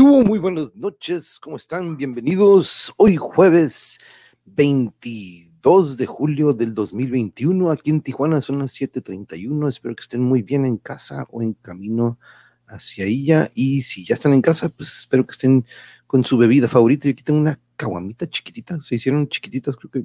[0.00, 1.98] Muy buenas noches, ¿cómo están?
[1.98, 3.98] Bienvenidos hoy jueves
[4.46, 10.40] 22 de julio del 2021, aquí en Tijuana son las 7:31, espero que estén muy
[10.40, 12.18] bien en casa o en camino
[12.66, 15.66] hacia ella y si ya están en casa, pues espero que estén
[16.06, 17.06] con su bebida favorita.
[17.06, 20.04] Y aquí tengo una caguamita chiquitita, se hicieron chiquititas, creo que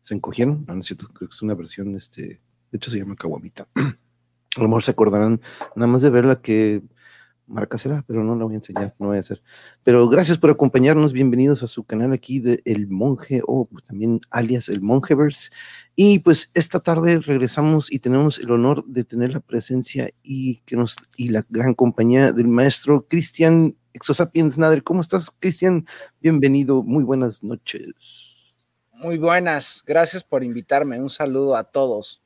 [0.00, 2.22] se encogieron, no, no es cierto, creo que es una versión, este,
[2.72, 3.68] de hecho se llama caguamita.
[4.56, 5.40] A lo mejor se acordarán
[5.76, 6.82] nada más de verla que
[7.46, 9.42] marca será, pero no la voy a enseñar, no voy a hacer.
[9.82, 14.68] Pero gracias por acompañarnos, bienvenidos a su canal aquí de El Monje, o también alias
[14.68, 15.50] El Monjeverse.
[15.94, 20.76] Y pues esta tarde regresamos y tenemos el honor de tener la presencia y, que
[20.76, 24.82] nos, y la gran compañía del maestro Cristian Exosapiens Nader.
[24.82, 25.86] ¿Cómo estás, Cristian?
[26.20, 28.54] Bienvenido, muy buenas noches.
[28.92, 31.00] Muy buenas, gracias por invitarme.
[31.00, 32.22] Un saludo a todos.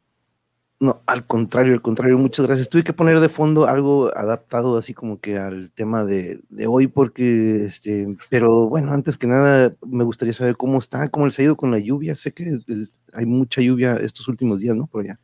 [0.82, 2.70] No, al contrario, al contrario, muchas gracias.
[2.70, 6.86] Tuve que poner de fondo algo adaptado así como que al tema de, de, hoy,
[6.86, 11.42] porque, este, pero bueno, antes que nada, me gustaría saber cómo está, cómo les ha
[11.42, 12.16] ido con la lluvia.
[12.16, 14.86] Sé que el, hay mucha lluvia estos últimos días, ¿no?
[14.86, 15.20] Por allá.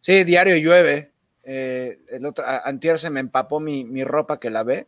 [0.00, 1.12] Sí, diario llueve.
[1.42, 4.86] Eh, el otro, antier se me empapó mi, mi ropa que lavé,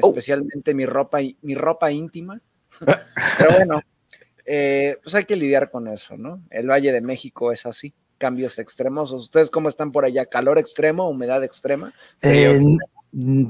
[0.00, 0.08] oh.
[0.08, 2.40] especialmente mi ropa, mi ropa íntima.
[2.78, 3.82] pero bueno,
[4.46, 6.42] eh, pues hay que lidiar con eso, ¿no?
[6.48, 9.12] El Valle de México es así cambios extremos.
[9.12, 10.26] ¿Ustedes cómo están por allá?
[10.26, 11.92] ¿Calor extremo, humedad extrema?
[12.20, 12.60] Eh,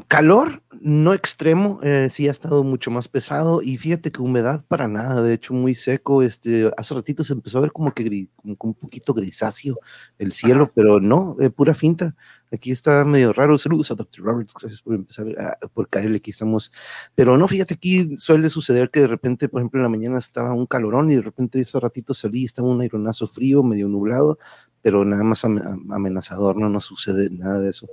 [0.07, 4.87] calor no extremo, eh, sí ha estado mucho más pesado y fíjate que humedad para
[4.87, 8.29] nada, de hecho muy seco, este, hace ratito se empezó a ver como que gris,
[8.37, 9.81] como, un poquito grisáceo
[10.19, 10.73] el cielo, Ajá.
[10.77, 12.15] pero no, eh, pura finta,
[12.53, 14.25] aquí está medio raro, saludos a Dr.
[14.25, 16.71] Roberts, gracias por empezar, a, por caerle, aquí estamos,
[17.17, 20.53] pero no, fíjate, aquí suele suceder que de repente, por ejemplo, en la mañana estaba
[20.53, 24.39] un calorón y de repente ese ratito salí, estaba un aironazo frío, medio nublado,
[24.81, 27.89] pero nada más amenazador, no, no sucede nada de eso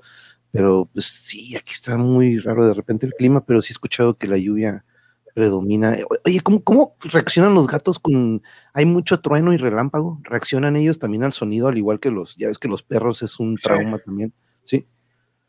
[0.56, 4.18] pero pues sí, aquí está muy raro de repente el clima, pero sí he escuchado
[4.18, 4.86] que la lluvia
[5.34, 5.98] predomina.
[6.24, 10.22] Oye, ¿cómo, cómo reaccionan los gatos con, hay mucho trueno y relámpago?
[10.24, 13.38] ¿Reaccionan ellos también al sonido, al igual que los, ya ves que los perros es
[13.38, 14.04] un trauma sí.
[14.06, 14.34] también?
[14.64, 14.88] Sí.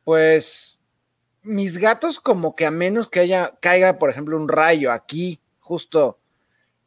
[0.03, 0.81] Pues
[1.43, 6.19] mis gatos como que a menos que haya, caiga, por ejemplo, un rayo aquí, justo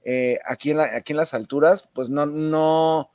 [0.03, 3.12] eh, aquí, en la, aquí en las alturas, pues no, no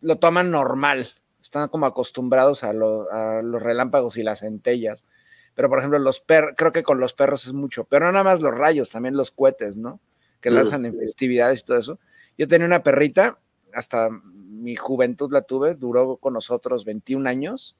[0.00, 1.14] lo toman normal
[1.52, 5.04] están como acostumbrados a, lo, a, los relámpagos y las centellas.
[5.54, 8.24] Pero, por ejemplo, los perros, creo que con los perros es mucho, pero no nada
[8.24, 10.00] más los rayos, también los cohetes, ¿no?
[10.40, 10.56] Que sí.
[10.56, 11.98] lanzan en festividades y todo eso.
[12.38, 13.38] Yo tenía una perrita,
[13.74, 17.76] hasta mi juventud la tuve, duró con nosotros 21 años,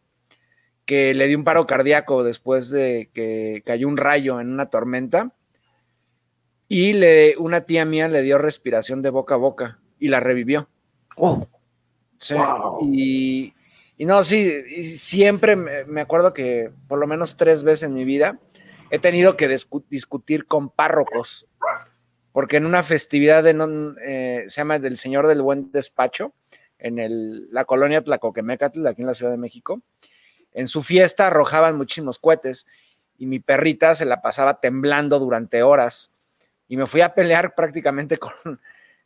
[0.84, 5.32] que le dio un paro cardíaco después de que cayó un rayo en una tormenta.
[6.68, 10.68] Y le, una tía mía le dio respiración de boca a boca y la revivió.
[11.16, 11.46] Oh.
[12.18, 12.78] Sí, wow.
[12.82, 13.54] y,
[13.96, 18.38] y, no, sí, siempre me, acuerdo que por lo menos tres veces en mi vida
[18.90, 19.48] he tenido que
[19.88, 21.46] discutir con párrocos,
[22.32, 26.34] porque en una festividad de eh, se llama del Señor del Buen Despacho,
[26.78, 29.82] en la colonia Tlacoquemecatl, aquí en la Ciudad de México,
[30.52, 32.66] en su fiesta arrojaban muchísimos cohetes
[33.16, 36.10] y mi perrita se la pasaba temblando durante horas.
[36.68, 38.60] Y me fui a pelear prácticamente con,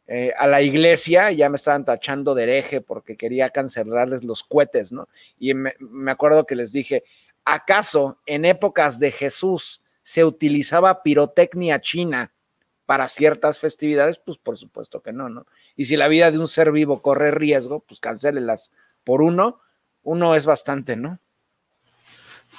[0.08, 4.92] eh, a la iglesia, ya me estaban tachando de hereje porque quería cancelarles los cohetes,
[4.92, 5.08] ¿no?
[5.38, 7.02] Y me, me, acuerdo que les dije,
[7.44, 12.32] ¿acaso en épocas de Jesús se utilizaba pirotecnia china
[12.86, 14.20] para ciertas festividades?
[14.20, 15.46] Pues por supuesto que no, ¿no?
[15.74, 18.70] Y si la vida de un ser vivo corre riesgo, pues cancélelas
[19.02, 19.60] por uno,
[20.02, 21.18] uno es bastante, ¿no?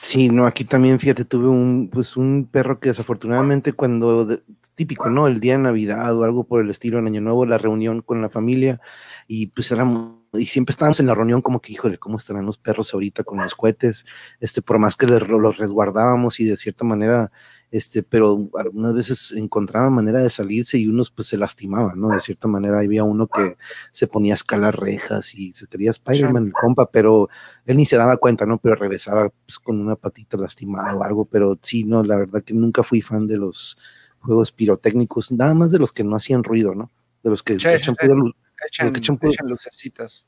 [0.01, 4.43] Sí, no, aquí también, fíjate, tuve un, pues un perro que desafortunadamente cuando, de,
[4.75, 5.27] típico, ¿no?
[5.27, 8.21] El día de Navidad o algo por el estilo, en Año Nuevo, la reunión con
[8.21, 8.79] la familia,
[9.27, 12.57] y pues éramos, y siempre estábamos en la reunión como que, híjole, ¿cómo estarán los
[12.57, 14.05] perros ahorita con los cohetes?
[14.39, 17.31] Este, por más que los resguardábamos y de cierta manera,
[17.69, 22.09] este, pero algunas veces encontraban manera de salirse y unos pues se lastimaban, ¿no?
[22.09, 23.57] De cierta manera había uno que
[23.91, 27.29] se ponía a escalar rejas y se quería Spider-Man el compa, pero
[27.65, 28.57] él ni se daba cuenta, ¿no?
[28.57, 32.53] Pero regresaba pues, con una patita lastimada o algo, pero sí, no, la verdad que
[32.53, 33.77] nunca fui fan de los
[34.19, 36.91] juegos pirotécnicos, nada más de los que no hacían ruido, ¿no?
[37.23, 38.31] De los que sí, echan, sí, pura,
[38.65, 39.17] echan, echan,
[39.47, 40.25] lucecitas.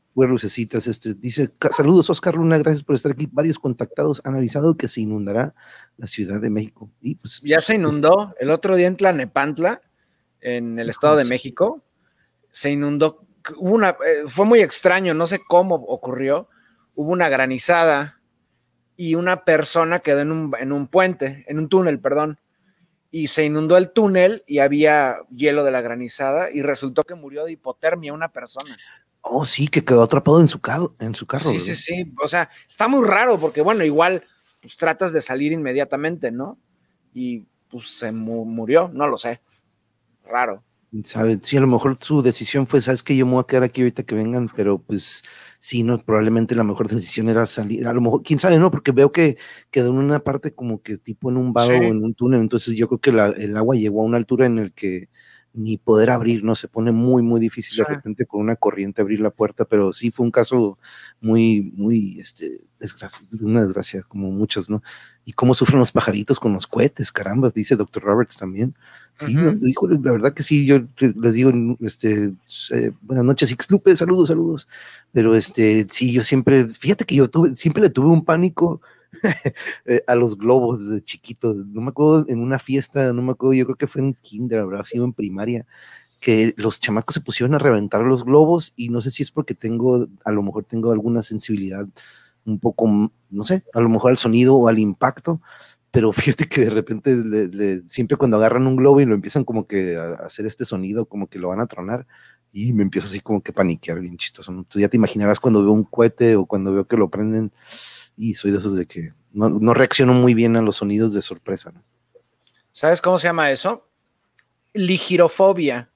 [0.88, 3.28] Este, dice, saludos Oscar Luna, gracias por estar aquí.
[3.32, 5.56] Varios contactados han avisado que se inundará
[5.98, 6.92] la Ciudad de México.
[7.02, 8.36] Y pues, ya se inundó.
[8.40, 9.82] El otro día en Tlanepantla,
[10.42, 11.84] en el Estado de México,
[12.52, 13.26] se inundó.
[13.58, 16.50] Una, eh, fue muy extraño, no sé cómo ocurrió.
[16.96, 18.20] Hubo una granizada
[18.98, 22.40] y una persona quedó en un, en un puente, en un túnel, perdón
[23.12, 27.46] y se inundó el túnel y había hielo de la granizada y resultó que murió
[27.46, 28.76] de hipotermia una persona.
[29.22, 30.96] Oh, sí, que quedó atrapado en su carro.
[31.00, 32.14] En su carro sí, sí, sí.
[32.22, 34.24] O sea, está muy raro porque, bueno, igual
[34.62, 36.58] pues tratas de salir inmediatamente, ¿no?
[37.14, 39.42] Y pues se murió, no lo sé.
[40.26, 40.64] Raro.
[41.04, 41.40] ¿Sabe?
[41.44, 43.82] Sí, a lo mejor su decisión fue, sabes que yo me voy a quedar aquí
[43.82, 45.22] ahorita que vengan, pero pues
[45.60, 48.92] sí, no, probablemente la mejor decisión era salir, a lo mejor, quién sabe, no, porque
[48.92, 49.38] veo que
[49.70, 52.76] quedó en una parte como que tipo en un vado o en un túnel, entonces
[52.76, 53.12] yo creo que
[53.44, 55.10] el agua llegó a una altura en el que
[55.54, 56.56] ni poder abrir, ¿no?
[56.56, 60.12] Se pone muy, muy difícil de repente con una corriente abrir la puerta, pero sí
[60.12, 60.78] fue un caso
[61.22, 62.46] muy, muy, este,
[62.80, 64.84] desgracia, una desgracia, como muchas, ¿no?
[65.26, 68.04] Y cómo sufren los pajaritos con los cohetes, carambas, dice Dr.
[68.04, 68.74] Roberts también.
[69.16, 72.34] Sí, la verdad que sí, yo les digo, este,
[72.72, 74.68] eh, buenas noches, Lupe, saludos, saludos,
[75.12, 78.82] pero este, sí, yo siempre, fíjate que yo tuve, siempre le tuve un pánico
[80.08, 81.56] a los globos desde chiquitos.
[81.68, 84.60] No me acuerdo en una fiesta, no me acuerdo, yo creo que fue en kinder,
[84.60, 85.66] habrá sido en primaria,
[86.20, 89.56] que los chamacos se pusieron a reventar los globos y no sé si es porque
[89.56, 91.88] tengo, a lo mejor tengo alguna sensibilidad
[92.46, 95.42] un poco, no sé, a lo mejor al sonido o al impacto,
[95.92, 97.16] pero fíjate que de repente
[97.86, 101.28] siempre cuando agarran un globo y lo empiezan como que a hacer este sonido, como
[101.28, 102.06] que lo van a tronar,
[102.52, 104.66] y me empiezo así como que paniquear bien chistoso.
[104.68, 107.52] Tú ya te imaginarás cuando veo un cohete o cuando veo que lo prenden,
[108.20, 111.72] y soy de esos de que no, reacciono muy bien a los sonidos de sorpresa.
[112.74, 113.88] ¿Sabes cómo se llama eso?
[114.74, 115.90] Ligirofobia.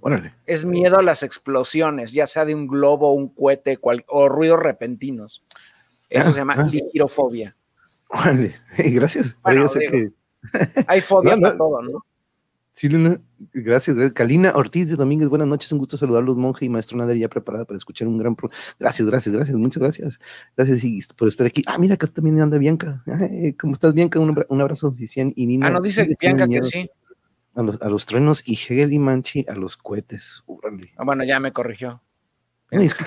[0.00, 0.34] Órale.
[0.44, 3.78] Es miedo a las explosiones, ya sea de un globo, un cohete
[4.08, 5.44] o ruidos repentinos.
[6.10, 6.68] Eso se llama ah, ah.
[6.70, 7.56] ligirofobia.
[8.08, 9.36] Órale, gracias.
[9.44, 12.04] hay fobia para todo, ¿no?
[12.76, 12.88] Sí,
[13.54, 14.12] gracias, gracias.
[14.12, 17.64] Kalina Ortiz de Domínguez, buenas noches, un gusto saludarlos, monje y maestro Nader, ya preparada
[17.64, 18.50] para escuchar un gran pro.
[18.78, 20.20] Gracias, gracias, gracias, muchas gracias.
[20.54, 21.62] Gracias por estar aquí.
[21.66, 23.02] Ah, mira, acá también anda Bianca.
[23.58, 24.20] ¿Cómo estás, Bianca?
[24.20, 25.68] Un, abrazo, Cician y Nina.
[25.68, 26.90] Ah, no, dice Bianca que sí.
[27.54, 30.44] A los, a los, truenos y Hegel y Manchi a los cohetes.
[30.98, 32.02] Ah, bueno, ya me corrigió.
[32.70, 33.04] es, que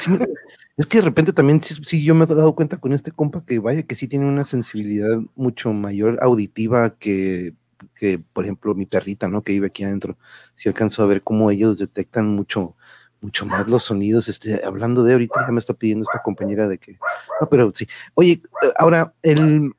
[0.77, 3.59] es que de repente también sí, yo me he dado cuenta con este compa que
[3.59, 7.53] vaya que sí tiene una sensibilidad mucho mayor auditiva que
[7.95, 9.43] que, por ejemplo, mi perrita, ¿no?
[9.43, 10.17] Que vive aquí adentro,
[10.53, 12.75] si alcanzo a ver cómo ellos detectan mucho,
[13.21, 14.27] mucho más los sonidos.
[14.29, 16.97] Este, hablando de ahorita, ya me está pidiendo esta compañera de que,
[17.41, 17.87] no, pero sí.
[18.13, 18.41] Oye,
[18.77, 19.71] ahora, el,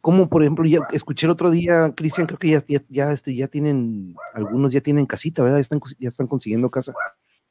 [0.00, 3.48] como por ejemplo, ya escuché el otro día, Cristian, creo que ya, ya, este, ya
[3.48, 5.60] tienen, algunos ya tienen casita, ¿verdad?
[5.60, 6.94] Están, ya están consiguiendo casa.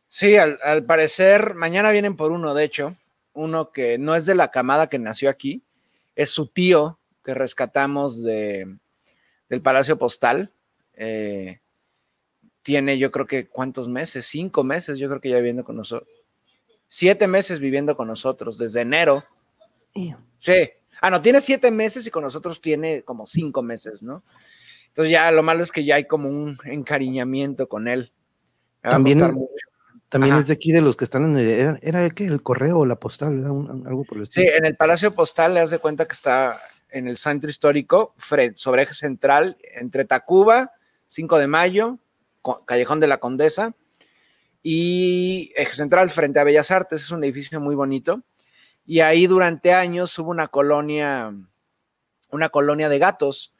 [0.07, 2.95] Sí, al, al, parecer, mañana vienen por uno, de hecho,
[3.33, 5.63] uno que no es de la camada que nació aquí,
[6.15, 8.77] es su tío que rescatamos de,
[9.49, 10.51] del Palacio Postal.
[10.93, 11.59] Eh,
[12.61, 16.09] tiene yo creo que cuántos meses, cinco meses yo creo que ya viviendo con nosotros.
[16.87, 19.23] Siete meses viviendo con nosotros, desde enero.
[20.37, 20.69] Sí.
[21.01, 24.23] Ah, no, tiene siete meses y con nosotros tiene como cinco meses, ¿no?
[24.87, 28.11] Entonces ya lo malo es que ya hay como un encariñamiento con él.
[28.81, 29.19] También,
[30.09, 32.85] también es de aquí de los que están en el, era, era el correo o
[32.85, 34.47] la postal, algo por el estilo.
[34.47, 38.15] Sí, en el Palacio Postal le das de cuenta que está en el centro histórico,
[38.55, 40.71] sobre eje central, entre Tacuba,
[41.07, 41.99] 5 de mayo,
[42.65, 43.75] Callejón de la Condesa,
[44.63, 48.23] y eje central frente a Bellas Artes, es un edificio muy bonito.
[48.85, 51.33] Y ahí durante años hubo una colonia,
[52.31, 53.53] una colonia de gatos.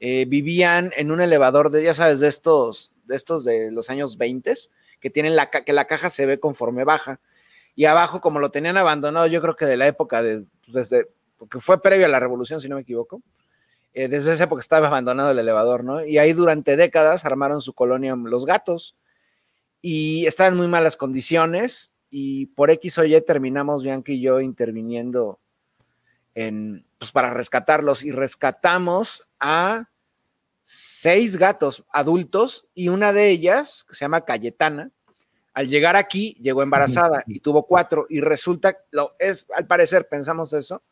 [0.00, 4.16] Eh, vivían en un elevador de, ya sabes, de estos, de estos de los años
[4.16, 4.54] 20,
[5.00, 7.20] que tienen la, que la caja se ve conforme baja.
[7.74, 11.08] Y abajo, como lo tenían abandonado, yo creo que de la época de, pues, desde
[11.38, 13.22] porque fue previo a la revolución, si no me equivoco.
[13.94, 16.04] Eh, desde esa época estaba abandonado el elevador, ¿no?
[16.04, 18.96] Y ahí durante décadas armaron su colonia los gatos
[19.80, 24.40] y estaban en muy malas condiciones y por X o Y terminamos Bianca y yo
[24.40, 25.40] interviniendo
[26.34, 29.88] en, pues para rescatarlos y rescatamos a
[30.62, 34.90] seis gatos adultos y una de ellas, que se llama Cayetana,
[35.54, 40.52] al llegar aquí llegó embarazada y tuvo cuatro y resulta, lo es, al parecer pensamos
[40.52, 40.82] eso,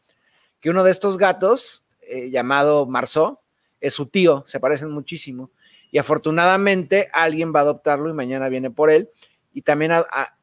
[0.61, 3.39] que uno de estos gatos, eh, llamado Marceau,
[3.81, 5.51] es su tío, se parecen muchísimo.
[5.91, 9.11] Y afortunadamente alguien va a adoptarlo y mañana viene por él.
[9.53, 9.93] Y también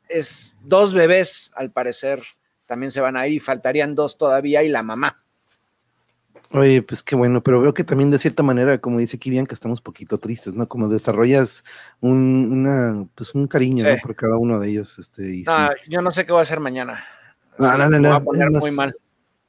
[0.10, 2.24] es dos bebés, al parecer,
[2.66, 5.24] también se van a ir y faltarían dos todavía y la mamá.
[6.52, 9.82] Oye, pues qué bueno, pero veo que también de cierta manera, como dice que estamos
[9.82, 10.68] poquito tristes, ¿no?
[10.68, 11.64] Como desarrollas
[12.00, 15.00] un, una, pues un cariño por cada uno de ellos.
[15.00, 15.44] Este,
[15.88, 17.04] yo no sé qué voy a hacer mañana.
[17.58, 18.14] No, no, no, no.
[18.14, 18.96] a poner muy mal.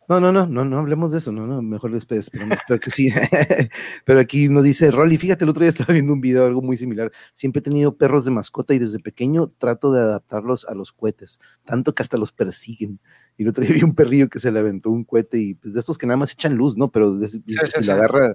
[0.09, 2.91] No, no, no, no, no hablemos de eso, no, no, mejor después, pero, espero que
[2.91, 3.11] sí.
[4.05, 6.77] pero aquí nos dice Rolly, fíjate, el otro día estaba viendo un video, algo muy
[6.77, 7.11] similar.
[7.33, 11.41] Siempre he tenido perros de mascota y desde pequeño trato de adaptarlos a los cohetes,
[11.65, 13.01] tanto que hasta los persiguen.
[13.37, 15.75] Y el otro día vi un perrillo que se le aventó un cohete y pues
[15.75, 16.91] de estos que nada más echan luz, ¿no?
[16.91, 18.35] Pero si, le agarra,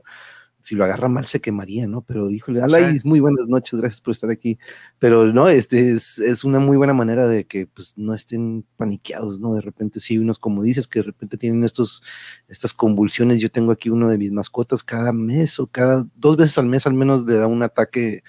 [0.62, 2.02] si lo agarra mal se quemaría, ¿no?
[2.02, 4.58] Pero híjole, Alay, muy buenas noches, gracias por estar aquí.
[5.00, 9.40] Pero no, este es, es, una muy buena manera de que pues no estén paniqueados,
[9.40, 9.54] ¿no?
[9.54, 12.04] De repente sí, unos como dices, que de repente tienen estos,
[12.48, 13.40] estas convulsiones.
[13.40, 16.86] Yo tengo aquí uno de mis mascotas cada mes o cada dos veces al mes
[16.86, 18.24] al menos le da un ataque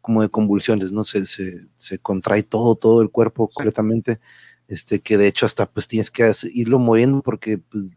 [0.00, 1.04] como de convulsiones, ¿no?
[1.04, 4.20] Se, se, se contrae todo, todo el cuerpo completamente,
[4.68, 7.90] este, que de hecho hasta pues tienes que irlo moviendo porque pues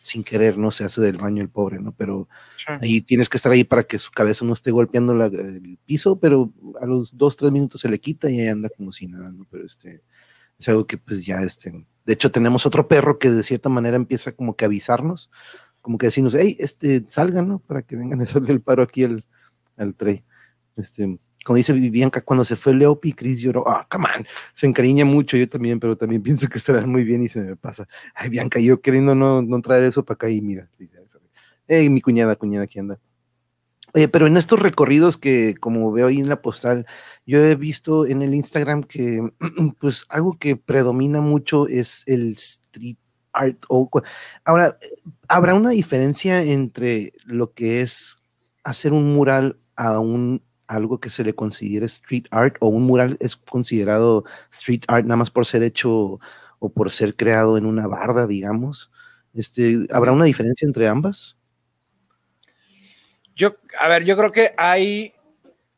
[0.00, 0.70] sin querer, ¿no?
[0.70, 1.92] Se hace del baño el pobre, ¿no?
[1.92, 2.28] Pero
[2.66, 6.52] ahí tienes que estar ahí para que su cabeza no esté golpeando el piso, pero
[6.80, 9.46] a los dos, tres minutos se le quita y ahí anda como si nada, ¿no?
[9.50, 10.02] Pero este,
[10.58, 13.96] es algo que pues ya, este, de hecho tenemos otro perro que de cierta manera
[13.96, 15.30] empieza como que a avisarnos,
[15.80, 17.58] como que decirnos, hey, este, salgan, ¿no?
[17.58, 19.24] Para que vengan a hacerle el paro aquí al,
[19.76, 20.24] al tray.
[20.76, 23.68] Este, como dice Bianca, cuando se fue Leopi, Chris lloró.
[23.68, 27.22] Ah, come on, se encariña mucho, yo también, pero también pienso que estará muy bien
[27.22, 27.86] y se me pasa.
[28.14, 30.68] Ay, Bianca, yo queriendo no, no traer eso para acá y mira.
[31.68, 32.98] Hey, mi cuñada, cuñada, aquí anda.
[33.92, 36.84] Pero en estos recorridos que, como veo ahí en la postal,
[37.26, 39.22] yo he visto en el Instagram que,
[39.80, 42.96] pues, algo que predomina mucho es el street
[43.32, 43.64] art.
[44.44, 44.78] ahora,
[45.28, 48.16] ¿habrá una diferencia entre lo que es
[48.64, 53.16] hacer un mural a un algo que se le considere street art o un mural
[53.20, 56.18] es considerado street art nada más por ser hecho
[56.58, 58.90] o por ser creado en una barra, digamos?
[59.34, 61.36] Este, ¿Habrá una diferencia entre ambas?
[63.34, 65.12] Yo, a ver, yo creo que hay,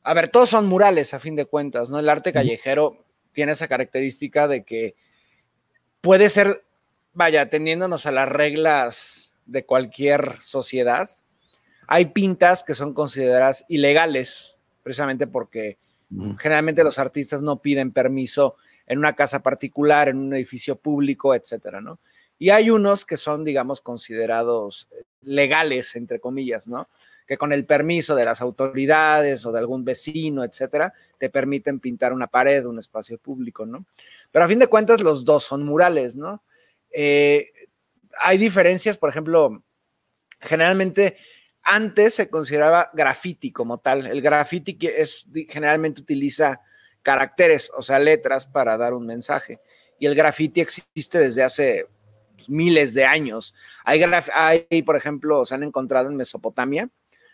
[0.02, 1.98] a ver, todos son murales a fin de cuentas, ¿no?
[1.98, 2.96] El arte callejero
[3.32, 4.94] tiene esa característica de que
[6.00, 6.64] puede ser,
[7.14, 11.08] vaya, atendiéndonos a las reglas de cualquier sociedad,
[11.88, 14.55] hay pintas que son consideradas ilegales,
[14.86, 15.78] precisamente porque
[16.38, 18.54] generalmente los artistas no piden permiso
[18.86, 21.98] en una casa particular, en un edificio público, etcétera, ¿no?
[22.38, 26.88] Y hay unos que son, digamos, considerados eh, legales, entre comillas, ¿no?
[27.26, 32.12] Que con el permiso de las autoridades o de algún vecino, etcétera, te permiten pintar
[32.12, 33.86] una pared, un espacio público, ¿no?
[34.30, 36.44] Pero a fin de cuentas, los dos son murales, ¿no?
[36.92, 37.50] Eh,
[38.22, 39.64] hay diferencias, por ejemplo,
[40.38, 41.16] generalmente
[41.66, 44.06] antes se consideraba graffiti como tal.
[44.06, 46.60] El graffiti es generalmente utiliza
[47.02, 49.60] caracteres, o sea, letras para dar un mensaje.
[49.98, 51.88] Y el graffiti existe desde hace
[52.46, 53.52] miles de años.
[53.84, 56.88] Hay, por ejemplo, se han encontrado en Mesopotamia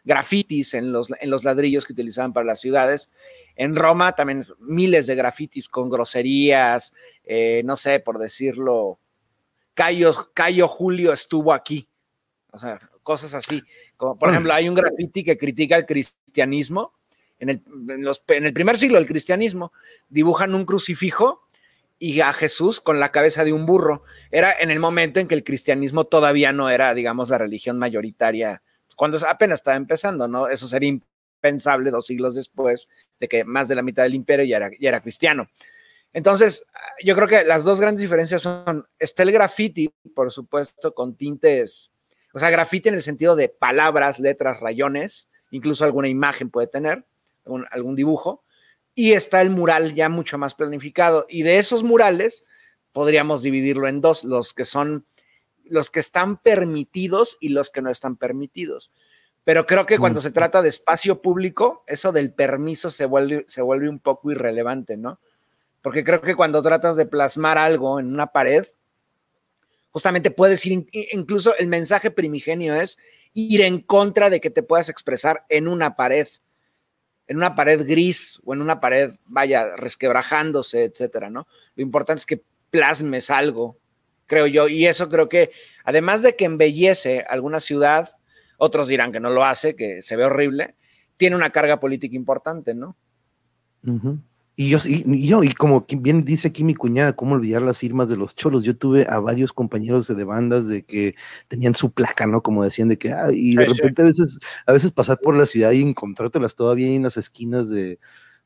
[0.04, 3.08] grafitis en los, en los ladrillos que utilizaban para las ciudades.
[3.54, 8.98] En Roma también miles de grafitis con groserías, eh, no sé, por decirlo,
[9.74, 11.88] Cayo, Cayo Julio estuvo aquí.
[12.50, 13.62] O sea, cosas así.
[13.96, 16.92] Como, por ejemplo, hay un graffiti que critica el cristianismo.
[17.38, 17.62] En el,
[18.28, 19.72] en, el primer siglo del cristianismo,
[20.08, 21.42] dibujan un crucifijo
[21.98, 24.04] y a Jesús con la cabeza de un burro.
[24.30, 28.62] Era en el momento en que el cristianismo todavía no era, digamos, la religión mayoritaria,
[28.96, 30.48] cuando apenas estaba empezando, ¿no?
[30.48, 34.56] Eso sería impensable dos siglos después de que más de la mitad del imperio ya
[34.58, 35.48] era, ya era cristiano.
[36.12, 36.66] Entonces,
[37.02, 41.90] yo creo que las dos grandes diferencias son, está el graffiti, por supuesto, con tintes
[42.32, 47.04] o sea, grafite en el sentido de palabras, letras, rayones, incluso alguna imagen puede tener,
[47.70, 48.42] algún, dibujo.
[48.94, 51.26] Y está el mural ya mucho más planificado.
[51.28, 52.44] Y de esos murales
[52.92, 55.06] podríamos dividirlo en dos, los que son
[55.64, 58.92] los que están permitidos y los que no están permitidos.
[59.44, 63.62] Pero creo que cuando se trata de espacio público, eso del permiso se vuelve, se
[63.62, 65.18] vuelve un poco irrelevante, ¿no?
[65.82, 68.66] Porque creo que cuando tratas de plasmar algo en una pared,
[69.92, 72.98] justamente puedes ir, incluso el mensaje primigenio es
[73.34, 76.26] ir en contra de que te puedas expresar en una pared,
[77.28, 81.46] en una pared gris o en una pared, vaya, resquebrajándose, etcétera, ¿no?
[81.76, 83.78] Lo importante es que plasmes algo,
[84.26, 85.50] creo yo, y eso creo que,
[85.84, 88.16] además de que embellece alguna ciudad,
[88.56, 90.74] otros dirán que no lo hace, que se ve horrible,
[91.18, 92.96] tiene una carga política importante, ¿no?
[94.54, 98.10] Y yo, y, yo, y como bien dice aquí mi cuñada, cómo olvidar las firmas
[98.10, 98.64] de los cholos.
[98.64, 101.14] Yo tuve a varios compañeros de bandas de que
[101.48, 102.42] tenían su placa, ¿no?
[102.42, 105.46] Como decían de que, ah, y de repente a veces, a veces pasar por la
[105.46, 107.98] ciudad y encontrártelas todavía en las esquinas de,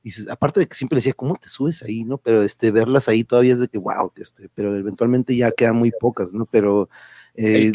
[0.04, 2.18] dices, aparte de que siempre decía, ¿cómo te subes ahí, no?
[2.18, 5.90] Pero este, verlas ahí todavía es de que, wow, este, pero eventualmente ya quedan muy
[5.90, 6.46] pocas, ¿no?
[6.46, 6.88] Pero.
[7.34, 7.72] Eh,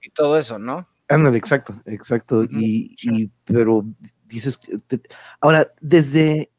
[0.00, 0.88] y todo eso, ¿no?
[1.08, 2.44] Ándale, exacto, exacto.
[2.44, 3.84] y, y, pero
[4.24, 4.58] dices,
[5.40, 6.50] ahora, desde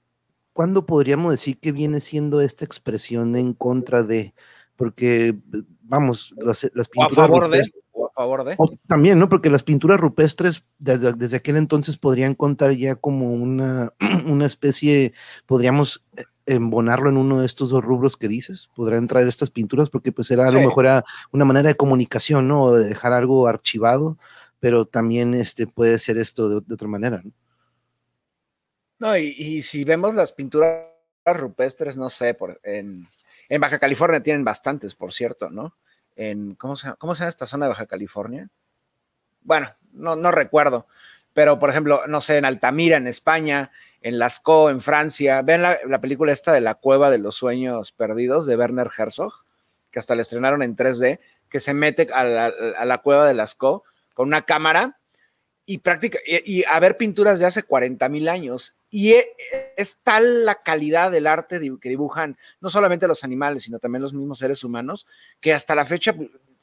[0.55, 4.33] ¿cuándo podríamos decir que viene siendo esta expresión en contra de?
[4.77, 5.37] Porque,
[5.81, 7.11] vamos, las, pinturas.
[7.11, 7.59] a favor de.
[7.59, 8.57] a favor de.
[8.87, 9.27] también, ¿no?
[9.27, 13.93] Porque las pinturas rupestres desde, aquel entonces podrían contar ya como una,
[14.25, 15.13] una especie,
[15.45, 19.89] podríamos eh, embonarlo en uno de estos dos rubros que dices, podrían traer estas pinturas
[19.89, 20.87] porque pues era a lo mejor
[21.31, 22.73] una manera de comunicación, ¿no?
[22.73, 24.17] De dejar algo archivado
[24.65, 27.31] pero también este, puede ser esto de, otra manera, ¿no?
[28.99, 30.85] No, y, si vemos las pinturas
[31.25, 33.07] rupestres, no sé, por, en,
[33.59, 35.75] Baja California tienen bastantes, por cierto, ¿no?
[36.15, 38.49] En, ¿cómo, se, ¿Cómo se llama esta zona de Baja California?
[39.41, 40.87] Bueno, no, no recuerdo,
[41.33, 43.71] pero por ejemplo, no sé, en Altamira, en España,
[44.01, 47.91] en Lascaux, en Francia, ven la, la, película esta de La Cueva de los Sueños
[47.91, 49.33] Perdidos de Werner Herzog,
[49.91, 53.33] que hasta la estrenaron en 3D, que se mete a la, a la cueva de
[53.33, 54.99] Lascaux con una cámara
[55.65, 58.75] y, práctica, y, a ver pinturas de hace 40 mil años.
[58.95, 59.25] Y e,
[59.75, 64.13] es, tal la calidad del arte que dibujan no solamente los animales, sino también los
[64.13, 65.05] mismos seres humanos,
[65.41, 66.15] que hasta la fecha,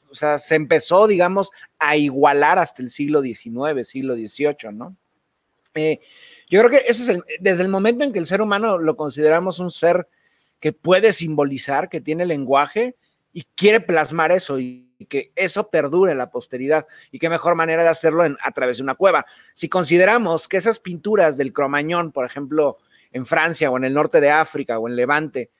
[0.09, 4.97] o sea, se empezó, digamos, a igualar hasta el siglo XIX, siglo XVIII, ¿no?
[5.75, 5.99] Eh,
[6.49, 8.97] yo creo que ese es el, desde el momento en que el ser humano lo
[8.97, 10.07] consideramos un ser
[10.59, 12.95] que puede simbolizar, que tiene lenguaje
[13.33, 16.87] y quiere plasmar eso y que eso perdure en la posteridad.
[17.11, 19.25] Y qué mejor manera de hacerlo a través de una cueva.
[19.53, 22.77] Si consideramos que esas pinturas del Cromañón, por ejemplo,
[23.11, 25.51] en Francia o en el norte de África o en Levante,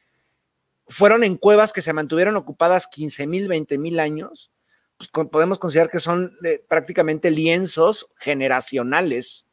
[0.87, 4.51] fueron en cuevas que se mantuvieron ocupadas 15 mil, 20 mil años,
[4.97, 9.45] pues podemos considerar que son eh, prácticamente lienzos generacionales.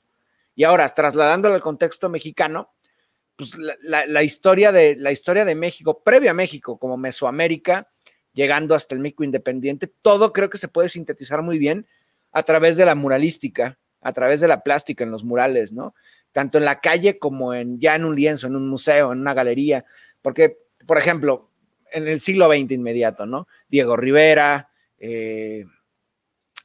[0.55, 2.75] Y ahora, trasladándolo al contexto mexicano,
[3.37, 7.89] pues la, historia de, la historia de México, previo a México, como Mesoamérica,
[8.33, 11.87] llegando hasta el México independiente, todo creo que se puede sintetizar muy bien
[12.33, 15.95] a través de la muralística, a través de la plástica en los murales, ¿no?
[16.33, 19.35] Tanto en la calle como en ya en un lienzo, en un museo, en una
[19.35, 19.85] galería,
[20.23, 21.51] porque, por ejemplo,
[21.93, 23.49] en el siglo XX inmediato, ¿no?
[23.69, 25.67] Diego Rivera, eh,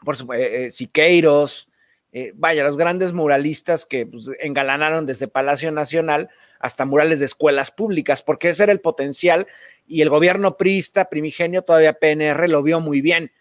[0.04, 1.70] por supuesto, eh, eh, Siqueiros,
[2.18, 6.30] eh, vaya, los grandes muralistas que pues, engalanaron desde Palacio Nacional
[6.62, 9.48] hasta murales de escuelas públicas, porque ese era el potencial
[9.86, 13.34] y el gobierno priista, primigenio, todavía PNR, lo vio muy bien.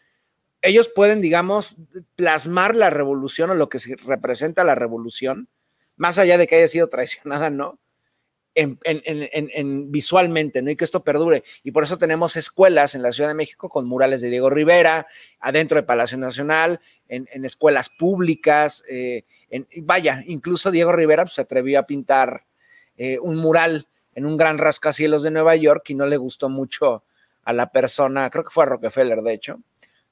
[0.60, 1.76] Ellos pueden, digamos,
[2.16, 5.48] plasmar la revolución o lo que representa la revolución,
[5.94, 7.78] más allá de que haya sido traicionada, ¿no?
[8.54, 10.70] En, visualmente, ¿no?
[10.70, 11.44] Y que esto perdure.
[11.62, 15.06] Y por eso tenemos escuelas en la Ciudad de México con murales de Diego Rivera,
[15.40, 18.82] adentro de Palacio Nacional, en, escuelas públicas.
[18.88, 19.24] Eh,
[19.78, 22.44] vaya, incluso Diego Rivera pues, se atrevió a pintar
[22.96, 27.04] eh, un mural en un gran rascacielos de Nueva York y no le gustó mucho
[27.44, 29.60] a la persona, creo que fue a Rockefeller, de hecho,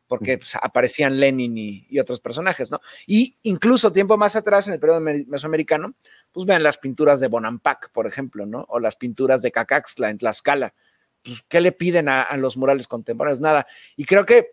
[0.07, 2.81] porque pues, aparecían Lenin y, otros personajes, ¿no?
[3.07, 5.95] Y incluso tiempo más atrás, en el periodo mesoamericano,
[6.33, 8.67] pues vean las pinturas de Bonampak, por ejemplo, ¿no?
[8.69, 10.75] O las pinturas de Cacaxtla en Tlaxcala.
[11.23, 13.41] Pues, ¿qué le piden a, los murales contemporáneos?
[13.41, 13.67] Nada.
[13.97, 14.51] Y creo que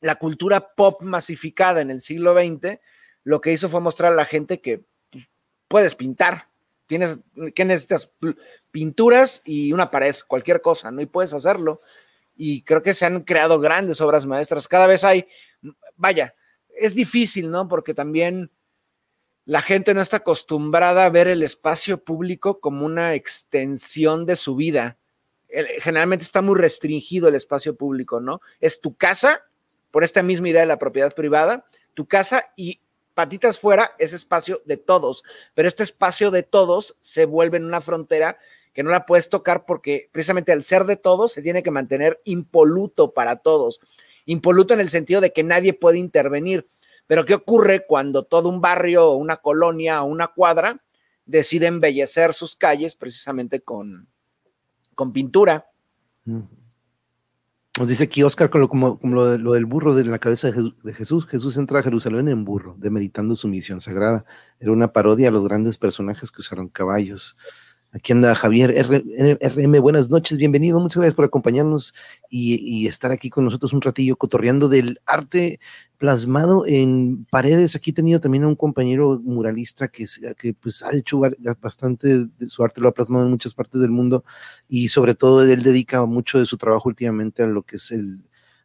[0.00, 2.80] la cultura pop masificada en el siglo XX
[3.22, 5.30] lo que hizo fue mostrar a la gente que pues,
[5.68, 6.48] puedes pintar.
[6.86, 7.18] Tienes,
[7.54, 8.10] ¿qué necesitas?
[8.70, 11.00] Pinturas y una pared, cualquier cosa, ¿no?
[11.00, 11.80] Y puedes hacerlo
[12.36, 14.68] y creo que se han creado grandes obras maestras.
[14.68, 15.26] Cada vez hay,
[15.96, 16.34] vaya,
[16.76, 17.68] es difícil, ¿no?
[17.68, 18.50] Porque también
[19.44, 24.56] la gente no está acostumbrada a ver el espacio público como una extensión de su
[24.56, 24.98] vida.
[25.80, 28.40] Generalmente está muy restringido el espacio público, ¿no?
[28.60, 29.44] Es tu casa,
[29.90, 32.80] por esta misma idea de la propiedad privada, tu casa y
[33.14, 35.22] patitas fuera es espacio de todos,
[35.54, 38.36] pero este espacio de todos se vuelve en una frontera
[38.74, 42.20] que no la puedes tocar porque precisamente al ser de todos se tiene que mantener
[42.24, 43.80] impoluto para todos.
[44.26, 46.68] Impoluto en el sentido de que nadie puede intervenir.
[47.06, 50.82] Pero ¿qué ocurre cuando todo un barrio, una colonia o una cuadra
[51.24, 54.08] decide embellecer sus calles precisamente con,
[54.94, 55.70] con pintura?
[57.78, 61.26] Nos dice aquí Oscar como, como lo, lo, del burro de la cabeza de Jesús.
[61.26, 64.24] Jesús entra a Jerusalén en burro, demeritando su misión sagrada.
[64.58, 67.36] Era una parodia a los grandes personajes que usaron caballos.
[67.94, 71.94] Aquí anda Javier RM, buenas noches, bienvenido, muchas gracias por acompañarnos
[72.28, 75.60] y, estar aquí con nosotros un ratillo cotorreando del arte
[75.96, 77.76] plasmado en paredes.
[77.76, 81.20] Aquí he tenido también a un compañero muralista que, que pues ha hecho
[81.60, 84.24] bastante de su arte, lo ha plasmado en muchas partes del mundo
[84.68, 88.24] y sobre todo él dedica mucho de su trabajo últimamente a lo que es el,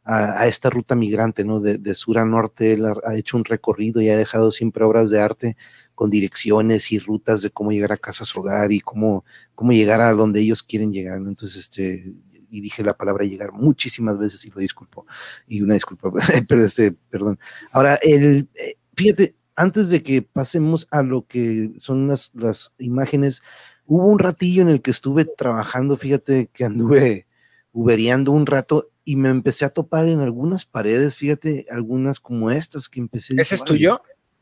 [0.09, 1.59] a, esta ruta migrante, ¿no?
[1.59, 5.11] De, de, sur a norte, él ha, hecho un recorrido y ha dejado siempre obras
[5.11, 5.57] de arte
[5.99, 10.13] con direcciones y rutas de cómo llegar a casas hogar y cómo, cómo llegar a
[10.13, 11.17] donde ellos quieren llegar.
[11.17, 12.01] Entonces, este,
[12.49, 15.05] y dije la palabra llegar muchísimas veces y lo disculpo.
[15.45, 16.09] Y una disculpa,
[16.47, 17.37] pero este, perdón.
[17.73, 23.41] Ahora, el, eh, fíjate, antes de que pasemos a lo que son las, las imágenes,
[23.85, 27.27] hubo un ratillo en el que estuve trabajando, fíjate que anduve
[27.73, 32.87] ubereando un rato y me empecé a topar en algunas paredes, fíjate, algunas como estas
[32.87, 33.33] que empecé.
[33.37, 34.01] ¿Ese es tuyo?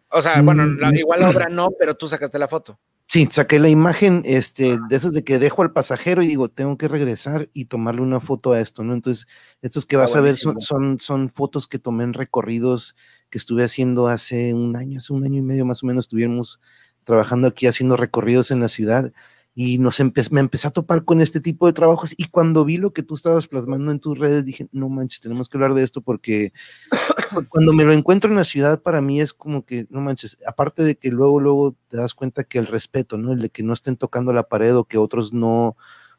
[0.09, 2.79] O sea, bueno, mm, igual la obra no, pero tú sacaste la foto.
[3.09, 6.77] Sí, saqué la imagen este, de esas de que dejo al pasajero y digo, tengo
[6.77, 8.93] que regresar y tomarle una foto a esto, ¿no?
[8.93, 9.27] Entonces,
[9.61, 12.97] estas que vas a ver son, son, son, fotos que tomé en recorridos
[13.29, 16.59] que estuve haciendo hace un año, hace un año y medio más o menos, estuvimos
[17.05, 19.13] trabajando aquí haciendo recorridos en la ciudad
[19.59, 22.93] y nos me empecé a topar con este tipo de trabajos y cuando vi lo
[22.93, 26.01] que tú estabas plasmando en tus redes dije, no manches, tenemos que hablar de esto
[26.01, 26.53] porque
[27.49, 30.83] cuando me lo encuentro en la ciudad para mí es como que, no manches, aparte
[30.83, 33.33] de que luego, luego te das cuenta que el respeto, ¿no?
[33.33, 35.75] El de que no estén tocando la pared o que otros no,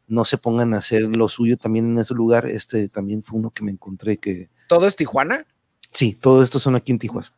[0.09, 3.51] no se pongan a hacer lo suyo también en ese lugar, este también fue uno
[3.51, 4.51] que me encontré que...
[4.69, 5.47] ¿Todo es Tijuana?
[5.93, 7.33] Sí, todo esto son aquí en Tijuana.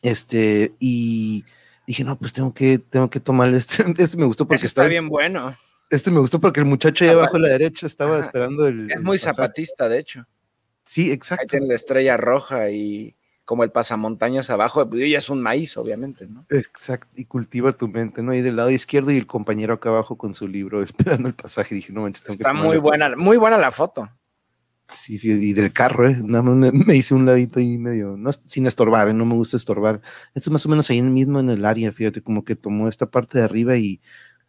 [0.00, 1.44] Este, y
[1.90, 3.84] dije, no, pues tengo que, tengo que tomar este.
[3.98, 5.56] Este me gustó porque está bien bueno.
[5.90, 8.90] Este me gustó porque el muchacho ahí abajo a la derecha estaba esperando el.
[8.90, 10.26] Es muy zapatista, de hecho.
[10.84, 11.42] Sí, exacto.
[11.42, 15.76] Ahí tiene la estrella roja y como el pasamontañas abajo, pues, y es un maíz,
[15.76, 16.46] obviamente, ¿no?
[16.50, 18.32] Exacto, y cultiva tu mente, ¿no?
[18.32, 21.74] Y del lado izquierdo y el compañero acá abajo con su libro esperando el pasaje.
[21.74, 24.08] Dije, no manches, tengo Está muy buena, muy buena la foto.
[24.92, 26.16] Sí, y del carro, ¿eh?
[26.22, 29.14] me, hice un ladito ahí medio, no, sin estorbar, ¿eh?
[29.14, 30.00] no me gusta estorbar.
[30.34, 33.06] Esto es más o menos ahí mismo en el área, fíjate, como que tomó esta
[33.06, 34.00] parte de arriba y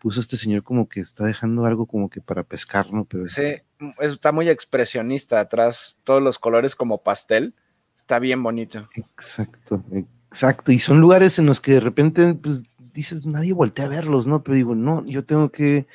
[0.01, 3.05] puso este señor como que está dejando algo como que para pescar, ¿no?
[3.05, 3.53] Pero sí,
[3.99, 7.53] está muy expresionista atrás, todos los colores como pastel,
[7.95, 8.89] está bien bonito.
[8.95, 9.83] Exacto,
[10.31, 10.71] exacto.
[10.71, 14.43] Y son lugares en los que de repente, pues, dices, nadie voltea a verlos, ¿no?
[14.43, 15.85] Pero digo, no, yo tengo que,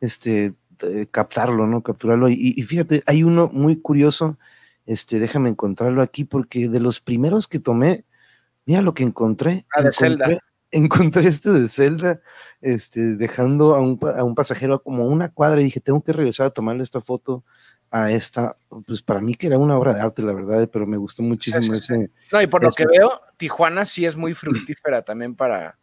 [0.00, 1.82] este, eh, captarlo, ¿no?
[1.82, 2.28] Capturarlo.
[2.28, 4.38] Y, fíjate, hay uno muy curioso,
[4.86, 8.04] este, déjame encontrarlo aquí, porque de los primeros que tomé,
[8.64, 9.66] mira lo que encontré.
[9.74, 10.26] Ah, de Zelda.
[10.72, 12.20] Encontré este de Zelda,
[12.60, 16.48] este, dejando a un, a un pasajero como una cuadra y dije, tengo que regresar
[16.48, 17.44] a tomarle esta foto
[17.90, 20.96] a esta, pues para mí que era una obra de arte, la verdad, pero me
[20.96, 22.10] gustó muchísimo ese.
[22.32, 25.78] No, y por lo que veo, Tijuana sí es muy fructífera también para,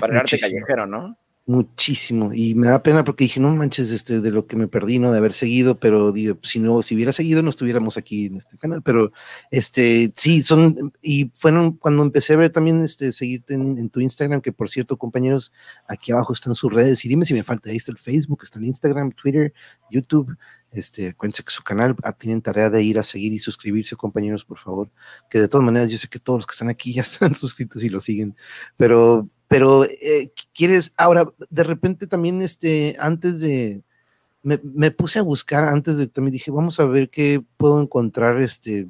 [0.00, 1.16] para el arte callejero, ¿no?
[1.50, 4.98] Muchísimo y me da pena porque dije, no manches, este, de lo que me perdí,
[5.00, 5.10] ¿no?
[5.10, 8.56] De haber seguido, pero digo, si no, si hubiera seguido no estuviéramos aquí en este
[8.56, 9.12] canal, pero
[9.50, 14.40] este, sí, son, y fueron cuando empecé a ver también, este, seguirte en, tu Instagram,
[14.40, 15.52] que por cierto, compañeros,
[15.88, 18.60] aquí abajo están sus redes y dime si me falta, ahí está el Facebook, está
[18.60, 19.52] el Instagram, Twitter,
[19.90, 20.36] YouTube,
[20.70, 24.44] este, acuérdense que su canal ah, tienen tarea de ir a seguir y suscribirse, compañeros,
[24.44, 24.88] por favor,
[25.28, 27.82] que de todas maneras yo sé que todos los que están aquí ya están suscritos
[27.82, 28.36] y lo siguen,
[28.76, 33.82] pero pero eh, quieres, ahora, de repente también, este, antes de,
[34.44, 38.86] me, puse a buscar, antes de, también dije, vamos a ver qué puedo encontrar, este,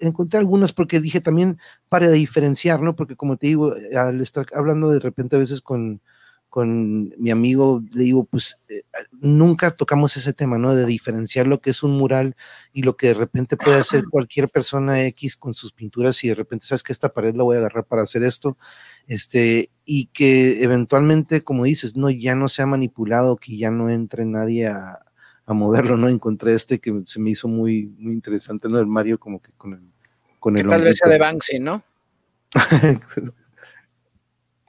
[0.00, 2.96] encontré algunas porque dije también para diferenciar, ¿no?
[2.96, 6.00] Porque como te digo, al estar hablando de repente a veces con,
[6.48, 8.82] con mi amigo, le digo, pues eh,
[9.12, 10.74] nunca tocamos ese tema, ¿no?
[10.74, 12.34] De diferenciar lo que es un mural
[12.72, 16.34] y lo que de repente puede hacer cualquier persona X con sus pinturas y de
[16.34, 18.56] repente sabes que esta pared la voy a agarrar para hacer esto,
[19.06, 24.24] este, y que eventualmente, como dices, no, ya no sea manipulado, que ya no entre
[24.24, 25.02] nadie a,
[25.48, 26.08] moverlo, ¿no?
[26.08, 28.80] Encontré este que se me hizo muy, muy interesante, ¿no?
[28.80, 29.80] El Mario como que con el...
[30.40, 31.84] Con el tal vez sea de Banksy, ¿no?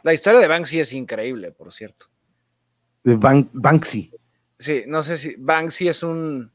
[0.08, 2.06] La historia de Banksy es increíble, por cierto.
[3.04, 4.10] De Banksy.
[4.58, 6.50] Sí, no sé si Banksy es un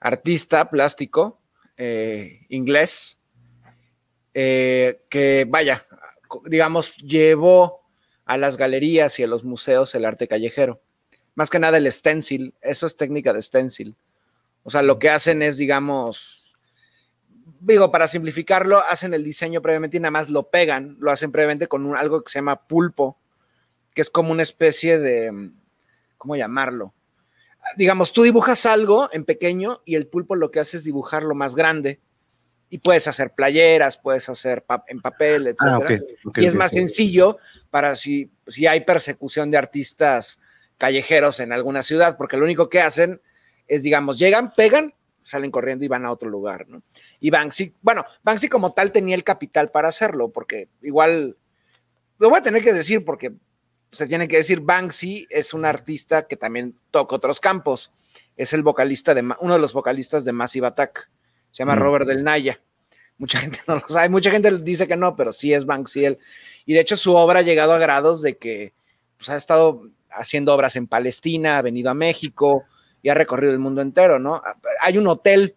[0.00, 1.38] artista plástico
[1.76, 3.18] eh, inglés
[4.32, 5.86] eh, que, vaya,
[6.46, 7.82] digamos, llevó
[8.24, 10.80] a las galerías y a los museos el arte callejero.
[11.34, 13.96] Más que nada el stencil, eso es técnica de stencil.
[14.62, 16.41] O sea, lo que hacen es, digamos,
[17.60, 21.68] digo, para simplificarlo, hacen el diseño previamente y nada más lo pegan, lo hacen previamente
[21.68, 23.18] con algo que se llama pulpo,
[23.94, 25.50] que es como una especie de,
[26.18, 26.92] ¿cómo llamarlo?
[27.76, 31.54] Digamos, tú dibujas algo en pequeño y el pulpo lo que hace es dibujarlo más
[31.54, 32.00] grande.
[32.70, 35.60] Y puedes hacer playeras, puedes hacer en papel, etc.
[35.60, 35.80] Ah,
[36.36, 37.36] y es más sencillo
[37.70, 40.40] para si, si hay persecución de artistas
[40.78, 43.20] callejeros en alguna ciudad, porque lo único que hacen
[43.68, 46.82] es, digamos, llegan, pegan salen corriendo y van a otro lugar, ¿no?
[47.20, 51.36] Y Banksy, bueno, Banksy como tal tenía el capital para hacerlo, porque igual,
[52.18, 53.32] lo voy a tener que decir porque
[53.92, 57.92] se tiene que decir, Banksy es un artista que también toca otros campos,
[58.36, 61.10] es el vocalista de, uno de los vocalistas de Massive Attack,
[61.50, 61.80] se llama mm.
[61.80, 62.60] Robert Del Naya,
[63.18, 66.18] mucha gente no lo sabe, mucha gente dice que no, pero sí es Banksy él,
[66.64, 68.72] y de hecho su obra ha llegado a grados de que
[69.18, 72.64] pues, ha estado haciendo obras en Palestina, ha venido a México,
[73.02, 74.40] y ha recorrido el mundo entero, ¿no?
[74.80, 75.56] Hay un hotel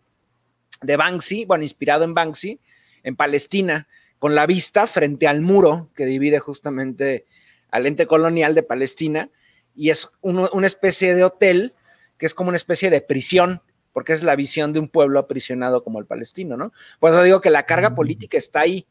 [0.81, 2.59] de Banksy, bueno, inspirado en Banksy,
[3.03, 3.87] en Palestina,
[4.19, 7.25] con la vista frente al muro que divide justamente
[7.69, 9.29] al ente colonial de Palestina,
[9.75, 11.73] y es una especie de hotel
[12.17, 13.61] que es como una especie de prisión,
[13.93, 16.71] porque es la visión de un pueblo aprisionado como el palestino, ¿no?
[16.99, 18.87] Por eso digo que la carga política está ahí.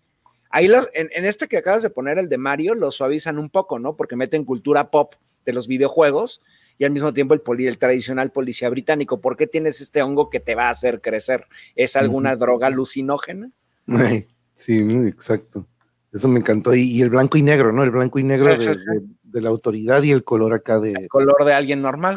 [0.50, 3.96] Ahí en, este que acabas de poner, el de Mario, lo suavizan un poco, ¿no?
[3.96, 5.14] Porque meten cultura pop
[5.44, 6.40] de los videojuegos
[6.78, 9.20] y al mismo tiempo el, poli, el tradicional policía británico.
[9.20, 11.46] ¿Por qué tienes este hongo que te va a hacer crecer?
[11.76, 13.50] ¿Es alguna droga alucinógena?
[14.54, 15.66] Sí, exacto.
[16.12, 16.74] Eso me encantó.
[16.74, 17.82] Y, el blanco y negro, ¿no?
[17.82, 20.92] El blanco y negro de, la autoridad y el color acá de...
[20.92, 22.16] El color de alguien normal.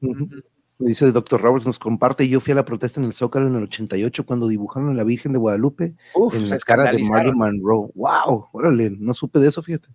[0.78, 3.56] Dice el doctor Roberts, nos comparte, yo fui a la protesta en el Zócalo en
[3.56, 5.96] el 88 cuando dibujaron a la Virgen de Guadalupe
[6.32, 7.90] en la cara de Marilyn Monroe.
[7.96, 8.46] ¡Wow!
[8.52, 9.88] Órale, no supe de eso, fíjate.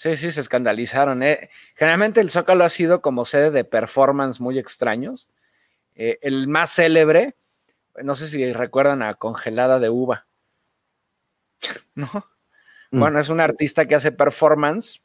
[0.00, 1.22] Sí, sí, se escandalizaron.
[1.22, 1.50] ¿eh?
[1.74, 5.28] Generalmente el Zócalo ha sido como sede de performance muy extraños.
[5.94, 7.36] Eh, el más célebre,
[8.02, 10.26] no sé si recuerdan a Congelada de Uva.
[11.94, 12.08] ¿No?
[12.92, 12.98] Mm.
[12.98, 15.02] Bueno, es un artista que hace performance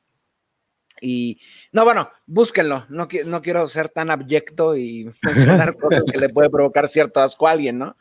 [1.02, 1.42] y
[1.74, 2.86] no, bueno, búsquenlo.
[2.88, 7.50] No, no quiero ser tan abyecto y mencionar cosas que le puede provocar cierto asco
[7.50, 7.98] a alguien, ¿no?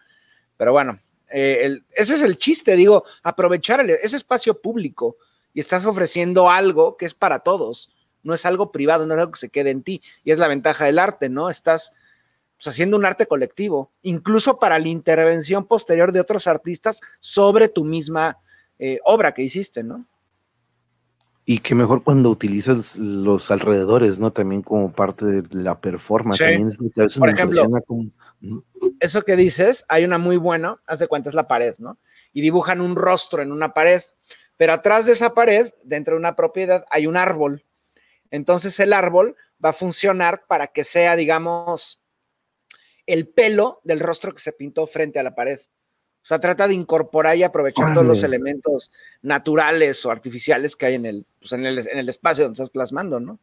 [0.57, 5.17] Pero bueno, eh, ese es el chiste, digo, aprovechar ese espacio público
[5.55, 7.91] y estás ofreciendo algo que es para todos,
[8.25, 10.03] no es algo privado, no es algo que se quede en ti.
[10.25, 11.49] Y es la ventaja del arte, ¿no?
[11.49, 11.93] Estás
[12.57, 17.85] pues, haciendo un arte colectivo, incluso para la intervención posterior de otros artistas sobre tu
[17.85, 18.39] misma
[18.79, 20.07] eh, obra que hiciste, ¿no?
[21.47, 24.33] Y que mejor cuando utilizas los alrededores, ¿no?
[24.33, 26.39] También como parte de la performance.
[26.39, 27.67] También es que a veces Por ejemplo,
[28.99, 31.99] eso que dices, hay una muy buena, haz de cuenta, es la pared, ¿no?
[32.33, 34.01] Y dibujan un rostro en una pared,
[34.57, 37.65] pero atrás de esa pared, dentro de una propiedad, hay un árbol.
[38.31, 42.03] Entonces el árbol va a funcionar para que sea, digamos,
[43.07, 45.61] el pelo del rostro que se pintó frente a la pared.
[46.25, 48.91] O sea, trata de incorporar y aprovechar todos los elementos
[49.21, 53.39] naturales o artificiales que hay en el, pues, en el, espacio donde estás plasmando, ¿no?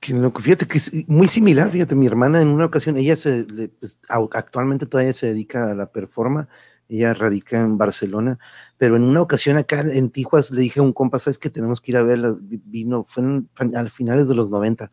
[0.00, 3.44] Que fíjate que es muy similar, fíjate, mi hermana en una ocasión, ella se,
[3.78, 6.48] pues, actualmente todavía se dedica a la performance,
[6.90, 8.38] ella radica en Barcelona,
[8.76, 11.80] pero en una ocasión acá en Tijuas le dije a un compa, sabes que tenemos
[11.80, 13.22] que ir a verla, vino, fue
[13.74, 14.90] al finales de los 90,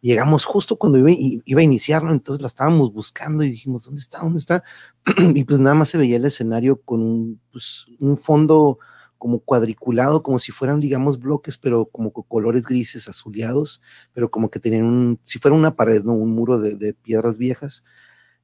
[0.00, 4.20] llegamos justo cuando iba, iba, a iniciarlo, entonces la estábamos buscando y dijimos, ¿dónde está?
[4.20, 4.62] ¿Dónde está?
[5.34, 8.78] y pues nada más se veía el escenario con un, pues, un fondo
[9.18, 13.82] como cuadriculado, como si fueran, digamos, bloques, pero como con colores grises azuleados,
[14.14, 16.14] pero como que tenían un, si fuera una pared, ¿no?
[16.14, 17.84] Un muro de, de piedras viejas,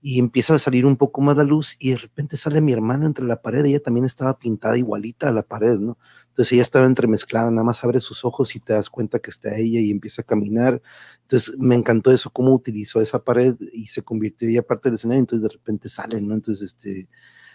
[0.09, 3.07] y empieza a salir un poco más la luz y de repente sale mi hermana
[3.07, 5.99] entre la pared, ella también estaba pintada igualita a la pared, ¿no?
[6.29, 9.57] Entonces ella estaba entremezclada, nada más abre sus ojos y te das cuenta que está
[9.57, 10.81] ella y empieza a caminar.
[11.23, 15.19] Entonces me encantó eso, cómo utilizó esa pared y se convirtió ella parte del escenario,
[15.19, 16.35] entonces de repente sale, ¿no?
[16.35, 17.09] Entonces, este,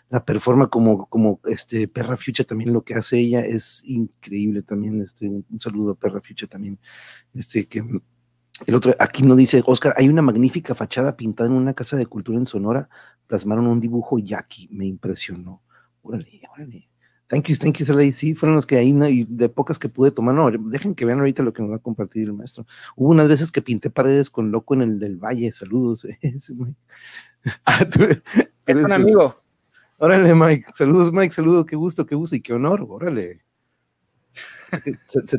[0.10, 5.02] la performa como, como este Perra Future también lo que hace ella es increíble también,
[5.02, 6.78] este, un, saludo a Perra Future también,
[7.34, 7.82] este, que
[8.66, 12.06] el otro, aquí no dice, Oscar, hay una magnífica fachada pintada en una casa de
[12.06, 12.90] cultura en Sonora,
[13.28, 15.62] plasmaron un dibujo yaqui, me impresionó.
[16.02, 16.88] Órale, órale.
[17.28, 19.08] Thank you, thank you, Sí, fueron los que ahí, ¿no?
[19.08, 20.36] y de pocas que pude tomar.
[20.36, 22.66] No, dejen que vean ahorita lo que nos va a compartir el maestro.
[22.98, 25.50] Hubo unas veces que pinté paredes con loco en el del valle.
[25.54, 26.06] Saludos.
[27.66, 27.88] ah,
[28.66, 29.42] es un amigo.
[29.98, 30.66] Órale, Mike.
[30.74, 31.34] Saludos, Mike.
[31.34, 31.66] Saludos.
[31.66, 32.86] Qué gusto, qué gusto y qué honor.
[32.90, 33.46] Órale.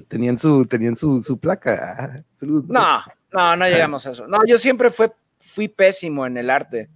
[0.09, 2.25] Tenían su, tenían su, su placa.
[2.41, 4.27] No, no, no llegamos a eso.
[4.27, 6.89] No, yo siempre fue, fui pésimo en el arte.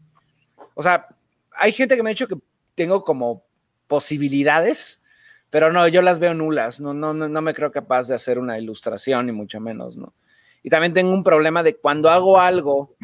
[0.75, 1.09] O sea,
[1.53, 2.37] hay gente que me ha dicho que
[2.75, 3.45] tengo como
[3.87, 5.01] posibilidades,
[5.51, 8.59] pero no, yo las veo nulas, no, no, no, me creo capaz de hacer una
[8.59, 10.13] ilustración, ni mucho menos, ¿no?
[10.63, 12.97] Y también tengo un problema de cuando hago algo,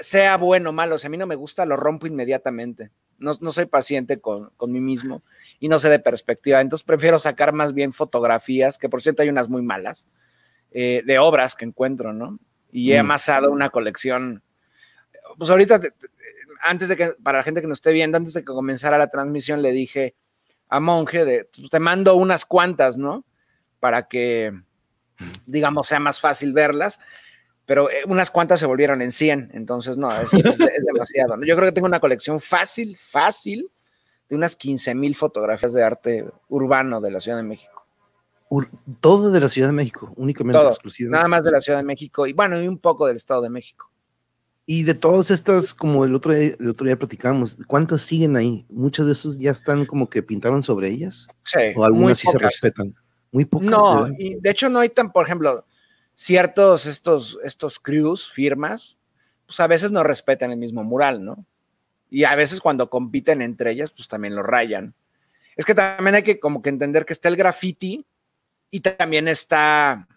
[0.00, 2.90] sea bueno o malo, si a mí no me gusta, lo rompo inmediatamente.
[3.18, 5.22] No, soy paciente con, mí mismo
[5.58, 6.60] y no sé de perspectiva.
[6.60, 10.08] Entonces prefiero sacar más bien fotografías, que por cierto hay unas muy malas,
[10.70, 12.38] eh, de obras que encuentro, ¿no?
[12.70, 13.06] Y he mm.
[13.06, 14.42] amasado una colección.
[15.36, 15.80] Pues ahorita
[16.60, 19.08] antes de que, para la gente que nos esté viendo, antes de que comenzara la
[19.08, 20.14] transmisión, le dije
[20.68, 23.24] a Monje, de, pues, te mando unas cuantas, ¿no?
[23.80, 24.52] Para que,
[25.46, 27.00] digamos, sea más fácil verlas,
[27.68, 31.36] pero eh, unas cuantas se volvieron en 100, entonces no, es, demasiado.
[31.36, 31.44] ¿no?
[31.44, 33.70] Yo creo que tengo una colección fácil, fácil,
[34.26, 37.86] de unas 15 mil fotografías de arte urbano de la Ciudad de México.
[39.00, 41.10] todo de la Ciudad de México, únicamente exclusivo.
[41.10, 43.50] Nada más de la Ciudad de México y bueno, y un poco del Estado de
[43.50, 43.90] México.
[44.64, 48.64] Y de todas estas, como el otro día, el otro día platicábamos, ¿cuántas siguen ahí?
[48.70, 51.26] Muchas de esas ya están como que pintaron sobre ellas.
[51.44, 51.58] Sí.
[51.76, 52.94] O algunas sí se respetan.
[53.30, 53.68] Muy pocas.
[53.68, 55.66] No, y de hecho no hay tan, por ejemplo,
[56.18, 58.98] ciertos estos, estos crews, firmas,
[59.46, 61.46] pues a veces no respetan el mismo mural, ¿no?
[62.10, 64.94] Y a veces cuando compiten entre ellas, pues también lo rayan.
[65.54, 68.04] Es que también hay que como que entender que está el graffiti
[68.68, 70.08] y también está,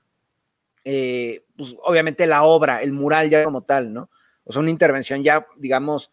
[0.84, 4.10] eh, pues obviamente la obra, el mural ya como tal, ¿no?
[4.44, 6.10] o sea, una intervención ya, digamos,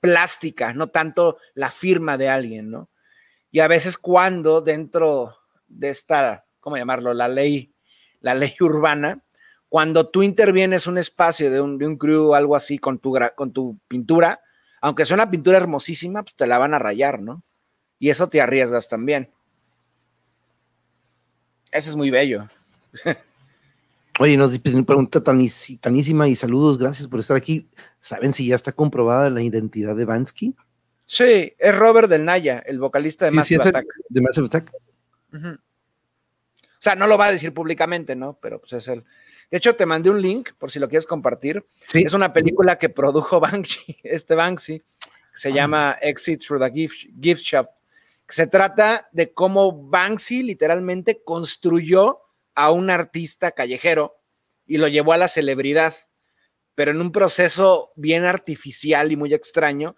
[0.00, 2.88] plástica, no tanto la firma de alguien, ¿no?
[3.50, 5.36] Y a veces cuando dentro
[5.68, 7.12] de esta, ¿cómo llamarlo?
[7.12, 7.71] La ley,
[8.22, 9.22] la ley urbana,
[9.68, 13.16] cuando tú intervienes un espacio de un, de un crew o algo así con tu,
[13.36, 14.40] con tu pintura,
[14.80, 17.42] aunque sea una pintura hermosísima, pues te la van a rayar, ¿no?
[17.98, 19.30] Y eso te arriesgas también.
[21.70, 22.48] Ese es muy bello.
[24.20, 27.64] Oye, nos una pregunta tanísima y saludos, gracias por estar aquí.
[27.98, 30.54] ¿Saben si ya está comprobada la identidad de Bansky?
[31.06, 33.86] Sí, es Robert Del Naya, el vocalista de Massive Attack.
[34.08, 34.70] De Massive Attack.
[36.82, 38.38] Sea, no lo va a decir públicamente, ¿no?
[38.42, 39.04] Pero pues es él.
[39.50, 41.64] De hecho, te mandé un link por si lo quieres compartir.
[41.86, 42.02] Sí.
[42.04, 44.84] Es una película que produjo Banksy, este Banksy, que
[45.32, 45.52] se ah.
[45.52, 47.68] llama Exit Through the Gift, Gift Shop.
[48.28, 52.22] se trata de cómo Banksy literalmente construyó
[52.54, 54.18] a un artista callejero
[54.66, 55.94] y lo llevó a la celebridad,
[56.74, 59.94] pero en un proceso bien artificial y muy extraño,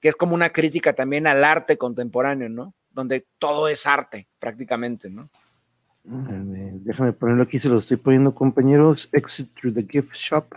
[0.00, 2.74] que es como una crítica también al arte contemporáneo, ¿no?
[2.90, 5.30] Donde todo es arte prácticamente, ¿no?
[6.04, 9.08] Déjame ponerlo aquí, se lo estoy poniendo, compañeros.
[9.12, 10.54] Exit through the gift shop.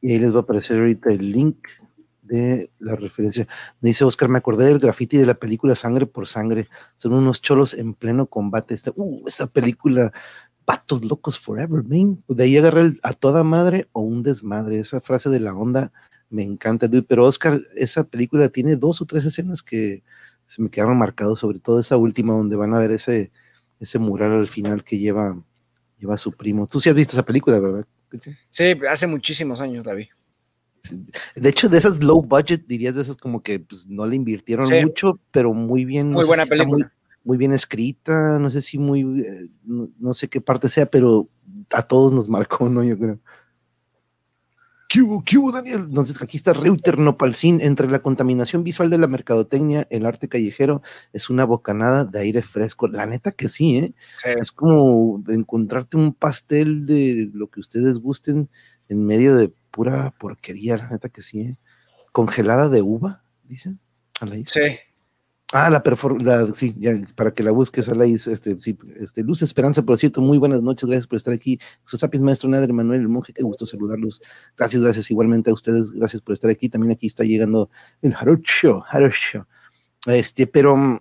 [0.00, 1.66] Y ahí les va a aparecer ahorita el link
[2.22, 3.46] de la referencia.
[3.80, 6.68] Me dice Oscar, me acordé del graffiti de la película Sangre por Sangre.
[6.96, 8.76] Son unos cholos en pleno combate.
[8.94, 10.12] Uh, esa película
[10.64, 12.22] patos locos forever, man.
[12.28, 14.78] De ahí agarré a toda madre o un desmadre.
[14.78, 15.92] Esa frase de la onda
[16.30, 20.02] me encanta, Pero Oscar, esa película tiene dos o tres escenas que
[20.46, 23.30] se me quedaron marcados, sobre todo esa última donde van a ver ese,
[23.84, 25.40] ese mural al final que lleva,
[25.98, 26.66] lleva a su primo.
[26.66, 27.86] Tú sí has visto esa película, ¿verdad?
[28.50, 30.08] Sí, hace muchísimos años, David.
[31.34, 34.66] De hecho, de esas low budget, dirías de esas como que pues, no le invirtieron
[34.82, 36.10] mucho, pero muy bien.
[36.10, 36.92] Muy buena película
[37.24, 41.28] muy bien escrita, no sé si muy, eh, no, sé qué parte sea, pero
[41.70, 42.84] a todos nos marcó, ¿no?
[42.84, 43.18] Yo creo.
[45.24, 45.86] ¿Qué hubo, Daniel?
[45.88, 50.82] Entonces aquí está Reuter Nopalcin, entre la contaminación visual de la mercadotecnia, el arte callejero,
[51.12, 52.86] es una bocanada de aire fresco.
[52.86, 53.94] La neta que sí, ¿eh?
[54.24, 58.48] Es como encontrarte un pastel de lo que ustedes gusten
[58.88, 61.58] en medio de pura porquería, la neta que sí, ¿eh?
[62.12, 63.80] Congelada de uva, dicen.
[64.46, 64.93] Sí.
[65.56, 65.84] Ah, la,
[66.18, 69.96] la sí, ya, para que la busques, a la este, sí, este, Luz Esperanza, por
[69.96, 71.60] cierto, muy buenas noches, gracias por estar aquí.
[71.84, 74.20] Susapis, maestro Nader Manuel, el monje, qué gusto saludarlos.
[74.56, 76.68] Gracias, gracias igualmente a ustedes, gracias por estar aquí.
[76.68, 77.70] También aquí está llegando
[78.02, 79.46] el Harucho, Harucho.
[80.06, 80.98] Este, pero mm,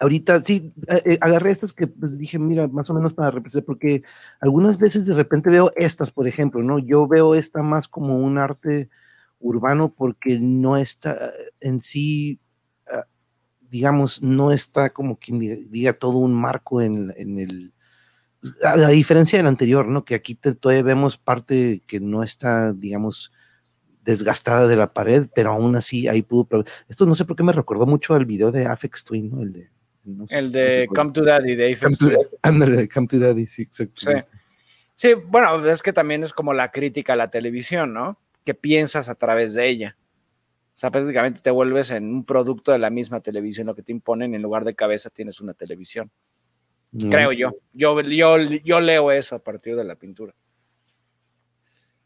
[0.00, 3.66] ahorita sí, eh, eh, agarré estas que pues, dije, mira, más o menos para representar,
[3.66, 4.02] porque
[4.40, 6.80] algunas veces de repente veo estas, por ejemplo, ¿no?
[6.80, 8.90] Yo veo esta más como un arte
[9.38, 12.40] urbano porque no está en sí
[13.76, 15.38] digamos, no está como quien
[15.70, 17.74] diga todo un marco en, el,
[18.64, 20.02] a, diferencia del anterior, ¿no?
[20.02, 23.32] Que aquí todavía vemos parte que no está, digamos,
[24.02, 26.64] desgastada de la pared, pero aún así ahí pudo.
[26.88, 29.42] Esto no sé por qué me recordó mucho al video de Afex Twin, ¿no?
[29.42, 29.68] El de,
[30.30, 34.10] el de Come to Daddy, de Come to, Daddy, Come to Daddy, sí, exacto.
[34.94, 35.08] Sí.
[35.26, 38.18] bueno, es que también es como la crítica a la televisión, ¿no?
[38.42, 39.98] Que piensas a través de ella.
[40.76, 43.92] O sea, prácticamente te vuelves en un producto de la misma televisión, lo que te
[43.92, 46.10] imponen, en lugar de cabeza tienes una televisión.
[47.10, 47.52] Creo yo.
[47.72, 47.98] yo.
[48.02, 48.80] Yo, yo.
[48.80, 50.34] leo eso a partir de la pintura.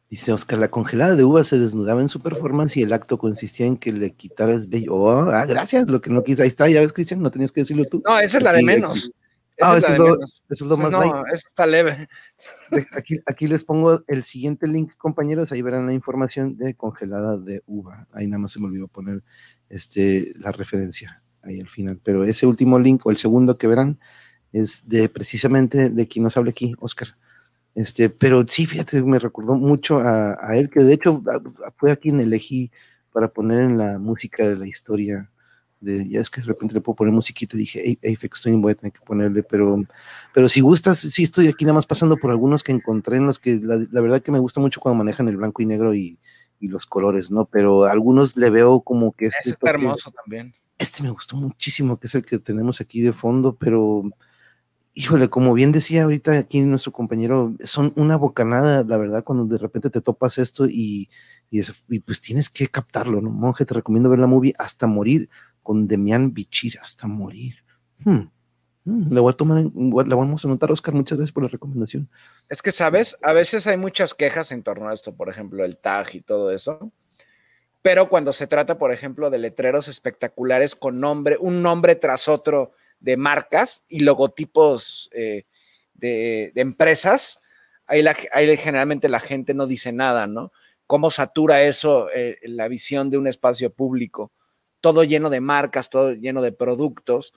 [0.09, 3.67] Dice Oscar, la congelada de uva se desnudaba en su performance y el acto consistía
[3.67, 4.95] en que le quitaras bello.
[4.95, 6.43] Oh, ah, gracias, lo que no quise.
[6.43, 8.01] Ahí está, ya ves, Cristian, no tenías que decirlo tú.
[8.07, 9.11] No, esa es la de menos.
[9.61, 9.93] Ah, eso,
[10.49, 12.09] es lo, más No, eso está leve.
[12.93, 15.53] Aquí, aquí, les pongo el siguiente link, compañeros.
[15.53, 18.07] Ahí verán la información de congelada de uva.
[18.13, 19.23] Ahí nada más se me olvidó poner
[19.69, 22.01] este, la referencia ahí al final.
[22.03, 23.99] Pero ese último link o el segundo que verán
[24.53, 27.17] es de precisamente de quien nos habla aquí, Oscar.
[27.75, 31.23] Este, pero sí, fíjate, me recordó mucho a, a él, que de hecho
[31.77, 32.71] fue a quien elegí
[33.13, 35.30] para poner en la música de la historia
[35.81, 38.93] ya es que de repente le puedo poner musiquita, dije, Apex Twin voy a tener
[38.93, 39.83] que ponerle, pero,
[40.35, 43.39] pero si gustas, sí estoy aquí nada más pasando por algunos que encontré en los
[43.39, 46.19] que la, verdad que me gusta mucho cuando manejan el blanco y negro y,
[46.63, 47.47] los colores, ¿no?
[47.47, 49.49] Pero algunos le veo como que este...
[49.49, 50.53] está hermoso también.
[50.77, 54.03] Este me gustó muchísimo, que es el que tenemos aquí de fondo, pero
[54.93, 59.57] híjole, como bien decía ahorita aquí nuestro compañero, son una bocanada, la verdad, cuando de
[59.57, 61.09] repente te topas esto y,
[61.51, 63.31] y, y pues tienes que captarlo, ¿no?
[63.31, 65.31] Monje, te recomiendo ver la movie hasta morir
[65.63, 67.57] con Demian Bichir hasta morir.
[68.05, 68.31] Hmm.
[68.85, 70.95] Hmm, la, voy a tomar, vamos a anotar, Oscar.
[70.95, 72.09] Muchas gracias por la recomendación.
[72.49, 73.17] Es que, ¿sabes?
[73.23, 76.51] A veces hay muchas quejas en torno a esto, por ejemplo, el tag y todo
[76.51, 76.91] eso.
[77.83, 82.73] Pero cuando se trata, por ejemplo, de letreros espectaculares con nombre, un nombre tras otro
[83.01, 85.45] de marcas y logotipos eh,
[85.95, 87.41] de, empresas,
[87.87, 88.05] ahí,
[88.57, 90.53] generalmente la gente no dice nada, ¿no?
[90.87, 94.33] ¿Cómo satura eso eh, la visión de un espacio público?
[94.81, 97.35] Todo lleno de marcas, todo lleno de productos.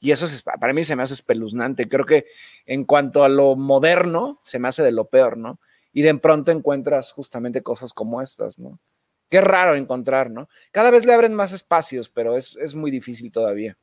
[0.00, 1.88] Y eso es, para mí se me hace espeluznante.
[1.88, 2.26] Creo que
[2.66, 5.60] en cuanto a lo moderno, se me hace de lo peor, ¿no?
[5.92, 8.80] Y de pronto encuentras justamente cosas como estas, ¿no?
[9.28, 10.48] Qué raro encontrar, ¿no?
[10.72, 13.76] Cada vez le abren más espacios, pero es, es muy difícil todavía.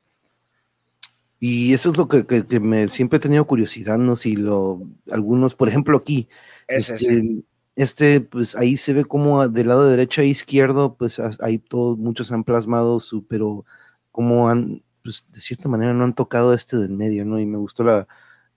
[1.39, 4.17] Y eso es lo que, que, me siempre he tenido curiosidad, ¿no?
[4.17, 6.27] Si lo, algunos, por ejemplo, aquí,
[6.67, 7.43] este,
[7.79, 12.29] este, pues ahí se ve como del lado derecho e izquierdo, pues ahí todos, muchos
[12.33, 13.65] han plasmado su, pero
[14.11, 17.39] como han, pues de cierta manera no han tocado este del medio, ¿no?
[17.39, 18.05] Y me gustó la,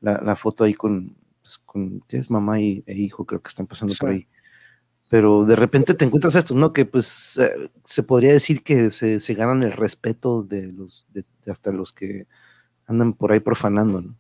[0.01, 3.95] la, foto ahí con, pues, con, tienes mamá y, e hijo, creo que están pasando
[3.97, 4.27] por ahí.
[5.09, 6.73] Pero de repente te encuentras estos, ¿no?
[6.73, 11.25] Que pues eh, se podría decir que se, se, ganan el respeto de los, de,
[11.47, 12.27] hasta los que
[12.87, 14.17] andan por ahí profanando, ¿no?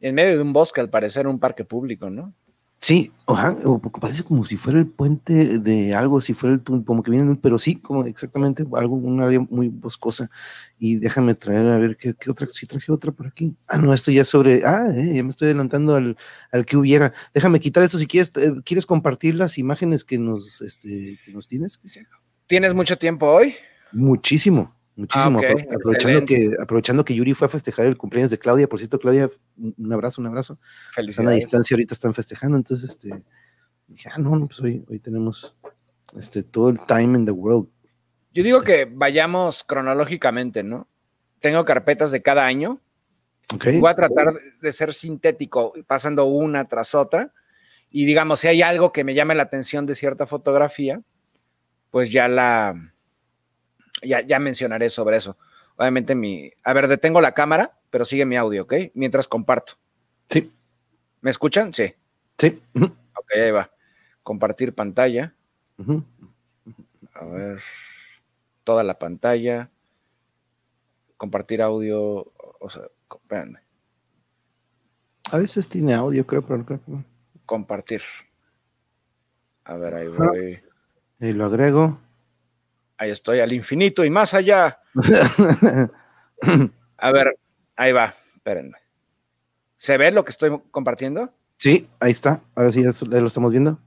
[0.00, 2.32] En medio de un bosque, al parecer, un parque público, ¿no?
[2.80, 7.10] Sí, o parece como si fuera el puente de algo, si fuera el como que
[7.10, 10.30] viene, pero sí, como exactamente algo, una área muy boscosa.
[10.78, 13.56] Y déjame traer a ver qué, otra, si traje otra por aquí.
[13.66, 16.16] Ah, no, esto ya sobre, ah, eh, ya me estoy adelantando al,
[16.52, 17.12] al, que hubiera.
[17.34, 21.48] Déjame quitar esto si quieres, eh, ¿quieres compartir las imágenes que nos, este, que nos
[21.48, 21.80] tienes?
[22.46, 23.54] ¿Tienes mucho tiempo hoy?
[23.90, 24.77] Muchísimo.
[24.98, 25.40] Muchísimo.
[25.40, 28.68] Ah, aprovechando, que, aprovechando que Yuri fue a festejar el cumpleaños de Claudia.
[28.68, 30.58] Por cierto, Claudia, un abrazo, un abrazo.
[30.96, 32.56] Están a distancia, ahorita están festejando.
[32.56, 33.22] Entonces, este,
[33.86, 35.54] dije, ah, no, pues hoy, hoy tenemos
[36.16, 37.68] este, todo el time in the world.
[38.34, 40.88] Yo digo que vayamos cronológicamente, ¿no?
[41.38, 42.80] Tengo carpetas de cada año.
[43.54, 43.78] Okay.
[43.78, 47.32] Voy a tratar de ser sintético, pasando una tras otra.
[47.88, 51.00] Y digamos, si hay algo que me llame la atención de cierta fotografía,
[51.92, 52.74] pues ya la,
[54.02, 55.36] ya, mencionaré sobre eso.
[55.76, 56.50] Obviamente mi...
[56.64, 58.74] A ver, detengo la cámara, pero sigue mi audio, ¿ok?
[58.94, 59.74] Mientras comparto.
[60.28, 60.52] Sí.
[61.20, 61.72] ¿Me escuchan?
[61.72, 61.94] Sí.
[62.36, 62.60] Sí.
[62.74, 63.70] Ok, ahí va.
[64.22, 65.34] Compartir pantalla.
[67.14, 67.60] A ver.
[68.64, 69.70] Toda la pantalla.
[71.16, 72.32] Compartir audio.
[72.60, 73.60] O sea, espérenme.
[75.30, 76.92] A veces tiene audio, creo, pero creo que
[77.44, 78.02] Compartir.
[79.64, 80.60] A ver, ahí voy.
[81.20, 81.98] Y lo agrego.
[82.98, 84.80] Ahí estoy, al infinito y más allá.
[86.98, 87.38] A ver,
[87.76, 88.76] ahí va, espérenme.
[89.76, 91.32] ¿Se ve lo que estoy compartiendo?
[91.56, 92.42] Sí, ahí está.
[92.56, 93.78] Ahora sí lo estamos viendo.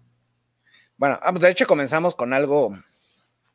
[0.95, 2.77] Bueno, ah, pues de hecho comenzamos con algo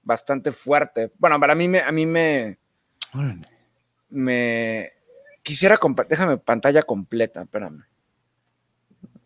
[0.03, 1.13] bastante fuerte.
[1.19, 2.59] Bueno, para mí me, a mí me,
[4.11, 4.93] me
[5.43, 5.79] quisiera
[6.09, 7.85] déjame pantalla completa, espérame.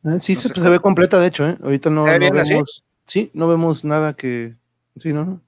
[0.04, 1.58] Ah, sí, se, ve completa, de hecho, ¿eh?
[1.62, 2.84] Ahorita no, vemos.
[3.04, 4.54] Sí, no vemos nada que.
[4.96, 5.42] Sí, no.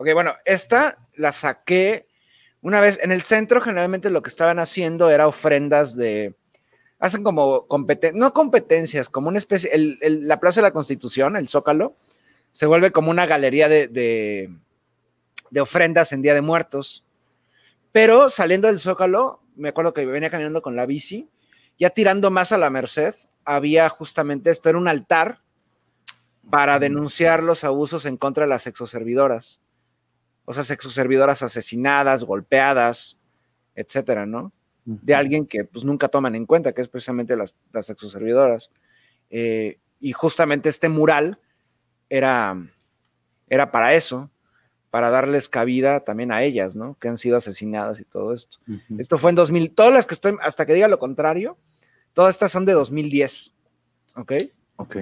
[0.00, 2.06] Ok, bueno, esta la saqué
[2.62, 3.60] una vez en el centro.
[3.60, 6.34] Generalmente lo que estaban haciendo era ofrendas de.
[6.98, 9.70] Hacen como competencias, no competencias, como una especie.
[10.00, 11.96] la Plaza de la Constitución, el Zócalo,
[12.50, 13.88] se vuelve como una galería de,
[15.50, 17.04] de, ofrendas en Día de Muertos.
[17.92, 21.28] Pero saliendo del Zócalo, me acuerdo que venía caminando con la bici,
[21.78, 25.42] ya tirando más a la Merced, había justamente esto, era un altar
[26.48, 29.60] para denunciar los abusos en contra de las exoservidoras
[30.50, 33.16] o sea, sexoservidoras asesinadas, golpeadas,
[33.76, 34.50] etcétera, ¿no?
[34.84, 38.72] De alguien que pues nunca toman en cuenta, que es precisamente las, las sexoservidoras.
[39.30, 41.38] Eh, y justamente este mural
[42.08, 42.56] era,
[43.48, 44.28] era para eso,
[44.90, 46.98] para darles cabida también a ellas, ¿no?
[46.98, 48.58] Que han sido asesinadas y todo esto.
[48.98, 51.58] Esto fue en 2000, todas las que estoy, hasta que diga lo contrario,
[52.12, 53.54] todas estas son de 2010,
[54.16, 54.32] ¿ok?
[54.74, 54.96] Ok.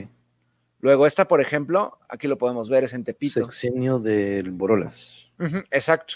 [0.80, 3.40] Luego esta, por ejemplo, aquí lo podemos ver, es en Tepito.
[3.40, 5.28] Sexenio del Borolas
[5.70, 6.14] exacto.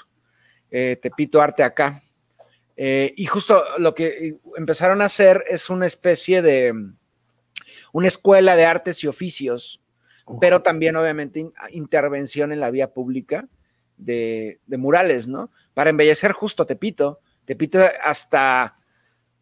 [0.70, 2.02] Eh, Tepito Arte acá.
[2.76, 6.72] Eh, y justo lo que empezaron a hacer es una especie de
[7.92, 9.82] una escuela de artes y oficios,
[10.40, 13.46] pero también obviamente intervención en la vía pública
[13.98, 15.50] de, murales, ¿no?
[15.74, 17.20] Para embellecer justo Tepito.
[17.44, 18.78] Tepito hasta,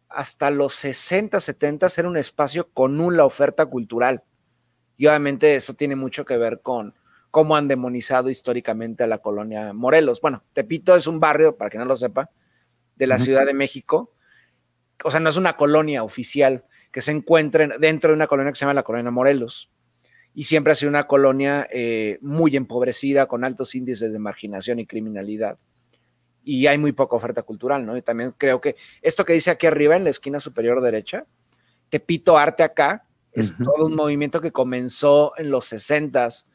[0.09, 4.23] hasta los 60, 70 era un espacio con nula oferta cultural.
[5.01, 6.93] Y obviamente eso tiene mucho que ver con,
[7.31, 10.21] cómo han demonizado históricamente a la colonia Morelos.
[10.21, 12.29] Bueno, Tepito es un barrio, para que no lo sepa,
[12.97, 14.13] de la Ciudad de México.
[15.03, 18.57] O sea, no es una colonia oficial que se encuentre dentro de una colonia que
[18.57, 19.71] se llama la colonia Morelos.
[20.35, 24.85] Y siempre ha sido una colonia eh, muy empobrecida, con altos índices de marginación y
[24.85, 25.57] criminalidad.
[26.43, 27.97] Y hay muy poca oferta cultural, ¿no?
[27.97, 31.25] Y también creo que esto que dice aquí arriba, en la esquina superior derecha,
[31.89, 36.45] Tepito Arte acá, es todo un movimiento que comenzó en los 60s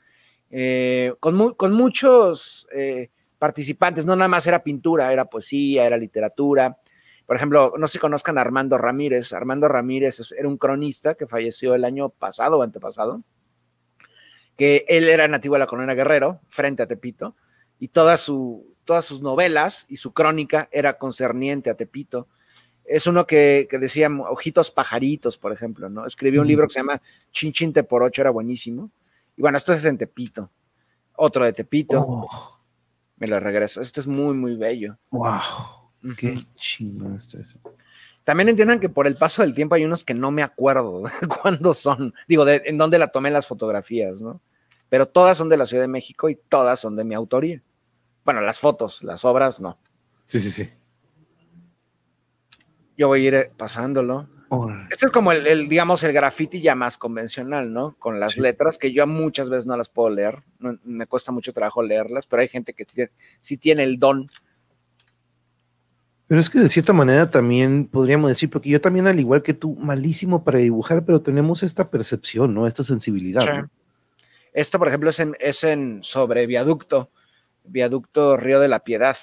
[0.51, 6.79] eh, con, con, muchos eh, participantes, no nada más era pintura, era poesía, era literatura.
[7.27, 9.33] Por ejemplo, no si conozcan a Armando Ramírez.
[9.33, 13.23] Armando Ramírez era un cronista que falleció el año pasado o antepasado,
[14.57, 17.35] que él era nativo de la colonia Guerrero, frente a Tepito,
[17.79, 22.29] y toda su, todas sus novelas y su crónica era concerniente a Tepito.
[22.89, 26.07] Es uno que, decía Ojitos Pajaritos, por ejemplo, ¿no?
[26.07, 27.01] Escribió un libro que se llama
[27.33, 28.91] Chin Chin Te por Ocho, era buenísimo.
[29.37, 30.51] Y bueno, esto es en Tepito.
[31.17, 32.05] Otro de Tepito.
[32.07, 32.61] Oh.
[33.17, 33.81] Me lo regreso.
[33.81, 34.99] Este es muy, muy bello.
[35.11, 36.15] ¡Wow!
[36.17, 37.59] ¡Qué chingón esto es!
[38.25, 41.05] También entiendan que por el paso del tiempo hay unos que no me acuerdo
[41.43, 42.13] cuándo son.
[42.29, 44.41] Digo, de, en dónde la tomé las fotografías, ¿no?
[44.89, 47.63] Pero todas son de la Ciudad de México y todas son de mi autoría.
[48.25, 49.79] Bueno, las fotos, las obras, no.
[50.25, 50.69] Sí, sí, sí.
[52.97, 54.29] Yo voy a ir eh, pasándolo.
[54.91, 57.97] Este es como el, digamos, el graffiti ya más convencional, ¿no?
[57.99, 60.45] Con las letras que yo muchas veces no las puedo leer.
[60.85, 64.29] me cuesta mucho trabajo leerlas, pero hay gente que sí, tiene el don.
[66.29, 69.55] Pero es que de cierta manera también podríamos decir, porque yo también, al igual que
[69.55, 72.67] tú, malísimo para dibujar, pero tenemos esta percepción, ¿no?
[72.67, 73.69] Esta sensibilidad.
[74.53, 77.11] Esto, por ejemplo, es en, es en sobre viaducto,
[77.65, 79.17] viaducto Río de la Piedad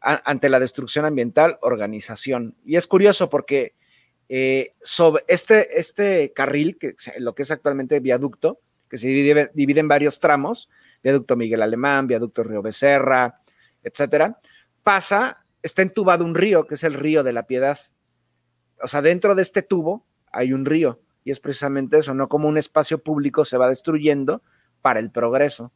[0.00, 2.56] ante la destrucción ambiental, organización.
[2.64, 3.74] Y es curioso porque
[4.28, 9.80] eh, sobre este, este carril, que lo que es actualmente viaducto, que se divide, divide,
[9.80, 10.68] en varios tramos,
[11.02, 13.40] viaducto Miguel Alemán, viaducto Río Becerra,
[13.82, 14.38] etcétera,
[14.82, 17.78] pasa, está entubado un río, que es el río de la Piedad.
[18.82, 22.48] O sea, dentro de este tubo hay un río, y es precisamente eso, no como
[22.48, 24.42] un espacio público se va destruyendo
[24.80, 25.72] para el progreso.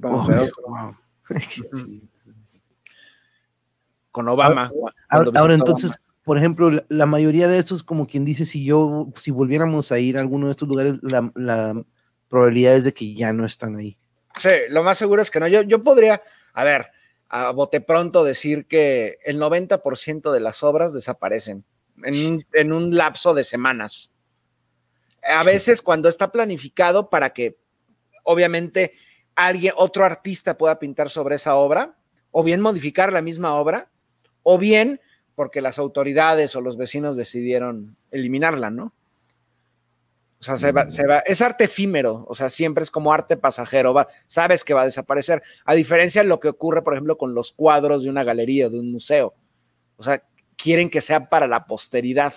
[0.00, 0.28] Vamos
[4.10, 4.72] Con Obama.
[5.08, 9.92] Ahora, entonces, por ejemplo, la, mayoría de estos, como quien dice, si yo, si volviéramos
[9.92, 11.84] a ir a alguno de estos lugares, la,
[12.28, 13.98] probabilidad es de que ya no están ahí.
[14.40, 15.48] Sí, lo más seguro es que no.
[15.48, 16.22] Yo, yo podría,
[16.52, 16.90] a ver,
[17.28, 21.64] a bote pronto decir que el 90% de las obras desaparecen
[22.04, 24.10] en en un lapso de semanas.
[25.22, 27.58] A veces cuando está planificado para que,
[28.24, 28.94] obviamente,
[29.46, 31.96] alguien, otro artista pueda pintar sobre esa obra,
[32.30, 33.90] o bien modificar la misma obra,
[34.42, 35.00] o bien
[35.34, 38.92] porque las autoridades o los vecinos decidieron eliminarla, ¿no?
[40.40, 43.36] O sea, se va, se va, es arte efímero, o sea, siempre es como arte
[43.36, 47.18] pasajero, va, sabes que va a desaparecer, a diferencia de lo que ocurre, por ejemplo,
[47.18, 49.34] con los cuadros de una galería, de un museo.
[49.96, 50.22] O sea,
[50.56, 52.32] quieren que sea para la posteridad.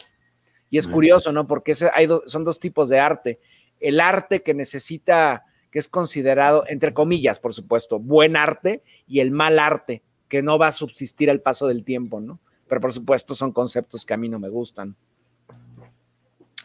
[0.69, 1.47] Y es curioso, ¿no?
[1.47, 3.39] Porque hay son dos tipos de arte.
[3.79, 9.31] El arte que necesita que es considerado, entre comillas, por supuesto, buen arte y el
[9.31, 12.39] mal arte, que no va a subsistir al paso del tiempo, ¿no?
[12.67, 14.95] Pero por supuesto son conceptos que a mí no me gustan.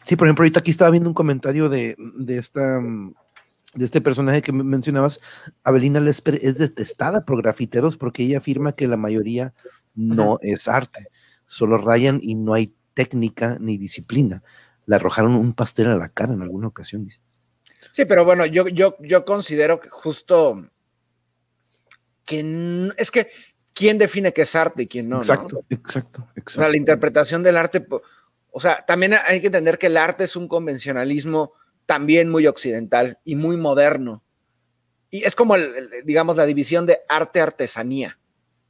[0.03, 1.97] Sí, por ejemplo, ahorita aquí estaba viendo un comentario de,
[2.29, 5.21] esta de este personaje que mencionabas,
[5.65, 9.55] Abelina Lesper es detestada por grafiteros porque ella afirma que la mayoría
[9.95, 11.09] no es arte,
[11.47, 14.43] solo rayan y no hay técnica ni disciplina.
[14.85, 17.21] Le arrojaron un pastel a la cara en alguna ocasión, dice.
[17.91, 20.69] Sí, pero bueno, yo, yo, yo considero que justo
[22.25, 23.29] que es que
[23.73, 25.17] quién define qué es arte y quién no.
[25.17, 26.61] Exacto, exacto, exacto.
[26.61, 27.87] O sea, la interpretación del arte,
[28.51, 31.53] o sea, también hay que entender que el arte es un convencionalismo
[31.87, 34.23] también muy occidental y muy moderno.
[35.11, 35.57] Y es como,
[36.05, 38.19] digamos, la división de arte-artesanía.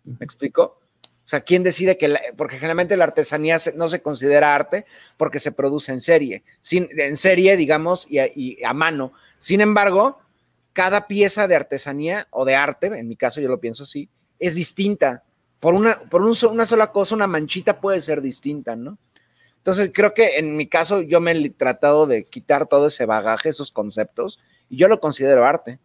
[0.05, 0.81] ¿Me explico?
[1.29, 4.87] O sea, ¿quién decide que, porque generalmente la artesanía no se considera arte
[5.19, 9.13] porque se produce en serie, sin, en serie, digamos, y a, mano.
[9.37, 10.21] Sin embargo,
[10.73, 14.09] cada pieza de artesanía o de arte, en mi caso yo lo pienso así,
[14.39, 15.23] es distinta.
[15.61, 18.97] Por una, por una sola cosa, una manchita puede ser distinta, ¿no?
[19.59, 23.51] Entonces, creo que en mi caso yo me he tratado de quitar todo ese bagaje,
[23.51, 25.79] esos conceptos, y yo lo considero arte.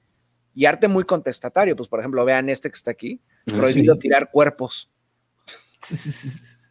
[0.55, 3.19] Y arte muy contestatario, pues por ejemplo, vean este que está aquí,
[3.51, 4.89] ah, prohibido tirar cuerpos.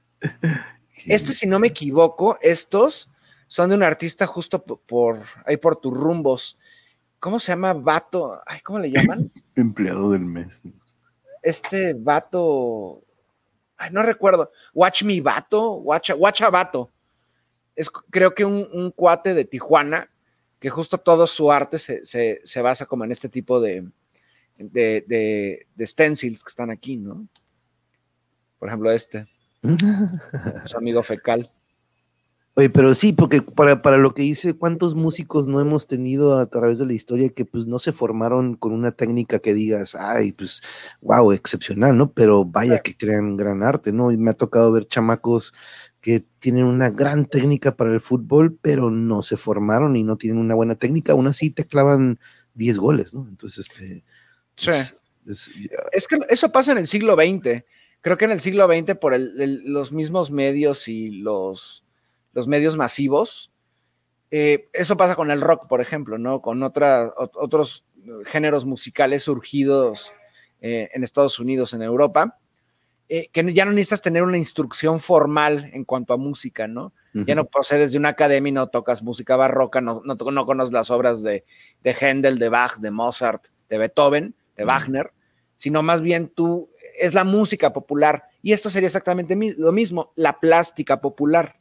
[1.06, 3.10] Este, si no me equivoco, estos
[3.48, 6.58] son de un artista justo por, ahí por tus rumbos.
[7.18, 7.74] ¿Cómo se llama?
[7.74, 8.40] Vato.
[8.46, 9.32] Ay, ¿cómo le llaman?
[9.56, 10.62] Empleado del mes.
[11.42, 13.02] Este vato.
[13.76, 14.50] Ay, no recuerdo.
[14.74, 15.72] Watch Me Vato.
[15.72, 16.90] Watch, watch a Vato.
[17.74, 20.08] Es creo que un, cuate de Tijuana
[20.60, 23.88] que justo todo su arte se, basa como en este tipo de,
[24.56, 27.26] de, de stencils que están aquí, ¿no?
[28.62, 29.26] Por ejemplo, este.
[30.66, 31.50] su amigo fecal.
[32.54, 36.46] Oye, pero sí, porque para, para, lo que dice, ¿cuántos músicos no hemos tenido a
[36.46, 40.30] través de la historia que pues no se formaron con una técnica que digas, ay,
[40.30, 40.62] pues,
[41.00, 42.12] wow, excepcional, ¿no?
[42.12, 44.12] Pero vaya que crean gran arte, ¿no?
[44.12, 45.52] Y me ha tocado ver chamacos
[46.00, 50.38] que tienen una gran técnica para el fútbol, pero no se formaron y no tienen
[50.38, 52.20] una buena técnica, aún así te clavan
[52.54, 53.26] 10 goles, ¿no?
[53.28, 54.04] Entonces, este...
[54.54, 54.70] Sí.
[55.26, 55.50] Es,
[55.90, 57.64] es que eso pasa en el siglo XX
[58.03, 61.84] creo que en el siglo XX, por los mismos medios y los,
[62.32, 63.53] los medios masivos,
[64.30, 66.42] eh, eso pasa con el rock, por ejemplo, ¿no?
[66.42, 67.84] Con otros
[68.24, 70.12] géneros musicales surgidos
[70.61, 72.38] eh, en Estados Unidos, en Europa,
[73.09, 76.92] eh, que ya no necesitas tener una instrucción formal en cuanto a música, ¿no?
[77.14, 80.72] Ya no procedes de una academia y no tocas música barroca, no, no, no conoces
[80.72, 81.44] las obras de,
[81.82, 85.12] de Händel, de Bach, de Mozart, de Beethoven, de Wagner,
[85.57, 88.24] sino más bien tú, es la música popular.
[88.43, 91.57] Y esto sería exactamente lo mismo, la plástica popular.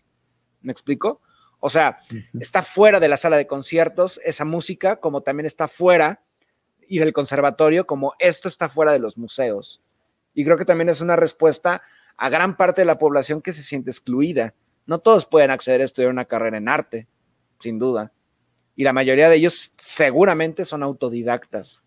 [0.62, 1.22] ¿Me explico?
[1.60, 2.00] O sea,
[2.40, 6.24] está fuera de la sala de conciertos esa música, como también está fuera
[6.88, 9.82] y del conservatorio, como esto está fuera de los museos.
[10.34, 11.84] Y creo que también es una respuesta
[12.18, 14.56] a gran parte de la población que se siente excluida.
[14.86, 17.08] No todos pueden acceder a estudiar una carrera en arte,
[17.60, 18.12] sin duda.
[18.76, 21.84] Y la mayoría de ellos seguramente son autodidactas.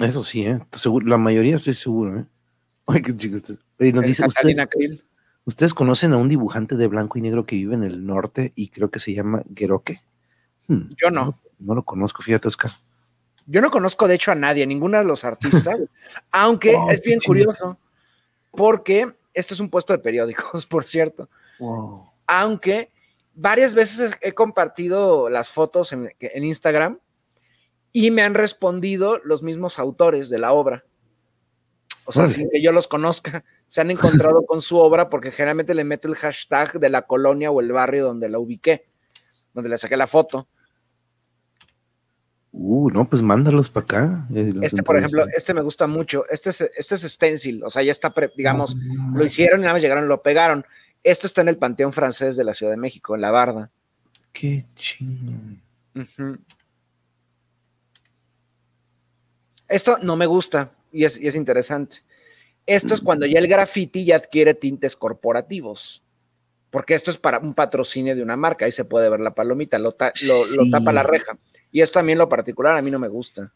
[0.00, 0.60] Eso sí, ¿eh?
[1.04, 2.20] la mayoría estoy seguro.
[2.20, 2.24] ¿eh?
[2.86, 3.36] Ay, qué chico.
[3.36, 4.56] nos dice, ¿ustedes,
[5.44, 8.68] ¿ustedes, conocen a un dibujante de blanco y negro que vive en el norte y
[8.68, 10.00] creo que se llama Geroque?
[10.68, 11.24] Hmm, Yo no.
[11.24, 11.40] no.
[11.58, 11.74] no.
[11.74, 12.72] lo conozco, fíjate, Oscar.
[13.46, 15.76] Yo no conozco, de hecho, a nadie, ninguno de los artistas,
[16.30, 17.78] aunque oh, es bien curioso,
[18.50, 21.28] porque esto es un puesto de periódicos, por cierto.
[22.26, 22.90] Aunque
[23.34, 26.98] varias veces he compartido las fotos en, Instagram
[27.98, 30.84] y me han respondido los mismos autores de la obra.
[32.04, 35.74] O sea, sin que yo los conozca, se han encontrado con su obra porque generalmente
[35.74, 38.86] le meto el hashtag de la colonia o el barrio donde la ubiqué,
[39.54, 40.46] donde le saqué la foto.
[42.52, 44.28] Uh, no, pues mándalos para acá.
[44.34, 46.28] Eh, este, por ejemplo, este me gusta mucho.
[46.28, 48.76] Este es, este es stencil, o sea, ya está, digamos,
[49.14, 50.66] lo hicieron y nada más llegaron, lo pegaron.
[51.02, 53.70] Esto está en el Panteón Francés de la Ciudad de México, en La Barda.
[54.34, 55.62] Qué chingón.
[59.68, 61.98] Esto no me gusta y es, y es interesante.
[62.66, 66.02] Esto es cuando ya el graffiti ya adquiere tintes corporativos
[66.76, 69.78] porque esto es para un patrocinio de una marca, ahí se puede ver la palomita,
[69.78, 71.38] lo, lo tapa la reja.
[71.72, 73.50] Y esto también lo particular a mí no me gusta.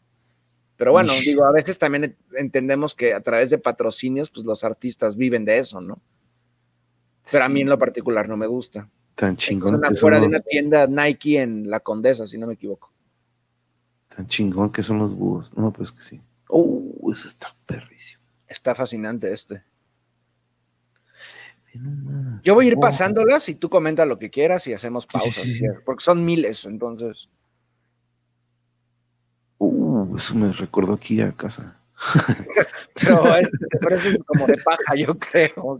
[0.75, 5.17] Pero bueno, digo, a veces también entendemos que a través de patrocinios, pues los artistas
[5.17, 6.01] viven de eso, ¿no?
[7.31, 8.89] Pero a mí en lo particular no me gusta.
[9.13, 9.79] Tan chingón.
[9.79, 12.91] que fuera de una tienda Nike en La Condesa, si no me equivoco.
[14.15, 15.51] Tan chingón que son los búhos.
[15.55, 16.21] No, pues que sí.
[16.49, 18.23] Uh, eso está perrísimo.
[18.47, 19.63] Está fascinante este.
[22.43, 25.47] Yo voy a ir pasándolas y tú comenta lo que quieras y hacemos pausas,
[25.85, 27.29] porque son miles, entonces.
[29.57, 31.77] Uh, eso me recordó aquí a casa.
[32.95, 33.49] Pero es,
[33.79, 35.79] parece como de paja, yo creo.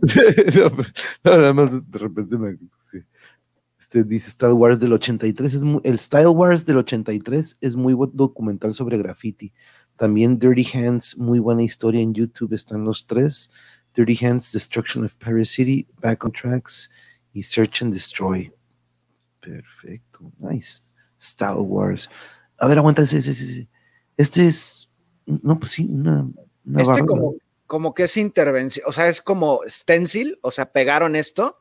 [1.24, 2.56] no, nada más de repente me.
[3.92, 5.52] Este dice Star Wars del 83.
[5.52, 9.52] Es el Style Wars del 83 es muy buen documental sobre graffiti.
[9.98, 12.54] También Dirty Hands, muy buena historia en YouTube.
[12.54, 13.50] Están los tres:
[13.94, 16.90] Dirty Hands, Destruction of Paris City, Back on Tracks
[17.34, 18.50] y Search and Destroy.
[19.40, 20.80] Perfecto, nice.
[21.18, 22.08] Star Wars.
[22.56, 23.02] A ver, aguanta.
[23.02, 24.88] Este es,
[25.26, 26.30] no, pues sí, una...
[26.78, 27.34] este como,
[27.66, 31.58] como que es intervención, o sea, es como stencil, o sea, pegaron esto,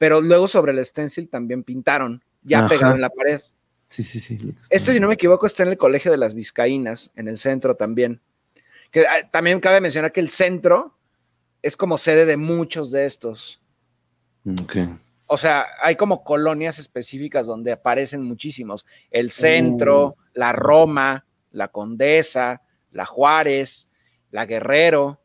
[0.00, 3.38] pero luego sobre el stencil también pintaron, ya pegado en la pared.
[3.86, 4.38] Sí, sí, sí.
[4.70, 7.74] Este, si no me equivoco, está en el Colegio de las Vizcaínas, en el centro
[7.74, 8.22] también.
[8.90, 10.96] Que ah, también cabe mencionar que el centro
[11.60, 13.60] es como sede de muchos de estos.
[14.62, 14.76] Ok.
[15.26, 18.86] O sea, hay como colonias específicas donde aparecen muchísimos.
[19.10, 20.14] El centro, uh.
[20.32, 23.90] la Roma, la Condesa, la Juárez,
[24.30, 25.20] la Guerrero,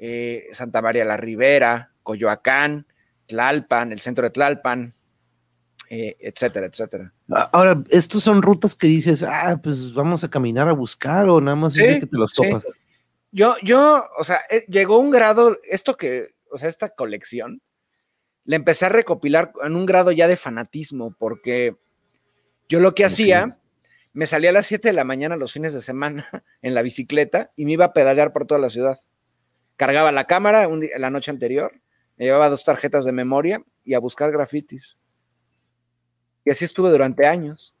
[0.00, 2.88] eh, Santa María la Ribera, Coyoacán,
[3.30, 4.94] Tlalpan, el centro de Tlalpan,
[5.88, 7.12] eh, etcétera, etcétera.
[7.52, 11.56] Ahora, ¿estos son rutas que dices, ah, pues vamos a caminar a buscar o nada
[11.56, 12.66] más que te los topas?
[13.32, 17.62] Yo, yo, o sea, eh, llegó un grado, esto que, o sea, esta colección,
[18.44, 21.76] le empecé a recopilar en un grado ya de fanatismo, porque
[22.68, 23.58] yo lo que hacía
[24.12, 26.28] me salía a las 7 de la mañana los fines de semana
[26.62, 28.98] en la bicicleta y me iba a pedalear por toda la ciudad.
[29.76, 30.68] Cargaba la cámara
[30.98, 31.72] la noche anterior,
[32.20, 34.98] me llevaba dos tarjetas de memoria y a buscar grafitis.
[36.44, 37.74] Y así estuve durante años.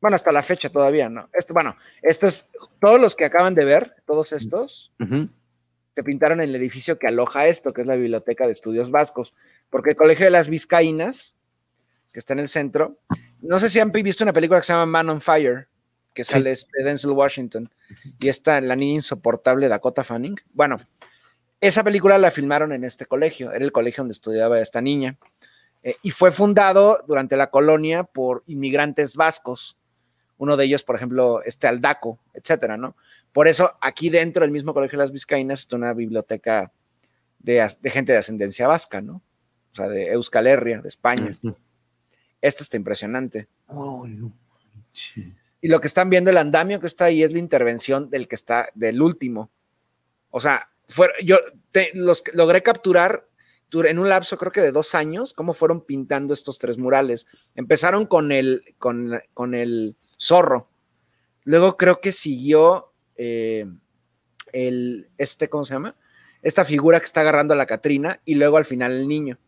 [0.00, 1.28] Bueno, hasta la fecha todavía, ¿no?
[1.32, 2.48] Esto, bueno, estos,
[2.80, 4.92] todos los que acaban de ver, todos estos,
[5.94, 9.34] se pintaron en el edificio que aloja esto, que es la Biblioteca de Estudios Vascos,
[9.70, 11.36] porque el Colegio de las Vizcaínas,
[12.12, 12.98] que está en el centro,
[13.40, 15.68] no sé si han visto una película que se llama Man on Fire,
[16.12, 17.70] que sale de Denzel Washington,
[18.18, 20.34] y está la niña insoportable Dakota Fanning.
[20.52, 20.80] Bueno,
[21.60, 25.18] esa película la filmaron en este colegio, era el colegio donde estudiaba esta niña,
[25.82, 29.76] eh, y fue fundado durante la colonia por inmigrantes vascos,
[30.36, 32.96] uno de ellos, por ejemplo, este Aldaco, etcétera, ¿no?
[33.32, 36.72] Por eso aquí dentro del mismo colegio de las Vizcaínas está una biblioteca
[37.40, 39.22] de, gente de ascendencia vasca, ¿no?
[39.72, 41.36] O sea, de Euskal Herria, de España.
[42.40, 43.48] Esta está impresionante.
[45.60, 48.36] Y lo que están viendo, el andamio que está ahí es la intervención del que
[48.36, 49.50] está, del último.
[50.30, 51.38] O sea, fue, yo
[51.94, 53.28] los logré capturar
[53.72, 57.26] en un lapso creo que de dos años, cómo fueron pintando estos tres murales.
[57.54, 60.70] Empezaron con el, con, con el zorro.
[61.44, 63.66] Luego creo que siguió eh,
[64.52, 65.96] el, este, ¿cómo se llama?
[66.42, 69.38] Esta figura que está agarrando a la Catrina y luego al final el niño.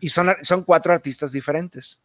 [0.00, 1.98] Y son, son cuatro artistas diferentes.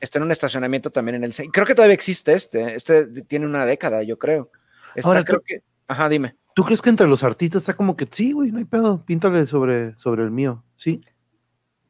[0.00, 1.34] Está en un estacionamiento también en el...
[1.52, 2.74] Creo que todavía existe este.
[2.74, 4.50] Este tiene una década, yo creo.
[5.04, 5.62] Ahora, creo que...
[5.86, 6.36] Ajá, dime.
[6.54, 9.46] ¿Tú crees que entre los artistas está como que sí, güey, no hay pedo, píntale
[9.46, 11.00] sobre, sobre el mío, sí?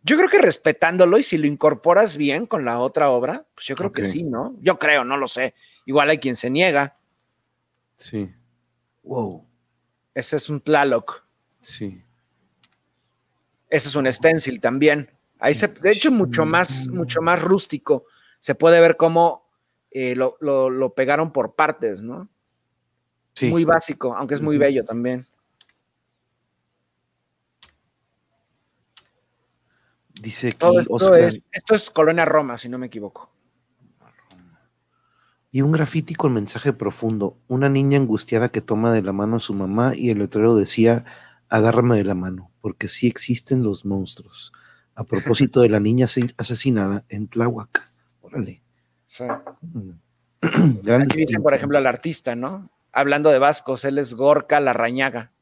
[0.03, 3.77] Yo creo que respetándolo y si lo incorporas bien con la otra obra, pues yo
[3.77, 4.57] creo que sí, ¿no?
[4.61, 5.55] Yo creo, no lo sé.
[5.85, 6.97] Igual hay quien se niega.
[7.99, 8.33] Sí.
[9.03, 9.47] Wow.
[10.15, 11.25] Ese es un Tlaloc.
[11.61, 12.03] Sí.
[13.69, 15.11] Ese es un stencil también.
[15.39, 18.05] Ahí se, de hecho, mucho más, mucho más rústico.
[18.41, 19.49] Se puede ver cómo
[19.91, 22.29] eh, lo, lo, pegaron por partes, ¿no?
[23.49, 25.27] Muy básico, aunque es muy bello también.
[30.21, 33.31] Dice aquí esto, Es, esto es Colonia Roma, si no me equivoco.
[35.51, 37.39] Y un grafiti con mensaje profundo.
[37.49, 41.05] Una niña angustiada que toma de la mano a su mamá y el letrero decía,
[41.49, 44.53] agárrame de la mano, porque sí existen los monstruos.
[44.95, 47.91] A propósito de la niña asesinada en Tláhuac.
[48.21, 48.63] Órale.
[49.09, 49.25] Sí.
[49.63, 49.91] Mm.
[51.03, 52.71] Aquí dicen, por ejemplo, al artista, ¿no?
[52.93, 55.33] Hablando de vascos, él es Gorka Larrañaga.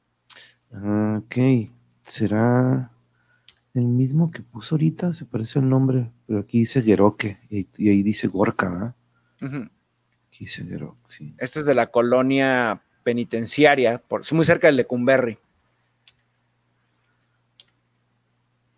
[0.72, 1.70] Ah, ok.
[2.03, 2.90] ¿Será
[3.74, 5.12] el mismo que puso ahorita?
[5.12, 8.94] Se parece el nombre, pero aquí dice Geroque y, ahí dice Gorka.
[9.40, 9.66] ¿ah?
[10.28, 11.34] Aquí dice Geroque, sí.
[11.38, 15.38] Este es de la colonia penitenciaria, por, muy cerca del de Cumberry.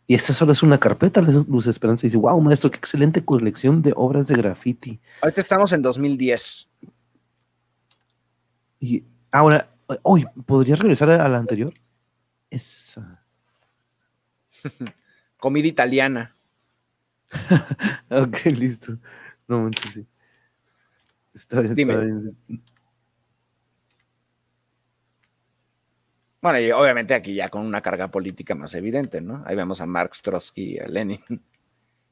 [0.06, 2.04] Y esta solo es una carpeta, Luz Esperanza.
[2.04, 5.00] dice, wow, maestro, qué excelente colección de obras de graffiti.
[5.22, 6.69] Ahorita estamos en 2010.
[8.80, 9.70] Y ahora,
[10.02, 11.72] hoy, ¿podría regresar a la anterior?
[12.48, 13.22] Esa.
[15.36, 16.34] Comida italiana.
[18.10, 18.98] ok, listo.
[19.46, 20.06] No manches, sí.
[21.34, 22.36] Está, bien.
[26.40, 29.42] Bueno, y obviamente aquí ya con una carga política más evidente, ¿no?
[29.46, 31.20] Ahí vemos a Marx, Trotsky, a Lenin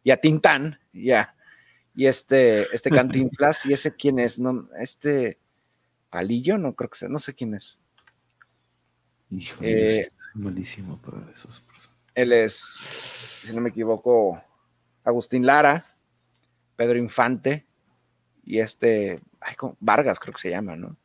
[0.05, 1.35] y a Tintán, ya.
[1.95, 4.69] Y este, este Cantinflas, y ese quién es, ¿no?
[4.79, 5.39] Este,
[6.11, 7.79] Palillo, no creo que sea, no sé quién es.
[9.31, 11.97] Híjole, eh, malísimo para esos personas.
[12.15, 14.43] Él es, si no me equivoco,
[15.05, 15.95] Agustín Lara,
[16.77, 17.67] Pedro Infante
[18.45, 19.21] y este,
[19.81, 20.97] Vargas creo que se llama, ¿no?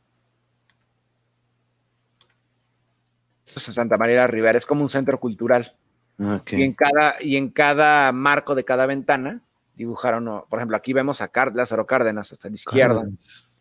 [3.45, 5.75] Esto es Santa María la Rivera, es como un centro cultural.
[6.19, 9.43] Ah, y, en cada, y en cada marco de cada ventana
[9.75, 13.03] dibujaron, por ejemplo, aquí vemos a Lázaro Cárdenas hasta la izquierda.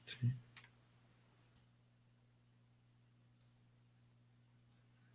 [0.04, 0.18] Sí.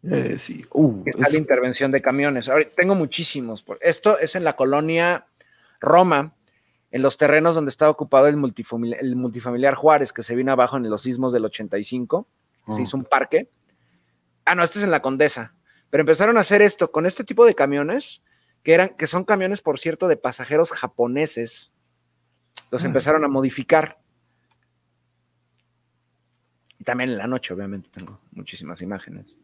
[0.04, 0.66] Eh, sí.
[0.72, 1.34] Uh, es...
[1.34, 2.50] la intervención de camiones.
[2.50, 3.66] Ahora, tengo muchísimos.
[3.82, 5.28] Esto es en la colonia
[5.80, 6.34] Roma,
[6.92, 11.02] en los terrenos donde estaba ocupado el multifamiliar, Juárez, que se vino abajo en los
[11.02, 12.28] sismos del 85.
[12.72, 13.50] Se hizo un parque.
[14.46, 15.54] Ah, no, este es en la Condesa.
[15.90, 18.22] Pero empezaron a hacer esto con este tipo de camiones,
[18.64, 21.72] que, eran, que son camiones, por cierto, de pasajeros japoneses.
[22.72, 22.88] Los ah.
[22.88, 24.00] empezaron a modificar.
[26.78, 29.38] Y también en la noche, obviamente, tengo muchísimas imágenes.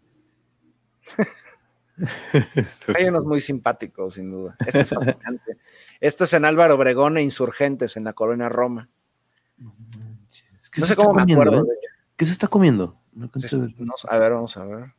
[2.95, 4.55] Hay unos muy simpáticos, sin duda.
[4.65, 5.57] Esto es fascinante.
[5.99, 8.89] Esto es en Álvaro Obregón e Insurgentes, en la colonia Roma.
[9.57, 9.73] No,
[10.71, 11.77] sé cómo me acuerdo eh?
[12.15, 12.99] ¿Qué se está comiendo?
[14.09, 14.93] a ver, vamos a ver.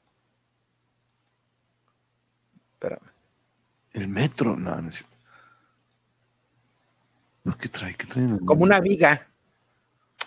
[2.74, 3.10] Espérame.
[3.92, 5.16] El metro, no, no es cierto.
[7.58, 7.94] ¿Qué trae?
[7.94, 8.38] ¿Qué trae?
[8.44, 9.28] Como una viga.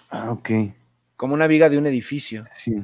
[0.09, 0.49] Ah, ok.
[1.15, 2.43] Como una viga de un edificio.
[2.45, 2.83] Sí.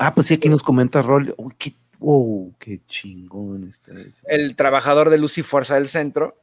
[0.00, 1.34] Ah, pues sí, aquí nos comenta Rol.
[1.36, 1.74] Uy, qué,
[2.58, 3.92] qué chingón está
[4.26, 6.36] El trabajador de luz y fuerza del centro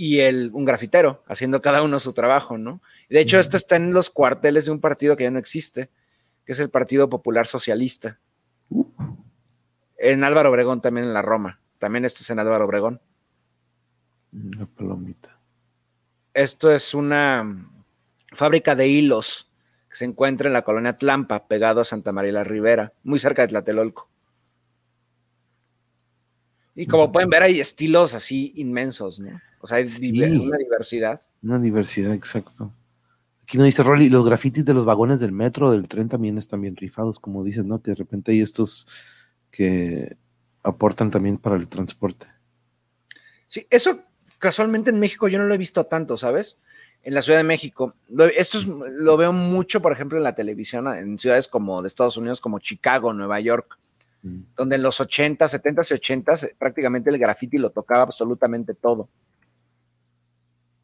[0.00, 2.80] y el, un grafitero, haciendo cada uno su trabajo, ¿no?
[3.10, 5.90] De hecho, esto está en los cuarteles de un partido que ya no existe,
[6.46, 8.20] que es el Partido Popular Socialista.
[8.70, 8.86] Uh.
[9.96, 11.60] En Álvaro Obregón, también en la Roma.
[11.78, 13.00] También esto es en Álvaro Obregón.
[14.32, 15.36] Una palomita.
[16.32, 17.68] Esto es una
[18.32, 19.47] fábrica de hilos
[19.98, 23.48] se encuentra en la colonia Tlampa, pegado a Santa María la Ribera, muy cerca de
[23.48, 24.08] Tlatelolco.
[26.76, 29.40] Y como pueden ver, hay estilos así inmensos, ¿no?
[29.60, 29.88] O sea, hay
[30.38, 31.20] una diversidad.
[31.42, 32.72] Una diversidad, exacto.
[33.42, 36.60] Aquí no dice Rolly, los grafitis de los vagones del metro, del tren también están
[36.60, 37.82] bien rifados, como dices, ¿no?
[37.82, 38.86] Que de repente hay estos
[39.50, 40.16] que
[40.62, 42.28] aportan también para el transporte.
[43.48, 44.04] Sí, eso
[44.38, 46.56] casualmente en México yo no lo he visto tanto, ¿sabes?
[47.02, 47.94] En la Ciudad de México.
[48.36, 52.40] Esto lo veo mucho, por ejemplo, en la televisión, en ciudades como de Estados Unidos,
[52.40, 53.78] como Chicago, Nueva York,
[54.22, 54.40] mm.
[54.56, 59.08] donde en los 80, 70 y 80 prácticamente el graffiti lo tocaba absolutamente todo.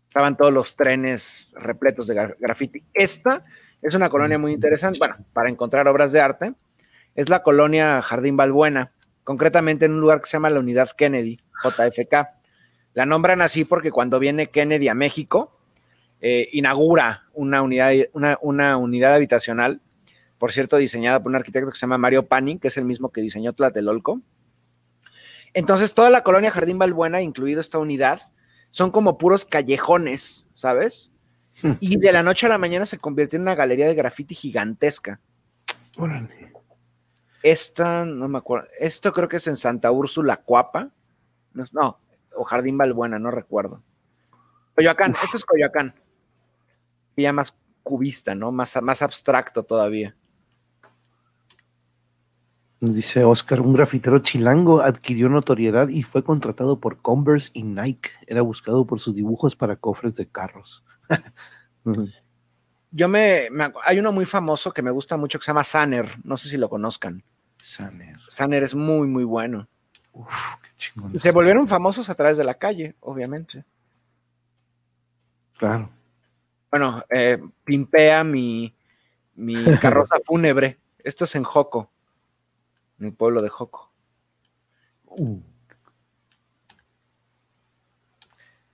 [0.09, 2.85] Estaban todos los trenes repletos de graffiti.
[2.95, 3.45] Esta
[3.83, 6.55] es una colonia muy interesante, bueno, para encontrar obras de arte.
[7.15, 8.93] Es la colonia Jardín Balbuena,
[9.25, 12.29] concretamente en un lugar que se llama la Unidad Kennedy, JFK.
[12.95, 15.54] La nombran así porque cuando viene Kennedy a México,
[16.21, 19.81] eh, inaugura una unidad, una, unidad habitacional,
[20.39, 23.11] por cierto, diseñada por un arquitecto que se llama Mario Panning, que es el mismo
[23.11, 24.21] que diseñó Tlatelolco.
[25.53, 28.21] Entonces, toda la colonia Jardín Balbuena, incluido esta unidad,
[28.71, 31.13] son como puros callejones, ¿sabes?
[31.63, 31.73] Hmm.
[31.81, 35.21] Y de la noche a la mañana se convirtió en una galería de graffiti gigantesca.
[37.43, 40.91] Esta, no me acuerdo, esto creo que es en Santa Úrsula, Cuapa.
[41.53, 42.01] No,
[42.35, 43.83] o Jardín Balbuena, no recuerdo.
[44.75, 45.95] Coyoacán, esto es Coyoacán.
[47.17, 48.53] Ya más cubista, ¿no?
[48.53, 50.17] Más, más abstracto todavía.
[52.81, 58.11] Dice Oscar, un grafitero chilango adquirió notoriedad y fue contratado por Converse y Nike.
[58.27, 60.85] Era buscado por sus dibujos para cofres de carros.
[62.91, 63.49] Yo me,
[63.85, 66.19] Hay uno muy famoso que me gusta mucho que se llama Sanner.
[66.25, 67.25] No sé si lo conozcan.
[67.59, 68.19] Sanner.
[68.29, 69.69] Sanner es muy, muy bueno.
[70.13, 70.29] Uf,
[71.19, 73.65] se volvieron famosos a través de la calle, obviamente.
[75.59, 75.91] Claro.
[76.75, 78.75] Bueno, eh, pimpea mi,
[79.37, 80.81] mi carroza fúnebre.
[80.99, 81.93] Esto es en Joco,
[82.99, 83.93] en el pueblo de Joco.
[85.07, 85.39] Uh.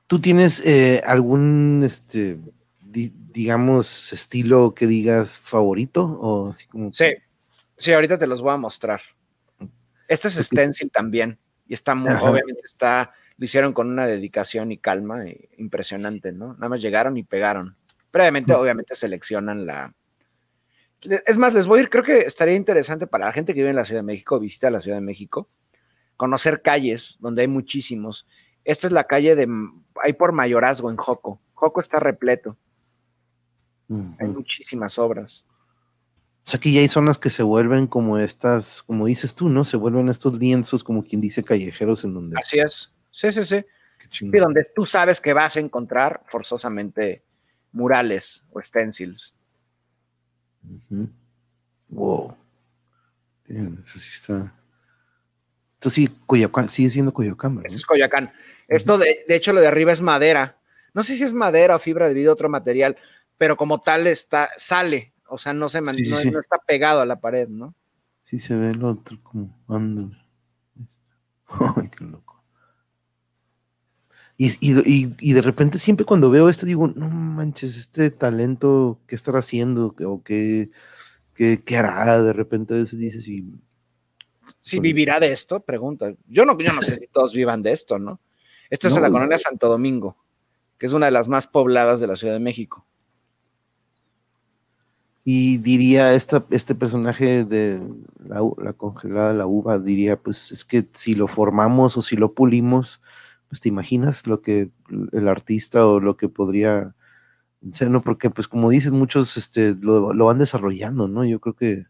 [0.07, 2.39] ¿Tú tienes eh, algún, este,
[2.81, 6.03] digamos, estilo que digas favorito?
[6.03, 6.95] O así como...
[6.95, 7.13] Sí,
[7.77, 9.03] sí, ahorita te los voy a mostrar.
[10.09, 11.39] Este es stencil también.
[11.69, 16.55] Y está muy, obviamente está, lo hicieron con una dedicación y calma eh, impresionante, ¿no?
[16.55, 17.77] Nada más llegaron y pegaron.
[18.11, 19.95] Previamente, obviamente, seleccionan la.
[21.27, 23.71] Es más, les voy a ir, creo que estaría interesante para la gente que vive
[23.71, 25.49] en la Ciudad de México, visita la Ciudad de México,
[26.17, 28.27] conocer calles donde hay muchísimos.
[28.65, 29.49] Esta es la calle de,
[30.03, 31.41] hay por mayorazgo en Joco.
[31.55, 32.59] Joco está repleto.
[34.19, 35.45] Hay muchísimas obras.
[36.47, 39.65] O sea que ya hay zonas que se vuelven como estas, como dices tú, ¿no?
[39.65, 42.39] Se vuelven estos lienzos, como quien dice, callejeros en donde.
[42.39, 42.93] Así es.
[43.11, 43.65] Sí, sí, sí.
[44.21, 47.25] Y donde tú sabes que vas a encontrar forzosamente
[47.73, 49.35] murales o stencils.
[51.89, 52.37] Wow.
[53.49, 54.55] eso sí está.
[55.75, 57.75] Esto sí, Coyoacán, sigue siendo Coyoacán, ¿verdad?
[57.75, 58.33] es Coyoacán.
[58.69, 60.59] Esto, de, de, hecho, lo de arriba es madera.
[60.93, 62.97] No sé si es madera o fibra debido a otro material,
[63.39, 67.49] pero como tal está, sale o sea, no se no, está pegado a la pared,
[67.49, 67.75] ¿no?
[68.21, 70.27] Sí, se ve el otro como anda.
[71.77, 72.30] Ay, qué loco.
[74.43, 79.95] Y, de repente siempre cuando veo esto digo, no manches, este talento, ¿qué estará haciendo?
[80.07, 80.71] ¿O qué,
[81.35, 82.23] qué, hará?
[82.23, 83.45] De repente a veces dices, y,
[84.59, 86.15] si vivirá de esto, pregunta.
[86.27, 88.19] Yo no, yo no sé si todos vivan de esto, ¿no?
[88.71, 90.17] Esto es en la colonia Santo Domingo,
[90.79, 92.87] que es una de las más pobladas de la Ciudad de México.
[95.23, 97.79] Y diría esta, este personaje de
[98.25, 103.03] la, congelada, la uva, diría, pues es que si lo formamos o si lo pulimos,
[103.51, 104.71] pues te imaginas lo que
[105.13, 106.95] el artista o lo que podría
[107.73, 108.01] ser, ¿no?
[108.01, 111.25] Porque pues como dices, muchos este, lo, van desarrollando, ¿no?
[111.25, 111.85] Yo creo que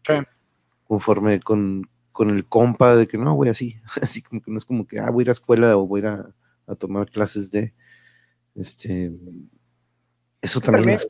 [0.85, 1.87] conforme con,
[2.19, 5.11] el compa de que no, voy así, así como que no es como que, ah,
[5.11, 6.07] voy a ir a escuela o voy a ir
[6.67, 7.73] a, tomar clases de,
[8.55, 9.11] este,
[10.41, 11.07] eso también, es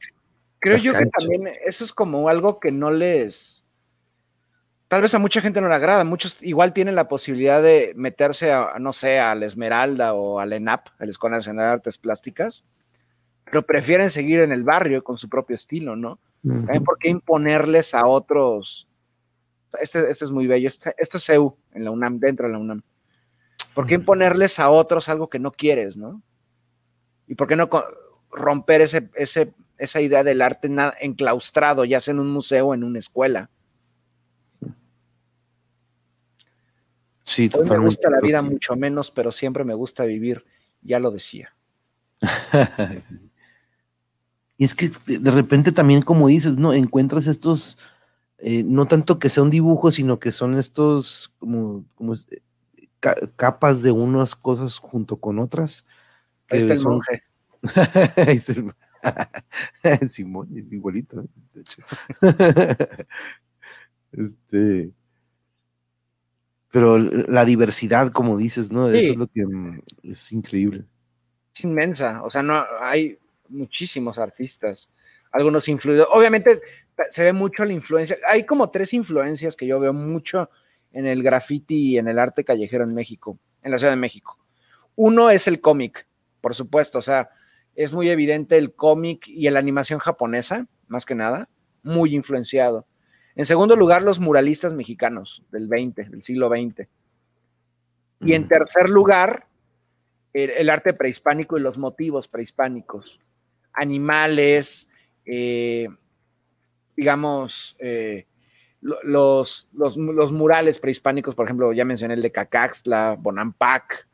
[0.59, 3.60] Creo yo que también eso es como algo que no les.
[4.91, 6.03] Tal vez a mucha gente no le agrada.
[6.03, 10.51] Muchos igual tienen la posibilidad de meterse a, no sé, a la Esmeralda o al
[10.51, 12.65] ENAP, la Escuela Nacional de Artes Plásticas,
[13.45, 16.19] pero prefieren seguir en el barrio con su propio estilo, ¿no?
[16.43, 18.85] También por qué imponerles a otros.
[19.79, 20.67] Este, este es muy bello.
[20.67, 22.81] Este, esto es CEU en la UNAM, dentro de la UNAM.
[23.73, 26.21] ¿Por qué imponerles a otros algo que no quieres, no?
[27.29, 27.69] ¿Y por qué no
[28.29, 30.69] romper ese, ese esa idea del arte
[30.99, 33.49] enclaustrado, ya sea en un museo o en una escuela.
[37.31, 40.43] Sí, Hoy me gusta la vida mucho menos, pero siempre me gusta vivir,
[40.81, 41.55] ya lo decía.
[44.57, 46.73] y es que de repente también, como dices, ¿no?
[46.73, 47.77] Encuentras estos,
[48.37, 52.15] eh, no tanto que sea un dibujo, sino que son estos como, como
[53.37, 55.85] capas de unas cosas junto con otras.
[56.47, 57.23] Que Ahí está el monje.
[60.09, 61.23] Simón, igualito,
[61.53, 61.81] de hecho.
[64.11, 64.91] este.
[66.71, 68.89] Pero la diversidad, como dices, ¿no?
[68.89, 70.85] Eso es lo que mm, es increíble.
[71.53, 73.17] Es inmensa, o sea, no hay
[73.49, 74.89] muchísimos artistas,
[75.31, 76.07] algunos influidos.
[76.13, 76.59] Obviamente
[77.09, 78.17] se ve mucho la influencia.
[78.27, 80.49] Hay como tres influencias que yo veo mucho
[80.93, 84.37] en el graffiti y en el arte callejero en México, en la Ciudad de México.
[84.95, 86.07] Uno es el cómic,
[86.39, 87.29] por supuesto, o sea,
[87.75, 91.49] es muy evidente el cómic y la animación japonesa, más que nada,
[91.83, 92.87] muy influenciado.
[93.35, 96.87] En segundo lugar, los muralistas mexicanos del 20, del siglo XX.
[98.21, 99.47] Y en tercer lugar,
[100.33, 103.19] el, arte prehispánico y los motivos prehispánicos.
[103.73, 104.89] Animales,
[105.25, 105.87] eh,
[106.95, 108.27] digamos, eh,
[108.81, 109.97] los, los,
[110.31, 114.07] murales prehispánicos, por ejemplo, ya mencioné el de Cacaxtla, Bonampak,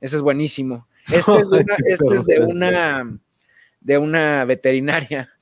[0.00, 0.88] ese es buenísimo.
[1.06, 3.18] Este es de una, este es de una,
[3.80, 5.32] de una veterinaria.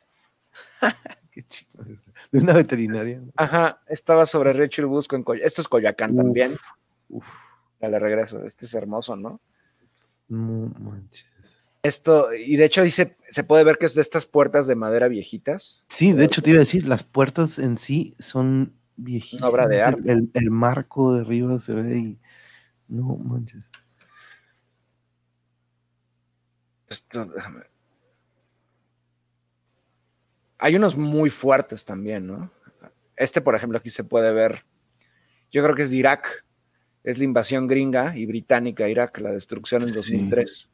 [1.31, 1.85] Qué chido.
[2.33, 3.23] De una veterinaria.
[3.37, 5.47] Ajá, estaba sobre Río Churubusco en Coyoacán.
[5.47, 6.57] Esto es Coyoacán también.
[7.09, 7.25] Uf.
[7.81, 8.45] le regreso.
[8.45, 9.41] Este es hermoso, ¿no?
[10.29, 11.67] No manches.
[11.83, 15.09] Esto, y de hecho dice, se puede ver que es de estas puertas de madera
[15.09, 15.83] viejitas.
[15.89, 19.49] Sí, de hecho te iba a decir, las puertas en sí son viejitas.
[19.49, 20.13] obra de arte.
[20.35, 22.21] El, marco de arriba se ve y.
[22.89, 23.71] No manches.
[26.89, 27.70] Esto, déjame.
[30.61, 32.51] Hay unos muy fuertes también, ¿no?
[33.17, 34.65] Este, por ejemplo, aquí se puede ver.
[35.51, 36.45] Yo creo que es de Irak.
[37.03, 40.69] Es la invasión gringa y británica a Irak, la destrucción en 2003.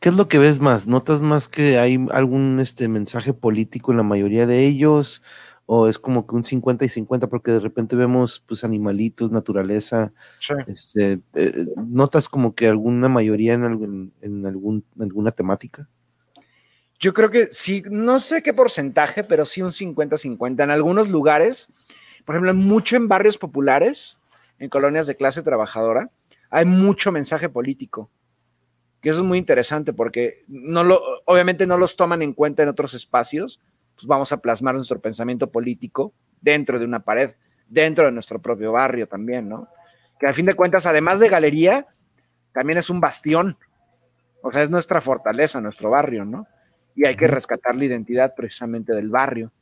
[0.00, 0.86] ¿Qué es lo que ves más?
[0.86, 5.22] ¿Notas más que hay algún este, mensaje político en la mayoría de ellos?
[5.66, 10.10] ¿O es como que un 50 y 50 porque de repente vemos pues animalitos, naturaleza?
[10.66, 15.88] Este, eh, ¿Notas como que alguna mayoría en, algún, en algún, alguna temática?
[17.00, 20.62] Yo creo que sí, no sé qué porcentaje, pero sí un 50-50.
[20.62, 21.68] En algunos lugares,
[22.24, 24.18] por ejemplo, mucho en barrios populares,
[24.58, 26.10] en colonias de clase trabajadora,
[26.50, 28.10] hay mucho mensaje político
[29.00, 32.68] que eso es muy interesante porque no lo, obviamente no los toman en cuenta en
[32.68, 33.60] otros espacios,
[33.94, 37.30] pues vamos a plasmar nuestro pensamiento político dentro de una pared,
[37.68, 39.68] dentro de nuestro propio barrio también, ¿no?
[40.18, 41.86] Que a fin de cuentas, además de galería,
[42.52, 43.56] también es un bastión,
[44.42, 46.46] o sea, es nuestra fortaleza, nuestro barrio, ¿no?
[46.94, 49.52] Y hay que rescatar la identidad precisamente del barrio.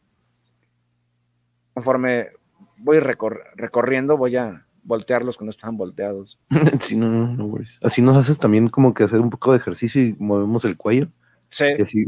[1.75, 2.29] Conforme
[2.77, 6.39] voy recorriendo, voy a, voltearlos cuando estaban volteados.
[6.81, 10.03] sí, no, no, no Así nos haces también como que hacer un poco de ejercicio
[10.03, 11.09] y movemos el cuello.
[11.51, 11.67] Sí.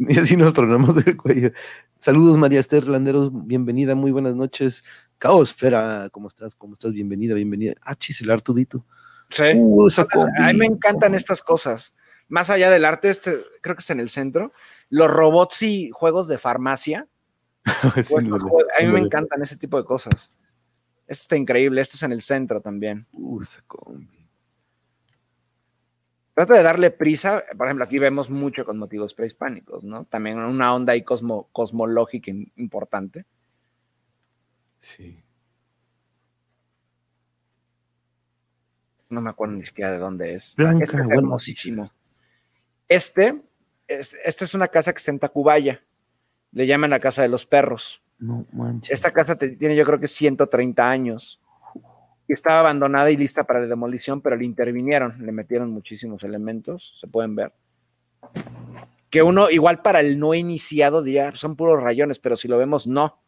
[0.08, 1.52] Y así, nos tronamos el cuello.
[1.98, 4.82] Saludos, María Esther Landeros, bienvenida, muy buenas noches.
[5.18, 6.54] Caosfera, ¿cómo estás?
[6.54, 6.94] ¿Cómo estás?
[6.94, 7.74] Bienvenida, bienvenida.
[7.82, 8.86] Ah, chiselar tudito.
[9.28, 9.42] Sí.
[9.54, 9.86] Uh,
[10.40, 11.94] a mí me encantan estas cosas.
[12.30, 14.52] Más allá del arte, este, creo que es en el centro.
[14.88, 17.08] Los robots y juegos de farmacia.
[17.64, 20.32] a mí me encantan ese tipo de cosas.
[21.08, 21.80] Esto está increíble.
[21.80, 23.04] Esto es en el centro también.
[23.12, 24.28] Uh, combi.
[26.34, 27.42] Trata de darle prisa.
[27.58, 30.04] Por ejemplo, aquí vemos mucho con motivos prehispánicos, ¿no?
[30.04, 33.26] También una onda ahí cosmológica importante.
[34.76, 35.20] Sí.
[39.08, 40.54] No me acuerdo ni siquiera de dónde es.
[40.54, 41.92] Blanca, este es hermosísimo.
[42.90, 43.40] Este,
[43.86, 45.80] esta es una casa que está en Tacubaya.
[46.50, 48.02] Le llaman la casa de los perros.
[48.18, 48.92] No manches.
[48.92, 51.40] Esta casa tiene yo creo que 130 años.
[52.26, 56.96] Y estaba abandonada y lista para la demolición, pero le intervinieron, le metieron muchísimos elementos,
[57.00, 57.52] se pueden ver.
[59.08, 62.88] Que uno, igual para el no iniciado, diría, son puros rayones, pero si lo vemos,
[62.88, 63.22] no.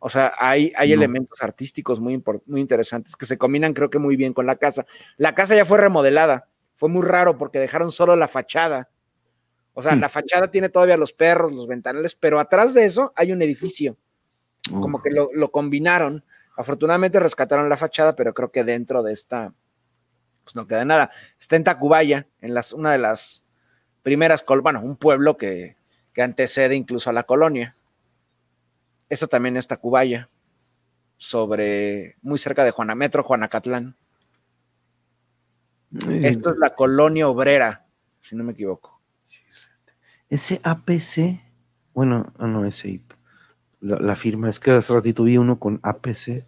[0.00, 4.16] O sea, hay, hay elementos artísticos muy, muy interesantes que se combinan, creo que muy
[4.16, 4.86] bien con la casa.
[5.16, 6.48] La casa ya fue remodelada.
[6.76, 8.88] Fue muy raro porque dejaron solo la fachada
[9.78, 13.30] o sea, la fachada tiene todavía los perros, los ventanales, pero atrás de eso hay
[13.30, 13.98] un edificio.
[14.70, 16.24] Como que lo, combinaron.
[16.56, 19.52] Afortunadamente rescataron la fachada, pero creo que dentro de esta,
[20.44, 21.10] pues no queda nada.
[21.38, 23.44] Está en Tacubaya, en las, una de las
[24.02, 25.76] primeras, bueno, un pueblo que,
[26.16, 27.76] antecede incluso a la colonia.
[29.10, 30.30] Esto también es Tacubaya,
[31.18, 33.94] sobre, muy cerca de Juana, Metro Juanacatlán.
[35.92, 37.86] Esto es la colonia obrera,
[38.20, 39.00] si no me equivoco.
[40.28, 41.40] Ese APC,
[41.94, 43.00] bueno, ah, no, ese
[43.80, 46.44] la, firma, es que hace ratito vi uno con APC.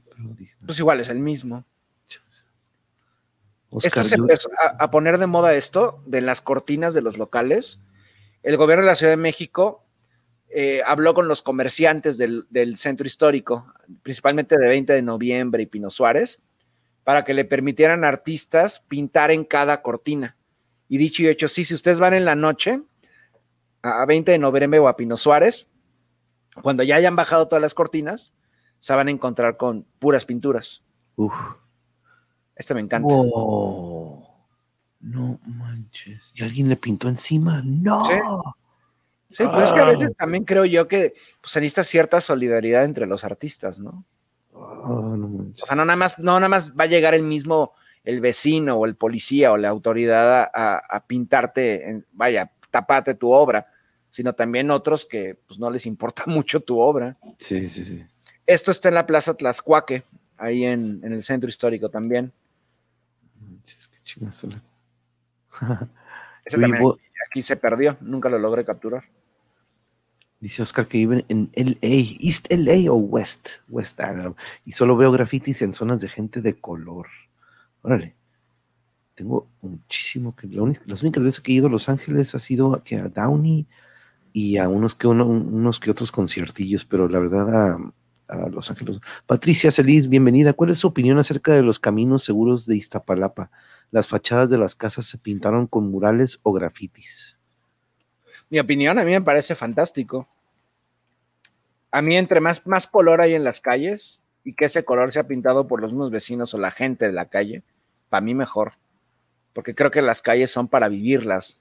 [0.67, 1.65] pues igual es el mismo.
[3.81, 7.81] esto se empezó a, poner de moda esto de las cortinas de los locales.
[8.43, 9.85] El gobierno de la Ciudad de México
[10.49, 13.73] eh, habló con los comerciantes del, del, centro histórico,
[14.03, 16.43] principalmente de 20 de noviembre y Pino Suárez,
[17.09, 20.37] para que le permitieran artistas pintar en cada cortina.
[20.91, 22.83] Y dicho y hecho, sí, si ustedes van en la noche,
[23.81, 25.71] a 20 de noviembre o a Pino Suárez,
[26.63, 28.35] cuando ya hayan bajado todas las cortinas,
[28.79, 30.83] se van a encontrar con puras pinturas.
[31.17, 31.33] Uf.
[32.55, 33.09] Este me encanta.
[33.09, 34.27] Wow.
[35.01, 36.31] No manches.
[36.35, 37.63] ¿Y alguien le pintó encima?
[37.65, 38.05] No.
[38.05, 38.13] Sí.
[39.31, 42.85] Sí, pues es que a veces también creo yo que pues, se necesita cierta solidaridad
[42.85, 44.05] entre los artistas, ¿no?
[44.69, 45.27] Ah, no.
[45.27, 47.73] O sea, no nada más, no nada más va a llegar el mismo,
[48.05, 53.15] el vecino o el policía o la autoridad a, a- a pintarte, en- vaya, tapate
[53.15, 53.67] tu obra,
[54.11, 57.17] sino también otros que pues no les importa mucho tu obra.
[57.39, 58.05] Sí, sí, sí.
[58.47, 60.05] Esto está en la Plaza Tlaxcuaque,
[60.39, 62.33] ahí en, en el centro histórico también.
[66.45, 69.05] Ese también aquí, aquí se perdió, nunca lo logré capturar.
[70.41, 74.35] Dice Oscar que viven en LA, East LA o West, West ah,
[74.65, 77.07] y solo veo grafitis en zonas de gente de color.
[77.83, 78.15] Órale.
[79.17, 80.47] Tengo muchísimo que
[80.87, 83.67] las únicas veces que he ido a Los Ángeles ha sido que a Downey
[84.33, 87.93] y a unos que uno- unos que otros conciertillos, pero la verdad a,
[88.29, 89.01] a Los Ángeles.
[89.27, 90.53] Patricia Celis, bienvenida.
[90.53, 93.51] ¿Cuál es su opinión acerca de los caminos seguros de Iztapalapa?
[93.91, 97.38] Las fachadas de las casas se pintaron con murales o grafitis.
[98.51, 100.29] Mi opinión, a mí me parece fantástico.
[101.91, 105.27] A mí, entre más, más color hay en las calles y que ese color sea
[105.27, 107.63] pintado por los mismos vecinos o la gente de la calle,
[108.09, 108.73] para mí mejor.
[109.53, 111.61] Porque creo que las calles son para vivirlas,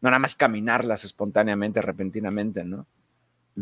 [0.00, 2.86] no nada más caminarlas espontáneamente, repentinamente, ¿no?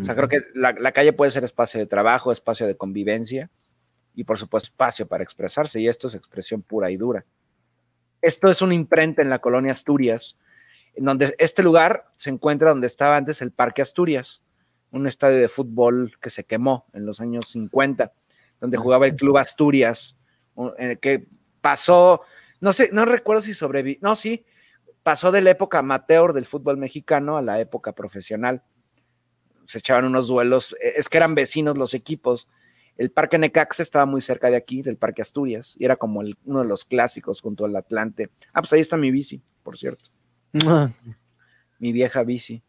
[0.01, 3.51] O sea, creo que la, la calle puede ser espacio de trabajo, espacio de convivencia
[4.15, 5.81] y, por supuesto, espacio para expresarse.
[5.81, 7.25] Y esto es expresión pura y dura.
[8.23, 10.39] Esto es una imprenta en la colonia Asturias,
[10.95, 14.43] en donde este lugar se encuentra donde estaba antes el Parque Asturias,
[14.91, 18.13] un estadio de fútbol que se quemó en los años 50,
[18.61, 20.17] donde jugaba el Club Asturias,
[20.79, 21.27] en el que
[21.61, 22.23] pasó,
[22.61, 24.45] no sé, no recuerdo si sobrevivió, no, sí,
[25.03, 28.63] pasó de la época amateur del fútbol mexicano a la época profesional.
[29.67, 32.49] Se echaban unos duelos, eh, es que eran vecinos los equipos.
[32.97, 36.37] El Parque Necaxa estaba muy cerca de aquí, del Parque Asturias, y era como el-
[36.45, 38.31] uno de los clásicos junto al Atlante.
[38.53, 40.20] Ah, pues ahí está mi bici, por cierto Ah,
[41.79, 42.63] mi vieja bici.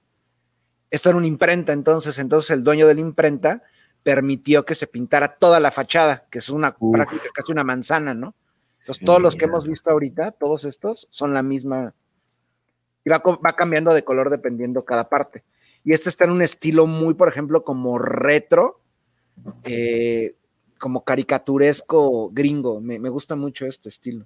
[0.89, 3.63] Esto era una imprenta, entonces, entonces el dueño de la imprenta
[4.03, 6.93] permitió que se pintara toda la fachada, que es una Uf.
[6.93, 8.33] práctica, casi una manzana, ¿no?
[8.79, 11.93] Entonces, todos los que hemos visto ahorita, todos estos, son la misma.
[13.05, 15.43] Y va, va cambiando de color dependiendo cada parte.
[15.83, 18.81] Y este está en un estilo muy, por ejemplo, como retro,
[19.63, 20.35] eh,
[20.79, 22.81] como caricaturesco gringo.
[22.81, 24.25] Me, me gusta mucho este estilo.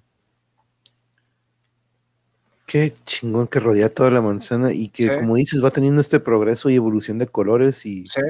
[2.66, 5.14] Qué chingón que rodea toda la manzana y que, Sí.
[5.14, 8.20] como dices, va teniendo este progreso y evolución de colores y, Sí.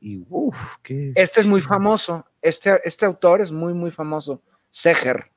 [0.00, 1.12] y uff, qué.
[1.16, 2.26] Este es muy famoso.
[2.42, 4.42] Este, este autor es muy, muy famoso.
[4.70, 5.30] Seger.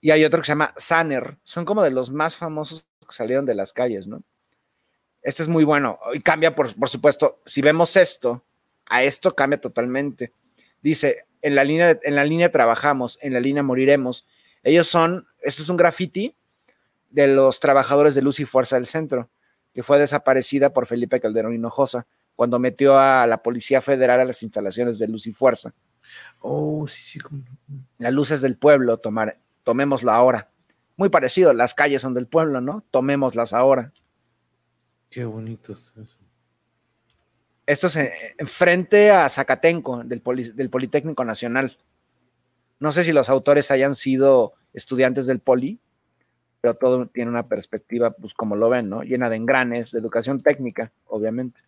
[0.00, 1.38] Y hay otro que se llama Sanner.
[1.44, 4.22] Son como de los más famosos que salieron de las calles, ¿no?
[5.22, 5.98] Este es muy bueno.
[6.14, 8.44] Y cambia, por, por supuesto, si vemos esto,
[8.86, 10.32] a esto cambia totalmente.
[10.82, 14.26] Dice, en la, línea en la línea trabajamos, en la línea moriremos.
[14.62, 16.34] Ellos son, este es un graffiti
[17.10, 19.30] de los trabajadores de Luz y Fuerza del Centro,
[19.72, 24.42] que fue desaparecida por Felipe Calderón Hinojosa cuando metió a la Policía Federal a las
[24.42, 25.72] instalaciones de Luz y Fuerza.
[26.40, 27.18] Oh, sí, sí.
[27.98, 30.50] Las luces del pueblo, tomar, tomémosla ahora.
[30.96, 32.84] Muy parecido, las calles son del pueblo, ¿no?
[32.90, 33.92] Tomémoslas ahora.
[35.10, 36.16] Qué bonito está eso.
[37.66, 41.76] Esto es en frente a Zacatenco, del, Poli- del Politécnico Nacional.
[42.78, 45.80] No sé si los autores hayan sido estudiantes del Poli,
[46.66, 49.04] pero todo tiene una perspectiva, pues como lo ven, ¿no?
[49.04, 51.60] Llena de engranes, de educación técnica, obviamente.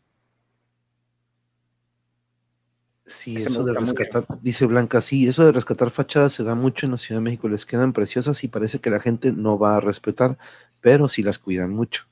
[3.06, 3.94] Sí, Ese eso de mucho.
[3.94, 7.24] rescatar, dice Blanca, sí, eso de rescatar fachadas se da mucho en la Ciudad de
[7.24, 10.36] México, les quedan preciosas y parece que la gente no va a respetar,
[10.80, 12.02] pero sí las cuidan mucho.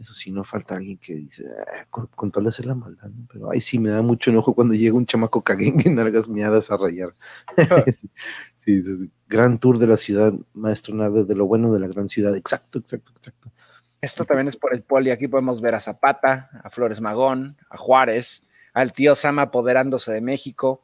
[0.00, 3.10] Eso sí, no falta alguien que dice, "Ah, con, con tal de hacer la maldad,
[3.10, 3.26] ¿no?
[3.30, 6.70] pero ahí sí me da mucho enojo cuando llega un chamaco caguengue en algas miadas
[6.70, 7.14] a rayar.
[8.56, 8.82] sí,
[9.28, 12.78] gran tour de la ciudad, maestro Nardes, de lo bueno de la gran ciudad, exacto,
[12.78, 13.52] exacto, exacto.
[14.00, 15.10] Esto también es por el Poli.
[15.10, 20.22] Aquí podemos ver a Zapata, a Flores Magón, a Juárez, al tío Sama apoderándose de
[20.22, 20.82] México,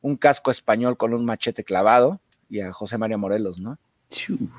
[0.00, 3.78] un casco español con un machete clavado y a José María Morelos, ¿no?
[4.08, 4.50] Chiu.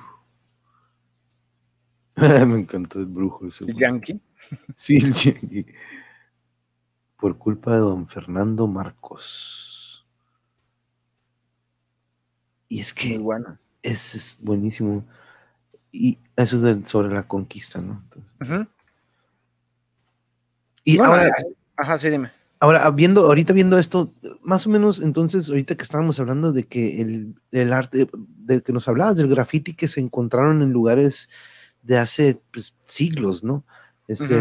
[2.48, 3.66] me encantó el brujo ese.
[3.66, 3.78] El.
[3.78, 4.20] Yankee.
[4.74, 5.66] Sí, el Yengui.
[7.20, 10.06] Por culpa de don Fernando Marcos.
[12.68, 13.58] Y es Muy que bueno.
[13.82, 15.04] ese es buenísimo.
[15.92, 18.04] Y eso es del- sobre la conquista, ¿no?
[18.04, 18.68] Entonces-
[20.84, 21.32] y Bueno, ahora,
[21.78, 22.32] Ajá, sí, dime.
[22.60, 27.02] ahora, viendo, ahorita viendo esto, más o menos, entonces, ahorita que estábamos hablando de que
[27.02, 31.30] el, el arte, del que nos hablabas, del graffiti que se encontraron en lugares
[31.82, 33.64] de hace pues, siglos, ¿no?
[34.08, 34.38] Este,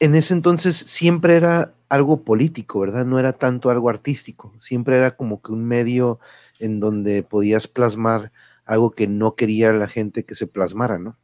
[0.00, 3.04] en ese entonces siempre era algo político, ¿verdad?
[3.04, 6.20] No era tanto algo artístico, siempre era como que un medio
[6.58, 8.32] en donde podías plasmar
[8.64, 11.18] algo que no quería la gente que se plasmara, ¿no?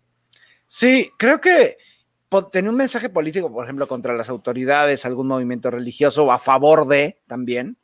[0.67, 1.77] Sí, creo que
[2.51, 6.87] tener un mensaje político, por ejemplo, contra las autoridades, algún movimiento religioso o a favor
[6.89, 7.79] de también,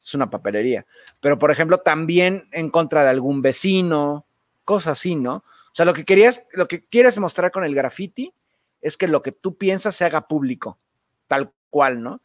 [0.00, 0.86] es una papelería.
[1.20, 4.26] Pero, por ejemplo, también en contra de algún vecino,
[4.64, 5.42] cosas así, ¿no?
[5.68, 8.34] O sea, lo que querías, lo que quieres mostrar con el graffiti
[8.80, 10.78] es que lo que tú piensas se haga público,
[11.26, 12.20] tal cual, ¿no?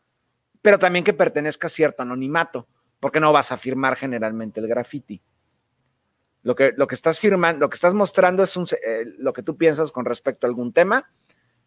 [0.61, 2.67] Pero también que pertenezca a cierto anonimato,
[2.99, 5.21] porque no vas a firmar generalmente el graffiti.
[6.41, 9.57] Lo que, lo que estás firmando, lo que estás mostrando es eh, lo que tú
[9.57, 11.09] piensas con respecto a algún tema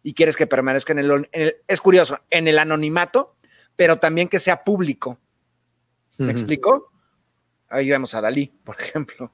[0.03, 3.35] y quieres que permanezca en el, es curioso, en el anonimato,
[3.75, 5.19] pero también que sea público.
[6.17, 6.91] ¿Me explico?
[7.69, 9.31] Ahí vemos a Dalí, por ejemplo.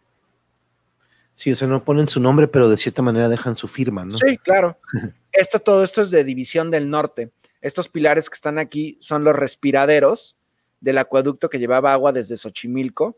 [1.33, 4.17] Sí, o sea, no ponen su nombre, pero de cierta manera dejan su firma, ¿no?
[4.17, 4.77] Sí, claro.
[5.31, 7.31] esto, todo esto es de División del Norte.
[7.61, 10.37] Estos pilares que están aquí son los respiraderos
[10.79, 13.17] del acueducto que llevaba agua desde Xochimilco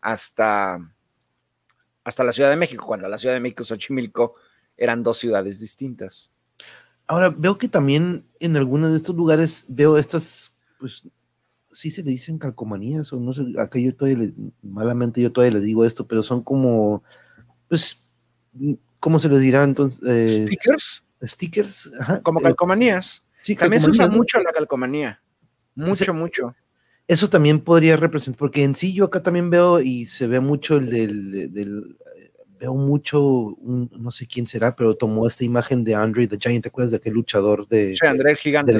[0.00, 0.78] hasta,
[2.02, 4.34] hasta la Ciudad de México, cuando la Ciudad de México y Xochimilco
[4.76, 6.32] eran dos ciudades distintas.
[7.06, 11.04] Ahora, veo que también en algunos de estos lugares veo estas, pues,
[11.72, 14.30] sí se le dicen calcomanías, o no sé, acá yo todavía,
[14.62, 17.02] malamente yo todavía le digo esto, pero son como,
[17.68, 18.00] pues,
[18.98, 20.00] ¿cómo se les dirá entonces?
[20.06, 21.04] Eh, ¿Stickers?
[21.22, 21.92] Stickers,
[22.22, 23.22] Como eh, calcomanías.
[23.40, 25.20] Sí, también se usa mucho la calcomanía.
[25.74, 26.54] Mucho, mucho.
[27.06, 30.76] Eso también podría representar, porque en sí yo acá también veo y se ve mucho
[30.76, 31.96] el del
[32.60, 36.68] veo mucho, no sé quién será, pero tomó esta imagen de Andre the Giant, ¿te
[36.68, 37.96] acuerdas de aquel luchador de...
[37.96, 38.78] Sí, André el Gigante.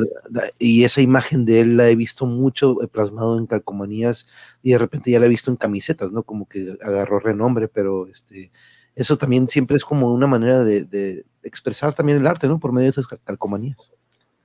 [0.58, 4.26] y esa imagen de él la he visto mucho plasmado en calcomanías
[4.62, 6.24] y de repente ya la he visto en camisetas, ¿no?
[6.24, 8.52] Como que agarró renombre, pero este,
[8.94, 12.60] eso también siempre es como una manera de, expresar también el arte, ¿no?
[12.60, 13.90] Por medio de esas calcomanías.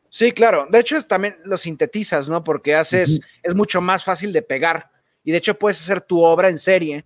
[0.10, 0.66] Sí, claro.
[0.72, 2.42] De hecho, también lo sintetizas, ¿no?
[2.42, 4.92] Porque haces, es mucho más fácil de pegar.
[5.26, 7.04] Y de hecho, puedes hacer tu obra en serie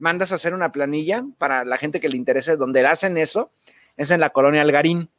[0.00, 3.52] mandas a hacer una planilla para la gente que le interese, donde hacen eso,
[3.96, 5.10] es en la colonia Algarín,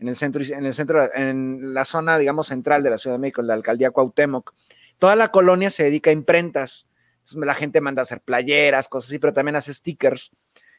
[0.00, 3.20] en el centro, en el centro, en la zona, digamos, central de la Ciudad de
[3.20, 4.52] México, en la alcaldía Cuauhtémoc.
[4.98, 6.86] Toda la colonia se dedica a imprentas.
[7.18, 10.32] Entonces, la gente manda a hacer playeras, cosas así, pero también hace stickers.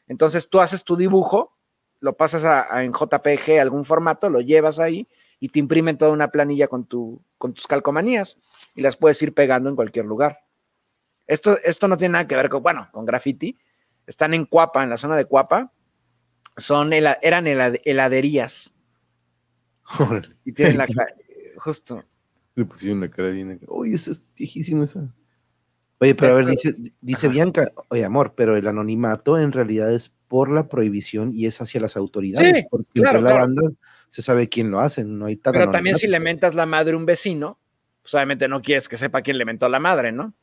[0.08, 1.56] Entonces tú haces tu dibujo,
[2.00, 5.08] lo pasas a, en JPG, algún formato, lo llevas ahí
[5.40, 8.38] y te imprimen toda una planilla con, tu, con tus calcomanías
[8.74, 10.43] y las puedes ir pegando en cualquier lugar.
[11.26, 13.58] Esto, esto no tiene nada que ver con, bueno, con graffiti.
[14.06, 15.72] Están en Cuapa, en la zona de Cuapa.
[16.56, 18.74] Son eran heladerías.
[20.44, 21.14] y tienen la cara,
[21.56, 22.04] justo.
[22.54, 23.60] Le pusieron la cara bien.
[23.66, 25.08] Oye, esa es viejísimo esa.
[25.98, 30.12] Oye, pero a ver, dice, dice Bianca, oye, amor, pero el anonimato en realidad es
[30.28, 33.62] por la prohibición y es hacia las autoridades, sí, porque entre la banda
[34.08, 36.94] se sabe quién lo hace, no hay tal Pero también si le mentas la madre
[36.94, 37.58] a un vecino,
[38.02, 40.34] pues obviamente no quieres que sepa quién le mentó la madre, ¿no?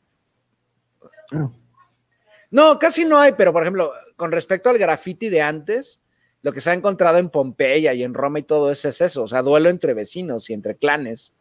[2.50, 6.00] No, casi no hay, pero por ejemplo, con respecto al graffiti de antes,
[6.42, 9.22] lo que se ha encontrado en Pompeya y en Roma y todo eso es eso,
[9.22, 11.34] o sea, duelo entre vecinos y entre clanes.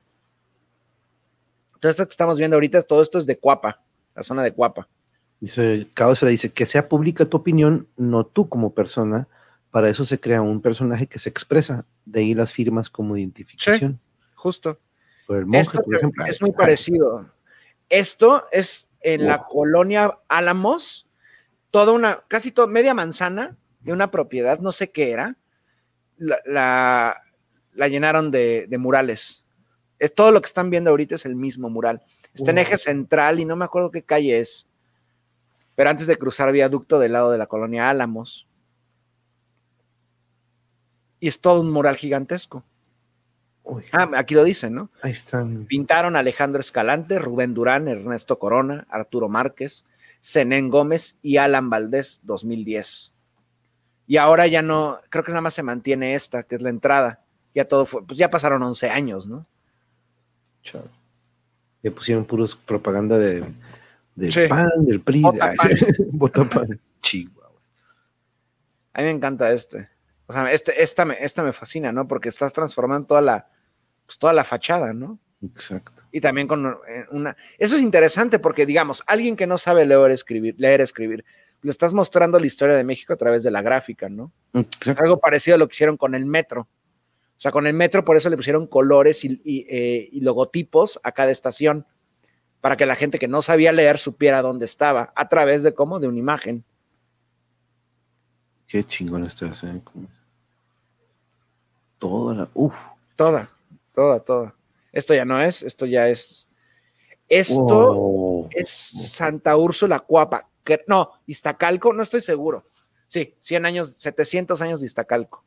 [1.74, 3.82] Entonces, esto que estamos viendo ahorita, todo esto es de Cuapa,
[4.16, 4.88] la zona de Cuapa.
[5.40, 5.88] Dice,
[6.22, 9.28] le dice que sea pública tu opinión, no tú como persona.
[9.72, 14.00] Para eso se crea un personaje que se expresa, de ahí las firmas como identificación.
[14.36, 14.80] justo.
[15.52, 15.84] esto
[16.28, 17.26] Es muy parecido.
[17.90, 21.08] Esto es en la colonia Álamos,
[21.72, 25.38] toda una, casi toda, media manzana de una propiedad, no sé qué era,
[26.18, 27.18] la,
[27.74, 29.44] la, llenaron de, murales.
[30.00, 32.02] Es todo lo que están viendo ahorita es el mismo mural.
[32.34, 34.68] Está en eje central y no me acuerdo qué calle es.
[35.76, 38.48] Pero antes de cruzar viaducto del lado de la colonia Álamos.
[41.20, 42.64] Y es todo un mural gigantesco.
[43.92, 44.90] Ah, aquí lo dicen, ¿no?
[45.02, 45.66] Ahí están.
[45.66, 49.86] Pintaron Alejandro Escalante, Rubén Durán, Ernesto Corona, Arturo Márquez,
[50.22, 53.14] Zenén Gómez y Alan Valdés 2010.
[54.08, 57.24] Y ahora ya no, creo que nada más se mantiene esta, que es la entrada.
[57.54, 59.46] Ya todo fue, pues ya pasaron 11 años, ¿no?
[60.64, 60.84] Chao.
[61.84, 63.44] Ya pusieron puros propaganda de,
[64.16, 66.80] del PAN, del PRI, Bota pan.
[68.94, 69.90] A mí me encanta este.
[70.32, 72.08] O sea, este, esta, me, esta me fascina, ¿no?
[72.08, 73.48] Porque estás transformando toda la,
[74.06, 75.20] pues, toda la fachada, ¿no?
[75.44, 76.04] Exacto.
[76.10, 77.36] Y también con eh, una...
[77.58, 81.26] Eso es interesante porque, digamos, alguien que no sabe leer, escribir, leer, escribir,
[81.62, 84.32] le estás mostrando la historia de México a través de la gráfica, ¿no?
[84.96, 86.62] Algo parecido a lo que hicieron con el metro.
[86.62, 91.12] O sea, con el metro por eso le pusieron colores y, eh, y logotipos a
[91.12, 91.86] cada estación,
[92.62, 96.00] para que la gente que no sabía leer supiera dónde estaba, a través de cómo,
[96.00, 96.64] de una imagen.
[98.66, 99.82] Qué chingón estás, ¿eh?
[102.02, 102.50] Toda la.
[102.56, 102.74] Uf.
[103.16, 103.48] Toda.
[103.94, 104.56] toda, toda.
[104.92, 106.48] Esto ya no es, esto ya es.
[107.30, 110.50] Esto es Santa Úrsula Cuapa.
[110.88, 112.66] no, Iztacalco, no estoy seguro.
[113.08, 115.46] Sí, 100 años, 700 años de Iztacalco.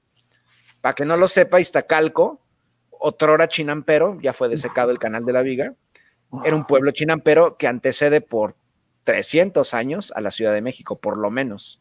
[0.81, 2.40] Para que no lo sepa, Iztacalco,
[2.90, 5.74] otrora chinampero, ya fue desecado el canal de la Viga,
[6.44, 8.55] era un pueblo chinampero que antecede por
[9.02, 11.81] 300 años a la Ciudad de México, por lo menos.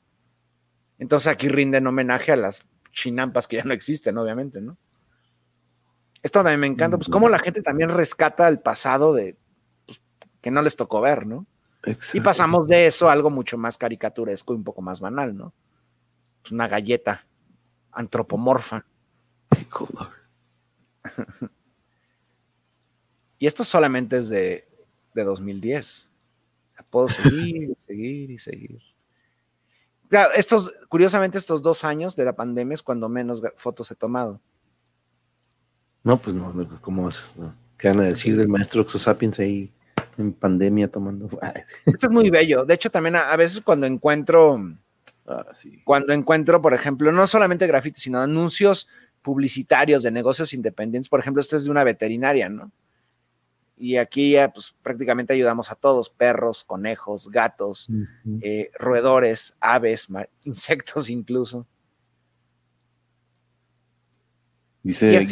[0.98, 4.78] Entonces aquí rinden homenaje a las chinampas que ya no existen, obviamente, ¿no?
[6.22, 9.36] Esto también me encanta, pues cómo la gente también rescata el pasado de
[9.86, 9.99] pues,
[10.40, 11.45] que no les tocó ver, ¿no?
[12.14, 15.53] Y pasamos de eso a algo mucho más caricaturesco y un poco más banal, ¿no?
[16.41, 17.26] Pues, una galleta
[17.91, 18.86] antropomorfa.
[23.38, 24.65] y esto solamente es de,
[25.14, 26.10] de 2010.
[26.90, 28.93] Puedo seguir y seguir y seguir.
[30.14, 34.40] Claro, estos, curiosamente, estos dos años de la pandemia es cuando menos fotos he tomado.
[36.03, 37.34] No, pues no, ¿cómo vas?
[37.80, 39.72] ¿Qué van a decir del maestro Exosapiens ahí
[40.19, 41.27] en pandemia tomando?
[41.88, 42.64] Esto es muy bello.
[42.64, 44.61] De hecho, también a, veces cuando encuentro,
[45.26, 45.45] ah,
[45.84, 48.88] cuando encuentro, por ejemplo, no solamente grafitis, sino anuncios
[49.23, 52.72] publicitarios de negocios independientes, por ejemplo, este es de una veterinaria, ¿no?
[53.84, 57.90] Y aquí ya, pues prácticamente ayudamos a todos, perros, conejos, gatos,
[58.42, 60.08] eh, roedores, aves,
[60.46, 61.68] insectos incluso.
[64.82, 65.28] Dice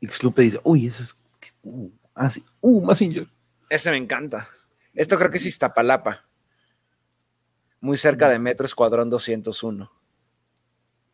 [0.00, 1.20] Xlupe dice, uy, ese es.
[1.64, 2.44] Uh, ah, sí.
[2.60, 3.26] Uh, Massinger.
[3.68, 4.46] Ese me encanta.
[4.94, 6.24] Esto creo que es Iztapalapa.
[7.80, 9.90] Muy cerca de Metro Escuadrón 201.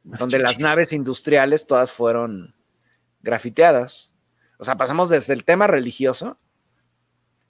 [0.03, 2.55] donde las naves industriales todas fueron
[3.23, 4.11] grafiteadas.
[4.59, 6.39] O sea, pasamos desde el tema religioso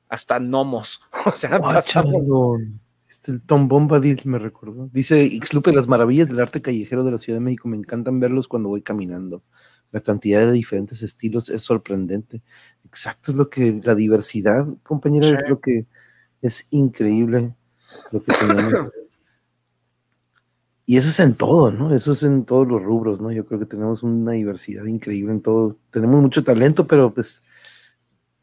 [0.08, 1.00] hasta gnomos.
[1.26, 2.60] O sea, pasamos.
[3.08, 4.90] Este, el Tom Bombadil me recordó.
[4.92, 7.68] Dice Xlupe, las maravillas del arte callejero de la Ciudad de México.
[7.68, 9.42] Me encantan verlos cuando voy caminando
[9.90, 12.42] la cantidad de diferentes estilos es sorprendente.
[12.84, 15.86] Exacto, es lo que la diversidad, compañera, es lo que
[16.42, 17.54] es increíble
[18.12, 18.92] lo que tenemos.
[20.86, 21.94] y eso es en todo, ¿no?
[21.94, 23.32] Eso es en todos los rubros, ¿no?
[23.32, 25.78] Yo creo que tenemos una diversidad increíble en todo.
[25.90, 27.42] Tenemos mucho talento, pero pues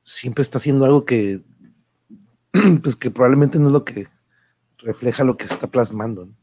[0.03, 1.41] siempre está haciendo algo que,
[2.83, 4.07] pues que probablemente no es lo que
[4.79, 6.25] refleja lo que se está plasmando.
[6.25, 6.33] ¿no?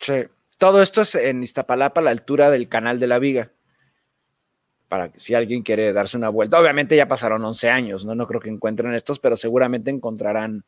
[0.00, 0.24] Sí.
[0.58, 3.52] Todo esto es en Iztapalapa, a la altura del canal de la Viga
[4.88, 6.58] para que si alguien quiere darse una vuelta.
[6.58, 8.14] Obviamente ya pasaron 11 años, ¿no?
[8.14, 10.64] No creo que encuentren estos, pero seguramente encontrarán.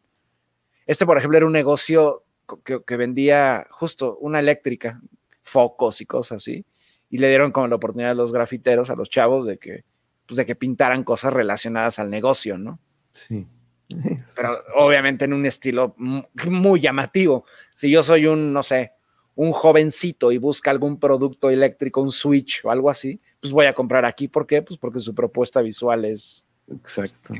[0.86, 2.24] Este, por ejemplo, era un negocio
[2.64, 5.00] que, vendía justo una eléctrica,
[5.42, 6.64] focos y cosas así,
[7.08, 9.84] y le dieron como la oportunidad a los grafiteros, a los chavos, de que,
[10.26, 12.78] pues, de que pintaran cosas relacionadas al negocio, ¿no?
[13.12, 13.46] Sí.
[14.36, 17.44] Pero obviamente en un estilo muy llamativo.
[17.74, 18.92] Si yo soy un, no sé,
[19.34, 23.72] un jovencito y busca algún producto eléctrico, un switch o algo así, pues voy a
[23.72, 24.28] comprar aquí.
[24.28, 24.62] ¿Por qué?
[24.62, 27.34] Pues porque su propuesta visual es Exacto.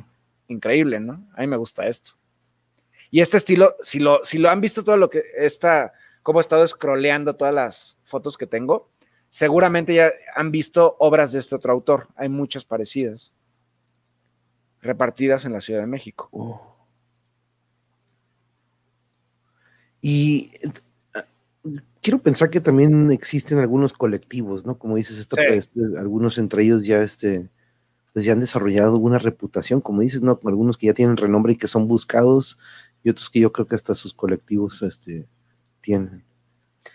[0.49, 1.27] increíble, ¿no?
[1.35, 2.13] A mí me gusta esto.
[3.11, 6.43] Y este estilo, si lo, si lo han visto todo lo que está, como he
[6.43, 8.89] estado scrolleando todas las fotos que tengo,
[9.29, 12.09] seguramente ya han visto obras de este otro autor.
[12.17, 13.33] Hay muchas parecidas,
[14.83, 16.29] repartidas en la Ciudad de México.
[16.33, 16.71] Oh.
[20.03, 20.53] Y
[22.01, 24.79] quiero pensar que también existen algunos colectivos, ¿no?
[24.79, 27.51] Como dices, este, algunos entre ellos ya, este,
[28.13, 30.41] pues ya han desarrollado una reputación, como dices, ¿no?
[30.45, 32.59] Algunos que ya tienen renombre y que son buscados,
[33.03, 35.27] y otros que yo creo que hasta sus colectivos este,
[35.81, 36.25] tienen.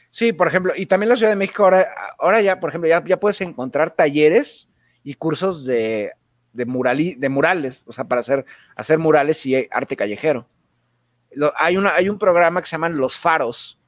[0.09, 1.85] Sí, por ejemplo, y también la Ciudad de México ahora,
[2.19, 4.69] ahora ya, por ejemplo, ya, ya puedes encontrar talleres
[5.03, 6.11] y cursos de,
[6.55, 8.45] de, de murales, o sea, para hacer,
[8.75, 10.47] hacer murales y arte callejero.
[11.57, 13.79] hay, una, hay un programa que se llama Los Faros,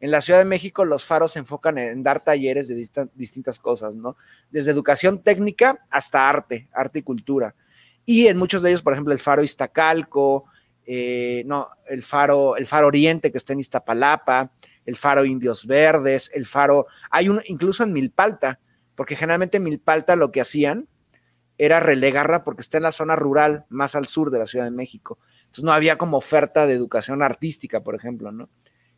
[0.00, 3.96] en la Ciudad de México los faros se enfocan en dar talleres de distintas cosas,
[3.96, 4.16] ¿no?
[4.50, 7.54] Desde educación técnica hasta arte, arte y cultura.
[8.04, 10.44] Y en muchos de ellos, por ejemplo, el faro Iztacalco,
[10.86, 14.52] eh, no, el faro, el faro Oriente que está en Iztapalapa,
[14.86, 18.60] el faro Indios Verdes, el faro, hay un, incluso en Milpalta,
[18.94, 20.88] porque generalmente en Milpalta lo que hacían
[21.58, 24.70] era relegarla porque está en la zona rural más al sur de la Ciudad de
[24.70, 25.18] México.
[25.40, 28.48] Entonces no había como oferta de educación artística, por ejemplo, ¿no?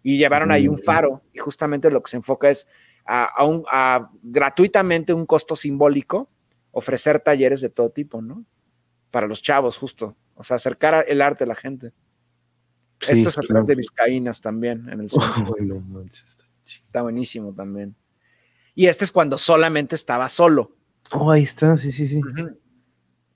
[0.03, 2.66] y llevaron ahí un faro y justamente lo que se enfoca es
[3.05, 3.65] a, un,
[4.23, 6.31] gratuitamente un costo simbólico
[6.70, 8.45] ofrecer talleres de todo tipo, ¿no?
[9.11, 10.16] Para los chavos, justo.
[10.35, 11.93] O sea, acercar el arte a la gente.
[13.09, 15.57] Esto es a través de Vizcaínas también en el centro.
[16.65, 17.97] está buenísimo también.
[18.77, 20.77] Y este es cuando solamente estaba solo.
[21.12, 22.20] Oh, ahí está, sí, sí, sí.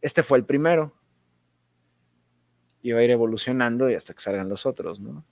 [0.00, 0.94] Este fue el primero.
[2.82, 5.24] Y va a ir evolucionando y hasta que salgan los otros, ¿no?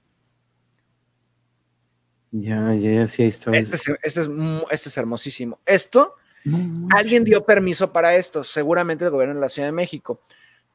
[2.31, 3.55] Ya, ya, sí, ahí está.
[3.55, 4.23] Este es, este,
[4.71, 5.61] este es, hermosísimo.
[5.67, 6.17] Esto
[6.97, 10.23] Alguien dio permiso para esto, seguramente el gobierno de la Ciudad de México,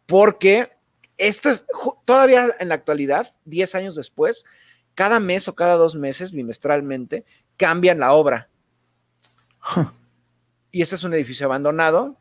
[0.05, 0.71] porque
[1.17, 1.65] esto es
[2.05, 4.45] todavía en la actualidad, 10 años después,
[4.95, 7.25] cada mes o cada dos meses, bimestralmente,
[7.57, 8.49] cambian la obra.
[10.77, 12.19] Y este es un edificio abandonado.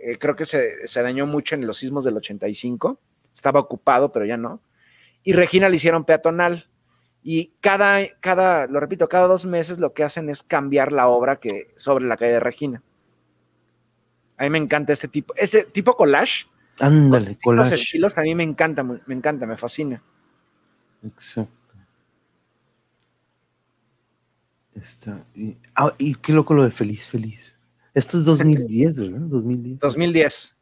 [0.00, 2.98] Eh, creo que se, se, dañó mucho en los sismos del 85.
[3.32, 4.60] Estaba ocupado, pero ya no.
[5.22, 6.68] Y Regina le hicieron peatonal.
[7.22, 11.36] Y cada, cada, lo repito, cada dos meses lo que hacen es cambiar la obra
[11.36, 12.82] que sobre la calle de Regina.
[14.36, 16.46] A mí me encanta este tipo, este tipo collage.
[16.80, 17.76] Ándale, collage.
[17.76, 20.02] Estilos, a mí me encanta, me encanta, me fascina.
[21.06, 21.76] Exacto.
[24.74, 27.56] Está, y, ah, y qué loco lo de feliz, feliz.
[27.94, 29.20] Esto es 2010, ¿verdad?
[29.20, 29.78] 2010.
[29.78, 30.56] 2010.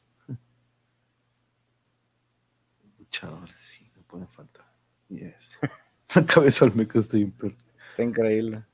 [2.99, 4.67] Luchadores, sí, no pueden faltar.
[5.09, 5.59] Yes.
[6.15, 7.57] La cabeza al meco estoy imper...
[7.91, 8.65] Está increíble.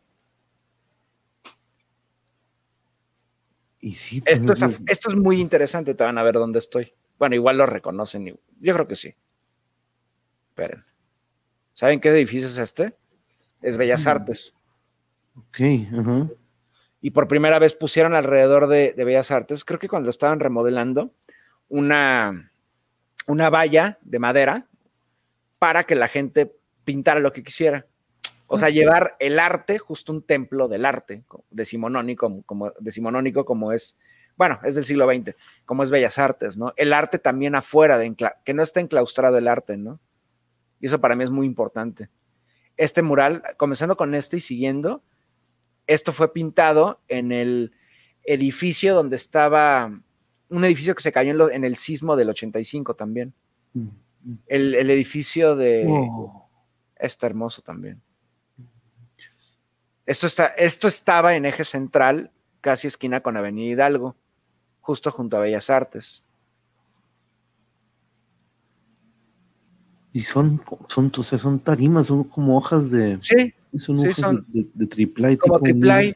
[3.80, 6.92] Y sí, pues, esto, es, esto es muy interesante, te van a ver dónde estoy.
[7.18, 8.26] Bueno, igual lo reconocen.
[8.60, 9.14] Yo creo que sí.
[10.48, 10.84] Esperen.
[11.72, 12.96] ¿Saben qué edificio es este?
[13.60, 14.08] Es Bellas mm.
[14.08, 14.54] Artes.
[15.34, 15.60] Ok,
[15.92, 16.30] ajá.
[17.00, 21.12] Y por primera vez pusieron alrededor de, Bellas Artes, creo que cuando lo estaban remodelando,
[21.68, 22.52] una,
[23.26, 24.66] una valla de madera
[25.58, 26.54] para que la gente
[26.84, 27.86] pintara lo que quisiera.
[28.48, 33.96] O sea, llevar el arte, justo un templo del arte, decimonónico, como, decimonónico como es,
[34.36, 36.72] bueno, es del siglo XX, como es Bellas Artes, ¿no?
[36.76, 38.14] El arte también afuera, de
[38.44, 39.98] que no esté enclaustrado el arte, ¿no?
[40.80, 42.08] Y eso para mí es muy importante.
[42.76, 45.02] Este mural, comenzando con este y siguiendo,
[45.86, 47.72] esto fue pintado en el
[48.24, 50.00] edificio donde estaba,
[50.48, 53.32] un edificio que se cayó en, el sismo del 85 también.
[53.74, 53.80] Mm,
[54.24, 54.38] mm.
[54.46, 55.86] El, edificio de...
[55.88, 56.48] Oh.
[56.96, 58.00] Está hermoso también.
[60.06, 62.30] Esto, está, esto estaba en eje central,
[62.60, 64.16] casi esquina con Avenida Hidalgo,
[64.80, 66.24] justo junto a Bellas Artes.
[70.12, 73.18] Y son, son, son tarimas, son como hojas de.
[73.20, 75.36] Sí, son hojas De, de, triplay.
[75.36, 76.14] Como triplay.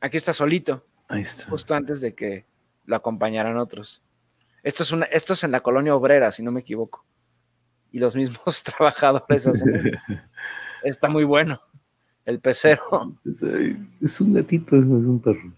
[0.00, 0.84] Aquí está solito.
[1.08, 1.46] Ahí está.
[1.46, 2.44] Justo antes de que
[2.84, 4.02] lo acompañaran otros.
[4.62, 7.04] Esto es, una, esto es en la colonia obrera, si no me equivoco.
[7.92, 9.92] Y los mismos trabajadores hacen
[10.84, 11.60] Está muy bueno.
[12.24, 13.16] El pecero.
[14.00, 15.52] Es un gatito, es un perro.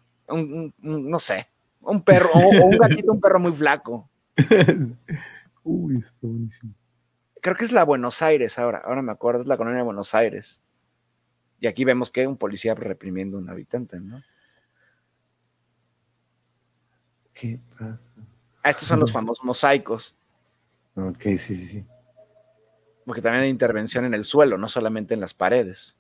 [0.78, 1.48] no sé.
[1.80, 4.08] Un perro, o, un gatito, un perro muy flaco.
[5.64, 6.72] Uy, está buenísimo.
[7.40, 10.14] Creo que es la Buenos Aires ahora, ahora me acuerdo, es la colonia de Buenos
[10.14, 10.60] Aires.
[11.60, 14.22] Y aquí vemos que hay un policía reprimiendo a un habitante, ¿no?
[17.32, 18.10] ¿Qué pasa?
[18.62, 20.14] Ah, estos son los famosos mosaicos.
[20.94, 21.84] Ok, sí, sí, sí.
[23.06, 25.96] Porque también hay intervención en el suelo, no solamente en las paredes.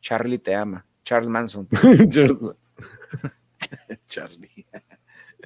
[0.00, 0.84] Charlie te ama.
[1.04, 1.68] Charles Manson.
[2.08, 2.76] Charles Manson.
[4.06, 4.66] Charlie.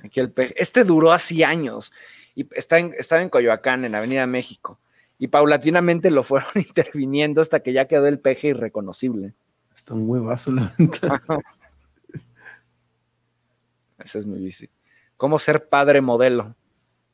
[0.02, 0.54] Aquí el peje.
[0.56, 1.92] Este duró así años.
[2.34, 4.78] Y está en, estaba en Coyoacán, en Avenida México.
[5.18, 9.34] Y paulatinamente lo fueron interviniendo hasta que ya quedó el peje irreconocible.
[9.74, 10.74] Está un huevazo la
[13.98, 14.68] Ese es muy bici.
[15.16, 16.54] ¿Cómo ser padre modelo?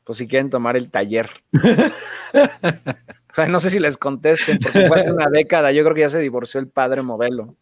[0.05, 1.31] Pues si quieren tomar el taller.
[1.53, 5.71] o sea, no sé si les contesten, porque fue hace una década.
[5.71, 7.57] Yo creo que ya se divorció el padre modelo.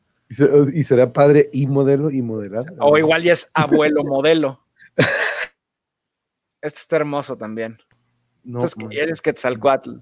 [0.72, 2.64] ¿Y será padre y modelo y modelar?
[2.78, 4.64] O igual ya es abuelo modelo.
[6.60, 7.78] Esto está hermoso también.
[8.44, 9.98] No, Entonces, eres Quetzalcoatl.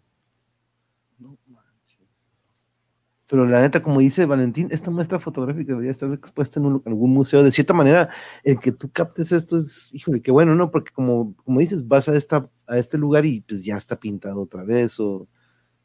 [3.28, 7.42] Pero la neta, como dice Valentín, esta muestra fotográfica debería estar expuesta en, algún museo.
[7.42, 8.09] De cierta manera,
[8.42, 10.70] el que tú captes esto es, híjole, qué bueno, ¿no?
[10.70, 14.40] Porque como, como dices, vas a, esta, a este lugar y pues ya está pintado
[14.40, 15.28] otra vez, o,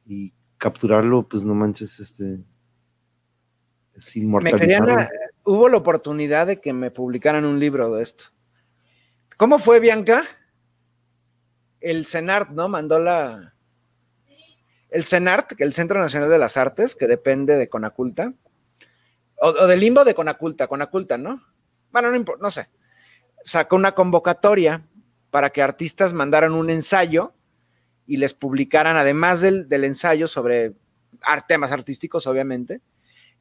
[0.06, 2.46] y capturarlo, pues no manches, este,
[3.94, 4.96] es inmortalizarlo.
[5.44, 8.26] hubo la oportunidad de que me publicaran un libro de esto.
[9.36, 10.24] ¿Cómo fue, Bianca?
[11.82, 12.70] El CENART, ¿no?
[12.70, 13.53] Mandó la,
[14.94, 18.32] el CENART, el Centro Nacional de las Artes, que depende de Conaculta,
[19.40, 21.44] o, del limbo de Conaculta, Conaculta, ¿no?
[21.92, 22.70] Bueno, no, no sé.
[23.42, 24.86] Sacó una convocatoria
[25.32, 27.34] para que artistas mandaran un ensayo
[28.06, 30.74] y les publicaran, además del, ensayo sobre
[31.48, 32.82] temas artísticos, obviamente,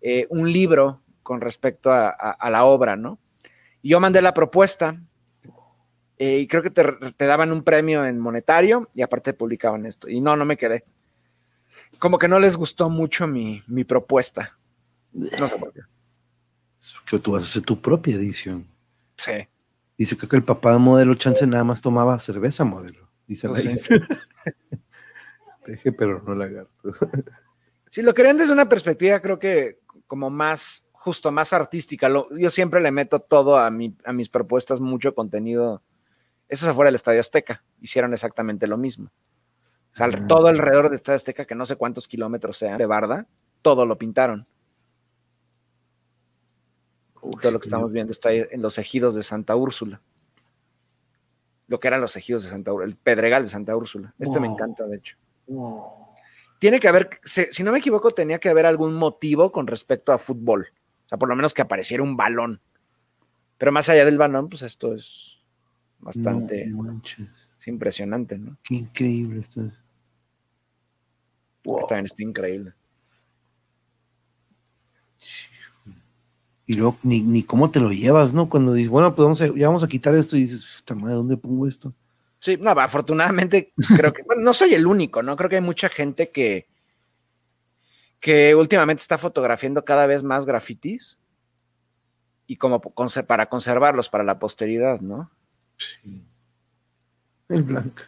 [0.00, 3.18] eh, un libro con respecto a, la obra, ¿no?
[3.82, 4.96] yo mandé la propuesta
[6.16, 6.84] eh, y creo que te,
[7.16, 10.08] te, daban un premio en monetario y aparte publicaban esto.
[10.08, 10.84] Y no, no me quedé
[11.98, 14.58] como que no les gustó mucho mi, propuesta.
[15.12, 15.80] No sé por qué.
[17.06, 18.66] que tú vas a hacer tu propia edición.
[19.16, 19.48] Sí.
[19.96, 23.08] Dice que el papá de modelo Chance nada más tomaba cerveza modelo.
[23.26, 23.88] Dice la pues
[25.64, 26.94] Peje, pero no lagarto.
[27.90, 29.78] si lo querían desde una perspectiva, creo que
[30.08, 32.08] como más justo más artística.
[32.08, 35.82] yo siempre le meto todo a, mi, a mis propuestas, mucho contenido.
[36.48, 37.64] Eso es afuera del Estadio Azteca.
[37.80, 39.10] Hicieron exactamente lo mismo.
[39.92, 43.26] O sea, todo alrededor del Estadio Azteca, que no sé cuántos kilómetros sean de Barda,
[43.60, 44.46] todo lo pintaron.
[47.40, 50.00] todo lo que estamos viendo está ahí en los ejidos de Santa Úrsula.
[51.68, 54.12] Lo que eran los ejidos de Santa Úrsula, el Pedregal de Santa Úrsula.
[54.18, 55.16] Este me encanta, de hecho.
[56.58, 60.18] Tiene que haber, si no me equivoco, tenía que haber algún motivo con respecto a
[60.18, 60.68] fútbol
[61.12, 62.60] sea, por lo menos que apareciera un balón.
[63.58, 65.38] Pero más allá del balón, pues esto es
[65.98, 66.72] bastante
[67.58, 68.56] es impresionante, ¿no?
[68.62, 69.81] Qué increíble esto es.
[71.62, 72.72] También está increíble.
[76.66, 78.48] Y luego ni, cómo te lo llevas, ¿no?
[78.48, 81.36] Cuando dices, bueno, pues vamos a, ya vamos a quitar esto y dices, madre, ¿dónde
[81.36, 81.92] pongo esto?
[82.38, 85.36] Sí, no, afortunadamente creo que, no soy el único, ¿no?
[85.36, 86.66] Creo que hay mucha gente que,
[88.20, 91.18] que últimamente está fotografiando cada vez más grafitis
[92.46, 95.30] y como para conservarlos para la posteridad, ¿no?
[95.76, 96.24] Sí.
[97.48, 98.02] El blanco.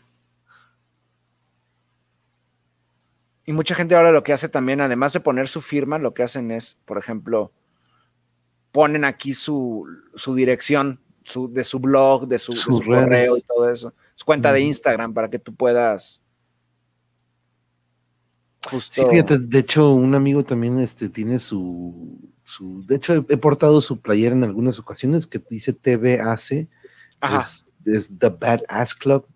[3.47, 6.23] Y mucha gente ahora lo que hace también, además de poner su firma, lo que
[6.23, 7.53] hacen es, por ejemplo,
[8.73, 9.87] ponen aquí su,
[10.35, 11.01] dirección
[11.51, 12.55] de su blog, de su,
[12.85, 16.23] correo y todo eso, su cuenta de Instagram para que tú puedas
[18.91, 22.85] Sí, fíjate, de hecho, un amigo también este, tiene su, su.
[22.87, 26.69] De hecho, he, portado su playera en algunas ocasiones que dice TVAC,
[27.41, 29.27] es, es, The Bad Ass Club,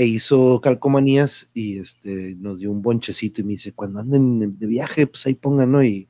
[0.00, 4.66] e hizo calcomanías y este, nos dio un bonchecito y me dice: cuando anden de
[4.66, 5.84] viaje, pues ahí pongan, ¿no?
[5.84, 6.08] Y,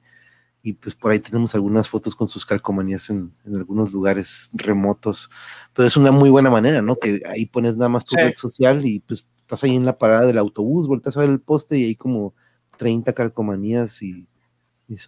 [0.62, 5.28] y pues por ahí tenemos algunas fotos con sus calcomanías en, en, algunos lugares remotos.
[5.72, 7.00] Pero es una muy buena manera, ¿no?
[7.00, 10.24] Que ahí pones nada más tu red social y pues estás ahí en la parada
[10.24, 12.32] del autobús, vueltas a ver el poste y ahí como
[12.78, 14.28] 30 calcomanías y,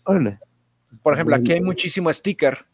[0.02, 0.40] órale.
[1.04, 2.66] Por ejemplo, aquí hay muchísimo sticker.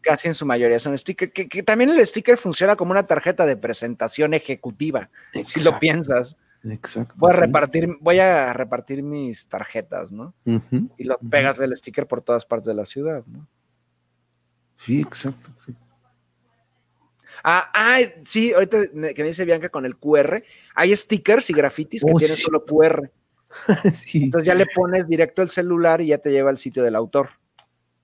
[0.00, 1.32] Casi en su mayoría son stickers.
[1.32, 5.10] Que, también el sticker funciona como una tarjeta de presentación ejecutiva,
[5.44, 6.38] si lo piensas.
[6.64, 7.14] Exacto.
[7.18, 10.34] Voy a repartir, voy a repartir mis tarjetas, ¿no?
[10.96, 13.46] Y lo pegas del sticker por todas partes de la ciudad, ¿no?
[14.84, 15.50] Sí, exacto.
[17.42, 18.82] Ah, ah, sí, ahorita
[19.14, 20.42] que me dice Bianca con el QR,
[20.74, 23.10] hay stickers y grafitis que oh, tienen solo QR.
[24.14, 27.30] Entonces ya le pones directo el celular y ya te lleva al sitio del autor.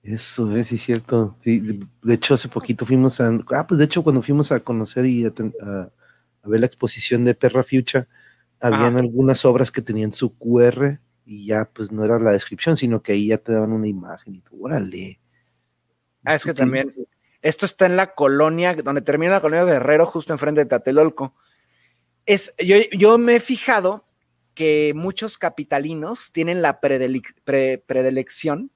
[0.03, 1.35] Eso es, sí, cierto.
[1.39, 3.31] Sí, de hecho, hace poquito fuimos a.
[3.51, 5.31] Ah, pues de hecho, cuando fuimos a conocer y a,
[6.43, 8.07] ver la exposición de Perra Future,
[8.59, 13.01] habían algunas obras que tenían su QR y ya, pues no era la descripción, sino
[13.03, 15.19] que ahí ya te daban una imagen y tú, órale.
[16.23, 16.93] Ah, es que también.
[17.43, 21.33] Esto está en la colonia, donde termina la colonia Guerrero, justo enfrente de Tatelolco.
[22.27, 24.05] Es, yo, yo me he fijado
[24.53, 28.71] que muchos capitalinos tienen la predilección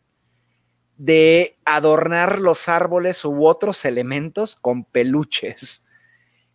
[0.97, 5.85] de adornar los árboles u otros elementos con peluches.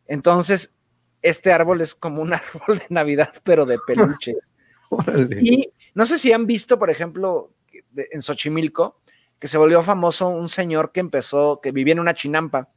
[0.07, 0.75] Entonces,
[1.23, 4.51] este árbol es como un árbol de Navidad, pero de peluches.
[5.41, 7.53] y no sé si han visto, por ejemplo,
[7.95, 9.01] en Xochimilco,
[9.39, 12.69] que se volvió famoso un señor que empezó, que vivía en una chinampa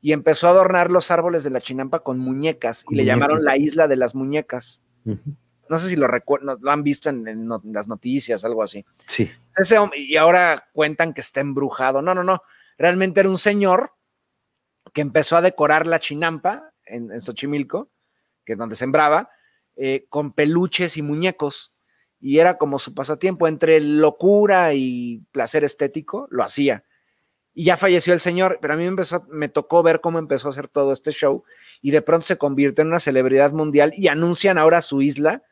[0.00, 3.56] y empezó a adornar los árboles de la chinampa con muñecas y le llamaron la
[3.56, 4.82] isla de las muñecas.
[5.68, 8.84] No sé si lo recuerdan, lo han visto en, las noticias, algo así.
[9.06, 9.30] Sí.
[9.96, 12.02] y ahora cuentan que está embrujado.
[12.02, 12.42] No, no, no.
[12.78, 13.92] Realmente era un señor
[14.92, 17.90] que empezó a decorar la chinampa en, Xochimilco,
[18.44, 19.30] que es donde sembraba,
[19.76, 21.72] eh, con peluches y muñecos.
[22.20, 26.84] Y era como su pasatiempo, entre locura y placer estético, lo hacía
[27.54, 30.48] y ya falleció el señor, pero a mí me, empezó, me tocó ver cómo empezó
[30.48, 31.44] a hacer todo este show
[31.80, 35.44] y de pronto se convirtió en una celebridad mundial y anuncian ahora su isla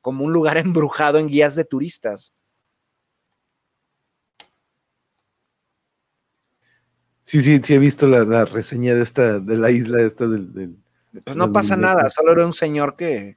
[0.00, 2.34] como un lugar embrujado en guías de turistas.
[7.24, 10.76] Sí, sí, sí he visto la, reseña de esta, de la isla esta del,
[11.24, 13.36] pues no pasa nada, solo era un señor que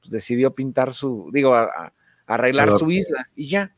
[0.00, 1.56] pues, decidió pintar su, digo,
[2.26, 3.74] arreglar su isla y ya.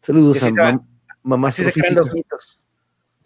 [0.00, 0.80] Saludos a
[1.22, 1.48] mamá.
[1.48, 2.58] Así se crean los mitos.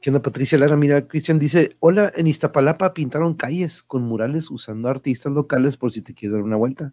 [0.01, 0.77] ¿Qué onda, Patricia Lara?
[0.77, 6.03] Mira, Cristian dice, hola, en Iztapalapa pintaron calles con murales usando artistas locales por si
[6.03, 6.93] te quieres dar una vuelta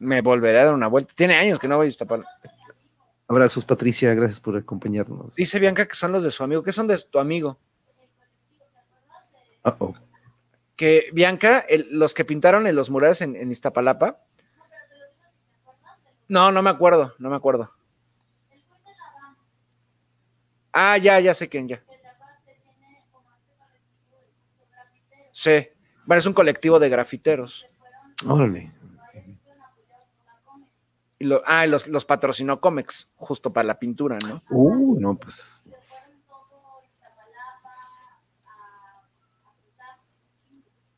[0.00, 1.12] me volveré a dar una vuelta.
[1.14, 2.28] Tiene años que no voy a Iztapalapa.
[3.28, 5.36] Abrazos, Patricia, gracias por acompañarnos.
[5.36, 6.64] Dice Bianca que son los de su amigo.
[6.64, 7.58] ¿Qué son de tu amigo?
[10.74, 14.18] Que Bianca, los que pintaron en los murales en, Iztapalapa.
[16.28, 17.70] No, no me acuerdo, no me acuerdo.
[20.72, 21.84] Ah, ya, ya sé quién, ya.
[25.32, 25.68] Sí,
[26.06, 27.66] bueno, es un colectivo de grafiteros.
[28.26, 28.79] Órale
[31.20, 34.42] y lo, ah, los, los patrocinó Comex, justo para la pintura, ¿no?
[34.48, 35.62] Uh, no, pues.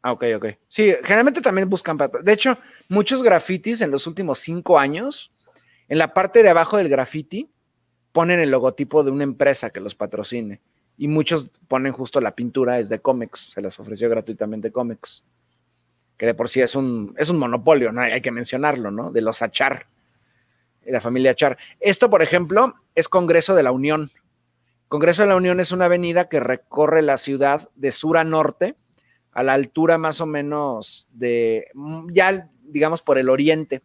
[0.01, 0.47] Ah, ok, ok.
[0.69, 2.25] Sí, generalmente también buscan patrocinio.
[2.25, 2.57] De hecho,
[2.89, 5.33] muchos grafitis en los últimos cinco años,
[5.89, 7.51] en la parte de abajo del graffiti,
[8.13, 10.61] ponen el logotipo de una empresa que los patrocine.
[10.97, 15.25] Y muchos ponen justo la pintura, es de Comex, se las ofreció gratuitamente Comex,
[16.17, 18.03] que de por sí es un, es un monopolio, ¿no?
[18.03, 19.11] hay que mencionarlo, ¿no?
[19.11, 19.89] De los achar
[20.87, 21.59] la familia Achar.
[21.81, 24.11] Esto, por ejemplo, es Congreso de la Unión.
[24.89, 28.77] Congreso de la Unión es una avenida que recorre la ciudad de sur a norte,
[29.33, 31.69] a la altura más o menos de,
[32.11, 33.83] ya digamos por el oriente.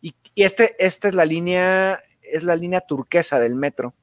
[0.00, 3.94] Y, este, esta es la línea, es la línea turquesa del metro,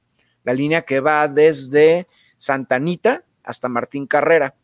[0.44, 2.08] la línea que va desde
[2.38, 4.56] Santa Anita hasta Martín Carrera.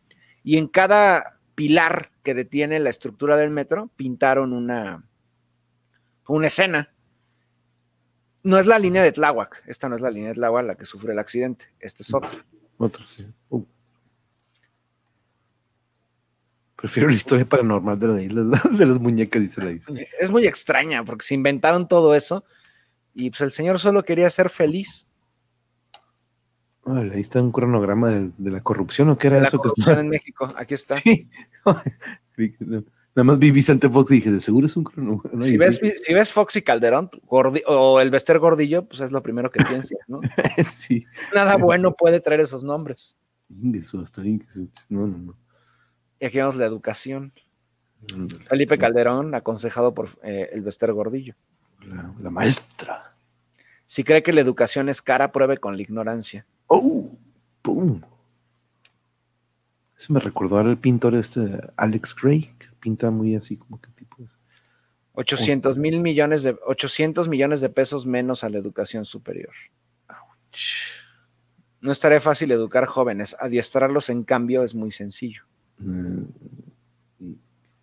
[0.44, 5.04] Y en cada pilar que detiene la estructura del metro, pintaron una,
[6.28, 6.93] una escena
[8.44, 9.64] no es la línea de Tláhuac.
[9.68, 11.66] Esta no es la línea de Tláhuac la que sufre el accidente.
[11.80, 12.40] Este es otro.
[12.78, 13.26] Otro, sí.
[13.50, 13.66] Uh.
[16.76, 20.02] Prefiero la historia paranormal de la isla, de las muñecas, dice la isla.
[20.20, 22.44] Es muy extraña porque se inventaron todo eso
[23.14, 25.08] y pues el señor solo quería ser feliz.
[26.86, 30.54] ahí está un cronograma de, la corrupción o qué era eso que estaba en México.
[30.58, 30.96] Aquí está.
[30.96, 31.30] Sí.
[33.16, 35.22] Nada más vi Vicente Fox y dije, de seguro es un crono.
[35.42, 39.52] si, ves, si, ves, Fox y Calderón o el Bester Gordillo, pues es lo primero
[39.52, 40.22] que piensas, ¿no?
[40.72, 41.06] sí.
[41.34, 43.18] Nada bueno puede traer esos nombres.
[44.02, 44.24] hasta
[44.90, 45.38] no, no, no.
[46.20, 47.34] Y aquí vemos la educación.
[48.50, 51.36] Felipe Calderón, aconsejado por eh, el Bester Gordillo.
[51.86, 53.16] La, la, maestra.
[53.86, 56.46] Si cree que la educación es cara, pruebe con la ignorancia.
[56.68, 57.12] ¡Oh!
[57.62, 58.02] ¡Pum!
[60.10, 64.38] Me recordó al pintor este Alex Gray, que pinta muy así como que tipo es.
[65.14, 69.54] 800 mil millones de 800 millones de pesos menos a la educación superior.
[71.82, 75.44] No estaré fácil educar jóvenes, adiestrarlos en cambio es muy sencillo.
[75.78, 76.24] Mm,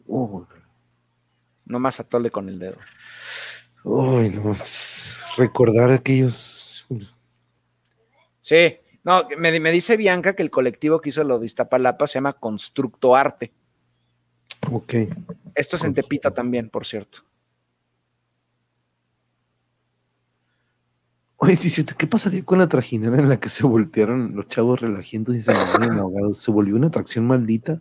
[0.09, 0.47] oh.
[1.66, 2.78] No más atole con el dedo.
[5.36, 6.86] recordar aquellos.
[8.40, 12.35] Sí, no, me, dice Bianca que el colectivo que hizo lo de Iztapalapa se llama
[12.35, 13.52] Constructo Arte.
[14.70, 14.94] Ok.
[15.55, 17.20] Esto es en Tepita también, por cierto.
[21.36, 25.35] Oye, sí, ¿qué pasaría con la trajinera en la que se voltearon los chavos relajientos
[25.35, 26.39] y se volvieron ahogados?
[26.39, 27.81] ¿Se volvió una atracción maldita?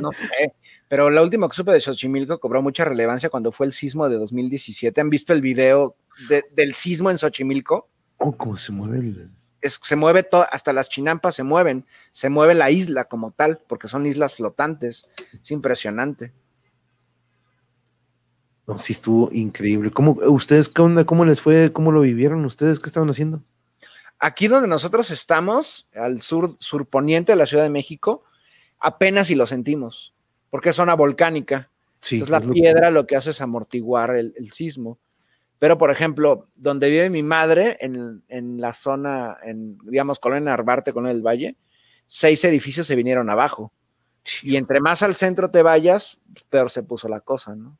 [0.00, 0.52] No sé,
[0.88, 4.16] pero la última que supe de Xochimilco cobró mucha relevancia cuando fue el sismo de
[4.16, 5.00] 2017.
[5.00, 5.94] ¿Han visto el video
[6.56, 7.88] del sismo en Xochimilco?
[8.18, 9.30] Oh, cómo se mueve el
[9.62, 13.88] se mueve todo, hasta las chinampas se mueven, se mueve la isla como tal, porque
[13.88, 15.08] son islas flotantes.
[15.42, 16.32] Es impresionante.
[18.66, 19.90] No, sí estuvo increíble.
[19.90, 21.04] ¿Cómo, ustedes qué onda?
[21.04, 21.72] ¿Cómo les fue?
[21.72, 22.44] ¿Cómo lo vivieron?
[22.44, 23.42] ¿Ustedes qué estaban haciendo?
[24.18, 28.22] Aquí donde nosotros estamos, al sur, surponiente de la Ciudad de México,
[28.78, 30.14] apenas si lo sentimos,
[30.50, 31.70] porque es zona volcánica.
[32.00, 34.98] Sí, Entonces la piedra lo que hace es amortiguar el sismo.
[35.62, 41.14] Pero, por ejemplo, donde vive mi madre, en, la zona, en, digamos, Colonia Narvarte, Colonia
[41.14, 41.56] del Valle,
[42.04, 43.72] seis edificios se vinieron abajo.
[44.42, 46.18] Y entre más al centro te vayas,
[46.50, 47.78] peor se puso la cosa, ¿no?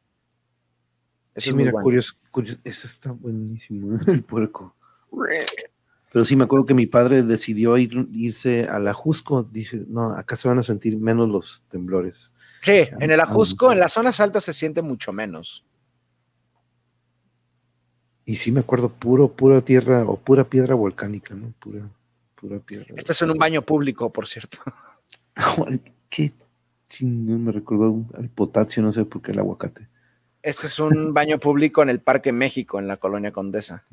[1.34, 4.76] Eso sí, mira, curioso, curioso, eso está buenísimo, el puerco.
[6.12, 9.42] Pero sí, me acuerdo que mi padre decidió ir, irse al Ajusco.
[9.42, 12.32] Dice, no, acá se van a sentir menos los temblores.
[12.60, 15.64] Sí, en el Ajusco, en las zonas altas se siente mucho menos.
[18.24, 21.52] Y sí me acuerdo, puro, pura tierra o pura piedra volcánica, ¿no?
[21.58, 21.88] Pura,
[22.34, 22.94] pura piedra.
[22.96, 24.58] Este es en un baño público, por cierto.
[26.08, 26.32] qué
[26.88, 29.88] chingón, me recordó al potasio, no sé por qué el aguacate.
[30.42, 33.84] Este es un baño público en el Parque México, en la colonia Condesa.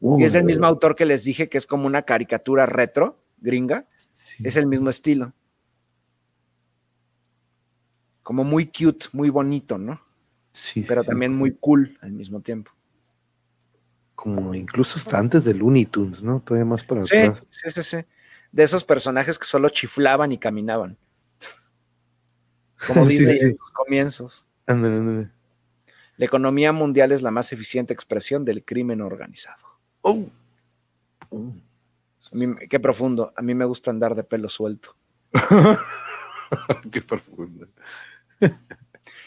[0.00, 3.86] y es el mismo autor que les dije que es como una caricatura retro, gringa.
[3.90, 5.32] Es el mismo estilo.
[8.22, 10.00] Como muy cute, muy bonito, ¿no?
[10.86, 12.70] Pero también muy cool al mismo tiempo.
[14.14, 16.40] Como incluso hasta antes de Looney Tunes, ¿no?
[16.40, 17.16] Todavía más para sí,
[17.50, 17.96] Sí, sí, sí.
[18.52, 20.96] De esos personajes que solo chiflaban y caminaban.
[22.86, 24.46] Como dice en sus comienzos.
[24.66, 29.64] La economía mundial es la más eficiente expresión del crimen organizado.
[30.02, 30.26] Oh.
[32.70, 33.32] qué profundo.
[33.36, 34.96] A mí me gusta andar de pelo suelto.
[36.92, 37.68] qué profundo.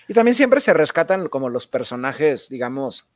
[0.07, 3.07] Y también siempre se rescatan como los personajes, digamos,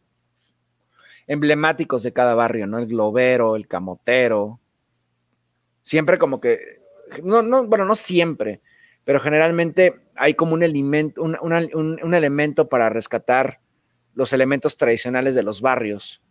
[1.27, 2.80] emblemáticos de cada barrio, ¿no?
[2.80, 4.59] El globero, el camotero.
[5.84, 6.81] Siempre como que,
[7.23, 8.61] no, no, bueno, no siempre,
[9.03, 13.59] pero generalmente hay como un elemento, un, elemento para rescatar
[14.13, 16.22] los elementos tradicionales de los barrios.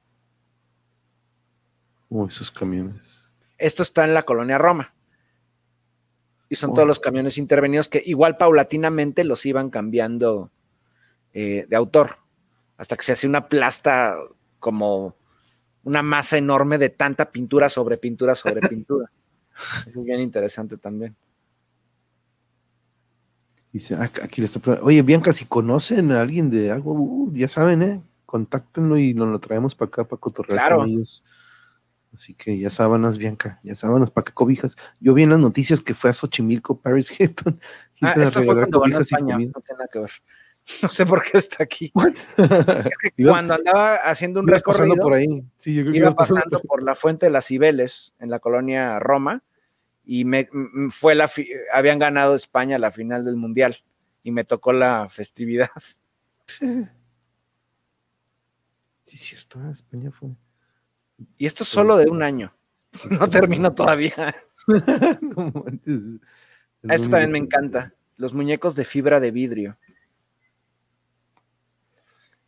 [2.10, 3.28] Oh, esos camiones.
[3.56, 4.94] Esto está en la colonia Roma.
[6.50, 10.50] Y son todos los camiones intervenidos que igual paulatinamente los iban cambiando
[11.32, 12.16] eh, de autor,
[12.76, 14.16] hasta que se hace una plasta
[14.58, 15.14] como
[15.84, 19.10] una masa enorme de tanta pintura sobre pintura sobre pintura.
[19.86, 21.14] Eso es bien interesante también.
[23.72, 27.82] Dice, aquí le está Oye, Bianca, si conocen a alguien de algo, uh, ya saben,
[27.82, 28.02] ¿eh?
[28.26, 31.24] Contáctenlo y nos lo traemos para acá para cotorrear con ellos.
[32.12, 34.76] Así que ya sábanas, Bianca, ya sábanas, ¿para qué cobijas?
[34.98, 37.60] Yo vi en las noticias que fue a Xochimilco, Paris Hilton.
[38.02, 40.10] Ah, esto fue cuando ganó España, no tiene nada que ver.
[40.82, 41.92] No sé por qué está aquí.
[42.38, 45.44] es que cuando andaba haciendo un recorrido, por ahí.
[45.58, 49.42] Sí, yo creo iba pasando por la fuente de las Cibeles en la colonia Roma
[50.04, 50.48] y me
[50.88, 51.30] fue la
[51.74, 53.76] habían ganado España la final del mundial
[54.22, 55.70] y me tocó la festividad.
[56.46, 56.86] Sí,
[59.02, 60.30] sí cierto, ah, España fue.
[61.36, 62.52] Y esto es solo de un año.
[63.08, 64.34] No termino todavía.
[66.82, 67.94] esto también me encanta.
[68.16, 69.78] Los muñecos de fibra de vidrio.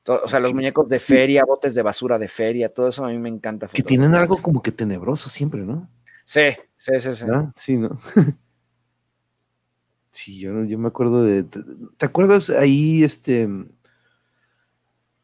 [0.04, 3.18] O sea, los muñecos de feria, botes de basura de feria, todo eso a mí
[3.18, 3.68] me encanta.
[3.68, 5.88] Que tienen algo como que tenebroso siempre, ¿no?
[6.24, 7.26] Sí, sí, sí, sí.
[7.54, 7.98] Sí, ¿no?
[10.10, 13.48] sí, yo, yo me acuerdo de, ¿Te acuerdas ahí, este...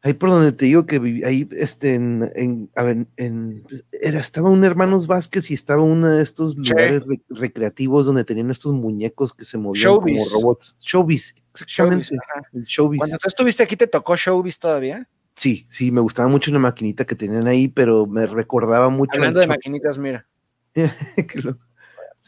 [0.01, 4.49] Ahí por donde te digo que viví, ahí, este, en, a ver, en, era, estaba
[4.49, 9.43] un Hermanos Vázquez y estaba uno de estos lugares recreativos donde tenían estos muñecos que
[9.43, 10.77] se movían como robots.
[10.79, 12.15] Showbiz, exactamente.
[12.63, 15.05] Showbiz, Cuando tú estuviste aquí, ¿te tocó Showbiz todavía?
[15.35, 19.11] Sí, sí, me gustaba mucho una maquinita que tenían ahí, pero me recordaba mucho.
[19.15, 20.25] Hablando de maquinitas, mira.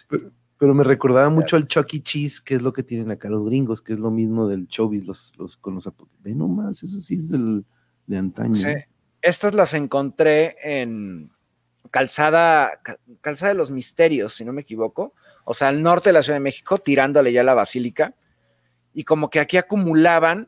[0.10, 0.32] pero,
[0.62, 2.04] me recordaba mucho al Chucky e.
[2.04, 5.06] Cheese, que es lo que tienen acá los gringos, que es lo mismo del Chobis,
[5.06, 5.90] los, los con los
[6.20, 7.66] Ve nomás, eso sí es del,
[8.06, 8.54] de antaño.
[8.54, 8.68] Sí.
[9.24, 11.32] Estas las encontré en
[11.90, 12.80] Calzada,
[13.22, 15.16] Calzada de los Misterios, si no me equivoco.
[15.46, 18.14] O sea, al norte de la Ciudad de México, tirándole ya la basílica.
[18.94, 20.48] Y como que aquí acumulaban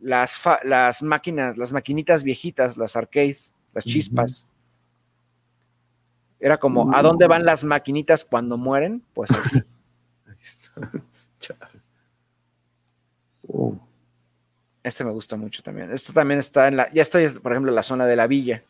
[0.00, 4.47] las, las máquinas, las maquinitas viejitas, las arcades, las chispas.
[6.40, 9.02] Era como, ¿a dónde van las maquinitas cuando mueren?
[9.12, 9.56] Pues aquí.
[10.26, 10.72] Ahí está.
[13.48, 13.78] Oh.
[14.82, 15.90] Este me gusta mucho también.
[15.90, 18.62] Esto también está en la, ya estoy, por ejemplo, en la zona de la villa.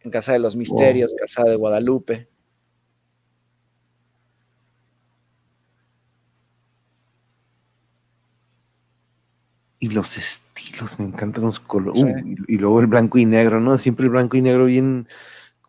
[0.00, 2.28] En Casa de los Misterios, Casa de Guadalupe.
[9.78, 12.04] Y los estilos, me encantan los colores.
[12.48, 13.78] y, luego el blanco y negro, ¿no?
[13.78, 15.06] Siempre el blanco y negro bien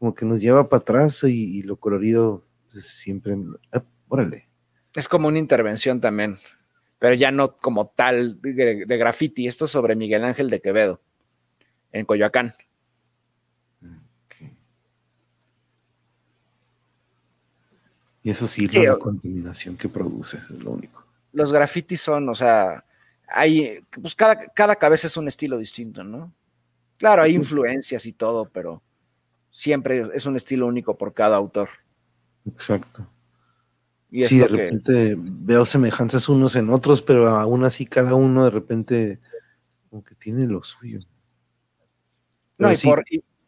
[0.01, 3.37] como que nos lleva para atrás y, lo colorido pues, siempre,
[3.71, 4.47] ah, órale.
[4.95, 6.39] Es como una intervención también,
[6.97, 9.45] pero ya no como tal de, graffiti.
[9.45, 10.99] Esto es sobre Miguel Ángel de Quevedo,
[11.91, 12.55] en Coyoacán.
[18.23, 21.05] Y eso sí, la contaminación que produce, es lo único.
[21.31, 22.83] Los grafitis son, o sea,
[23.27, 26.33] hay, pues cada, cada cabeza es un estilo distinto, ¿no?
[26.97, 28.81] Claro, hay influencias y todo, pero
[29.51, 31.69] siempre es un estilo único por cada autor.
[32.45, 33.07] Exacto.
[34.09, 38.49] Y sí, de repente veo semejanzas unos en otros, pero aún así cada uno de
[38.49, 39.19] repente
[39.89, 40.99] como que tiene lo suyo.
[42.57, 43.03] no, y por...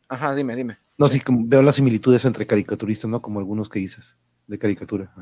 [0.07, 0.77] ajá, dime, dime.
[0.97, 3.21] No, sí, veo las similitudes entre caricaturistas, ¿no?
[3.21, 4.17] Como algunos que dices,
[4.47, 5.13] de caricatura.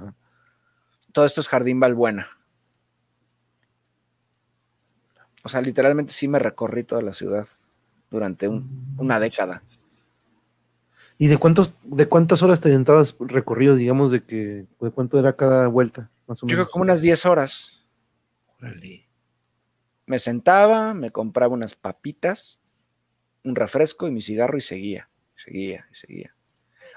[1.11, 2.27] Todo esto es Jardín Balbuena.
[5.43, 7.47] O sea, literalmente sí me recorrí toda la ciudad
[8.11, 9.63] durante una década.
[11.21, 15.35] ¿Y de cuántos, de cuántas horas te aventabas recorridos, digamos, de que, de cuánto era
[15.35, 16.57] cada vuelta, más o menos?
[16.57, 17.85] Yo creo como unas 10 horas.
[20.07, 22.59] Me sentaba, me compraba unas papitas,
[23.43, 26.35] un refresco y mi cigarro y seguía, seguía, y seguía.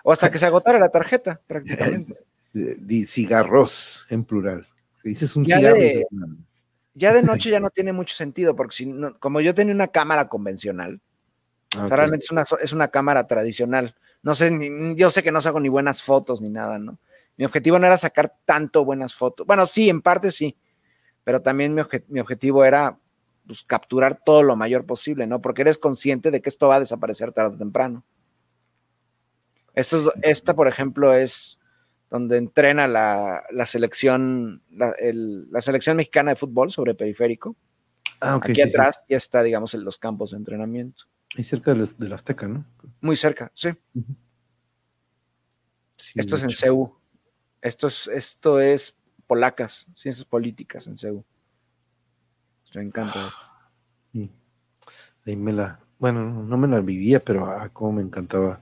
[0.05, 2.17] O hasta que se agotara la tarjeta, prácticamente.
[2.55, 4.67] De, cigarros en plural.
[5.03, 5.77] Dices un cigarro.
[6.95, 8.91] ya de noche ya no tiene mucho sentido, porque si
[9.21, 11.03] como yo tenía una cámara convencional,
[11.77, 13.95] ah, realmente es una, es una cámara tradicional
[14.25, 14.51] no sé,
[14.97, 16.99] yo sé que no saco ni buenas fotos ni nada, ¿no?
[17.37, 19.47] Mi objetivo no era sacar tanto buenas fotos.
[19.47, 20.57] Bueno, sí, en parte sí,
[21.25, 22.99] pero también mi, objetivo era
[23.47, 25.43] pues, capturar todo lo mayor posible, ¿no?
[25.43, 28.03] Porque eres consciente de que esto va a desaparecer tarde o temprano.
[29.75, 31.61] Esto esta, por ejemplo, es
[32.09, 37.57] donde entrena la, selección, la, selección mexicana de fútbol sobre periférico.
[38.23, 41.05] Ah, Aquí atrás ya está, digamos, en los campos de entrenamiento.
[41.37, 42.65] Ahí cerca de la Azteca, ¿no?
[43.01, 43.71] Muy cerca, sí.
[46.15, 46.97] esto es en CEU.
[47.61, 48.97] Esto es, esto es
[49.27, 51.25] polacas, ciencias políticas en CEU.
[52.75, 54.31] Me encanta esto.
[55.27, 58.61] Ahí me la, bueno, no me la vivía, pero ah, cómo me encantaba.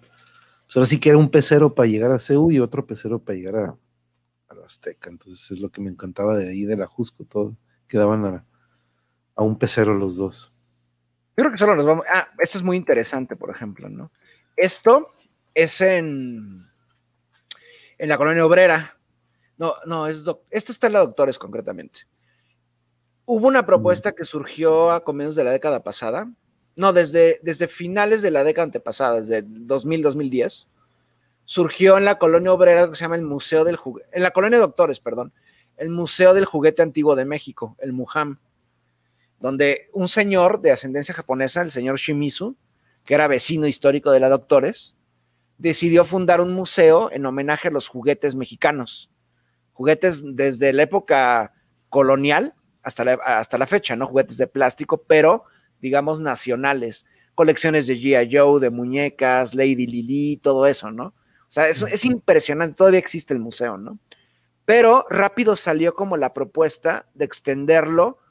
[0.67, 3.57] Solo sí que era un pecero para llegar a CEU y otro pecero para llegar
[3.57, 3.79] a,
[4.65, 5.11] Azteca.
[5.11, 7.57] Entonces es lo que me encantaba de ahí, de la Jusco, todo.
[7.89, 8.47] Quedaban a,
[9.35, 10.52] a un pecero los dos.
[11.37, 12.05] Yo creo que solo nos vamos.
[12.09, 14.11] Ah, esto es muy interesante, por ejemplo, ¿no?
[14.57, 15.13] Esto
[15.55, 16.67] es en,
[17.99, 18.99] en la colonia obrera.
[19.57, 22.01] No, no, es esto está en la Doctores concretamente.
[23.25, 26.31] Hubo una propuesta que surgió a comienzos de la década pasada,
[26.75, 30.67] no, desde, desde finales de la década antepasada, desde 2000-2010,
[31.45, 34.59] surgió en la colonia obrera que se llama el Museo del Juguete, en la colonia
[34.59, 35.33] Doctores, perdón,
[35.77, 38.39] el Museo del Juguete Antiguo de México, el MUJAM,
[39.43, 42.57] donde un señor de ascendencia japonesa, el señor Shimizu,
[43.05, 44.95] que era vecino histórico de la Doctores,
[45.59, 49.11] decidió fundar un museo en homenaje a los juguetes mexicanos.
[49.73, 51.55] Juguetes desde la época
[51.89, 52.55] colonial
[52.85, 54.07] hasta la, hasta la fecha, ¿no?
[54.07, 55.43] Juguetes de plástico, pero
[55.81, 57.05] digamos nacionales.
[57.35, 58.37] Colecciones de G.I.
[58.37, 61.07] Joe, de muñecas, Lady Lily, todo eso, ¿no?
[61.07, 61.15] O
[61.49, 63.99] sea, es, es impresionante, todavía existe el museo, ¿no?
[64.65, 68.22] Pero rápido salió como la propuesta de extenderlo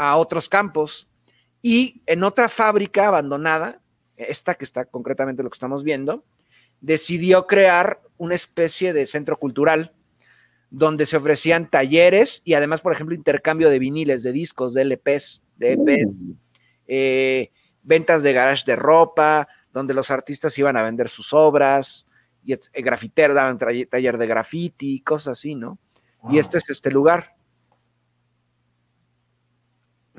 [0.00, 1.06] a otros campos.
[1.60, 3.82] Y en otra fábrica abandonada,
[4.16, 6.24] esta que está concretamente lo que estamos viendo,
[6.80, 9.92] decidió crear una especie de centro cultural
[10.70, 15.42] donde se ofrecían talleres y además, por ejemplo, intercambio de viniles, de discos, de LPs,
[15.56, 16.26] de EPs,
[16.86, 17.50] eh,
[17.82, 22.06] ventas de garage de ropa, donde los artistas iban a vender sus obras,
[22.42, 25.78] y el eh, grafitero daban taller de graffiti, cosas así, ¿no?
[26.30, 27.34] Y este es este lugar.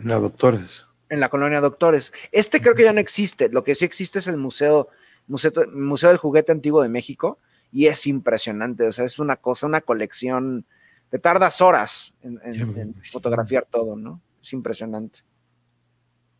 [0.01, 0.87] En la Doctores.
[1.09, 2.11] En la colonia Doctores.
[2.31, 3.49] Este creo que ya no existe.
[3.49, 4.89] Lo que sí existe es el Museo
[5.27, 7.39] Museo, Museo del Juguete Antiguo de México
[7.71, 10.65] y es impresionante, o sea, es una cosa, una colección,
[11.09, 14.21] te tardas horas en, fotografiar todo, ¿no?
[14.41, 15.21] Es impresionante.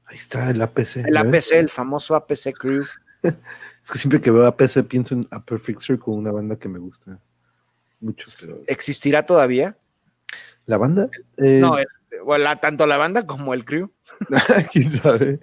[0.06, 1.08] Ahí está el APC.
[1.08, 2.84] El APC, el famoso APC Crew.
[3.24, 6.80] es que siempre que veo APC pienso en A Perfect Circle, una banda que me
[6.80, 7.18] gusta
[8.02, 8.26] mucho.
[8.68, 9.78] ¿Existirá todavía?
[10.66, 11.10] ¿La banda?
[11.38, 11.78] no,
[12.22, 13.92] eh, tanto la banda como el crew.
[14.72, 15.40] ¿Quién sabe?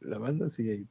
[0.00, 0.86] La banda sí, ahí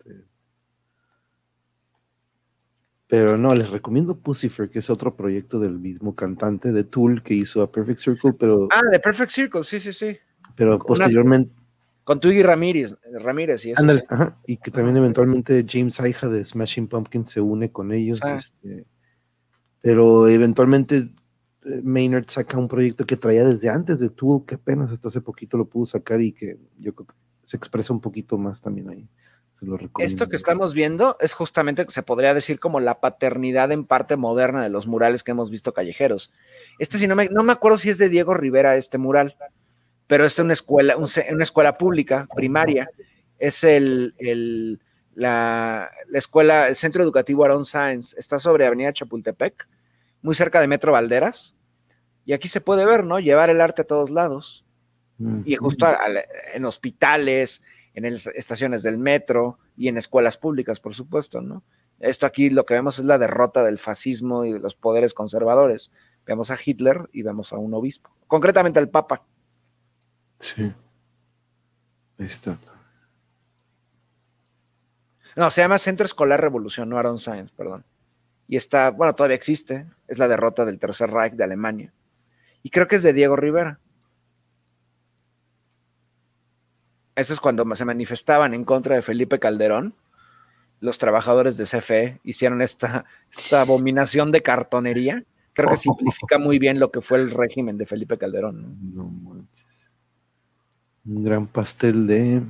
[3.08, 7.36] pero no, les recomiendo Pucifer, que es otro proyecto del mismo cantante de Tool que
[7.36, 8.68] hizo a Perfect Circle, pero...
[8.72, 10.18] Ah, de Perfect Circle, sí, sí, sí.
[10.56, 11.54] Pero posteriormente...
[12.04, 13.82] Con Twiggy Ramírez, Ramírez y eso.
[13.82, 18.20] Ándale, ajá, y que también eventualmente James Aija de Smashing Pumpkins se une con ellos.
[18.22, 18.36] Ah.
[18.36, 18.86] Este,
[19.82, 21.10] pero eventualmente
[21.84, 25.58] Maynard saca un proyecto que traía desde antes de Tool, que apenas hasta hace poquito
[25.58, 29.10] lo pudo sacar y que yo creo que se expresa un poquito más también ahí.
[30.00, 34.62] Esto que estamos viendo es justamente, se podría decir, como la paternidad en parte moderna
[34.62, 36.32] de los murales que hemos visto callejeros.
[36.78, 39.38] Este, si no me, no me acuerdo si es de Diego Rivera este mural,
[40.08, 42.90] pero es una escuela, una escuela pública, primaria.
[43.40, 44.14] Es el,
[45.14, 49.68] la, escuela, el Centro Educativo Aaron Science, está sobre Avenida Chapultepec,
[50.22, 51.55] muy cerca de Metro Valderas.
[52.26, 53.20] Y aquí se puede ver, ¿no?
[53.20, 54.66] Llevar el arte a todos lados.
[55.46, 55.88] Y justo
[56.54, 57.62] en hospitales,
[57.94, 61.64] en estaciones del metro y en escuelas públicas, por supuesto, ¿no?
[62.00, 65.92] Esto aquí lo que vemos es la derrota del fascismo y de los poderes conservadores.
[66.26, 69.24] Vemos a Hitler y vemos a un obispo, concretamente al Papa.
[70.40, 70.74] Sí.
[72.18, 72.58] Ahí está.
[75.38, 77.86] No, se llama Centro Escolar Revolución, no Aaron Science, perdón.
[78.48, 81.94] Y está, bueno, todavía existe, es la derrota del Tercer Reich de Alemania.
[82.66, 83.80] Y creo que es de Diego Rivera.
[87.16, 89.94] eso es cuando se manifestaban en contra de Felipe Calderón,
[90.80, 93.06] los trabajadores de CFE hicieron esta,
[93.54, 95.24] abominación de cartonería.
[95.54, 98.96] Creo que simplifica muy bien lo que fue el régimen de Felipe Calderón.
[98.96, 99.68] No, manches.
[101.06, 102.42] Un gran pastel de...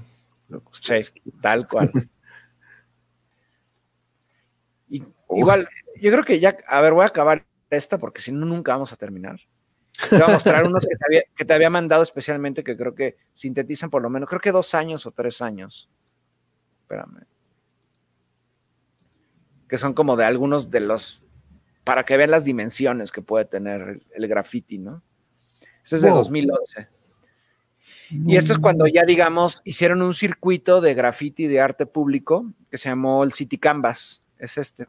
[0.71, 0.93] Sí,
[1.41, 1.91] tal cual.
[5.29, 5.67] igual,
[6.01, 8.93] yo creo que ya, a ver, voy a acabar esta porque si no, nunca vamos
[8.93, 9.41] a terminar.
[10.09, 14.01] Te voy a mostrar unos que te, había, mandado especialmente que creo que sintetizan por
[14.01, 15.89] lo menos, creo que dos años o tres años.
[16.81, 17.25] Espérame.
[19.67, 21.23] Que son como de algunos de los,
[21.83, 25.01] para que vean las dimensiones que puede tener el, graffiti, ¿no?
[25.83, 26.87] Este es de 2011.
[28.11, 32.77] Y esto es cuando ya, digamos, hicieron un circuito de graffiti de arte público que
[32.77, 34.23] se llamó el City Canvas.
[34.37, 34.87] Es este.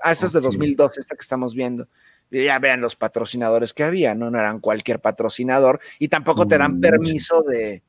[0.00, 1.88] Ah, esto es de 2012, este que estamos viendo
[2.30, 4.30] ya vean los patrocinadores que había, ¿no?
[4.30, 7.82] No eran cualquier patrocinador y tampoco te dan permiso de,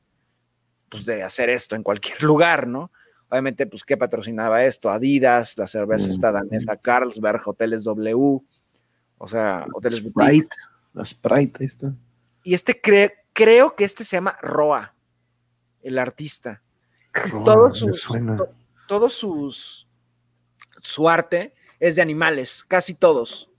[0.88, 2.90] pues, de hacer esto en cualquier lugar, ¿no?
[3.28, 4.90] Obviamente, pues, ¿qué patrocinaba esto?
[4.90, 8.40] Adidas, la cerveza esta danesa Carlsberg, Hoteles W,
[9.18, 10.56] o sea, Hoteles Sprite,
[10.92, 11.92] la Sprite, ahí está.
[12.44, 12.80] Y este
[13.32, 14.94] creo que este se llama Roa,
[15.82, 16.62] el artista.
[17.12, 18.38] Roa, suena.
[18.86, 19.88] todos sus,
[20.82, 23.50] su arte es de animales, casi todos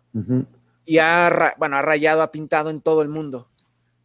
[0.88, 3.50] y ha, bueno, ha rayado, ha pintado en todo el mundo.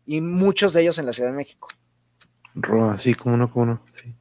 [0.05, 1.69] Y muchos de ellos en la Ciudad de México.
[2.99, 3.83] sí, como no, como no.
[3.95, 4.13] Sí.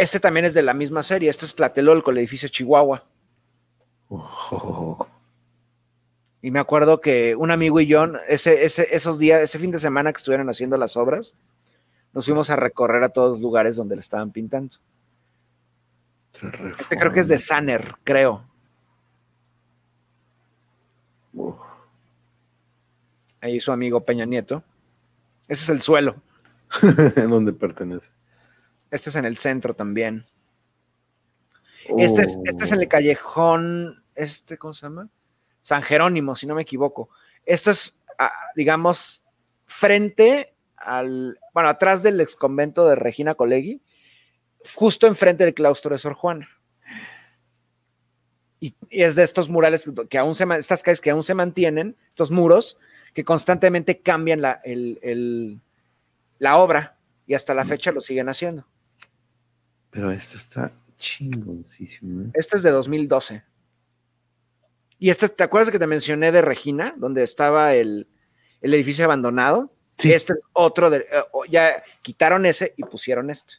[0.00, 1.28] Este también es de la misma serie.
[1.28, 3.06] Esto es Tlatelolco, el edificio Chihuahua.
[6.40, 10.10] Y me acuerdo que un amigo y yo, ese, esos días, ese fin de semana
[10.10, 11.34] que estuvieron haciendo las obras,
[12.14, 14.76] nos fuimos a recorrer a todos los lugares donde le estaban pintando.
[16.80, 18.48] Este creo que es de Sanner, creo.
[23.40, 24.62] Ahí su amigo Peña Nieto.
[25.46, 26.16] Ese es el suelo.
[27.16, 28.10] ¿Dónde pertenece?
[28.90, 30.24] Este es en el centro también.
[31.96, 32.90] Este, es, este es en el oh.
[32.90, 35.08] callejón, este, ¿cómo se llama?
[35.62, 37.10] San Jerónimo, si no me equivoco.
[37.44, 37.94] Esto es,
[38.54, 39.22] digamos,
[39.66, 43.80] frente al, bueno, atrás del ex convento de Regina Colegui,
[44.74, 46.48] justo enfrente del claustro de Sor Juana.
[48.60, 52.30] Y, es de estos murales que aún se, estas calles que aún se mantienen, estos
[52.30, 52.78] muros,
[53.14, 54.60] que constantemente cambian la,
[56.38, 58.66] la obra y hasta la fecha lo siguen haciendo.
[59.90, 62.26] Pero esto está chingoncísimo.
[62.26, 62.30] ¿eh?
[62.34, 63.44] Este es de 2012.
[64.98, 68.08] Y este, ¿te acuerdas que te mencioné de Regina, donde estaba el,
[68.60, 69.72] edificio abandonado?
[69.96, 70.12] Sí.
[70.12, 73.54] Este es otro, de, eh, ya quitaron ese y pusieron este.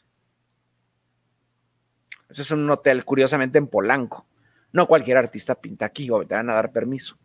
[2.28, 4.26] Ese es un hotel, curiosamente, en Polanco.
[4.72, 7.16] No cualquier artista pinta aquí o te van a dar permiso.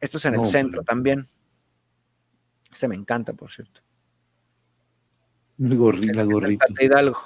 [0.00, 1.28] Esto es en el centro también.
[2.72, 3.80] Este me encanta, por cierto.
[5.58, 6.66] La gorrita, gorrita.
[6.80, 7.18] Hidalgo.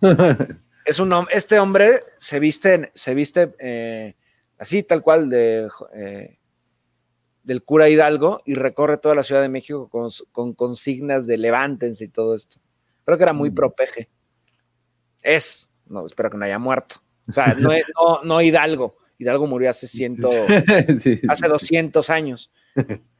[0.84, 4.14] es un este hombre se viste, se viste eh,
[4.58, 6.38] así, tal cual, de, eh,
[7.42, 12.08] del cura Hidalgo y recorre toda la Ciudad de México con, consignas de levántense y
[12.08, 12.60] todo esto.
[13.04, 13.54] Creo que era muy mm.
[13.54, 14.10] propeje.
[15.22, 16.96] Es, no, espero que no haya muerto.
[17.28, 17.70] O sea, no,
[18.24, 18.96] no, Hidalgo.
[19.18, 20.28] Hidalgo murió hace ciento,
[21.28, 22.50] hace 200 años.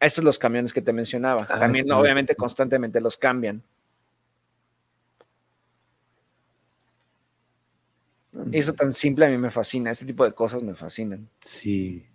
[0.00, 1.46] Estos son los camiones que te mencionaba.
[1.48, 3.62] Ah, También, obviamente, constantemente los cambian.
[8.52, 9.90] Eso tan simple a mí me fascina.
[9.90, 11.28] Este tipo de cosas me fascinan.
[11.40, 12.06] Sí.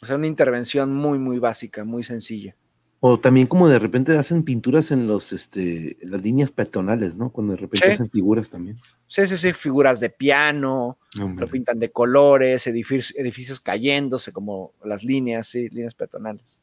[0.00, 2.54] O sea, una intervención muy, muy básica, muy sencilla.
[3.00, 7.30] O también como de repente hacen pinturas en los, este, las líneas peatonales, ¿no?
[7.30, 8.76] Cuando de repente hacen figuras también.
[9.06, 15.04] Sí, sí, sí, figuras de piano, lo pintan de colores, edificios, edificios cayéndose como las
[15.04, 16.60] líneas, sí, líneas peatonales.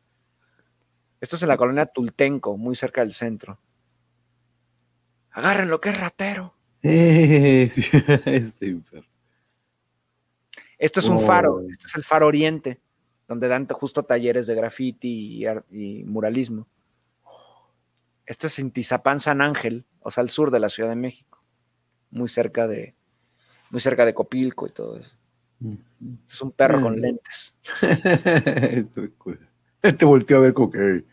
[1.22, 3.58] Esto es en la colonia Tultenco, muy cerca del centro.
[5.32, 6.54] Agarren lo que es ratero.
[6.88, 7.64] Eh,
[8.26, 8.78] este
[10.78, 11.70] Esto es un faro, oh.
[11.72, 12.80] esto es el faro oriente
[13.28, 16.68] donde dan justo talleres de graffiti y, muralismo.
[18.26, 21.44] Esto es en Tizapán San Ángel, o sea, al sur de la Ciudad de México,
[22.12, 22.96] muy cerca de,
[23.70, 25.12] muy cerca de Copilco y todo eso.
[26.28, 27.00] Es un perro con mm.
[27.00, 27.54] lentes.
[29.98, 31.04] Te volteó a ver como que,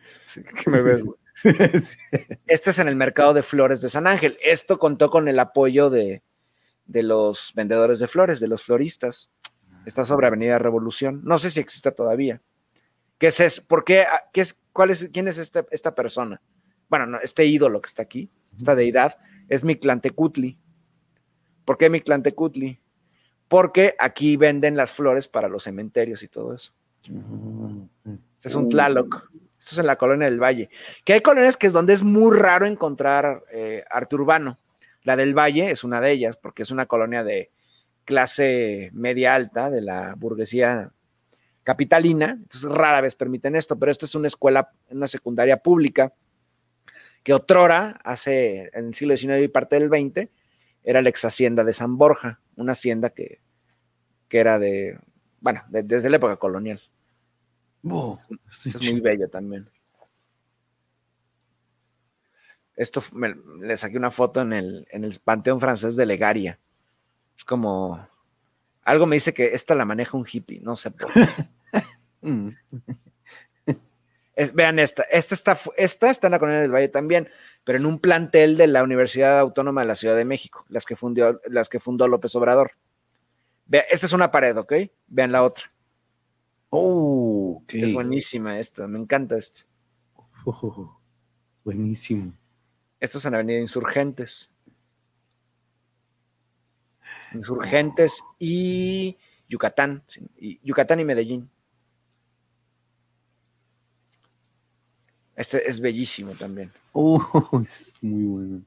[0.66, 1.04] me ves,
[2.46, 4.36] Este es en el mercado de flores de San Ángel.
[4.44, 6.22] Esto contó con el apoyo de,
[6.86, 9.30] de los vendedores de flores, de los floristas.
[9.86, 11.20] Está sobre Avenida Revolución.
[11.24, 12.40] No sé si existe todavía.
[13.18, 14.02] ¿Qué es ¿Por qué?
[14.02, 16.40] Ah, qué es, cuál es, ¿Quién es esta, esta persona?
[16.88, 19.18] Bueno, no, este ídolo que está aquí, esta deidad,
[19.48, 20.58] es Mictlantecutli.
[21.64, 22.80] ¿Por qué Mictlantecutli?
[23.48, 26.72] Porque aquí venden las flores para los cementerios y todo eso.
[28.36, 29.30] Este es un Tlaloc.
[29.58, 30.68] Esto es en la colonia del Valle.
[31.04, 34.58] Que hay colonias que es donde es muy raro encontrar eh, arte urbano.
[35.02, 37.50] La del Valle es una de ellas, porque es una colonia de
[38.04, 40.92] clase media alta de la burguesía
[41.62, 46.12] capitalina, entonces rara vez permiten esto, pero esto es una escuela, una secundaria pública
[47.22, 50.28] que otrora, hace en el siglo XIX y parte del XX,
[50.82, 53.40] era la ex hacienda de San Borja, una hacienda que,
[54.28, 54.98] que era de,
[55.40, 56.80] bueno, desde la época colonial.
[58.64, 59.68] es muy bella también.
[62.74, 66.58] Esto me, le saqué una foto en el, en el Panteón Francés de Legaria.
[67.42, 68.08] Es como.
[68.84, 71.26] Algo me dice que esta la maneja un hippie, no sé por qué.
[72.20, 72.50] Mm.
[74.54, 77.28] vean esta, esta está, esta está en la colonia del Valle también,
[77.64, 80.94] pero en un plantel de la Universidad Autónoma de la Ciudad de México, las que,
[80.94, 82.76] fundió, las que fundó López Obrador.
[83.66, 84.72] Vea, esta es una pared, ¿ok?
[85.08, 85.64] Vean la otra.
[86.70, 89.66] Oh, Es buenísima esta, me encanta esta.
[90.44, 90.96] Oh,
[91.64, 92.34] buenísimo.
[93.00, 94.51] Esto es en Avenida Insurgentes.
[97.34, 99.16] Insurgentes y
[99.48, 100.02] Yucatán,
[100.38, 101.50] y Yucatán y Medellín.
[105.36, 106.72] Este es bellísimo también.
[106.92, 107.20] Oh,
[107.64, 108.62] es muy bueno.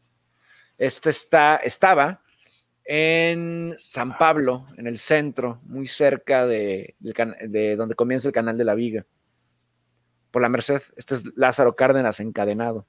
[0.78, 2.22] Este está, estaba
[2.84, 8.76] en San Pablo, en el centro, muy cerca de, donde comienza el canal de la
[8.76, 9.06] Viga.
[10.32, 10.82] Por la Merced.
[10.96, 12.86] Este es Lázaro Cárdenas encadenado.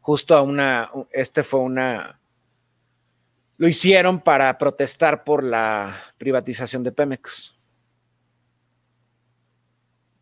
[0.00, 2.20] Justo a una, este fue una,
[3.56, 7.54] lo hicieron para protestar por la privatización de Pemex.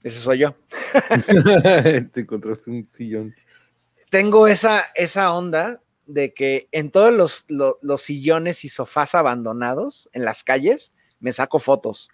[0.03, 0.55] Ese soy yo.
[2.13, 3.35] Te encontraste un sillón.
[4.11, 10.45] Tengo esa, esa onda de que en todos los, sillones y sofás abandonados en las
[10.45, 12.11] calles me saco fotos.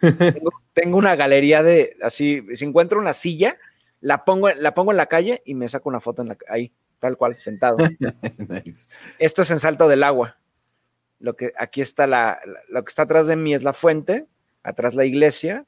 [0.72, 3.58] tengo, una galería de así, si encuentro una silla,
[4.00, 6.72] la pongo, la pongo en la calle y me saco una foto en la, ahí,
[6.98, 7.76] tal cual, sentado.
[9.18, 10.38] Esto es en Salto del Agua.
[11.20, 14.26] Lo que aquí está la, lo que está atrás de mí es la fuente,
[14.62, 15.66] atrás la iglesia,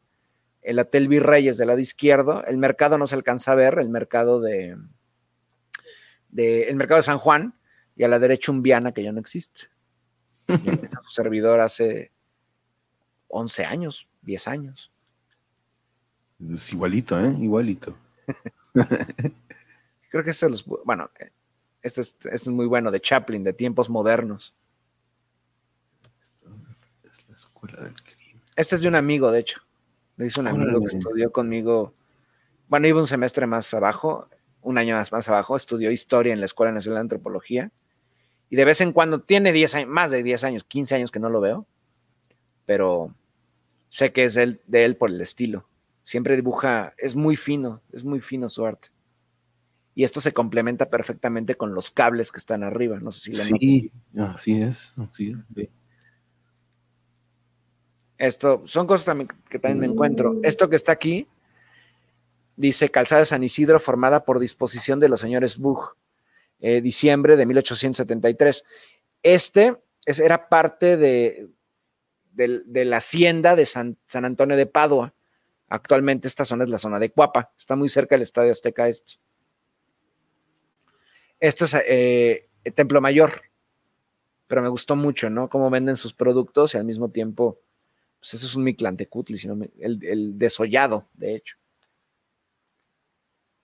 [0.63, 4.41] el Hotel Virreyes del lado izquierdo, el mercado no se alcanza a ver, el mercado
[4.41, 4.77] de,
[6.37, 7.55] el mercado de San Juan,
[7.97, 9.63] y a la derecha un Viana que ya no existe.
[10.47, 12.13] su servidor hace
[13.29, 14.93] 11 años, 10 años.
[16.51, 17.35] Es igualito, ¿eh?
[17.41, 17.97] Igualito.
[20.11, 21.11] Creo que este es, bueno,
[21.83, 24.55] este es, este es muy bueno, de Chaplin, de tiempos modernos.
[27.41, 28.43] Es la escuela del crimen.
[28.57, 29.61] Este es de un amigo, de hecho.
[30.17, 31.95] Lo hizo un amigo que estudió conmigo.
[32.69, 34.29] Bueno, iba un semestre más abajo,
[34.63, 37.71] un año más, más abajo, estudió historia en la Escuela Nacional de Antropología.
[38.51, 41.21] Y de vez en cuando, tiene 10 años, más de 10 años, 15 años que
[41.21, 41.67] no lo veo,
[42.67, 43.15] pero
[43.89, 45.69] sé que es de él, de él por el estilo.
[46.05, 48.89] Siempre dibuja, es muy fino, es muy fino su arte.
[49.95, 52.99] Y esto se complementa perfectamente con los cables que están arriba.
[53.01, 55.69] No sé si Sí, así es, así es.
[58.21, 60.39] Esto, son cosas también que también me encuentro.
[60.43, 61.27] Esto que está aquí,
[62.55, 65.97] dice Calzada de San Isidro, formada por disposición de los señores Bug,
[66.61, 68.65] eh, diciembre de 1873.
[69.23, 69.75] Este
[70.05, 71.49] era parte de,
[72.33, 75.15] de, la hacienda de San, Antonio de Padua.
[75.71, 79.15] Actualmente esta zona es la zona de Cuapa, está muy cerca del Estadio Azteca esto.
[81.39, 83.45] Esto es eh, Templo Mayor,
[84.47, 85.49] pero me gustó mucho, ¿no?
[85.49, 87.63] Cómo venden sus productos y al mismo tiempo,
[88.21, 91.57] pues es un Mictlantecutli, sino el, el desollado, de hecho.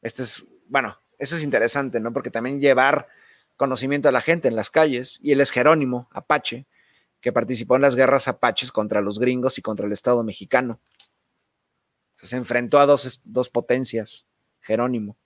[0.01, 2.13] Este es, bueno, eso es interesante, ¿no?
[2.13, 3.09] Porque también llevar
[3.57, 6.67] conocimiento a la gente en las calles, y él es Jerónimo, Apache,
[7.21, 10.81] que participó en las guerras apaches contra los gringos y contra el Estado mexicano.
[12.23, 14.27] se enfrentó a dos, dos potencias,
[14.61, 15.17] Jerónimo,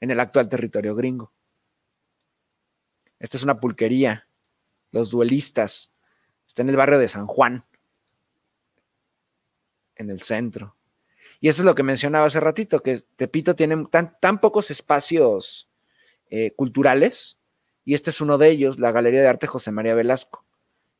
[0.00, 1.32] en el actual territorio gringo.
[3.18, 4.28] Esta es una pulquería,
[4.90, 5.90] los duelistas,
[6.46, 7.64] está en el barrio de San Juan,
[9.96, 10.76] en el centro.
[11.40, 15.68] Y eso es lo que mencionaba hace ratito, que Tepito tiene tan, tan pocos espacios
[16.30, 17.38] eh, culturales,
[17.84, 20.44] y este es uno de ellos, la Galería de Arte José María Velasco.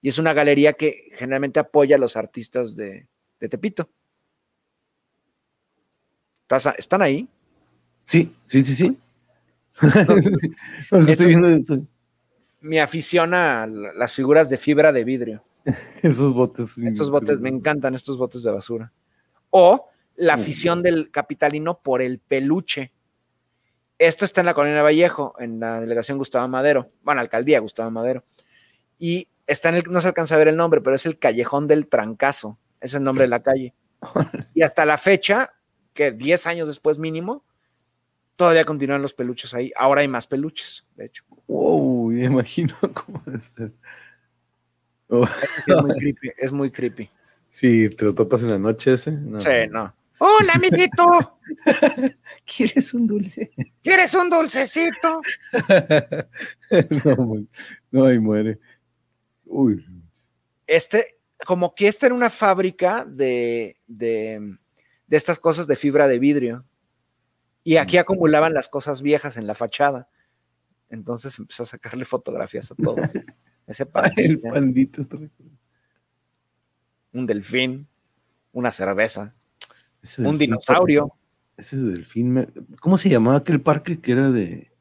[0.02, 3.08] Y es una galería que generalmente apoya a los artistas de,
[3.38, 3.88] Tepito.
[6.76, 7.26] ¿Están ahí?
[8.04, 8.98] Sí, sí, sí, sí.
[11.08, 11.86] estoy viendo
[12.60, 15.44] Mi afición a las figuras de fibra de vidrio.
[16.02, 16.78] Esos botes.
[16.78, 18.92] Estos botes, me encantan estos botes de basura.
[19.50, 22.92] O la afición del capitalino por el peluche.
[23.98, 28.24] Esto está en la colonia Vallejo, en la delegación Gustavo Madero, bueno, alcaldía Gustavo Madero.
[28.98, 31.66] Y está en el, no se alcanza a ver el nombre, pero es el Callejón
[31.66, 33.74] del Trancazo, es el nombre de la calle.
[34.54, 35.54] Y hasta la fecha,
[35.94, 37.44] que 10 años después mínimo,
[38.36, 39.72] todavía continúan los peluches ahí.
[39.76, 41.24] Ahora hay más peluches, de hecho.
[41.46, 43.52] Wow, me imagino cómo es.
[45.22, 47.10] Es muy creepy, es muy creepy.
[47.48, 49.12] Sí, te lo topas en la noche ese.
[49.38, 49.94] Sí, no.
[50.18, 51.38] Hola, amiguito.
[52.44, 53.52] ¿Quieres un dulce?
[53.82, 55.20] ¿Quieres un dulcecito?
[57.04, 57.46] no,
[57.90, 58.58] no, ahí muere.
[59.44, 59.84] Uy.
[60.66, 64.56] Este, como que esta era una fábrica de, de,
[65.06, 66.64] de estas cosas de fibra de vidrio.
[67.62, 70.08] Y aquí acumulaban las cosas viejas en la fachada.
[70.90, 73.08] Entonces empezó a sacarle fotografías a todos.
[73.66, 74.48] Ese pandito.
[74.48, 75.02] El pandito
[77.12, 77.86] Un delfín,
[78.52, 79.34] una cerveza
[80.18, 81.12] un dinosaurio.
[81.56, 84.72] Ese delfín, ¿cómo se llamaba aquel parque que era de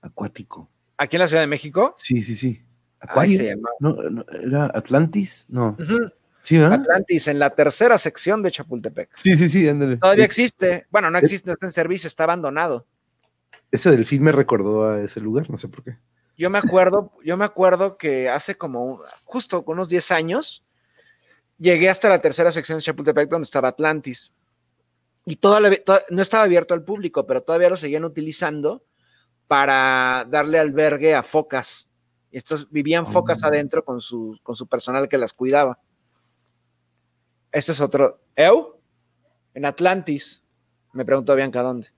[0.00, 0.70] acuático?
[0.96, 1.94] ¿Aquí en la Ciudad de México?
[1.96, 2.62] Sí, sí, sí.
[3.00, 3.56] ¿Acuario?
[3.80, 3.96] No,
[4.44, 5.46] ¿Era Atlantis?
[5.48, 5.76] No.
[6.42, 9.10] Sí, Atlantis, en la tercera sección de Chapultepec.
[9.14, 9.96] Sí, sí, sí, ándale.
[9.96, 10.86] Todavía existe.
[10.90, 12.86] Bueno, no existe, no está en servicio, está abandonado.
[13.70, 15.96] Ese delfín me recordó a ese lugar, no sé por qué.
[16.36, 20.64] Yo me acuerdo, yo me acuerdo que hace como justo unos 10 años
[21.58, 24.32] llegué hasta la tercera sección de Chapultepec donde estaba Atlantis
[25.24, 25.38] y
[26.10, 28.84] no estaba abierto al público, pero todavía lo seguían utilizando
[29.46, 31.88] para darle albergue a focas
[32.30, 33.46] Y estos vivían focas Oh.
[33.46, 35.78] adentro con su, con su personal que las cuidaba.
[37.52, 38.22] Este es otro.
[38.34, 38.80] ¿Eu?
[39.52, 40.42] En Atlantis.
[40.94, 41.88] Me preguntó Bianca dónde.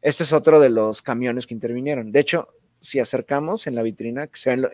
[0.00, 2.12] Este es otro de los camiones que intervinieron.
[2.12, 2.48] De hecho,
[2.86, 4.70] si acercamos en la vitrina, que se ven lo-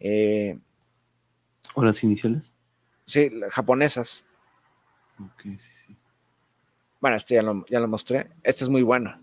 [0.00, 0.58] eh,
[1.74, 2.52] ¿O las iniciales?
[3.06, 4.24] sí, japonesas.
[5.18, 5.96] Ok, sí, sí.
[7.00, 8.28] Bueno, este ya lo, ya lo mostré.
[8.42, 9.18] Este es muy bueno.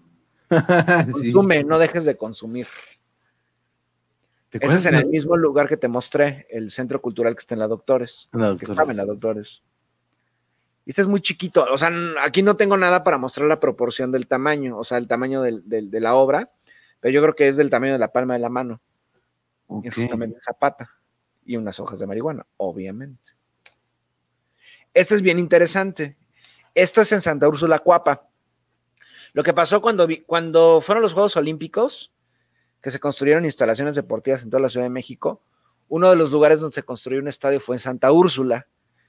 [0.49, 1.31] Sí.
[1.31, 2.67] Consume, no dejes de consumir.
[4.49, 7.53] ¿Te Ese es en el mismo lugar que te mostré, el centro cultural que está
[7.53, 8.29] en la Doctores.
[8.33, 9.61] en la que estaba en la Doctores.
[10.85, 11.67] Y este es muy chiquito.
[11.71, 11.91] O sea,
[12.23, 15.69] aquí no tengo nada para mostrar la proporción del tamaño, o sea, el tamaño del-
[15.69, 16.51] del- de la obra,
[16.99, 18.81] pero yo creo que es del tamaño de la palma de la mano.
[19.67, 19.85] Ok.
[19.85, 20.89] Y es justamente zapata
[21.45, 23.31] y unas hojas de marihuana, obviamente.
[24.93, 26.17] Este es bien interesante.
[26.76, 28.27] Esto es en Santa Úrsula Cuapa.
[29.34, 32.11] Lo que pasó cuando, vi- cuando fueron los Juegos Olímpicos,
[32.81, 35.43] que se construyeron instalaciones deportivas en toda la Ciudad de México,
[35.88, 38.67] uno de los lugares donde se construyó un estadio fue en Santa Úrsula.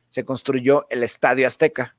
[0.09, 1.97] Se construyó el Estadio Azteca.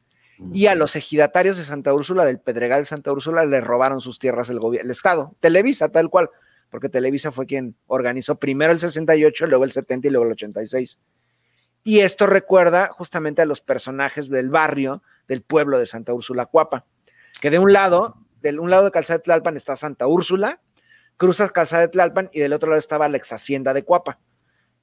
[0.53, 4.19] Y a los ejidatarios de Santa Úrsula, del Pedregal de Santa Úrsula, le robaron sus
[4.19, 6.30] tierras el, el Estado, Televisa, tal cual,
[6.69, 10.97] porque Televisa fue quien organizó primero el 68, luego el 70 y luego el 86.
[11.84, 16.85] Y esto recuerda justamente a los personajes del barrio, del pueblo de Santa Úrsula Cuapa,
[17.41, 20.61] que de un lado, del un lado de Calzada de Tlalpan está Santa Úrsula,
[21.18, 24.19] cruzas Calzada de Tlalpan y del otro lado estaba la ex hacienda de Cuapa.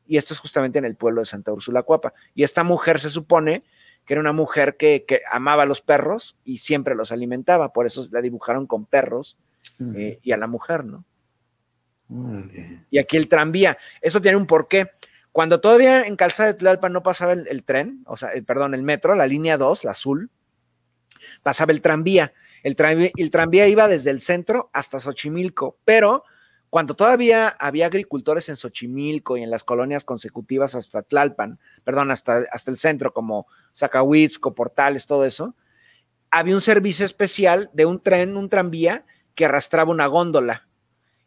[0.06, 2.14] Y esto es justamente en el pueblo de Santa Úrsula Cuapa.
[2.34, 3.62] Y esta mujer se supone
[4.04, 7.86] que era una mujer que, que amaba a los perros y siempre los alimentaba, por
[7.86, 9.36] eso la dibujaron con perros
[9.94, 11.04] eh, y a la mujer, ¿no?
[12.90, 14.90] Y aquí el tranvía, eso tiene un porqué.
[15.30, 18.74] Cuando todavía en Calzada de Tlalpan no pasaba el, el tren, o sea, el, perdón,
[18.74, 20.30] el metro, la línea 2, la azul,
[21.42, 22.32] pasaba el tranvía.
[22.62, 26.24] El tranvía, el tranvía iba desde el centro hasta Xochimilco, pero
[26.70, 32.44] cuando todavía había agricultores en Xochimilco y en las colonias consecutivas hasta Tlalpan, perdón, hasta,
[32.52, 35.54] hasta el centro, como Zacahuitzco, Portales, todo eso,
[36.30, 39.04] había un servicio especial de un tren, un tranvía,
[39.34, 40.66] que arrastraba una góndola.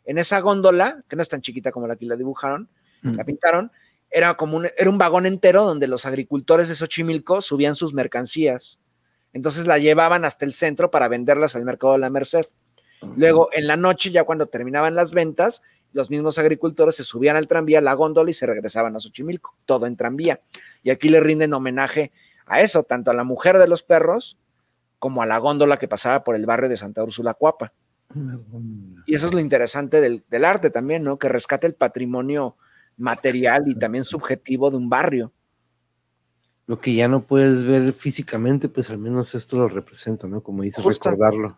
[0.06, 2.70] En esa góndola, que no es tan chiquita como la que la dibujaron,
[3.02, 3.16] Mm.
[3.16, 3.72] la pintaron,
[4.10, 8.80] era como un, era un vagón entero donde los agricultores de Xochimilco subían sus mercancías.
[9.34, 12.46] Entonces la llevaban hasta el centro para venderlas al mercado de la Merced.
[13.16, 17.48] Luego, en la noche, ya cuando terminaban las ventas, los mismos agricultores se subían al
[17.48, 20.40] tranvía, a la góndola y se regresaban a Xochimilco, todo en tranvía.
[20.84, 22.12] Y aquí le rinden homenaje
[22.46, 24.38] a eso, tanto a la mujer de los perros
[25.00, 27.74] como a la góndola que pasaba por el barrio de Santa Úrsula Cuapa.
[29.06, 31.18] Y eso es lo interesante del, del arte también, ¿no?
[31.18, 32.56] Que rescate el patrimonio
[32.98, 35.32] material y también subjetivo de un barrio.
[36.68, 40.42] Lo que ya no puedes ver físicamente, pues al menos esto lo representa, ¿no?
[40.42, 41.10] Como dices, Justo.
[41.10, 41.58] recordarlo.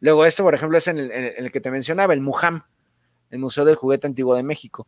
[0.00, 2.62] Luego, esto, por ejemplo, es en el, en en que te mencionaba, el MUJAM,
[3.30, 4.86] el Museo del Juguete Antiguo de México,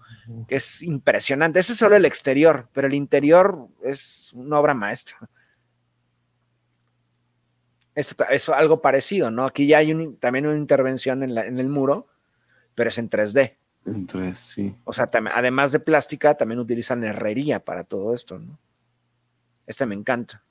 [0.48, 1.60] que es impresionante.
[1.60, 5.18] Ese es solo el exterior, pero el interior es una obra maestra.
[7.94, 9.44] Esto es algo parecido, ¿no?
[9.44, 12.08] Aquí ya hay un- también una intervención en, la- en el muro,
[12.74, 13.56] pero es en 3D.
[13.84, 14.74] Entre, sí.
[14.84, 18.58] O sea, tam- además de plástica, también utilizan herrería para todo esto, ¿no?
[19.66, 20.42] Este me encanta.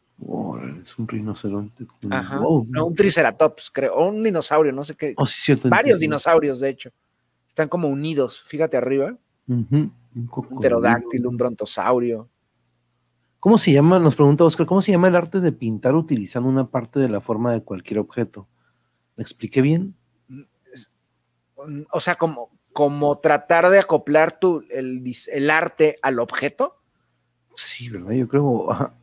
[0.84, 1.86] Es un rinoceronte.
[1.86, 2.40] con- Ajá.
[2.40, 2.66] Wow.
[2.70, 5.14] No, un triceratops, creo, o un dinosaurio, no sé qué.
[5.18, 5.54] Oh, sí.
[5.66, 6.92] Varios dinosaurios, de hecho.
[7.48, 8.42] Están como unidos.
[8.44, 9.18] Fíjate arriba.
[9.48, 12.30] Un Un pterodáctilo, un brontosaurio.
[13.40, 13.98] ¿Cómo se llama?
[14.00, 17.22] Nos pregunta Oscar, ¿cómo se llama el arte de pintar utilizando una parte de la
[17.22, 18.48] forma de cualquier objeto?
[19.16, 19.96] ¿Me expliqué bien?
[21.92, 26.78] O sea, como, como tratar de acoplar tu, el, el arte al objeto.
[27.56, 28.12] Sí, ¿verdad?
[28.14, 28.72] Yo creo.
[28.72, 28.94] ajá.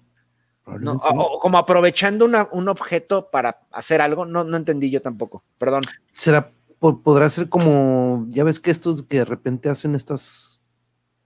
[1.40, 4.24] Como aprovechando una- un objeto para hacer algo.
[4.27, 5.43] No, no entendí yo tampoco.
[5.59, 5.82] Perdón.
[6.12, 10.61] será po- podrá ser como ya ves que estos que de repente hacen estas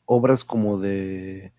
[0.06, 1.52] obras como de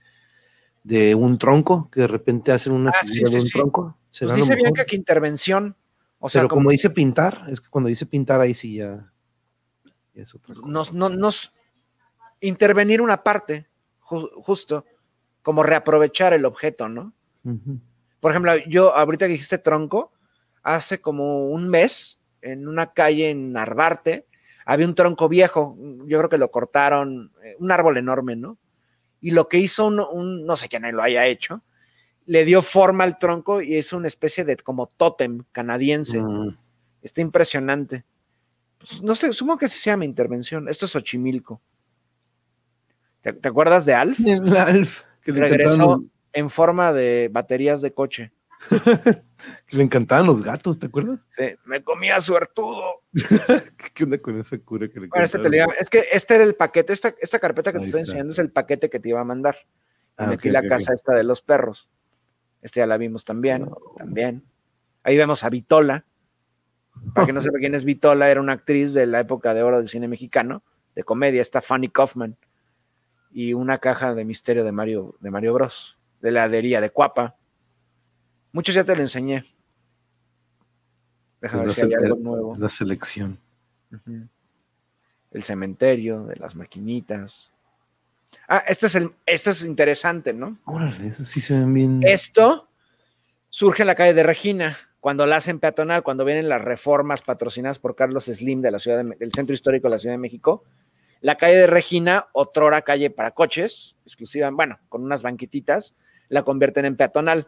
[0.83, 3.53] de un tronco que de repente hacen una Ah, figura sí, de un sí.
[3.53, 4.55] tronco será Pues dice?
[4.55, 5.75] Bianca que intervención.
[6.19, 9.11] O sea, pero como, como, dice pintar es que cuando dice pintar ahí sí ya,
[10.13, 10.67] ya es otra cosa.
[10.67, 11.53] nos, no- nos
[12.41, 13.67] intervenir una parte,
[14.01, 14.85] ju- justo,
[15.41, 17.13] como reaprovechar el objeto, ¿no?
[18.19, 20.11] Por ejemplo, yo ahorita que dijiste tronco,
[20.63, 24.25] hace como un mes, en una calle en Narvarte,
[24.65, 28.57] había un tronco viejo, yo creo que lo cortaron, eh, un árbol enorme, ¿no?
[29.19, 31.61] Y lo que hizo un, un- no sé quién lo haya hecho,
[32.25, 36.21] le dio forma al tronco y es una especie de como tótem canadiense.
[36.21, 36.55] Mm,
[37.01, 38.05] Está impresionante.
[38.77, 40.69] Pues, no sé, supongo que así se llama intervención.
[40.69, 41.59] Esto es Xochimilco.
[43.21, 44.19] ¿Te, te acuerdas de Alf?
[44.25, 46.03] el Alf que Regresó
[46.33, 48.31] en forma de baterías de coche.
[49.71, 51.27] le encantaban los gatos, ¿te acuerdas?
[51.29, 53.01] Sí, me comía suertudo.
[53.93, 55.39] ¿Qué onda con esa cura que le bueno, este
[55.79, 58.51] Es que este era el paquete, esta, esta carpeta que te estoy enseñando es el
[58.51, 59.57] paquete que te iba a mandar.
[60.17, 61.89] Ah, metí la casa esta de los perros.
[62.61, 64.43] Este ya la vimos también, también.
[65.03, 66.05] Ahí vemos a Vitola.
[67.13, 69.79] Para que no sepa quién es Vitola, era una actriz de la época de oro
[69.79, 70.63] del cine mexicano,
[70.95, 72.37] de comedia, está Fanny Kaufman.
[73.31, 75.97] Y una caja de misterio de Mario, de Mario Bros.
[76.23, 77.35] De la heladería de Cuapa.
[78.53, 79.43] Muchos ya te lo enseñé.
[81.41, 82.55] Déjame ver si hay algo nuevo.
[82.57, 83.37] La selección.
[85.31, 87.51] El cementerio, de las maquinitas.
[88.47, 90.57] Ah, este es el, esto es interesante, ¿no?
[90.63, 91.99] Órale, eso sí se ven bien.
[92.03, 92.69] Esto
[93.49, 97.79] surge en la calle de Regina, cuando la hacen peatonal, cuando vienen las reformas patrocinadas
[97.79, 100.63] por Carlos Slim de la ciudad del Centro Histórico de la Ciudad de México.
[101.19, 105.93] La calle de Regina, otrora calle para coches, exclusiva, bueno, con unas banquetitas,
[106.33, 107.47] la convierten en peatonal.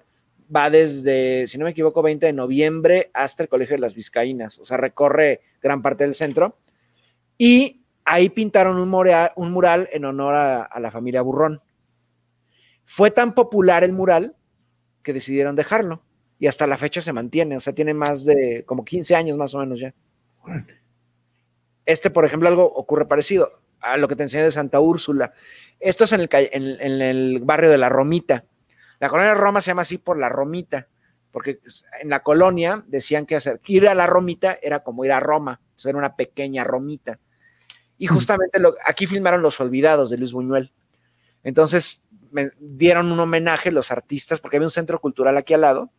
[0.55, 4.59] Va desde, si no me equivoco, 20 de noviembre hasta el Colegio de las Vizcaínas,
[4.59, 6.59] o sea, recorre gran parte del centro.
[7.37, 8.93] Y ahí pintaron un,
[9.35, 11.61] un mural en honor a, la familia Burrón.
[12.83, 14.35] Fue tan popular el mural
[15.01, 16.03] que decidieron dejarlo
[16.37, 19.55] y hasta la fecha se mantiene, o sea, tiene más de como 15 años más
[19.55, 19.93] o menos ya.
[21.87, 25.33] Este, por ejemplo, algo ocurre parecido a lo que te enseñé de Santa Úrsula.
[25.79, 28.45] Esto es en el, en el barrio de la Romita.
[28.99, 30.87] La colonia de Roma se llama así por la Romita,
[31.31, 31.59] porque
[32.01, 35.59] en la colonia decían que hacer, ir a la Romita era como ir a Roma,
[35.83, 37.19] era una pequeña Romita.
[37.97, 40.71] Y justamente aquí filmaron Los Olvidados de Luis Buñuel.
[41.43, 45.91] Entonces me dieron un homenaje los artistas, porque había un centro cultural aquí al lado,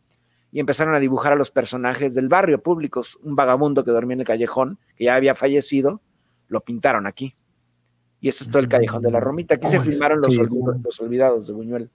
[0.52, 3.18] y empezaron a dibujar a los personajes del barrio públicos.
[3.22, 6.00] Un vagabundo que dormía en el callejón, que ya había fallecido,
[6.48, 7.34] lo pintaron aquí.
[8.20, 9.54] Y este es todo el callejón de la Romita.
[9.54, 11.90] Aquí se filmaron los, los, Olvidados de Buñuel.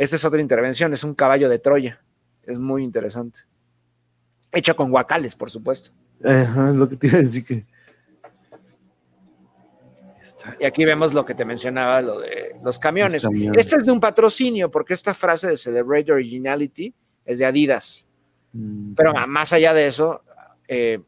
[0.00, 2.02] Esta es otra intervención, es un caballo de Troya.
[2.44, 3.40] Es muy interesante.
[4.50, 5.90] Hecho con guacales, por supuesto.
[6.24, 7.66] Ajá, lo que te iba a decir que
[10.58, 13.26] y aquí vemos lo que te mencionaba, lo de los camiones.
[13.54, 16.94] Este es de un patrocinio, porque esta frase de Celebrate Originality
[17.26, 18.06] es de Adidas.
[18.54, 18.94] Mm.
[18.94, 20.22] Pero más allá de eso,
[20.66, 21.00] eh,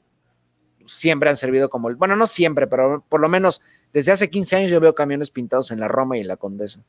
[0.87, 4.71] siempre han servido como, bueno, no siempre, pero por lo menos desde hace 15 años
[4.71, 6.85] yo veo camiones pintados en la Roma y en la Condesa.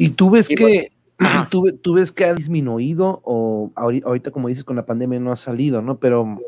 [0.00, 0.88] ¿Y tú ves que
[1.50, 5.82] tú, ves que ha disminuido o ahorita como dices con la pandemia no ha salido,
[5.82, 5.98] ¿no?
[5.98, 6.38] Pero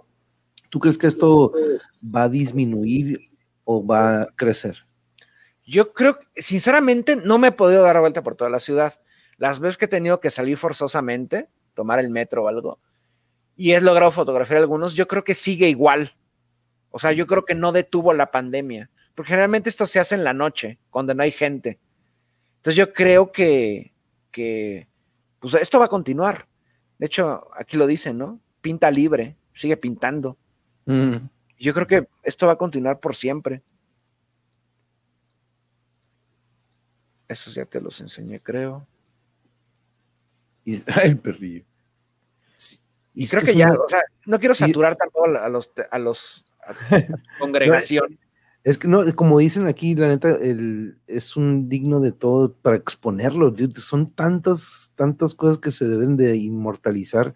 [0.72, 1.52] ¿Tú crees que esto
[2.02, 3.20] va a disminuir
[3.64, 4.86] o va a crecer?
[5.66, 8.98] Yo creo, sinceramente, no me he podido dar vuelta por toda la ciudad.
[9.36, 12.78] Las veces que he tenido que salir forzosamente, tomar el metro o algo,
[13.54, 16.14] y he logrado fotografiar algunos, yo creo que sigue igual.
[16.88, 20.24] O sea, yo creo que no detuvo la pandemia, porque generalmente esto se hace en
[20.24, 21.80] la noche, cuando no hay gente.
[22.62, 23.92] Entonces yo creo que,
[24.30, 24.86] que
[25.40, 26.46] pues esto va a continuar.
[26.96, 28.38] De hecho, aquí lo dicen, ¿no?
[28.60, 30.38] Pinta libre, sigue pintando.
[30.84, 31.16] Mm.
[31.58, 33.62] Yo creo que esto va a continuar por siempre.
[37.26, 38.86] Esos ya te los enseñé, creo.
[40.64, 41.64] Y, el perrillo.
[43.12, 46.44] y creo que, ya, o sea, no quiero saturar tanto a los, a los
[47.40, 48.16] congregación.
[48.64, 52.76] Es que no, como dicen aquí, la neta, el, es un digno de todo para
[52.76, 53.54] exponerlo.
[53.76, 57.34] Son tantas, tantas cosas que se deben de inmortalizar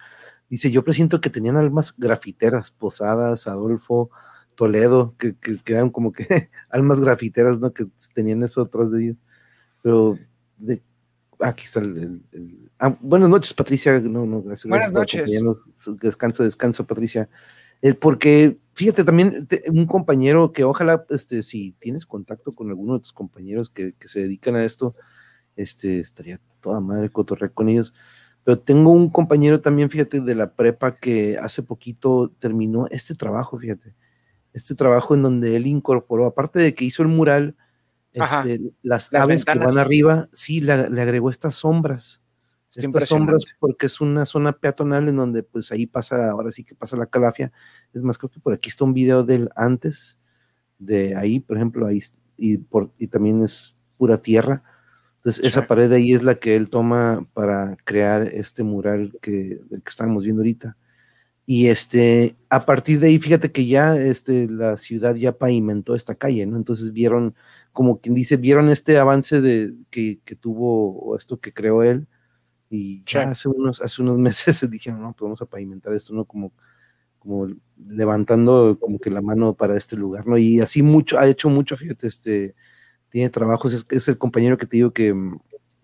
[0.48, 4.11] Dice, yo presiento que tenían almas grafiteras, Posadas, Adolfo,
[4.55, 6.27] Toledo, que, que, eran como que
[6.70, 7.73] almas grafiteras, ¿no?
[7.73, 9.16] Que tenían eso atrás de ellos.
[9.82, 10.19] Pero
[10.57, 10.81] de,
[11.40, 12.23] aquí está el...
[12.78, 13.98] Ah, buenas noches, Patricia.
[14.01, 14.69] No, no, gracias.
[14.69, 15.28] Buenas noches.
[16.01, 17.28] Descansa, descansa, Patricia.
[17.82, 23.01] es porque, fíjate, también un compañero que ojalá, este, si tienes contacto con alguno de
[23.01, 24.94] tus compañeros que, que se dedican a esto,
[25.57, 27.93] este, estaría toda madre cotorrear con ellos
[28.47, 33.59] pero tengo un compañero también, fíjate, de la prepa que hace poquito terminó este trabajo,
[33.59, 33.97] fíjate.
[34.53, 37.57] Este trabajo en donde él incorporó, aparte de que hizo el mural,
[38.12, 42.23] este, las, aves que van arriba, sí, le, agregó estas sombras.
[42.77, 46.74] Estas sombras porque es una zona peatonal en donde pues ahí pasa, ahora sí que
[46.74, 47.53] pasa la calafia.
[47.93, 50.19] Es más, creo que por aquí está un video del antes,
[50.78, 52.01] de ahí, por ejemplo, ahí,
[52.36, 54.62] y, por, y también es pura tierra
[55.27, 59.89] entonces, esa pared ahí es la que él toma para crear este mural que, que
[59.89, 60.77] estamos viendo ahorita.
[61.44, 66.15] Y este, a partir de ahí, fíjate que ya este, la ciudad ya pavimentó esta
[66.15, 66.57] calle, ¿no?
[66.57, 67.35] Entonces vieron,
[67.73, 72.07] como quien dice, vieron este avance de, que, que tuvo, o esto que creó él,
[72.71, 76.15] y ya hace unos, hace unos meses se dijeron, no, pues vamos a pavimentar esto,
[76.15, 76.25] ¿no?
[76.25, 76.53] Como,
[77.19, 77.49] como
[77.89, 80.39] levantando como que la mano para este lugar, ¿no?
[80.39, 82.55] Y así mucho, ha hecho mucho, fíjate, este,
[83.09, 85.15] tiene trabajos, es, es, el compañero que te digo que,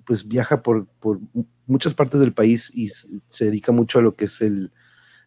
[0.04, 1.20] pues viaja por, por
[1.66, 4.72] muchas partes del país y se dedica mucho a lo que es el,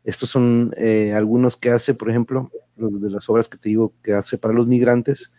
[0.03, 4.13] estos son eh, algunos que hace, por ejemplo, de las obras que te digo que
[4.13, 5.31] hace para los migrantes,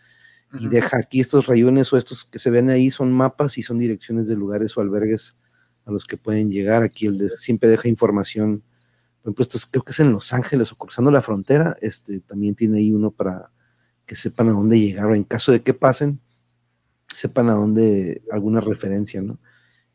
[0.59, 3.79] y deja aquí estos rayones o estos que se ven ahí son mapas y son
[3.79, 5.35] direcciones de lugares o albergues
[5.87, 6.83] a los que pueden llegar.
[6.83, 8.61] Aquí el de, siempre deja información.
[9.21, 11.77] Por ejemplo, estos creo que es en Los Ángeles o cruzando la frontera.
[11.81, 13.49] Este también tiene ahí uno para
[14.05, 16.19] que sepan a dónde llegar o en caso de que pasen,
[17.07, 19.39] sepan a dónde alguna referencia, ¿no?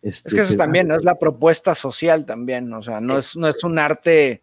[0.02, 0.96] Este, es que eso también, ¿no?
[0.96, 4.42] Es la propuesta social también, o sea, no, es, no es un arte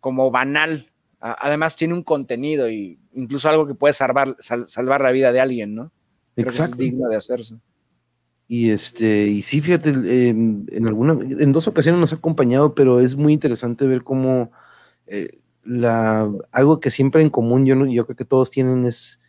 [0.00, 0.90] como banal.
[1.20, 5.74] Además tiene un contenido y incluso algo que puede salvar, salvar la vida de alguien,
[5.74, 5.92] ¿no?
[6.34, 6.74] Exacto.
[6.74, 7.54] es digno de hacerse.
[8.48, 13.16] Y este, y sí, fíjate, en, alguna, en dos ocasiones nos ha acompañado, pero es
[13.16, 14.50] muy interesante ver cómo
[15.06, 19.20] eh, la, algo que siempre en común yo, yo creo que todos tienen es,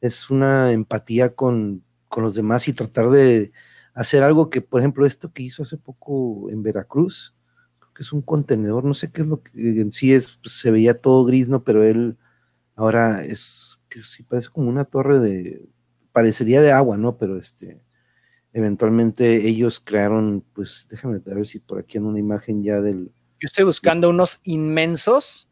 [0.00, 3.52] es una empatía con, con los demás y tratar de
[3.94, 7.34] hacer algo que, por ejemplo, esto que hizo hace poco en Veracruz,
[7.94, 10.70] que es un contenedor, no sé qué es lo que en sí es, pues, se
[10.70, 11.62] veía todo gris, ¿no?
[11.64, 12.16] Pero él
[12.74, 15.68] ahora es, que sí parece como una torre de,
[16.12, 17.16] parecería de agua, ¿no?
[17.18, 17.82] Pero este,
[18.52, 23.12] eventualmente ellos crearon, pues déjame ver si por aquí en una imagen ya del...
[23.40, 25.48] Yo estoy buscando unos inmensos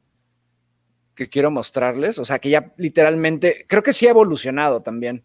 [1.15, 5.25] que quiero mostrarles, o sea, que ya literalmente, creo que sí ha evolucionado también.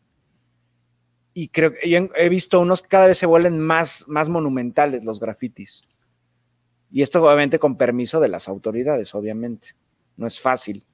[1.34, 5.84] Y creo que he visto unos cada vez se vuelven más, más monumentales los grafitis.
[6.92, 9.70] Y esto obviamente con permiso de las autoridades, obviamente.
[10.16, 10.86] No es fácil.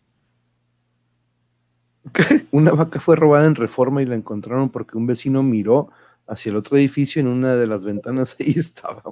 [2.51, 5.91] Una vaca fue robada en reforma y la encontraron porque un vecino miró
[6.31, 9.03] hacia el otro edificio en una de las ventanas ahí estaba.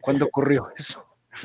[0.00, 1.06] ¿Cuándo ocurrió eso?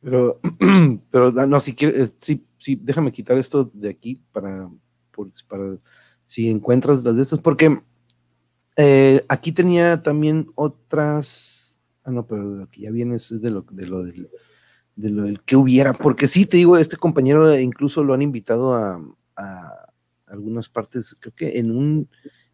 [0.00, 0.38] pero,
[1.10, 4.68] pero no, si quieres, sí, sí, déjame quitar esto de aquí para,
[5.48, 5.76] para
[6.26, 7.80] si encuentras las de estas, porque
[8.76, 11.80] eh, aquí tenía también otras.
[12.04, 14.28] Ah, no, pero de lo que ya viene es de lo, de lo del,
[14.94, 18.74] de lo del que hubiera, porque sí, te digo, este compañero incluso lo han invitado
[18.74, 19.00] a,
[20.28, 22.08] algunas partes, creo que en un,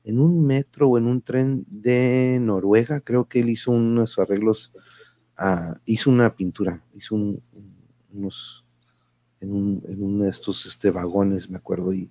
[0.04, 4.72] en un metro o en un tren de Noruega, creo que él hizo unos arreglos,
[5.86, 8.64] hizo una pintura, hizo unos,
[9.40, 12.10] en, un, en uno de estos este, vagones, me acuerdo, y,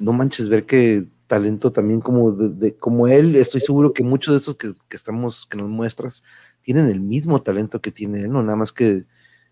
[0.00, 4.38] no manches ver que talento también como de, como él, estoy seguro que muchos de
[4.38, 6.24] estos que, estamos, que nos muestras,
[6.60, 9.04] tienen el mismo talento que tiene él, no nada más que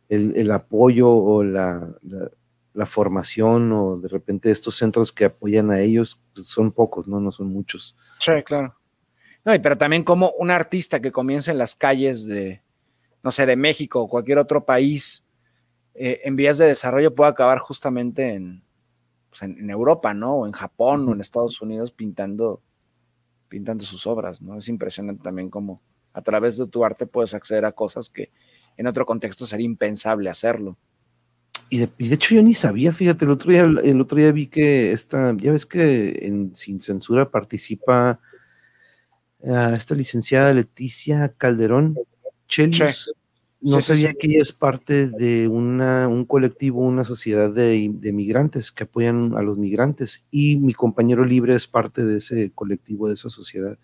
[0.09, 1.89] el, apoyo o la,
[2.86, 7.20] formación o de repente estos centros que apoyan a ellos pues, son pocos, ¿no?
[7.20, 7.97] No son muchos.
[8.19, 8.74] Sí, claro.
[9.44, 12.62] No, pero también como un artista que comienza en las calles de,
[13.23, 15.24] no sé, de México o cualquier otro país,
[15.94, 18.62] eh, en vías de desarrollo puede acabar justamente en,
[19.28, 20.35] pues, en, Europa, ¿no?
[20.36, 22.62] O en Japón o en Estados Unidos pintando,
[23.49, 24.59] pintando sus obras, ¿no?
[24.59, 25.82] Es impresionante también cómo
[26.12, 28.31] a través de tu arte puedes acceder a cosas que
[28.77, 30.77] en otro contexto sería impensable hacerlo.
[31.73, 34.93] Y de, hecho yo ni sabía, fíjate, el otro día, el otro día vi que
[34.93, 38.20] esta, ya ves que en Sin Censura participa
[39.43, 41.97] ah, esta licenciada Leticia Calderón
[42.47, 43.15] Chelius,
[43.62, 48.85] no sabía que ella es parte de una, un colectivo, una sociedad de, migrantes que
[48.85, 53.31] apoyan a los migrantes y mi compañero libre es parte de ese colectivo, de esa
[53.31, 53.78] sociedad.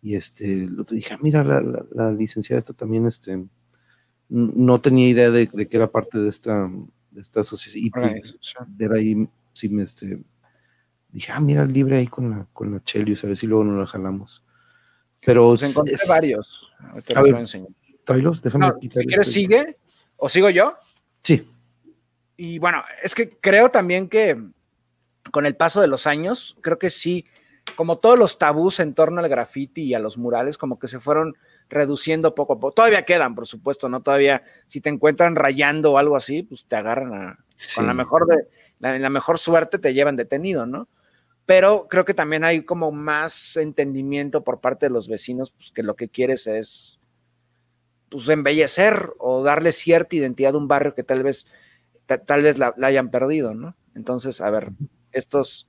[0.00, 3.44] Y este, lo dije, ah, mira, la, licenciada esta también, este,
[4.30, 6.70] no tenía idea de, que era parte de esta,
[7.14, 7.76] de esta sociedad.
[7.76, 8.36] Y pues,
[8.68, 10.22] ver ahí, sí me, este,
[11.08, 13.78] dije, ah, mira, libre ahí con la, con la Chelius, a ver si luego nos
[13.78, 14.44] la jalamos.
[15.24, 16.60] Pero pues encontré varios.
[17.06, 17.68] Te a enseñar
[18.42, 19.02] déjame quitar.
[19.02, 19.40] Si quieres, este.
[19.40, 19.78] sigue.
[20.16, 20.76] ¿O sigo yo?
[21.22, 21.48] Sí.
[22.36, 24.42] Y bueno, es que creo también que
[25.30, 27.24] con el paso de los años, creo que sí,
[27.76, 31.00] como todos los tabús en torno al graffiti y a los murales, como que se
[31.00, 31.36] fueron
[31.68, 32.72] reduciendo poco a poco.
[32.72, 34.02] Todavía quedan, por supuesto, ¿no?
[34.02, 37.38] Todavía, si te encuentran rayando o algo así, pues te agarran a,
[37.74, 40.88] con la mejor de, la, la mejor suerte te llevan detenido, ¿no?
[41.46, 45.82] Pero creo que también hay como más entendimiento por parte de los vecinos, pues que
[45.82, 46.98] lo que quieres es
[48.08, 51.46] pues, embellecer o darle cierta identidad a un barrio que tal vez,
[52.06, 53.76] tal vez la, hayan perdido, ¿no?
[53.94, 54.70] Entonces, a ver,
[55.12, 55.68] estos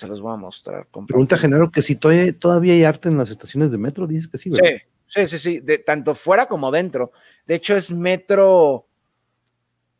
[0.00, 0.86] se los voy a mostrar.
[1.06, 4.38] Pregunta Genaro que si todavía, todavía hay arte en las estaciones de metro, dices que
[4.38, 4.80] sí, ¿verdad?
[5.06, 7.12] Sí, sí, sí, sí, de, tanto fuera como dentro.
[7.46, 8.86] De hecho, es metro,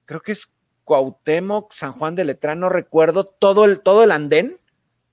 [0.07, 0.55] creo que es
[0.85, 4.59] Cuauhtémoc, San Juan de Letrán, no recuerdo, todo el, todo el andén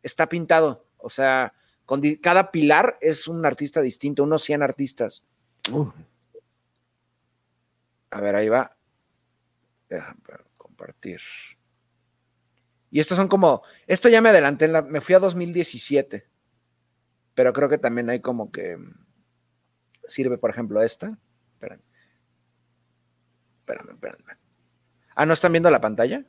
[0.04, 0.86] está pintado.
[1.00, 1.54] O sea,
[1.86, 5.26] con cada pilar es un artista distinto, unos 100 artistas.
[8.10, 8.76] A ver, ahí va.
[9.90, 10.22] Déjame
[10.58, 11.20] compartir.
[12.90, 16.26] Y estos son como, esto ya me adelanté, me fui a 2017,
[17.34, 18.78] pero creo que también hay como que
[20.08, 21.18] sirve, por ejemplo, esta.
[21.54, 21.82] Espérame.
[23.60, 24.38] Espérame, espérame.
[25.16, 26.24] Ah, ¿no están viendo la pantalla?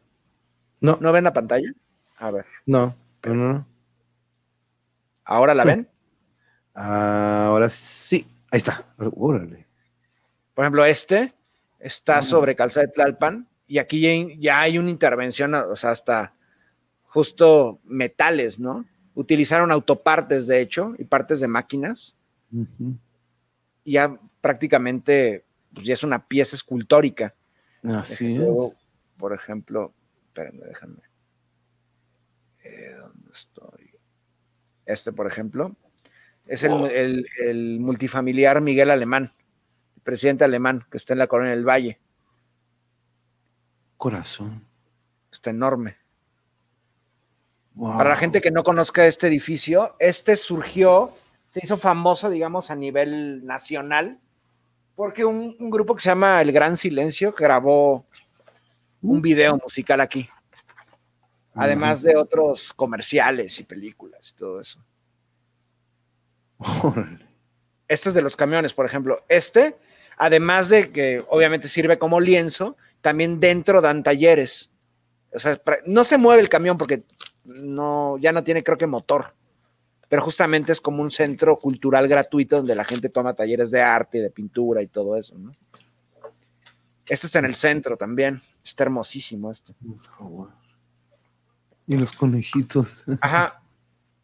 [0.81, 0.99] No.
[1.01, 1.73] ¿No ven la pantalla?
[2.17, 2.47] A ver.
[2.67, 3.67] No, pero no.
[5.25, 5.89] ¿Ahora la ven?
[6.75, 8.27] Ahora sí.
[8.51, 8.85] Ahí está.
[8.97, 9.67] Órale.
[10.55, 11.35] Por ejemplo, este
[11.79, 16.35] está sobre Calza de Tlalpan y aquí ya hay una intervención, o sea, hasta
[17.09, 18.85] justo metales, ¿no?
[19.15, 22.17] Utilizaron autopartes, de hecho, y partes de máquinas.
[23.85, 25.45] Y ya prácticamente,
[25.75, 27.35] pues ya es una pieza escultórica.
[27.83, 28.43] Así es.
[29.17, 29.93] Por ejemplo,
[30.27, 31.03] espérenme, déjame.
[32.63, 33.91] Eh, ¿Dónde estoy?
[34.87, 35.75] Este, por ejemplo,
[36.47, 39.33] es el, el, multifamiliar Miguel Alemán,
[39.97, 41.99] el presidente alemán que está en la colonia del Valle.
[43.97, 44.65] Corazón.
[45.31, 45.97] Está enorme.
[47.79, 51.15] Para la gente que no conozca este edificio, este surgió,
[51.51, 54.19] se hizo famoso, digamos, a nivel nacional,
[54.97, 58.05] porque un, grupo que se llama El Gran Silencio grabó
[59.01, 60.29] un video musical aquí,
[61.55, 64.85] además de otros comerciales y películas y todo eso.
[67.87, 69.25] Este es de los camiones, por ejemplo.
[69.29, 69.77] Este,
[70.19, 74.71] además de que obviamente sirve como lienzo, también dentro dan talleres.
[75.33, 77.03] O sea, no se mueve el camión porque
[77.49, 79.35] no, ya no tiene, creo que, motor.
[80.09, 84.20] Pero justamente es como un centro cultural gratuito donde la gente toma talleres de arte,
[84.20, 85.53] de pintura y todo eso, ¿no?
[87.07, 88.41] Este está en el centro también.
[88.62, 89.75] Está hermosísimo este.
[91.87, 93.05] Y los conejitos.
[93.20, 93.62] Ajá.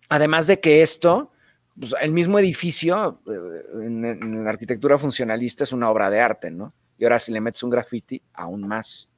[0.09, 1.32] Además de que esto,
[1.78, 6.72] pues, el mismo edificio eh, en, la arquitectura funcionalista es una obra de arte, ¿no?
[6.98, 9.10] Y ahora si le metes un graffiti, aún más.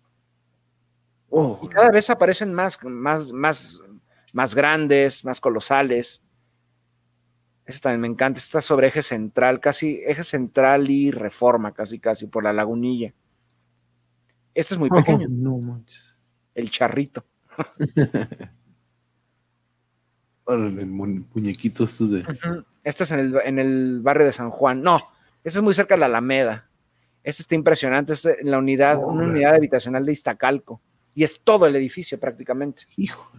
[1.28, 1.58] Oh.
[1.60, 3.82] y cada vez aparecen más, más, más
[4.32, 6.22] más grandes, más colosales.
[7.64, 8.38] Eso también me encanta.
[8.38, 13.12] Está sobre eje central, casi eje central y reforma, casi, casi, por la lagunilla.
[14.54, 15.26] Este es muy oh, pequeño.
[15.28, 16.18] no manches.
[16.54, 17.26] El charrito.
[20.48, 22.24] el muñequito este de.
[22.84, 24.82] Este es en el, en el, barrio de San Juan.
[24.82, 25.02] No,
[25.42, 26.70] este es muy cerca de la Alameda.
[27.22, 28.12] Este está impresionante.
[28.12, 30.80] Este es en la unidad, una unidad habitacional de Iztacalco.
[31.14, 32.84] Y es todo el edificio prácticamente.
[32.96, 33.32] Hijo.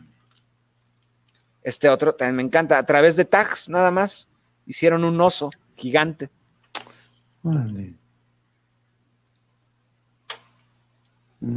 [1.68, 2.77] Este otro también me encanta.
[2.77, 4.30] A través de tags, nada más,
[4.65, 6.30] hicieron un oso gigante.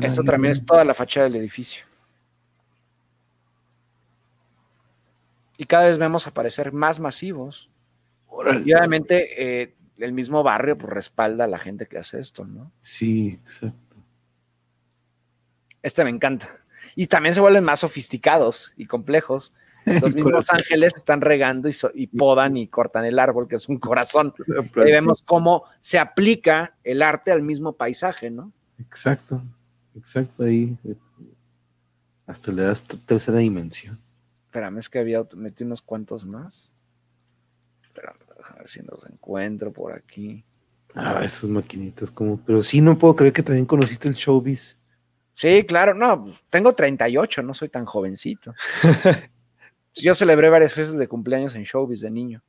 [0.00, 1.84] Esto también es toda la fachada del edificio.
[5.56, 7.70] Y cada vez vemos aparecer más masivos.
[8.64, 12.72] Y obviamente eh, el mismo barrio pues, respalda a la gente que hace esto, ¿no?
[12.80, 13.96] Sí, exacto.
[15.82, 16.48] Este me encanta.
[16.96, 19.52] Y también se vuelven más sofisticados y complejos
[19.84, 24.34] los mismos ángeles están regando y, podan y cortan el árbol, que es un corazón.
[24.76, 28.52] Y vemos cómo se aplica el arte al mismo paisaje, ¿no?
[28.78, 29.42] Exacto,
[29.94, 30.76] exacto, ahí
[32.30, 33.98] hasta le das tercera dimensión.
[34.46, 36.72] Espérame, es que había metí unos cuantos más.
[37.82, 40.44] Espérame, a ver si los encuentro por aquí.
[40.94, 44.78] Ah, esas maquinitas como, pero sí, no puedo creer que también conociste el showbiz.
[45.34, 48.54] Sí, claro, no, pues, tengo 38, no soy tan jovencito.
[49.94, 52.42] Yo celebré varias fiestas de cumpleaños en Showbiz de niño.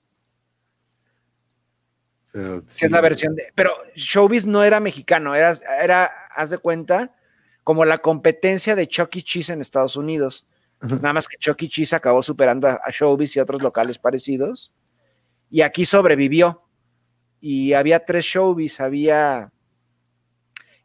[2.32, 3.52] Pero es la versión de.
[3.56, 7.14] Pero Showbiz no era mexicano, era, era, haz de cuenta,
[7.64, 9.24] como la competencia de Chucky e.
[9.24, 10.46] Cheese en Estados Unidos.
[10.82, 11.70] Nada más que Chucky e.
[11.70, 14.72] Cheese acabó superando a, Showbiz y otros locales parecidos.
[15.50, 16.64] Y aquí sobrevivió.
[17.42, 18.80] Y había tres Showbiz.
[18.80, 19.52] Había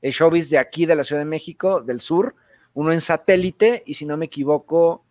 [0.03, 2.35] el Showbiz de aquí, de la Ciudad de México, del sur,
[2.75, 5.06] uno en satélite, y si no me equivoco,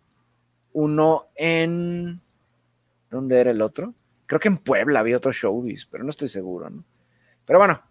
[0.76, 2.22] uno en...
[3.10, 3.94] ¿Dónde era el otro?
[4.26, 6.84] Creo que en Puebla había otro showbiz, pero no estoy seguro, ¿no?
[7.46, 7.82] Pero bueno,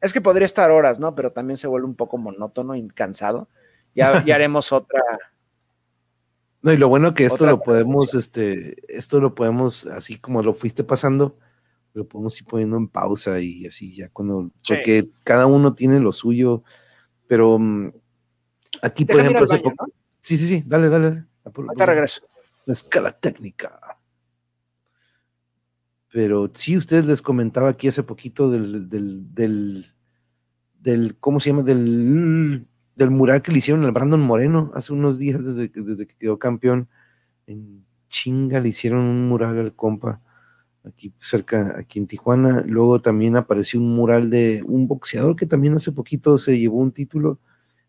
[0.00, 1.14] es que podría estar horas, ¿no?
[1.14, 3.48] Pero también se vuelve un poco monótono y cansado.
[3.96, 5.02] Ya, ya haremos otra.
[6.62, 10.54] No, y lo bueno que esto lo podemos, este, esto lo podemos, así como lo
[10.54, 11.36] fuiste pasando,
[11.94, 16.12] lo podemos ir poniendo en pausa y así ya cuando, porque cada uno tiene lo
[16.12, 16.62] suyo,
[17.26, 17.92] pero mm,
[18.82, 19.46] aquí, por ejemplo,
[20.20, 21.24] sí, sí, sí, dale, dale.
[21.44, 22.22] Ahorita regreso.
[22.66, 23.78] La escala técnica.
[26.10, 29.86] Pero sí, ustedes les comentaba aquí hace poquito del, del,
[30.80, 31.62] del, ¿cómo se llama?
[31.62, 36.16] Del, del mural que le hicieron al Brandon Moreno hace unos días desde, desde que
[36.16, 36.88] quedó campeón.
[37.46, 40.20] En chinga le hicieron un mural al compa
[40.84, 42.62] aquí cerca, aquí en Tijuana.
[42.66, 46.92] Luego también apareció un mural de un boxeador que también hace poquito se llevó un
[46.92, 47.40] título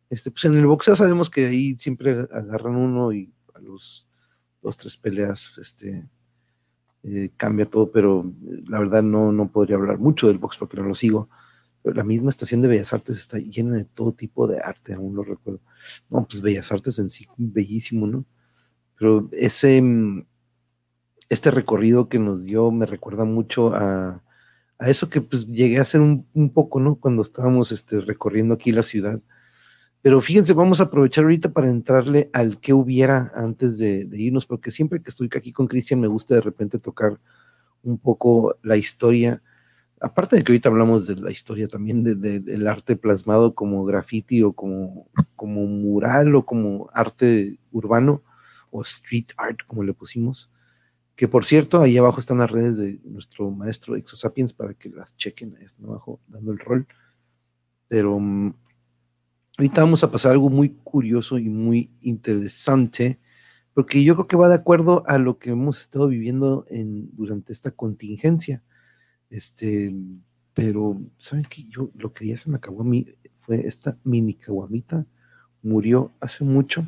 [0.09, 4.07] Este, pues en el boxeo sabemos que ahí siempre agarran uno y a los
[4.61, 6.07] dos, tres peleas, este,
[7.03, 10.77] eh, cambia todo, pero eh, la verdad no, no podría hablar mucho del box porque
[10.77, 11.29] no lo sigo.
[11.83, 15.15] Pero la misma estación de Bellas Artes está llena de todo tipo de arte, aún
[15.15, 15.61] lo recuerdo.
[16.09, 18.25] No, pues Bellas Artes en sí, bellísimo, ¿no?
[18.97, 20.25] Pero ese, mm,
[21.29, 24.23] este recorrido que nos dio me recuerda mucho a,
[24.79, 26.95] a eso que pues llegué a hacer un, un, poco, ¿no?
[26.95, 29.21] Cuando estábamos este, recorriendo aquí la ciudad.
[30.05, 34.69] Pero fíjense, vamos a aprovechar ahorita para entrarle al que hubiera antes de, irnos, porque
[34.69, 37.19] siempre que estoy aquí con Cristian me gusta de repente tocar
[37.81, 39.41] un poco la historia.
[39.99, 43.83] Aparte de que ahorita hablamos de la historia también de, de, del arte plasmado como
[43.83, 48.21] graffiti o como, como mural o como arte urbano
[48.69, 50.51] o street art, como le pusimos.
[51.15, 55.17] Que por cierto, ahí abajo están las redes de nuestro maestro Exosapiens para que las
[55.17, 56.85] chequen, ahí están abajo dando el rol.
[57.87, 58.53] Pero um,
[59.57, 63.19] ahorita vamos a pasar algo muy curioso y muy interesante,
[63.73, 67.53] porque yo creo que va de acuerdo a lo que hemos estado viviendo en, durante
[67.53, 68.63] esta contingencia.
[69.29, 69.93] Este,
[70.53, 71.65] pero, ¿saben qué?
[71.67, 73.07] Yo lo que ya se me acabó a mí
[73.39, 75.05] fue esta mini caguamita,
[75.61, 76.87] murió hace mucho.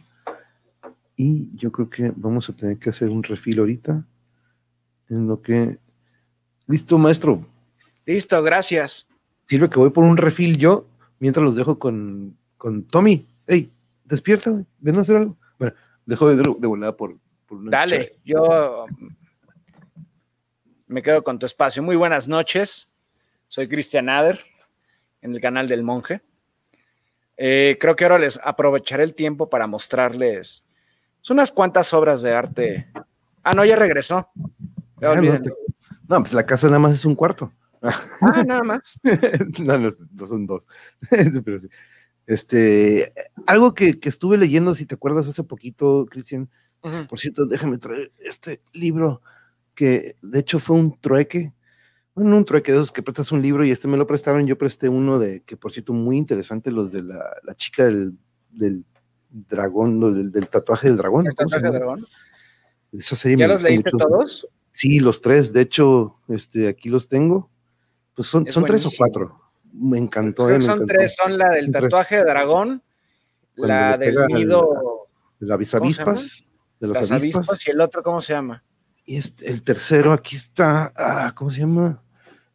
[1.15, 4.05] Y yo creo que vamos a tener que hacer un refil ahorita
[5.09, 5.79] en lo que...
[6.67, 7.45] Listo, maestro.
[8.05, 9.07] Listo, gracias.
[9.45, 10.87] Sirve que voy por un refil yo,
[11.19, 13.27] mientras los dejo con, con Tommy.
[13.45, 13.71] Hey,
[14.03, 15.37] despierta, ven a hacer algo.
[15.57, 18.85] Bueno, dejo de, de volar por, por una Dale, yo
[20.87, 21.83] me quedo con tu espacio.
[21.83, 22.89] Muy buenas noches.
[23.47, 24.39] Soy Cristian Ader,
[25.21, 26.21] en el canal del Monje.
[27.37, 30.65] Eh, creo que ahora les aprovecharé el tiempo para mostrarles
[31.29, 32.87] unas cuantas obras de arte.
[33.43, 34.29] Ah, no, ya regresó.
[35.01, 35.49] Ya ah, no, te...
[36.07, 37.51] no, pues la casa nada más es un cuarto.
[37.81, 38.99] Ah, nada más.
[39.59, 40.67] no, no, no, son dos.
[41.45, 41.69] Pero sí.
[42.27, 43.13] Este,
[43.47, 46.49] algo que, que, estuve leyendo, si te acuerdas hace poquito, Cristian,
[46.83, 47.07] uh -huh.
[47.07, 49.21] por cierto, déjame traer este libro
[49.73, 51.53] que de hecho fue un trueque.
[52.13, 54.45] Bueno, un trueque de esos que prestas un libro y este me lo prestaron.
[54.45, 58.17] Yo presté uno de, que por cierto, muy interesante, los de la, la chica del,
[58.49, 58.83] del
[59.29, 61.27] dragón, del, del, tatuaje del dragón.
[61.27, 62.05] ¿El tatuaje del dragón?
[62.91, 64.05] Esa serie ¿Ya los leíste mucho.
[64.05, 64.47] todos?
[64.71, 65.53] Sí, los tres.
[65.53, 67.49] De hecho, este, aquí los tengo.
[68.15, 69.39] Pues son, son tres o cuatro.
[69.79, 70.49] Me encantó.
[70.49, 70.93] Eh, me son encantó.
[70.93, 72.83] tres, son la del tatuaje de dragón,
[73.55, 75.07] Cuando la del nido,
[75.39, 76.43] De las avispas.
[76.79, 77.49] De las las avispas.
[77.49, 78.63] avispas y el otro, ¿cómo se llama?
[79.05, 80.91] Y este, el tercero, aquí está.
[80.95, 82.03] Ah, ¿Cómo se llama?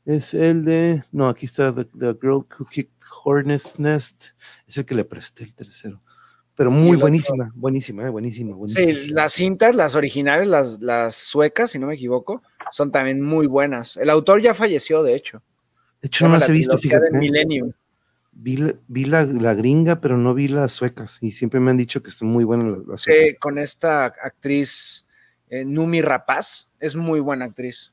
[0.04, 1.04] Es el de.
[1.12, 2.92] No, aquí está The, the Girl Who Kicked
[3.24, 4.26] Hornet's Nest.
[4.66, 6.02] Es el que le presté el tercero.
[6.54, 7.58] Pero muy buenísima, otro?
[7.58, 8.94] buenísima, eh, buenísima, buenísima.
[8.94, 13.46] Sí, las cintas, las originales, las, las suecas, si no me equivoco, son también muy
[13.46, 13.96] buenas.
[13.96, 15.42] El autor ya falleció, de hecho.
[16.02, 17.10] De hecho, no las he visto, fíjate.
[17.12, 17.72] De Millennium.
[18.32, 21.18] Vi, la, vi la, la, gringa, pero no vi las suecas.
[21.20, 23.38] Y siempre me han dicho que están muy buenas las, las suecas.
[23.38, 25.06] Con esta actriz
[25.48, 27.92] eh, Numi Rapaz, es muy buena actriz.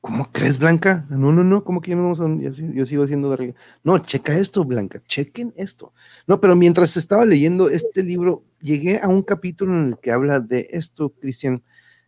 [0.00, 1.06] ¿Cómo crees, Blanca?
[1.10, 3.54] No, no, no, ¿cómo que yo no vamos a, yo, yo sigo haciendo de arriba?
[3.84, 5.92] No, checa esto, Blanca, chequen esto.
[6.26, 10.40] No, pero mientras estaba leyendo este libro, llegué a un capítulo en el que habla
[10.40, 11.62] de esto, Cristian,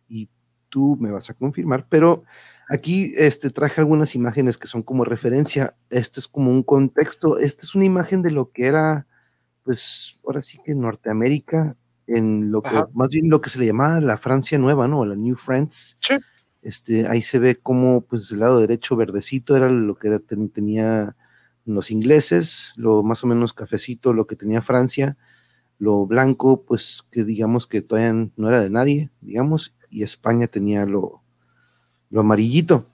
[0.09, 0.27] y
[0.67, 2.25] tú me vas a confirmar, pero
[2.69, 5.75] aquí este, traje algunas imágenes que son como referencia.
[5.89, 9.07] Este es como un contexto, esta es una imagen de lo que era,
[9.63, 11.75] pues, ahora sí que Norteamérica,
[12.07, 15.05] en lo que, más bien lo que se le llamaba la Francia Nueva, ¿no?
[15.05, 15.95] La New France.
[15.99, 16.15] Sí
[16.65, 21.15] este, ahí se ve como pues el lado derecho verdecito era lo que era, tenía
[21.63, 25.15] los ingleses, lo más o menos cafecito lo que tenía Francia,
[25.77, 30.87] lo blanco pues que digamos que todavía no era de nadie, digamos, y España tenía
[30.87, 31.21] lo,
[32.15, 32.87] lo amarillito.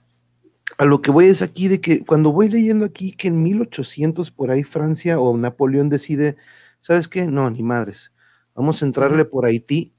[0.78, 4.30] A lo que voy es aquí de que cuando voy leyendo aquí que en 1800
[4.30, 6.36] por ahí Francia o Napoleón decide,
[6.78, 7.26] ¿sabes qué?
[7.26, 8.12] No, ni madres,
[8.54, 9.92] vamos a entrarle por Haití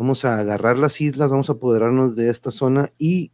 [0.00, 3.32] vamos a agarrar las islas, vamos a apoderarnos de esta zona y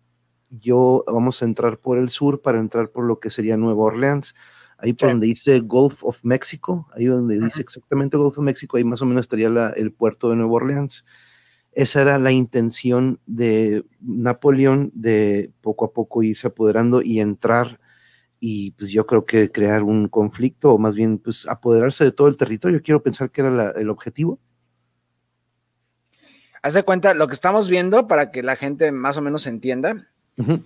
[0.51, 4.35] yo vamos a entrar por el sur para entrar por lo que sería Nueva Orleans.
[4.77, 5.13] Ahí por sí.
[5.13, 9.07] donde dice Gulf of Mexico, ahí donde dice exactamente Gulf of Mexico, ahí más o
[9.07, 11.05] menos estaría la, el puerto de Nueva Orleans.
[11.77, 17.79] Esa era la intención de Napoleón de poco a poco irse apoderando y entrar
[18.41, 22.29] y pues yo creo que crear un conflicto o más bien pues apoderarse de todo
[22.29, 22.83] el territorio.
[22.83, 24.41] Quiero pensar que era la, el objetivo
[26.67, 30.09] haz de cuenta, lo que estamos viendo, para que la gente más o menos entienda,
[30.37, 30.65] uh -huh.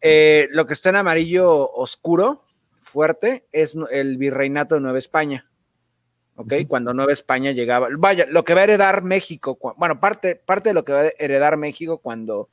[0.00, 2.44] eh, lo que está en amarillo oscuro,
[2.82, 5.49] fuerte, es el virreinato de Nueva España.
[6.40, 6.54] ¿Ok?
[6.68, 10.74] Cuando Nueva España llegaba, vaya, lo que va a heredar México, bueno, parte, parte de
[10.74, 12.48] lo que va a heredar México cuando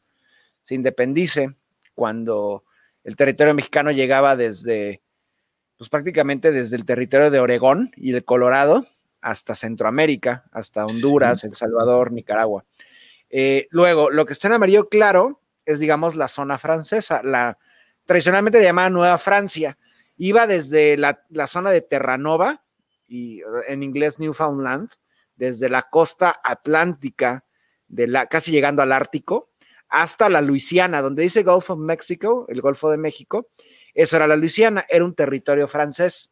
[0.61, 1.55] se independice,
[1.95, 2.65] cuando
[3.03, 5.01] el territorio mexicano llegaba desde
[5.77, 8.87] pues prácticamente desde el territorio de Oregón y el Colorado
[9.21, 12.65] hasta Centroamérica, hasta Honduras, El Salvador, Nicaragua.
[13.29, 17.57] Eh, luego, lo que está en amarillo claro es, digamos, la zona francesa, la
[18.05, 19.77] tradicionalmente llamada Nueva Francia.
[20.17, 22.63] Iba desde la, zona de Terranova,
[23.07, 24.89] y en inglés Newfoundland,
[25.35, 27.45] desde la costa atlántica,
[27.87, 29.51] de la, casi llegando al Ártico,
[29.89, 33.49] hasta la Luisiana, donde dice Gulf of Mexico, el Golfo de México,
[33.93, 36.31] eso era la Luisiana, era un territorio francés.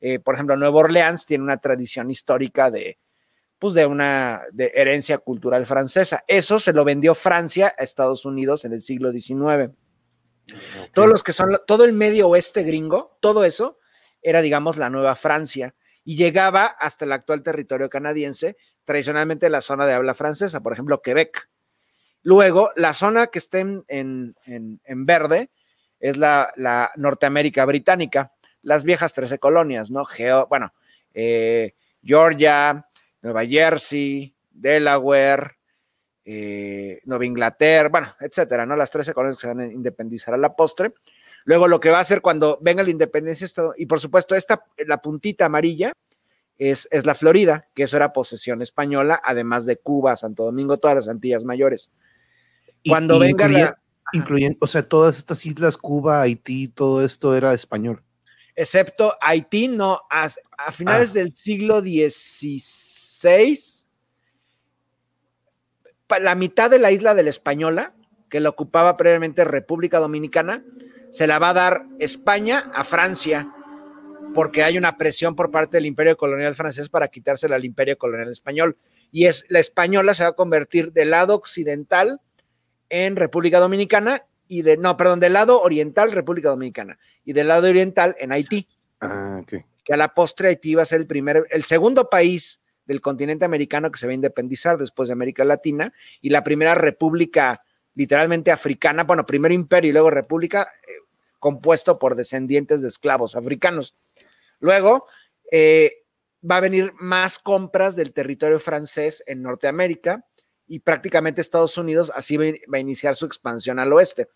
[0.00, 2.98] Eh, por ejemplo, Nueva Orleans tiene una tradición histórica de,
[3.58, 6.24] pues de una de herencia cultural francesa.
[6.26, 9.72] Eso se lo vendió Francia a Estados Unidos en el siglo XIX.
[10.92, 13.78] Todos los que son, todo el medio oeste gringo, todo eso
[14.22, 15.74] era, digamos, la Nueva Francia
[16.08, 18.56] y llegaba hasta el actual territorio canadiense,
[18.86, 21.50] tradicionalmente la zona de habla francesa, por ejemplo, Quebec.
[22.22, 25.50] Luego, la zona que está en, en, verde
[26.00, 30.04] es la, la, Norteamérica británica, las viejas 13 colonias, ¿no?
[30.48, 30.72] bueno,
[31.12, 32.86] eh, Georgia,
[33.20, 35.58] Nueva Jersey, Delaware,
[36.24, 38.76] eh, Nueva Inglaterra, bueno, etcétera, ¿no?
[38.76, 40.94] Las 13 colonias que se van a independizar a la postre.
[41.44, 45.00] Luego lo que va a hacer cuando venga la independencia, y por supuesto, esta, la
[45.00, 45.92] puntita amarilla
[46.58, 50.96] es, es la Florida, que eso era posesión española, además de Cuba, Santo Domingo, todas
[50.96, 51.90] las Antillas mayores.
[52.86, 53.78] Cuando venga la...
[54.12, 58.02] Incluyendo, o sea, todas estas islas, Cuba, Haití, todo esto era español.
[58.56, 60.30] Excepto Haití, no, a,
[60.72, 61.14] finales ah.
[61.14, 62.58] del siglo XVI
[66.20, 67.92] la mitad de la isla de la Española,
[68.28, 70.64] que la ocupaba previamente República Dominicana,
[71.10, 73.52] se la va a dar España a Francia,
[74.34, 78.30] porque hay una presión por parte del Imperio Colonial francés para quitársela al Imperio Colonial
[78.30, 78.76] Español.
[79.10, 82.20] Y es la española se va a convertir del lado occidental
[82.90, 87.68] en República Dominicana y de, no, perdón, del lado oriental República Dominicana y del lado
[87.68, 88.66] oriental en Haití.
[89.00, 93.00] Ah, Que a la postre Haití va a ser el primer, el segundo país del
[93.00, 97.62] continente americano que se va a independizar después de América Latina y la primera república
[97.98, 100.92] literalmente africana, bueno, primero imperio y luego república, eh,
[101.40, 103.96] compuesto por descendientes de esclavos africanos.
[104.60, 105.08] Luego
[105.50, 106.04] eh,
[106.48, 110.24] va a venir más compras del territorio francés en Norteamérica
[110.68, 114.28] y prácticamente Estados Unidos así va a iniciar su expansión al oeste.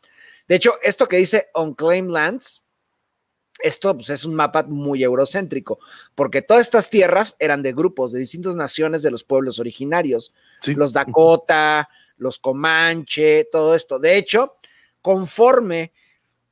[0.49, 2.65] De hecho, esto que dice Unclaimed Lands
[3.63, 5.79] esto pues, es un mapa muy eurocéntrico,
[6.15, 10.33] porque todas estas tierras eran de grupos de distintas naciones de los pueblos originarios,
[10.67, 11.89] los Dakota,
[12.23, 13.99] los Comanche, todo esto.
[13.99, 14.57] De hecho,
[15.03, 15.93] conforme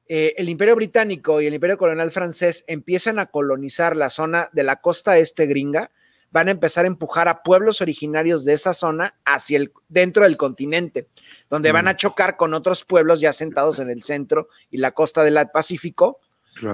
[0.07, 4.65] eh, el Imperio Británico y el Imperio Colonial francés empiezan a colonizar la zona de
[4.65, 5.93] la costa este gringa,
[6.33, 10.37] van a empezar a empujar a pueblos originarios de esa zona hacia el dentro del
[10.37, 11.09] continente,
[11.49, 11.97] donde van a mm.
[11.97, 16.21] chocar con otros pueblos ya sentados en el centro y la costa del Pacífico,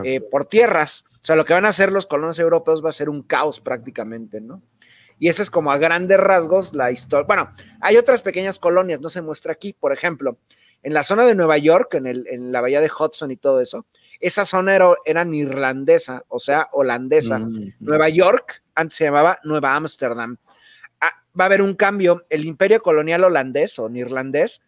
[0.04, 1.04] eh, por tierras.
[1.12, 3.60] O sea, lo que van a hacer los colonos europeos va a ser un caos
[3.60, 4.62] prácticamente, ¿no?
[5.18, 7.26] Y esa es como a grandes rasgos la historia.
[7.26, 10.38] Bueno, hay otras pequeñas colonias, no se muestra aquí, por ejemplo,
[10.82, 13.60] en la zona de Nueva York, en, el, en la bahía de Hudson y todo
[13.60, 13.86] eso,
[14.20, 17.38] esa zona era, era irlandesa, o sea, holandesa.
[17.38, 20.36] Mm, Nueva York antes se llamaba Nueva Ámsterdam.
[21.00, 22.24] Ah, va a haber un cambio.
[22.30, 24.62] El imperio colonial holandés o neerlandés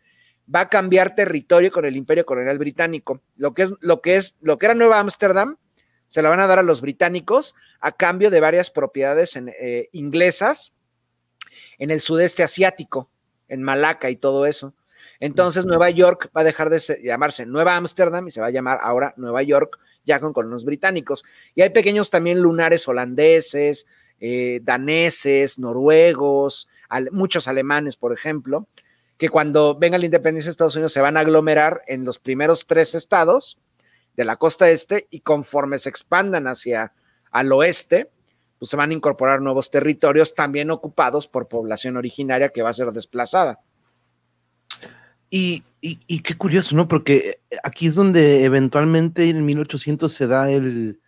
[0.53, 3.21] va a cambiar territorio con el Imperio Colonial Británico.
[3.37, 5.57] Lo que es, lo que es, lo que era Nueva Ámsterdam,
[6.09, 10.73] se la van a dar a los británicos a cambio de varias propiedades eh, inglesas
[11.79, 13.09] en el sudeste asiático,
[13.49, 14.75] en Malaca y todo eso.
[15.21, 18.79] Entonces Nueva York va a dejar de llamarse Nueva Ámsterdam y se va a llamar
[18.83, 21.25] ahora Nueva York ya con colonos británicos.
[21.55, 23.87] Y hay pequeños también lunares holandeses,
[24.21, 26.69] eh, daneses, noruegos,
[27.13, 28.67] muchos alemanes, por ejemplo,
[29.17, 32.67] que cuando venga la independencia de Estados Unidos se van a aglomerar en los primeros
[32.67, 33.59] tres estados
[34.19, 36.93] de la costa este y conforme se expandan hacia
[37.31, 38.11] al oeste,
[38.59, 42.73] pues se van a incorporar nuevos territorios también ocupados por población originaria que va a
[42.73, 43.61] ser desplazada.
[45.31, 46.89] Y, qué curioso, ¿no?
[46.89, 50.99] Porque aquí es donde eventualmente en 1800 se da el,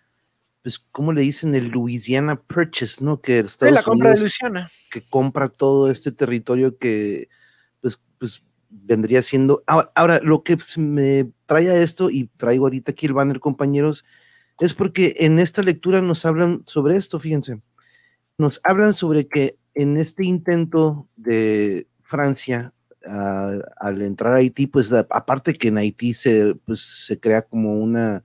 [0.63, 1.53] pues, ¿cómo le dicen?
[1.57, 3.21] El Louisiana Purchase, ¿no?
[3.21, 4.71] Que Estados la compra de Luisiana.
[4.89, 7.29] Que compra todo este territorio que
[7.81, 9.63] pues, pues vendría siendo.
[9.67, 14.05] Ahora, lo que me trae a esto, y traigo ahorita aquí el banner, compañeros,
[14.61, 17.61] es porque en esta lectura nos hablan sobre esto, fíjense.
[18.39, 22.73] Nos hablan sobre que en este intento de Francia
[23.05, 28.23] al entrar a Haití, pues aparte que en Haití se, pues, se crea como una,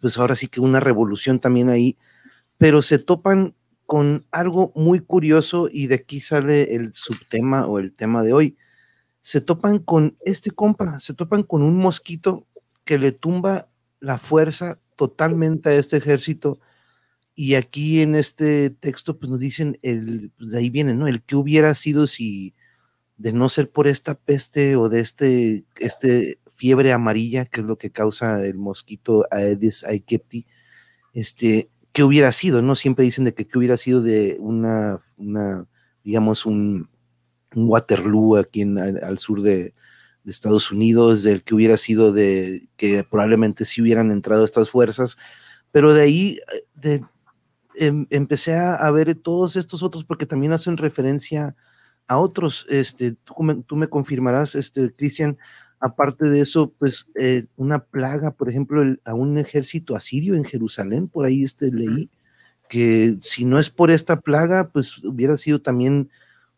[0.00, 1.96] pues ahora sí que una revolución también ahí,
[2.58, 3.54] pero se topan
[3.86, 8.56] con algo muy curioso y de aquí sale el subtema o el tema de hoy
[9.24, 12.46] se topan con este compa, se topan con un mosquito
[12.84, 16.60] que le tumba la fuerza totalmente a este ejército.
[17.34, 21.08] Y aquí en este texto, pues nos dicen, el, pues de ahí viene, ¿no?
[21.08, 22.54] El que hubiera sido si,
[23.16, 27.78] de no ser por esta peste o de este, este fiebre amarilla, que es lo
[27.78, 30.46] que causa el mosquito Aedes aegypti,
[31.14, 32.60] este, ¿qué hubiera sido?
[32.60, 32.74] ¿No?
[32.74, 35.66] Siempre dicen de que qué hubiera sido de una, una
[36.02, 36.90] digamos, un,
[37.54, 39.74] Waterloo aquí en, al, sur de,
[40.26, 45.18] Estados Unidos, del que hubiera sido de que probablemente sí hubieran entrado estas fuerzas,
[45.70, 46.38] pero de ahí
[46.74, 47.04] de,
[47.74, 51.54] em, empecé a, ver todos estos otros porque también hacen referencia
[52.06, 52.64] a otros.
[52.70, 53.34] Este, tú,
[53.66, 55.36] tú me confirmarás, este, Cristian,
[55.84, 61.08] Aparte de eso, pues eh, una plaga, por ejemplo, a un ejército asirio en Jerusalén,
[61.08, 62.08] por ahí este, leí,
[62.70, 66.08] que si no es por esta plaga, pues hubiera sido también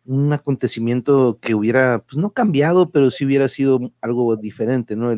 [0.06, 5.16] un acontecimiento que hubiera, pues no cambiado, pero sí hubiera sido algo diferente, ¿no?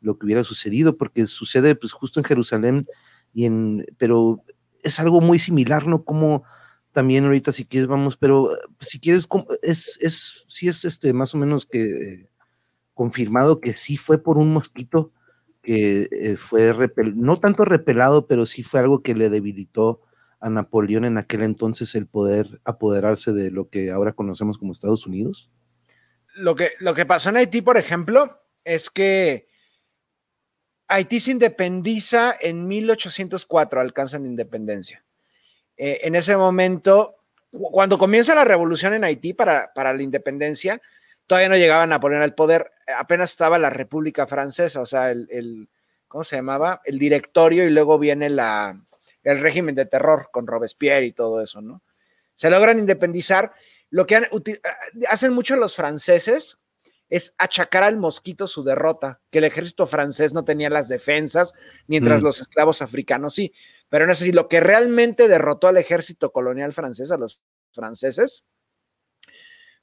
[0.00, 2.86] lo que hubiera sucedido, porque sucede pues justo en Jerusalén,
[3.32, 4.42] y en, pero
[4.82, 6.04] es algo muy similar, ¿no?
[6.04, 6.44] Como
[6.92, 9.28] también ahorita si quieres vamos, pero pues, si quieres,
[9.62, 12.28] es, es, sí es este, más o menos que
[12.94, 15.12] confirmado que sí fue por un mosquito
[15.62, 16.74] que eh, fue
[17.14, 20.00] no tanto repelado, pero sí fue algo que le debilitó
[20.40, 25.06] a Napoleón en aquel entonces el poder apoderarse de lo que ahora conocemos como Estados
[25.06, 25.50] Unidos?
[26.34, 29.48] Lo que, lo que pasó en Haití, por ejemplo, es que
[30.86, 35.04] Haití se independiza en 1804, alcanzan independencia.
[35.76, 37.16] Eh, en ese momento,
[37.50, 40.80] cuando comienza la revolución en Haití para, para la independencia,
[41.26, 45.68] todavía no llegaban a poner al poder, apenas estaba la República Francesa, o sea, el,
[46.08, 46.80] ¿cómo se llamaba?
[46.84, 48.80] El directorio y luego viene la,
[49.22, 51.82] el régimen de terror con Robespierre y todo eso, ¿no?
[52.34, 53.52] Se logran independizar.
[53.90, 54.20] Lo que
[55.08, 56.58] hacen mucho los franceses
[57.08, 61.54] es achacar al mosquito su derrota, que el ejército francés no tenía las defensas,
[61.86, 62.24] mientras mm.
[62.24, 63.52] los esclavos africanos sí.
[63.88, 67.40] Pero no sé si lo que realmente derrotó al ejército colonial francés, a los
[67.72, 68.44] franceses,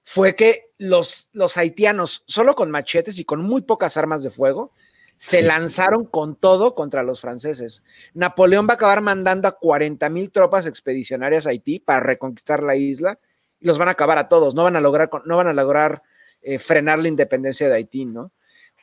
[0.03, 4.71] fue que los, los haitianos, solo con machetes y con muy pocas armas de fuego,
[5.17, 7.83] se lanzaron con todo contra los franceses.
[8.13, 12.75] Napoleón va a acabar mandando a 40 mil tropas expedicionarias a Haití para reconquistar la
[12.75, 13.19] isla
[13.59, 14.55] y los van a acabar a todos.
[14.55, 16.03] No van a lograr, no van a lograr
[16.41, 18.31] eh, frenar la independencia de Haití, ¿no?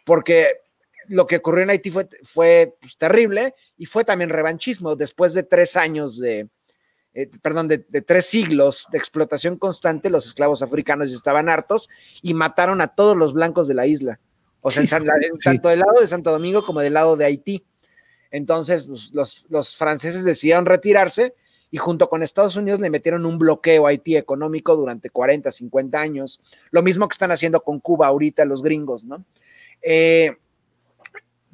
[0.05, 0.63] Porque
[1.09, 4.97] lo que ocurrió en Haití fue, fue pues, terrible y fue también revanchismo.
[4.97, 6.49] Después de tres años de,
[7.15, 11.89] eh, perdón, de, tres siglos de explotación constante, los esclavos africanos estaban hartos
[12.23, 14.19] y mataron a todos los blancos de la isla.
[14.63, 14.85] O sea,
[15.43, 17.65] tanto del lado de Santo Domingo como del lado de Haití.
[18.31, 21.35] Entonces, pues, los, los, franceses decidieron retirarse
[21.71, 26.01] y junto con Estados Unidos le metieron un bloqueo a Haití económico durante 40, 50
[26.01, 26.41] años.
[26.71, 29.25] Lo mismo que están haciendo con Cuba ahorita los gringos, ¿no?
[29.83, 30.37] Eh,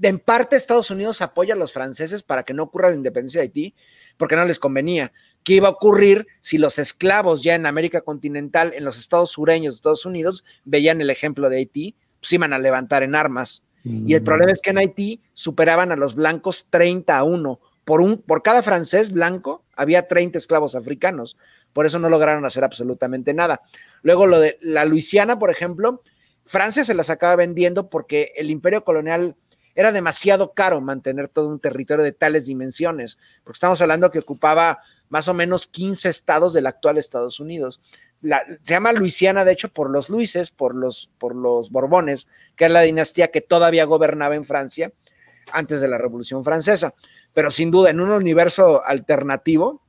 [0.03, 3.47] en parte Estados Unidos apoya a los franceses para que no ocurra la independencia de
[3.47, 3.75] Haití,
[4.17, 5.13] porque no les convenía.
[5.43, 9.75] ¿Qué iba a ocurrir si los esclavos ya en América continental, en los estados sureños
[9.75, 11.97] de Estados Unidos, veían el ejemplo de Haití?
[12.21, 13.63] Pues iban a levantar en armas.
[13.85, 17.61] Y el problema es que en Haití superaban a los blancos 30 a 1.
[17.85, 21.39] Por, un, por cada francés blanco había 30 esclavos africanos.
[21.73, 23.63] Por eso no lograron hacer absolutamente nada.
[24.03, 26.03] Luego lo de la Luisiana, por ejemplo,
[26.45, 29.37] Francia se las acaba vendiendo porque el imperio colonial
[29.75, 34.81] era demasiado caro mantener todo un territorio de tales dimensiones, porque estamos hablando que ocupaba
[35.09, 37.81] más o menos 15 estados del actual Estados Unidos.
[38.21, 42.71] se llama Luisiana, de hecho, por los Luises, por los, por los Borbones, que es
[42.71, 44.93] la dinastía que todavía gobernaba en Francia
[45.53, 46.95] antes de la Revolución Francesa.
[47.33, 49.83] Pero sin duda, en un universo alternativo,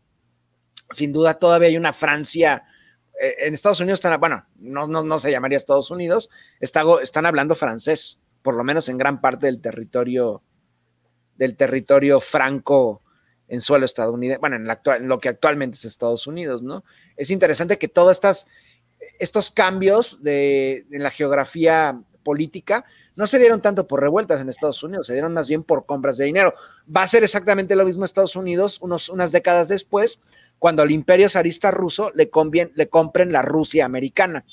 [0.92, 2.64] sin duda todavía hay una Francia
[3.22, 6.30] eh, en Estados Unidos están, bueno, no, no, no, se llamaría Estados Unidos,
[6.62, 10.42] están hablando francés por lo menos en gran parte del territorio,
[11.36, 13.04] del territorio franco
[13.50, 16.84] en suelo estadounidense, bueno, en, lo que actualmente es Estados Unidos, ¿no?
[17.18, 18.48] Es interesante que todos estas,
[19.20, 24.84] estos cambios de, en la geografía política no se dieron tanto por revueltas en Estados
[24.84, 26.54] Unidos, se dieron más bien por compras de dinero.
[26.96, 30.20] Va a ser exactamente lo mismo Estados Unidos unos, unas décadas después,
[30.60, 32.30] cuando al imperio zarista ruso le,
[32.76, 34.46] le compren la Rusia americana.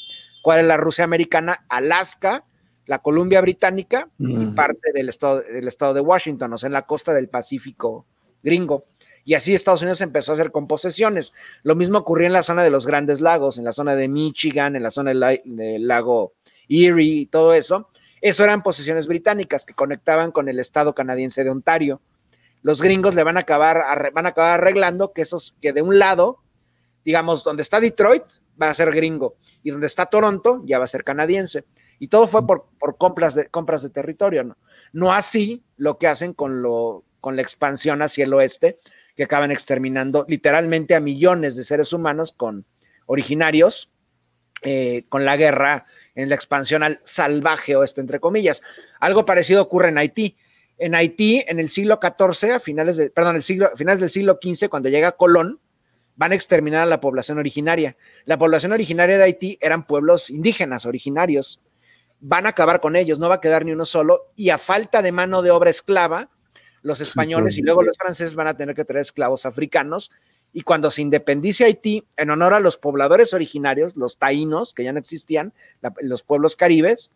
[0.43, 1.67] ¿Cuál es la Rusia americana?
[1.69, 2.45] Alaska,
[2.87, 6.87] la Columbia Británica y parte del estado, del estado de Washington, o sea, en la
[6.87, 8.07] costa del Pacífico
[8.47, 8.87] gringo.
[9.25, 11.33] Y así Estados Unidos empezó a hacer con posesiones.
[11.65, 14.77] Lo mismo ocurrió en la zona de los Grandes Lagos, en la zona de Michigan,
[14.77, 16.35] en la zona del, lago
[16.69, 17.91] Erie y todo eso.
[18.21, 22.01] Eso eran posesiones británicas que conectaban con el estado canadiense de Ontario.
[22.63, 25.99] Los gringos le van a acabar, van a acabar arreglando que esos, que de un
[25.99, 26.39] lado,
[27.05, 28.25] digamos, donde está Detroit,
[28.61, 31.65] va a ser gringo, y donde está Toronto, ya va a ser canadiense.
[31.99, 34.57] Y todo fue por, por compras, de, compras de territorio.
[34.93, 38.79] No así lo que hacen con, lo, con la expansión hacia el oeste,
[39.17, 42.67] que acaban exterminando literalmente a millones de seres humanos con
[43.07, 43.91] originarios,
[44.63, 48.63] eh, con la guerra en la expansión al salvaje oeste, entre comillas.
[49.01, 50.37] Algo parecido ocurre en Haití.
[50.79, 54.11] En Haití, en el siglo XIV, a finales, de, perdón, el siglo, a finales del
[54.11, 55.59] siglo XV, cuando llega Colón,
[56.15, 57.97] van a exterminar a la población originaria.
[58.25, 61.61] La población originaria de Haití eran pueblos indígenas originarios.
[62.21, 65.03] Van a acabar con ellos, no va a quedar ni uno solo, y a falta
[65.03, 66.31] de mano de obra esclava,
[66.87, 70.13] los españoles y luego los franceses van a tener que traer esclavos africanos.
[70.53, 74.93] Y cuando se independice Haití, en honor a los pobladores originarios, los taínos, que ya
[74.93, 75.53] no existían,
[76.01, 77.11] los pueblos caribes,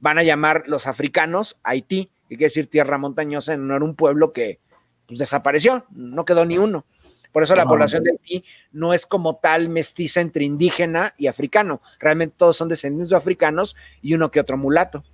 [0.00, 3.96] van a llamar los africanos Haití, que quiere decir tierra montañosa, en honor a un
[3.96, 4.60] pueblo que
[5.06, 6.84] pues, desapareció, no quedó ni uno.
[7.32, 11.80] Por eso la población de Haití no es como tal mestiza entre indígena y africano.
[11.98, 15.04] Realmente todos son descendientes de africanos y uno que otro mulato.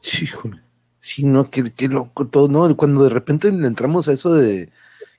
[0.00, 0.28] Sí,
[1.02, 2.76] sí, no, qué, loco todo, ¿no?
[2.76, 4.70] Cuando de repente le entramos a eso de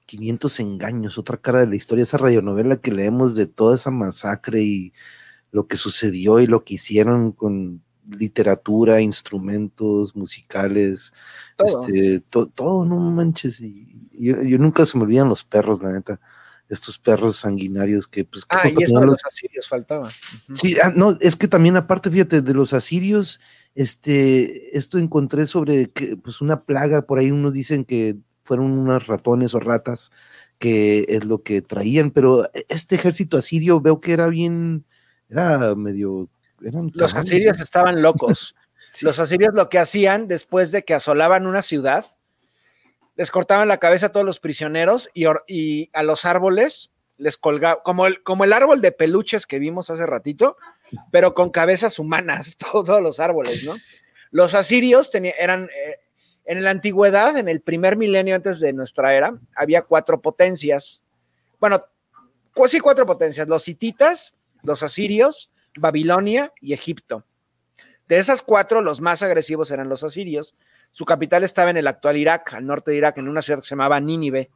[0.06, 4.62] 500 engaños, otra cara de la historia, esa radionovela que leemos de toda esa masacre
[4.64, 4.94] y
[5.52, 11.14] lo que sucedió y lo que hicieron con literatura, instrumentos musicales,
[11.58, 16.20] todo, este, todo no manches, y, yo, nunca se me olvidan los perros, la neta.
[16.74, 18.45] Estos perros sanguinarios que, pues.
[18.50, 20.11] Ah, y esto de los asirios faltaba.
[20.53, 23.40] Sí, ah, no, es que también, aparte, fíjate, de los asirios,
[23.76, 29.08] este, esto encontré sobre que, pues, una plaga, por ahí unos dicen que fueron unos
[29.08, 30.11] ratones o ratas,
[30.58, 34.85] que es lo que traían, pero este ejército asirio veo que era bien,
[35.30, 36.30] era medio.
[36.60, 38.56] los asirios estaban locos.
[39.02, 42.06] Los asirios lo que hacían después de que asolaban una ciudad,
[43.16, 48.08] les cortaban la cabeza a todos los prisioneros y, a los árboles les colgaban, como
[48.08, 50.58] el, como el árbol de peluches que vimos hace ratito,
[51.11, 53.74] pero con cabezas humanas, todos los árboles, ¿no?
[54.32, 56.00] Los asirios tenían, eran, eh,
[56.45, 61.03] en la antigüedad, en el primer milenio antes de nuestra era, había cuatro potencias.
[61.59, 61.85] Bueno,
[62.53, 64.33] pues sí, cuatro potencias, los hititas,
[64.64, 67.25] los asirios, Babilonia y Egipto.
[68.08, 70.56] De esas cuatro, los más agresivos eran los asirios,
[70.94, 73.66] su capital estaba en el actual Irak, al norte de Irak, en una ciudad que
[73.66, 74.52] se llamaba Nínive,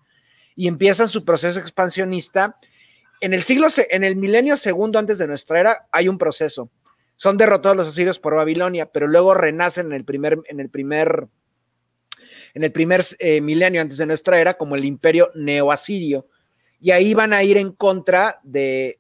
[0.56, 2.60] y empiezan su proceso expansionista.
[3.22, 6.70] En el siglo, en el milenio segundo antes de nuestra era, hay un proceso.
[7.16, 11.28] Son derrotados los asirios por Babilonia, pero luego renacen en el primer, en el primer,
[12.54, 16.28] en el primer eh, milenio antes de nuestra era como el imperio neoasirio.
[16.80, 19.00] Y ahí van a ir en contra de,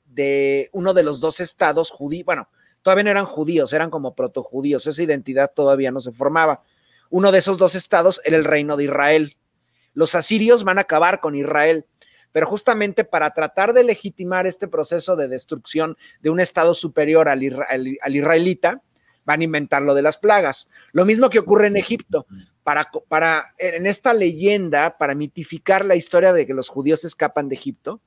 [0.72, 2.26] uno de los dos estados judíos.
[2.26, 2.50] Bueno,
[2.82, 4.88] todavía no eran judíos, eran como protojudíos.
[4.88, 6.64] Esa identidad todavía no se formaba.
[7.10, 9.38] Uno de esos dos estados era el reino de Israel.
[9.94, 11.86] Los asirios van a acabar con Israel,
[12.32, 17.44] pero justamente para tratar de legitimar este proceso de destrucción de un estado superior al,
[17.44, 18.82] israelita,
[19.26, 20.70] van a inventar lo de las plagas.
[20.92, 22.28] Lo mismo que ocurre en Egipto.
[22.64, 28.02] Para, en esta leyenda, para mitificar la historia de que los judíos escapan de Egipto,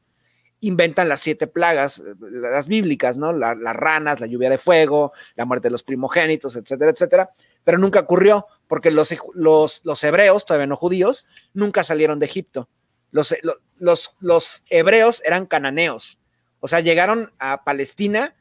[0.60, 3.32] inventan las siete plagas, las bíblicas, ¿no?
[3.32, 7.30] las ranas, la lluvia de fuego, la muerte de los primogénitos, etcétera, etcétera
[7.64, 12.68] pero nunca ocurrió porque los, los, hebreos, todavía no judíos, nunca salieron de Egipto.
[13.10, 13.34] Los,
[13.78, 16.20] los, los hebreos eran cananeos,
[16.60, 18.36] o sea, llegaron a Palestina,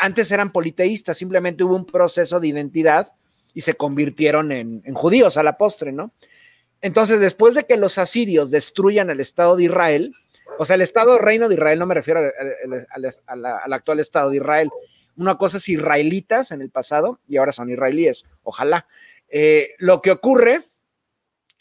[0.00, 3.12] antes eran politeístas, simplemente hubo un proceso de identidad
[3.52, 6.12] y se convirtieron en, judíos a la postre, ¿no?
[6.80, 10.12] Entonces, después de que los asirios destruyan el Estado de Israel,
[10.58, 14.70] o sea, el Estado Reino de Israel, no me refiero al actual Estado de Israel,
[15.16, 18.86] una cosa es israelitas en el pasado y ahora son israelíes, ojalá.
[19.28, 20.68] Eh, lo que ocurre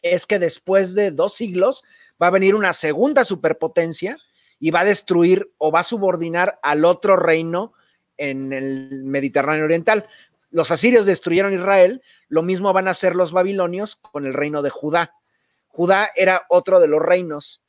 [0.02, 1.84] es que después de dos siglos
[2.22, 4.18] va a venir una segunda superpotencia
[4.60, 7.74] y va a destruir o va a subordinar al otro reino
[8.18, 10.08] en el Mediterráneo Oriental.
[10.52, 14.70] Los asirios destruyeron Israel, lo mismo van a hacer los babilonios con el reino de
[14.70, 15.16] Judá.
[15.68, 17.62] Judá era otro de los reinos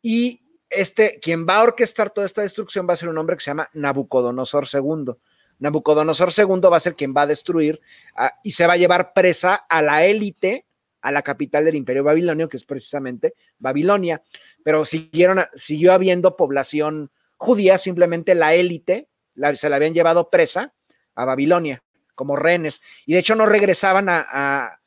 [0.00, 3.44] y este, quien va a orquestar toda esta destrucción va a ser un hombre que
[3.44, 5.14] se llama Nabucodonosor II.
[5.58, 7.80] Nabucodonosor II va a ser quien va a destruir
[8.16, 10.66] ah, y se va a llevar presa a la élite,
[11.00, 14.22] a la capital del imperio babilonio, que es precisamente Babilonia.
[14.62, 19.08] Pero siguieron, siguió habiendo población judía, simplemente la élite
[19.54, 20.74] se la habían llevado presa
[21.14, 21.82] a Babilonia
[22.14, 22.80] como rehenes.
[23.04, 24.80] Y de hecho no regresaban a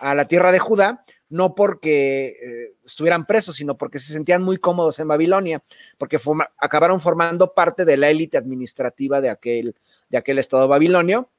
[0.00, 4.98] la tierra de Judá no porque eh, estuvieran presos, sino porque se sentían muy cómodos
[5.00, 5.62] en Babilonia,
[5.98, 6.20] porque
[6.58, 9.74] acabaron formando parte de la élite administrativa de aquel,
[10.08, 11.30] de aquel estado babilonio.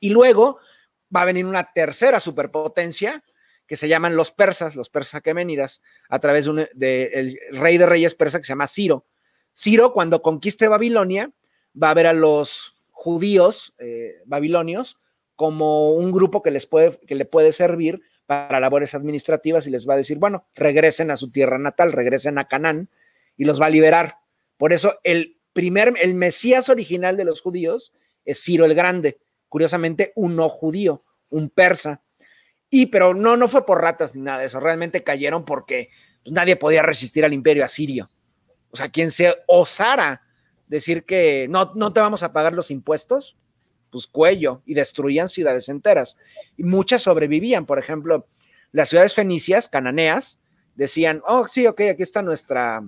[0.00, 0.58] Y luego
[1.14, 3.24] va a venir una tercera superpotencia
[3.66, 8.14] que se llaman los persas, los persas aqueménidas, a través del de rey de reyes
[8.14, 9.04] persa que se llama Ciro.
[9.54, 11.32] Ciro, cuando conquiste Babilonia,
[11.80, 14.98] va a ver a los judíos eh, babilonios
[15.36, 19.88] como un grupo que les puede, que le puede servir para labores administrativas y les
[19.88, 22.90] va a decir, bueno, regresen a su tierra natal, regresen a Canaán
[23.38, 24.18] y los va a liberar.
[24.58, 27.94] Por eso el primer, el Mesías original de los judíos
[28.26, 32.02] es Ciro el Grande, curiosamente un no judío, un persa.
[32.68, 35.88] Y pero no, no fue por ratas ni nada de eso, realmente cayeron porque
[36.26, 38.10] nadie podía resistir al imperio asirio.
[38.70, 40.20] O sea, quien se osara
[40.66, 43.38] decir que no, no te vamos a pagar los impuestos,
[43.90, 46.16] pues cuello, y destruían ciudades enteras.
[46.56, 48.26] Y muchas sobrevivían, por ejemplo,
[48.72, 50.38] las ciudades fenicias, cananeas,
[50.74, 52.82] decían, oh, sí, ok, aquí está nuestra,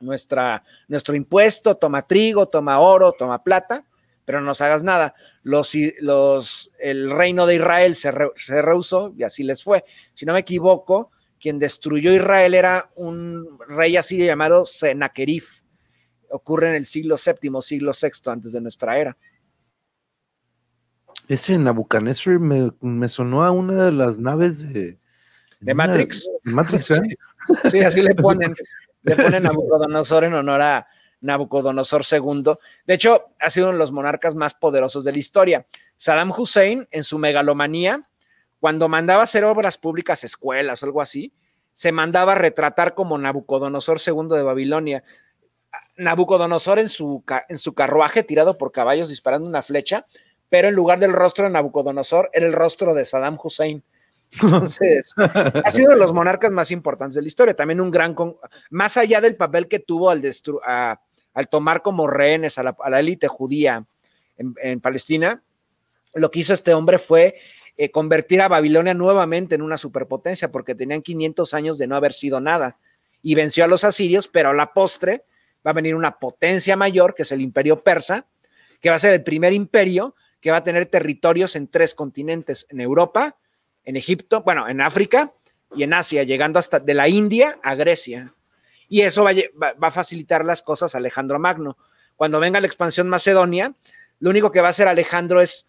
[0.00, 3.84] nuestra, nuestro impuesto, toma trigo, toma oro, toma plata,
[4.24, 5.14] pero no nos hagas nada.
[5.42, 9.84] Los, los, el reino de Israel se, rehusó y así les fue.
[10.14, 15.62] Si no me equivoco, quien destruyó Israel era un rey así llamado Senaquerif
[16.30, 19.16] ocurre en el siglo VII, siglo VI antes de nuestra era.
[21.28, 24.98] Ese Nabucodonosor me, sonó a una de las naves de...
[25.60, 26.28] De Matrix.
[26.44, 27.18] Matrix, ¿eh?
[27.70, 28.52] sí, así le ponen.
[29.02, 30.86] le ponen Nabucodonosor en honor a
[31.20, 32.52] Nabucodonosor II.
[32.86, 35.66] De hecho, ha sido uno de los monarcas más poderosos de la historia.
[35.96, 38.08] Saddam Hussein, en su megalomanía,
[38.60, 41.32] cuando mandaba hacer obras públicas, escuelas o algo así,
[41.72, 45.04] se mandaba a retratar como Nabucodonosor II de Babilonia.
[45.96, 50.06] Nabucodonosor en su, en su carruaje tirado por caballos disparando una flecha,
[50.48, 53.82] pero en lugar del rostro de Nabucodonosor era el rostro de Saddam Hussein.
[54.42, 55.14] Entonces,
[55.64, 57.54] ha sido de los monarcas más importantes de la historia.
[57.54, 58.14] También un gran,
[58.70, 60.22] más allá del papel que tuvo al,
[61.34, 63.86] al tomar como rehenes a la élite judía
[64.38, 65.42] en, Palestina,
[66.14, 67.36] lo que hizo este hombre fue
[67.76, 72.12] eh, convertir a Babilonia nuevamente en una superpotencia, porque tenían 500 años de no haber
[72.12, 72.78] sido nada.
[73.22, 75.24] Y venció a los asirios, pero a la postre
[75.66, 78.26] va a venir una potencia mayor, que es el imperio persa,
[78.80, 80.14] que va a ser el primer imperio
[80.46, 83.36] que va a tener territorios en tres continentes, en Europa,
[83.82, 85.32] en Egipto, bueno, en África
[85.74, 88.32] y en Asia, llegando hasta de la India a Grecia.
[88.88, 89.32] Y eso va,
[89.80, 91.76] a facilitar las cosas a Alejandro Magno.
[92.14, 93.74] Cuando venga la expansión macedonia,
[94.20, 95.66] lo único que va a hacer Alejandro es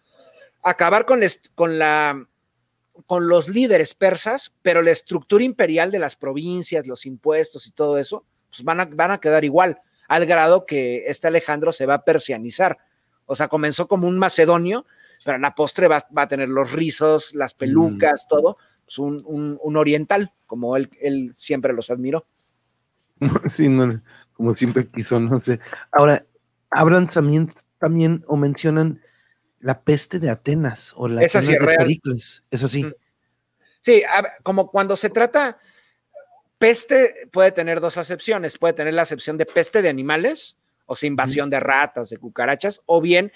[0.62, 1.22] acabar con,
[1.56, 2.28] con, la,
[3.06, 7.98] con los líderes persas, pero la estructura imperial de las provincias, los impuestos y todo
[7.98, 11.94] eso, pues van a, van a quedar igual al grado que este Alejandro se va
[11.94, 12.78] a persianizar.
[13.28, 14.86] O sea, comenzó como un macedonio,
[15.24, 17.58] pero en la postre va, a tener los rizos, las mm.
[17.58, 22.26] pelucas, todo, pues un, oriental, como él, él siempre los admiró.
[23.48, 25.60] Sí, no, como siempre quiso, no sé.
[25.92, 26.24] Ahora,
[26.70, 29.00] hablan también, también o mencionan
[29.60, 32.44] la peste de Atenas o la peste de Pericles.
[32.50, 32.84] Es así.
[32.84, 32.94] Mm.
[33.80, 34.02] Sí,
[34.42, 35.58] como cuando se trata,
[36.58, 38.58] Peste puede tener dos acepciones.
[38.58, 40.56] Puede tener la acepción de peste de animales,
[40.88, 43.30] o sea, invasión de ratas, de cucarachas, o bien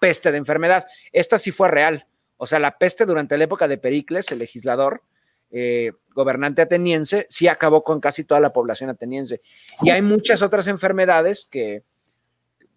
[0.00, 0.86] peste de enfermedad.
[1.12, 2.06] Esta sí fue real.
[2.36, 5.02] O sea, la peste durante la época de Pericles, el legislador,
[5.50, 9.40] eh, gobernante ateniense, sí acabó con casi toda la población ateniense.
[9.80, 11.84] Y hay muchas otras enfermedades que,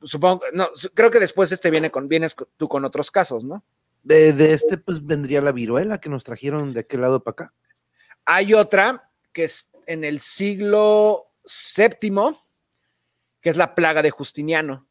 [0.03, 3.63] supongo, no, creo que después este viene con, vienes tú con otros casos, ¿no?
[4.03, 7.53] De, de este, pues vendría la viruela que nos trajeron de aquel lado para acá.
[8.25, 9.01] Hay otra
[9.33, 11.31] que es en el siglo
[11.75, 12.37] VII,
[13.41, 14.87] que es la plaga de Justiniano.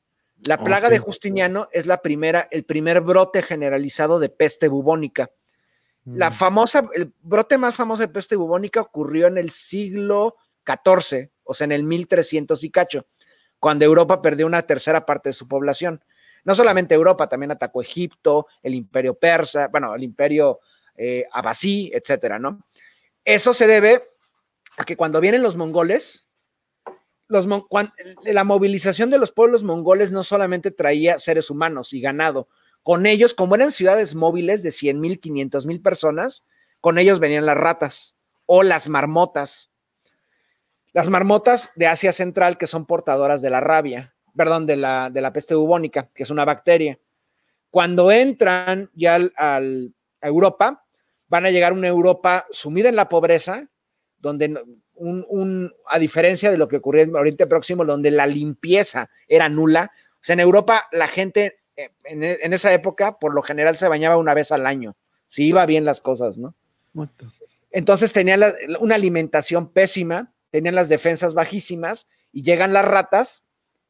[0.47, 5.31] La plaga de Justiniano es la primera, el primer brote generalizado de peste bubónica.
[6.05, 6.33] La mm.
[6.33, 11.67] famosa, el brote más famoso de peste bubónica ocurrió en el siglo XIV, o sea,
[11.67, 13.07] en el 1300 y cacho,
[13.59, 16.03] cuando Europa perdió una tercera parte de su población.
[16.45, 20.61] No solamente Europa, también atacó Egipto, el imperio persa, bueno, el imperio
[20.97, 22.65] eh, abasí, etcétera, ¿no?
[23.25, 24.09] Eso se debe
[24.79, 26.27] a que cuando vienen los mongoles,
[27.31, 27.47] los
[28.25, 32.49] la movilización de los pueblos mongoles no solamente traía seres humanos y ganado,
[32.83, 36.45] con ellos, como eran ciudades móviles de 100 mil, 500 mil personas,
[36.81, 39.71] con ellos venían las ratas o las marmotas.
[40.93, 45.21] Las marmotas de Asia Central que son portadoras de la rabia, perdón, de la, de
[45.21, 46.99] la peste bubónica, que es una bacteria.
[47.71, 49.61] Cuando entran ya a
[50.21, 50.85] Europa,
[51.29, 53.69] van a llegar a una Europa sumida en la pobreza,
[54.19, 54.61] donde
[55.01, 59.93] un, a diferencia de lo que ocurrió en Oriente Próximo, donde la limpieza era nula,
[60.15, 64.19] o sea, en Europa la gente eh, en, esa época por lo general se bañaba
[64.19, 64.97] una vez al año,
[65.27, 66.55] si iba bien las cosas, ¿no?
[67.71, 68.43] Entonces tenían
[68.81, 73.45] una alimentación pésima, tenían las defensas bajísimas y llegan las ratas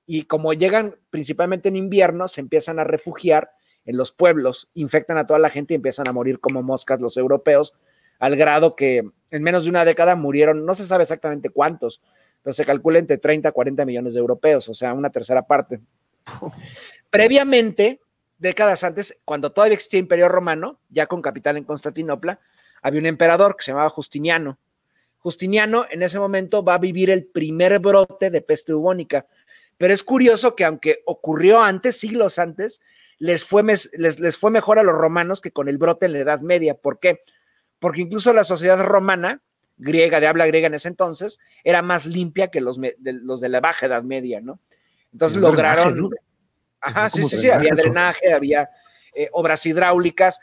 [0.06, 3.52] y como llegan principalmente en invierno, se empiezan a refugiar
[3.86, 7.16] en los pueblos, infectan a toda la gente y empiezan a morir como moscas los
[7.16, 7.72] europeos,
[8.18, 12.00] al grado que en menos de una década murieron, no se sabe exactamente cuántos,
[12.42, 15.80] pero se calcula entre 30 a 40 millones de europeos, o sea, una tercera parte.
[17.10, 18.00] Previamente,
[18.38, 22.40] décadas antes, cuando todavía existía Imperio Romano, ya con capital en Constantinopla,
[22.82, 24.58] había un emperador que se llamaba Justiniano.
[25.18, 29.26] Justiniano en ese momento va a vivir el primer brote de peste bubónica,
[29.76, 32.80] pero es curioso que aunque ocurrió antes, siglos antes,
[33.18, 36.20] les fue, les, les fue mejor a los romanos que con el brote en la
[36.20, 36.74] Edad Media.
[36.74, 37.20] ¿Por qué?
[37.20, 37.39] Porque
[37.94, 39.42] incluso la sociedad romana,
[39.76, 43.48] griega, de habla griega en ese entonces, era más limpia que los de, los de
[43.48, 44.60] la Baja Edad Media, ¿no?
[45.12, 46.10] Entonces lograron...
[46.82, 48.70] Ajá, sí, sí, sí, había drenaje, había
[49.14, 50.40] eh, obras hidráulicas,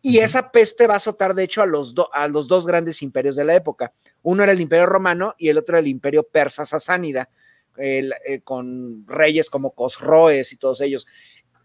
[0.00, 3.36] y esa peste va a azotar, de hecho, a los, a los dos grandes imperios
[3.36, 3.92] de la época.
[4.22, 7.30] Uno era el imperio romano y el otro el imperio persa sasánida,
[7.78, 8.10] eh,
[8.42, 11.06] con reyes como Cosroes y todos ellos.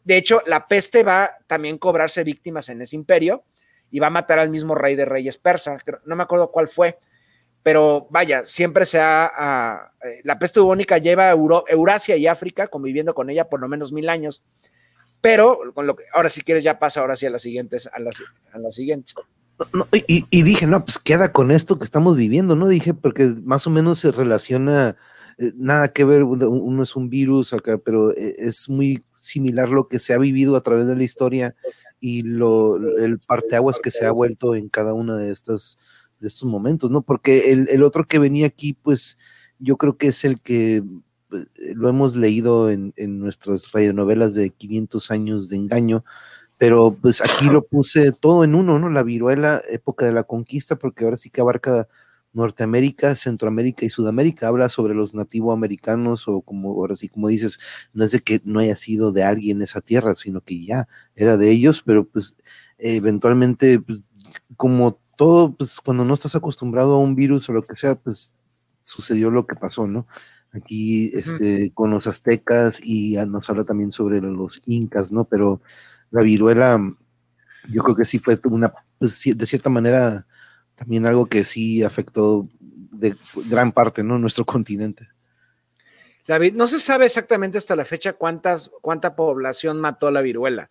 [0.04, 3.44] De hecho, la peste va a también cobrarse víctimas en ese imperio
[3.92, 5.78] y va a matar al mismo rey de reyes persa.
[6.06, 7.00] No me acuerdo cuál fue,
[7.64, 9.92] pero vaya, siempre se ha.
[10.04, 11.36] Eh, la peste bubónica lleva a
[11.68, 14.44] Eurasia y África conviviendo con ella por lo menos mil años.
[15.20, 18.00] Pero con lo que ahora si quieres ya pasa ahora sí a las siguientes, a
[18.00, 18.16] las,
[18.54, 19.16] a las siguientes.
[20.08, 22.68] y, dije, no, pues queda con esto que estamos viviendo, ¿no?
[22.68, 24.96] Dije, porque más o menos se relaciona,
[25.40, 29.88] eh, nada que ver, uno es un virus acá, pero eh, es muy similar lo
[29.88, 31.56] que se ha vivido a través de la historia
[32.00, 35.78] y lo, el parteaguas que se ha vuelto en cada una de estas
[36.20, 37.02] de estos momentos, ¿no?
[37.02, 39.18] Porque el, otro que venía aquí, pues
[39.60, 40.84] yo creo que es el que
[41.30, 46.04] pues, lo hemos leído en, en nuestras radionovelas de 500 años de engaño,
[46.58, 48.90] pero pues aquí lo puse todo en uno, ¿no?
[48.90, 51.88] La viruela, época de la conquista, porque ahora sí que abarca
[52.38, 57.60] Norteamérica, Centroamérica y Sudamérica, habla sobre los nativoamericanos o como ahora sí como dices,
[57.94, 61.36] no es de que no haya sido de alguien esa tierra, sino que ya era
[61.36, 62.38] de ellos, pero pues
[62.78, 64.02] eventualmente pues,
[64.56, 68.34] como todo, pues cuando no estás acostumbrado a un virus o lo que sea, pues
[68.84, 70.08] sucedió lo que pasó, ¿no?
[70.54, 75.26] Aquí este, con los aztecas y nos habla también sobre los incas, ¿no?
[75.26, 75.62] Pero
[76.12, 76.80] la viruela,
[77.70, 80.26] yo creo que sí fue una, pues, de cierta manera,
[80.78, 83.16] también algo que sí afectó de
[83.48, 84.18] gran parte, ¿no?
[84.20, 85.10] Nuestro continente.
[86.28, 90.70] David, no se sabe exactamente hasta la fecha cuántas, cuánta población mató la viruela,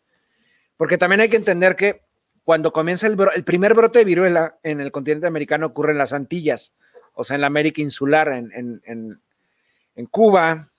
[0.76, 2.02] porque también hay que entender que
[2.44, 6.12] cuando comienza el, el primer brote de viruela en el continente americano ocurre en las
[6.12, 6.73] Antillas,
[7.15, 9.20] o sea, en la América insular, en, en,
[9.97, 10.70] en Cuba,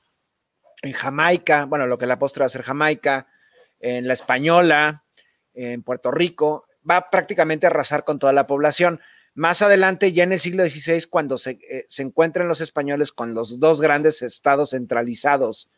[0.81, 3.27] en Jamaica, bueno, lo que la postre va a ser Jamaica,
[3.80, 5.03] en la Española,
[5.53, 9.01] en Puerto Rico, va prácticamente a arrasar con toda la población.
[9.38, 13.35] Más adelante, ya en el siglo XVI, cuando se, eh, se encuentran los españoles con
[13.35, 15.69] los dos grandes estados centralizados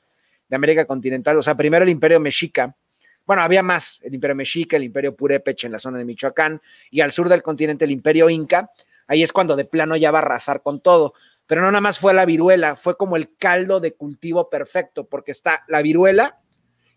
[0.47, 2.77] de América continental, o sea, primero el imperio mexica,
[3.25, 7.01] bueno, había más, el imperio mexica, el imperio purépecha en la zona de Michoacán, y
[7.01, 8.71] al sur del continente el imperio inca,
[9.07, 11.13] ahí es cuando de plano ya va a arrasar con todo.
[11.45, 15.31] Pero no nada más fue la viruela, fue como el caldo de cultivo perfecto, porque
[15.31, 16.39] está la viruela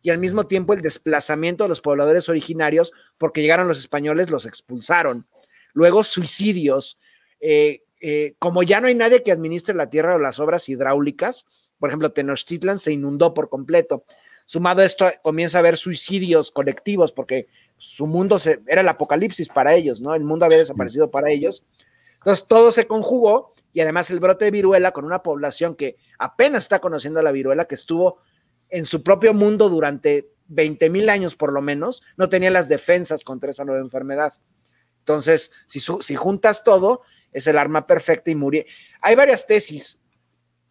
[0.01, 4.47] y al mismo tiempo el desplazamiento de los pobladores originarios, porque llegaron los españoles, los
[4.47, 5.27] expulsaron
[5.73, 6.99] luego suicidios.
[7.41, 11.47] Eh, eh, como ya no hay nadie que administre la tierra o las obras hidráulicas,
[11.79, 14.05] por ejemplo, Tenochtitlan se inundó por completo.
[14.47, 19.49] Sumado a esto, comienza a haber suicidios colectivos porque su mundo se, era el apocalipsis
[19.49, 20.15] para ellos, ¿no?
[20.15, 21.65] El mundo había desaparecido para ellos.
[22.19, 26.65] Entonces, todo se conjugó y además el brote de viruela con una población que apenas
[26.65, 28.19] está conociendo la viruela, que estuvo
[28.69, 33.25] en su propio mundo durante 20 mil años por lo menos, no tenía las defensas
[33.25, 34.35] contra esa nueva enfermedad.
[35.03, 38.65] Entonces, si, si juntas todo, es el arma perfecta y murió.
[39.01, 39.99] Hay varias tesis.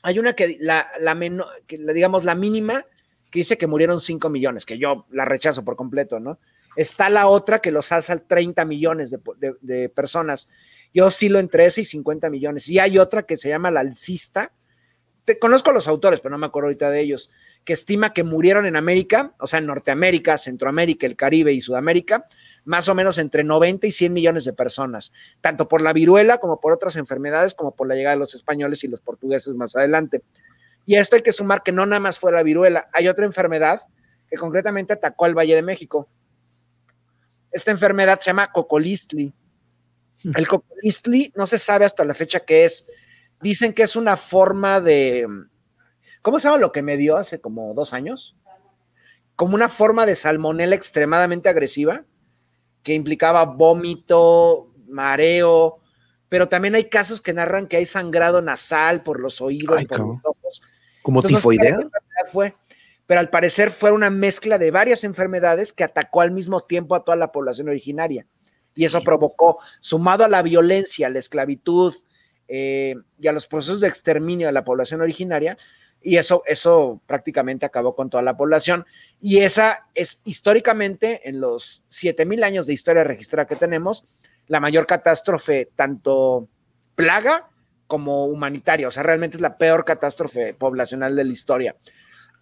[0.04, 1.20] Hay una que la, la,
[1.68, 2.86] que, digamos, la mínima,
[3.30, 6.40] que dice que murieron 5 millones, que yo la rechazo por completo, ¿no?
[6.78, 9.14] Está la otra que los alza 30 millones
[9.62, 10.48] de, personas.
[10.94, 12.70] Yo oscilo entre ese y 50 millones.
[12.70, 14.54] Y hay otra que se llama la alcista,
[15.26, 17.30] te, conozco a los autores, pero no me acuerdo ahorita de ellos,
[17.64, 22.26] que estima que murieron en América, o sea, en Norteamérica, Centroamérica, el Caribe y Sudamérica,
[22.66, 26.60] más o menos entre 90 y 100 millones de personas, tanto por la viruela como
[26.60, 30.22] por otras enfermedades, como por la llegada de los españoles y los portugueses más adelante.
[30.86, 33.26] Y a esto hay que sumar que no nada más fue la viruela, hay otra
[33.26, 33.82] enfermedad
[34.30, 36.08] que concretamente atacó al Valle de México.
[37.52, 39.34] Esta enfermedad se llama cocolistli.
[40.36, 42.88] El cocolistli no se sabe hasta la fecha qué es,
[43.42, 45.28] Dicen que es una forma de,
[46.22, 48.36] ¿cómo se llama lo que me dio hace como dos años?
[49.36, 52.04] Como una forma de salmonela extremadamente agresiva
[52.84, 55.80] que implicaba vómito, mareo,
[56.30, 60.18] pero también hay casos que narran que hay sangrado nasal por los oídos, por los
[60.24, 60.62] ojos.
[61.02, 61.80] ¿Como tifoidea?
[62.32, 62.56] fue,
[63.08, 67.04] pero al parecer fue una mezcla de varias enfermedades que atacó al mismo tiempo a
[67.04, 68.28] toda la población originaria.
[68.76, 71.94] Y eso provocó, sumado a la violencia, la esclavitud,
[72.54, 75.56] eh, y a los procesos de exterminio de la población originaria,
[76.02, 78.86] y eso, eso prácticamente acabó con toda la población.
[79.22, 84.04] Y esa es históricamente, en los 7000 años de historia registrada que tenemos,
[84.48, 86.50] la mayor catástrofe, tanto
[86.96, 87.48] plaga
[87.88, 88.88] como humanitaria.
[88.88, 91.78] O sea, realmente es la peor catástrofe poblacional de la historia.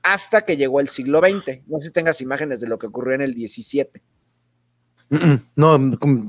[0.02, 1.68] Hasta que llegó el siglo XX.
[1.68, 4.02] No sé si tengas imágenes de lo que ocurrió en el 17.
[5.56, 5.80] No,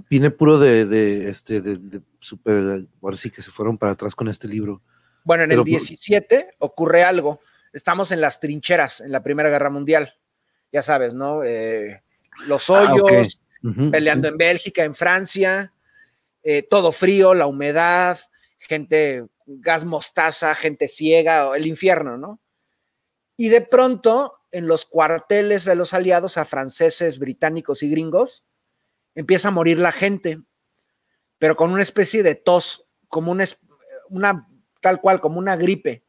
[0.09, 4.49] viene puro de, este, de, super, ahora sí que se fueron para atrás con este
[4.49, 4.83] libro.
[5.25, 7.41] Bueno, en el 17 ocurre algo.
[7.73, 10.15] Estamos en las trincheras en la Primera Guerra Mundial.
[10.73, 11.45] Ya sabes, ¿no?
[11.45, 12.03] Eh,
[12.47, 13.41] los ah, hoyos,
[13.91, 15.73] peleando en Bélgica, en Francia,
[16.43, 18.19] eh, todo frío, la humedad,
[18.59, 22.41] gente, gas mostaza, gente ciega, el infierno, ¿no?
[23.37, 28.45] Y de pronto, en los cuarteles de los aliados, a franceses, británicos y gringos,
[29.15, 30.41] empieza a morir la gente,
[31.39, 33.45] pero con una especie de tos, como una,
[34.09, 34.49] una
[34.81, 36.05] tal cual, como una gripe.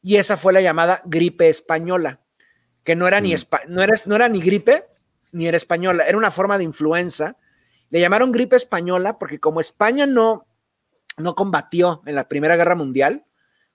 [0.00, 2.20] Y esa fue la llamada gripe española,
[2.84, 3.38] que no era, ni, mm.
[3.68, 4.86] no era, no era ni gripe
[5.32, 7.36] ni era española, era una forma de influenza.
[7.90, 10.46] Le llamaron gripe española porque como España no,
[11.16, 13.24] no combatió en la Primera Guerra Mundial,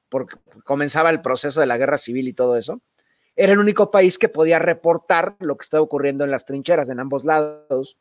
[0.10, 2.82] porque comenzaba el proceso de la guerra civil y todo eso,
[3.36, 7.00] era el único país que podía reportar lo que estaba ocurriendo en las trincheras en
[7.00, 7.98] ambos lados.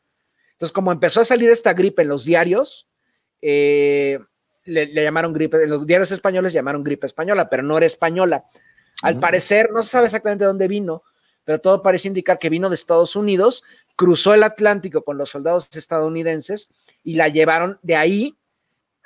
[0.57, 2.89] Entonces, como empezó a salir esta gripe en los diarios,
[3.43, 4.19] eh,
[4.65, 8.47] le, llamaron gripe, en los diarios españoles llamaron gripe española, pero no era española.
[9.03, 11.03] Al parecer, no se sabe exactamente dónde vino,
[11.45, 13.63] pero todo parece indicar que vino de Estados Unidos,
[13.95, 16.69] cruzó el Atlántico con los soldados estadounidenses
[17.05, 18.37] y la llevaron de ahí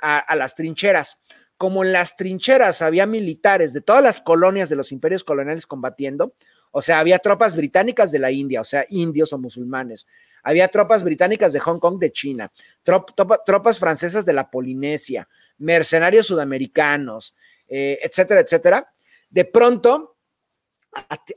[0.01, 1.19] a, las trincheras.
[1.57, 6.33] Como en las trincheras había militares de todas las colonias de los imperios coloniales combatiendo,
[6.71, 10.07] o sea, había tropas británicas de la India, o sea, indios o musulmanes.
[10.43, 12.51] Había tropas británicas de Hong Kong, de China,
[12.83, 17.35] tropas francesas de la Polinesia, mercenarios sudamericanos,
[17.69, 18.93] eh, etcétera, etcétera.
[19.29, 20.17] De pronto,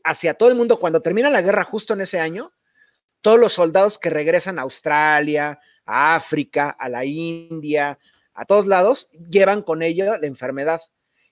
[0.03, 2.51] hacia todo el mundo, cuando termina la guerra justo en ese año,
[3.21, 7.97] todos los soldados que regresan a Australia, a África, a la India,
[8.33, 10.81] a todos lados, llevan con ello la enfermedad.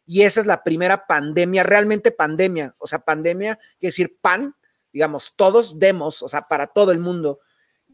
[0.05, 4.55] Y esa es la primera pandemia, realmente pandemia, o sea, pandemia quiere decir pan,
[4.91, 7.39] digamos, todos demos, o sea, para todo el mundo.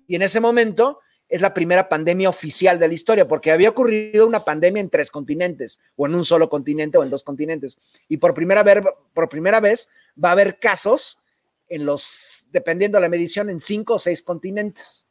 [0.08, 4.26] Y en ese momento es la primera pandemia oficial de la historia, porque había ocurrido
[4.26, 7.78] una pandemia en tres continentes, o en un solo continente, o en dos continentes.
[8.08, 9.90] Y por primera vez, por primera vez
[10.24, 11.20] va a haber casos
[11.68, 15.06] en los, dependiendo de la medición, en cinco o seis continentes.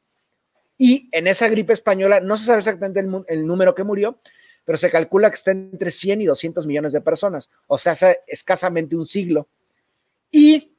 [0.79, 4.19] Y en esa gripe española, no se sabe exactamente el, el número que murió,
[4.67, 8.19] pero se calcula que está entre 100 y 200 millones de personas, o sea, hace
[8.27, 9.49] escasamente un siglo.
[10.31, 10.77] Y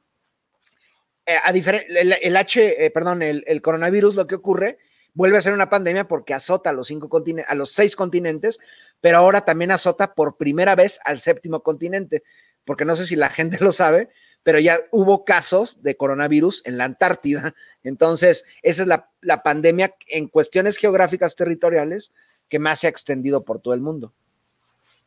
[1.26, 4.78] eh, a el, el, H, eh, perdón, el, coronavirus, lo que ocurre,
[5.14, 7.10] vuelve a ser una pandemia porque azota a los, cinco
[7.46, 8.58] a los seis continentes,
[9.00, 12.22] pero ahora también azota por primera vez al séptimo continente,
[12.66, 14.10] porque no sé si la gente lo sabe,
[14.42, 17.54] pero ya hubo casos de coronavirus en la Antártida.
[17.82, 22.12] Entonces, esa es la, la pandemia en cuestiones geográficas territoriales
[22.48, 24.12] que más se ha extendido por todo el mundo.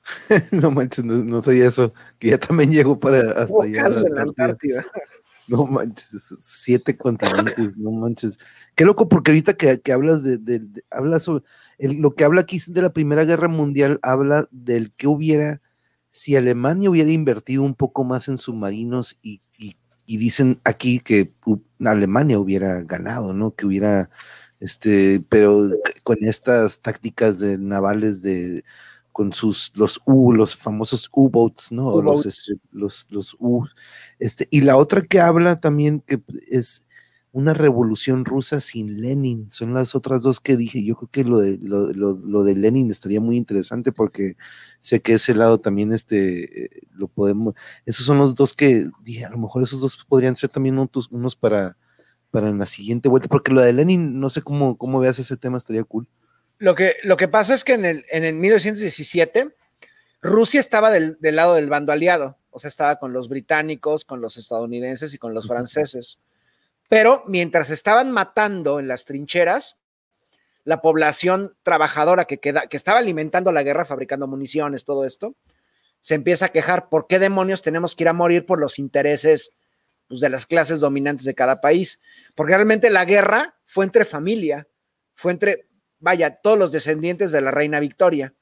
[0.52, 3.88] no manches, no, soy eso, que ya también llegó para hasta allá.
[3.88, 4.86] en la Antártida.
[5.48, 8.38] No manches, siete continentes, no manches.
[8.74, 11.44] Qué loco, porque ahorita que, hablas de, de, hablas sobre,
[11.78, 15.61] lo que habla aquí de la Primera Guerra Mundial, habla del que hubiera,
[16.10, 19.76] si Alemania hubiera invertido un poco más en submarinos y, y,
[20.18, 21.34] dicen aquí que
[21.84, 23.53] Alemania hubiera ganado, ¿no?
[23.53, 24.10] Que hubiera,
[24.61, 25.69] este, pero
[26.03, 28.64] con estas tácticas de navales de
[29.11, 32.01] con sus, los U, los famosos U-boats, ¿no?
[32.01, 33.65] Los, este, los, los U.
[34.19, 36.88] Este, y la otra que habla también que es
[37.33, 39.51] una revolución rusa sin Lenin.
[39.51, 40.83] Son las otras dos que dije.
[40.83, 44.38] Yo creo que lo de, lo, lo, de Lenin estaría muy interesante porque
[44.80, 47.56] sé que ese lado también este, eh, lo podemos.
[47.85, 51.09] Esos son los dos que dije, a lo mejor esos dos podrían ser también unos,
[51.09, 51.77] unos para,
[52.32, 55.58] para la siguiente vuelta, porque lo de Lenin, no sé cómo, cómo veas ese tema,
[55.58, 56.08] estaría cool.
[56.58, 59.56] Lo que, lo que pasa es que en el, en el 1917
[60.22, 64.38] Rusia estaba del, lado del bando aliado, o sea, estaba con los británicos, con los
[64.38, 66.19] estadounidenses y con los franceses.
[66.88, 69.77] Pero mientras estaban matando en las trincheras,
[70.64, 75.35] la población trabajadora que, queda, que estaba alimentando la guerra, fabricando municiones, todo esto,
[76.01, 79.53] se empieza a quejar, ¿por qué demonios tenemos que ir a morir por los intereses
[80.11, 81.99] pues, de las clases dominantes de cada país?
[82.35, 84.67] Porque realmente la guerra fue entre familia,
[85.15, 85.67] fue entre
[86.01, 88.33] vaya, todos los descendientes de la reina Victoria.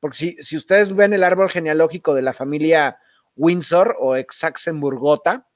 [0.00, 2.98] Porque si, si ustedes ven el árbol genealógico de la familia
[3.36, 5.46] Windsor o Saxenburgota,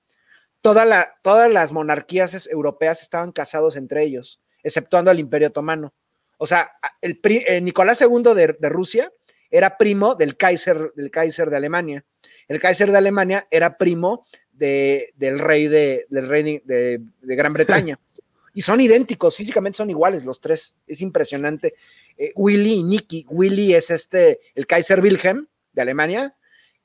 [0.60, 5.94] toda todas las monarquías europeas estaban casados entre ellos, exceptuando al Imperio Otomano.
[6.38, 6.70] O sea,
[7.00, 9.10] el, eh, Nicolás II de, Rusia
[9.50, 12.04] era primo del Kaiser, del Kaiser de Alemania.
[12.46, 14.26] El Kaiser de Alemania era primo
[14.56, 17.98] de, del rey, de, del rey de, de Gran Bretaña.
[18.56, 20.74] Y son idénticos, físicamente son iguales los tres.
[20.86, 21.74] Es impresionante.
[22.16, 23.26] Eh, Willy y Nicky.
[23.28, 26.34] Willy es este, el Kaiser Wilhelm de Alemania,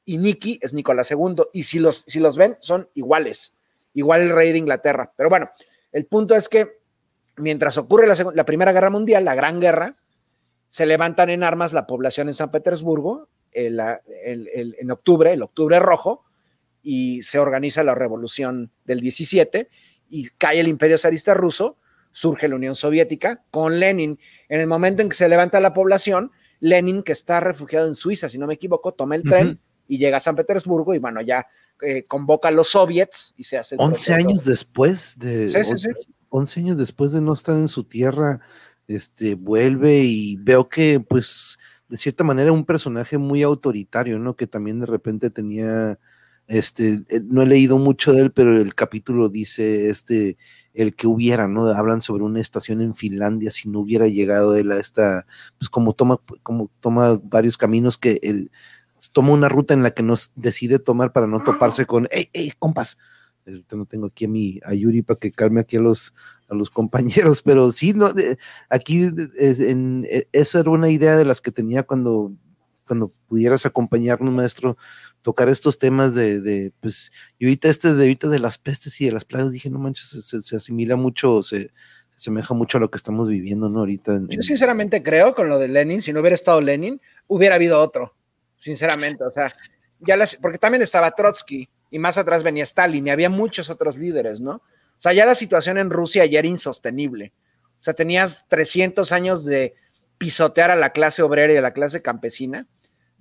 [0.03, 1.43] y Nicky es Nicolás II.
[1.53, 3.55] Y si los, si los ven, son iguales.
[3.93, 5.13] Igual el rey de Inglaterra.
[5.15, 5.49] Pero bueno,
[5.93, 6.79] el punto es que
[7.37, 9.95] mientras ocurre la, Primera Guerra Mundial, la Gran Guerra,
[10.67, 16.25] se levantan en armas la población en San Petersburgo en octubre, el octubre rojo,
[16.81, 19.69] y se organiza la revolución del 17
[20.09, 21.77] y cae el imperio zarista ruso,
[22.11, 24.19] surge la Unión Soviética con Lenin.
[24.49, 28.29] En el momento en que se levanta la población, Lenin, que está refugiado en Suiza,
[28.29, 31.47] si no me equivoco, toma el tren y llega a San Petersburgo y bueno, ya
[31.81, 33.75] eh, convoca a los soviets y se hace...
[33.77, 35.49] 11 años después de...
[35.49, 35.57] Sí,
[36.29, 38.39] 11 años después de no estar en su tierra,
[38.87, 41.57] este, vuelve y veo que pues
[41.89, 44.35] de cierta manera un personaje muy autoritario, ¿no?
[44.37, 45.99] Que también de repente tenía
[46.51, 50.37] este, eh, no he leído mucho de él, pero el capítulo dice, este,
[50.73, 51.65] el que hubiera, ¿no?
[51.67, 55.25] Hablan sobre una estación en Finlandia, si no hubiera llegado él a esta,
[55.57, 58.51] pues como toma, como toma varios caminos que él
[59.13, 62.51] toma una ruta en la que nos decide tomar para no toparse con, hey, hey,
[62.59, 62.97] compas,
[63.45, 66.13] no tengo aquí a mi a Yuri para que calme aquí a los
[66.49, 68.13] a los compañeros, pero sí, no,
[68.69, 72.33] aquí es, en, e, era una idea de las que tenía cuando
[72.91, 74.75] cuando pudieras acompañarnos, maestro,
[75.21, 79.05] tocar estos temas de, de, pues, y ahorita este de ahorita de las pestes y
[79.05, 81.71] de las plagas, dije, no manches, se, asimila mucho, se, se,
[82.17, 83.79] asemeja mucho a lo que estamos viviendo, ¿no?
[83.79, 84.19] Ahorita.
[84.27, 88.13] Yo sinceramente creo con lo de Lenin, si no hubiera estado Lenin, hubiera habido otro,
[88.57, 89.55] sinceramente, o sea,
[90.01, 93.97] ya las, porque también estaba Trotsky y más atrás venía Stalin y había muchos otros
[93.97, 94.55] líderes, ¿no?
[94.55, 97.31] O sea, ya la situación en Rusia ya era insostenible.
[97.79, 99.75] O sea, tenías 300 años de
[100.17, 102.67] pisotear a la clase obrera y a la clase campesina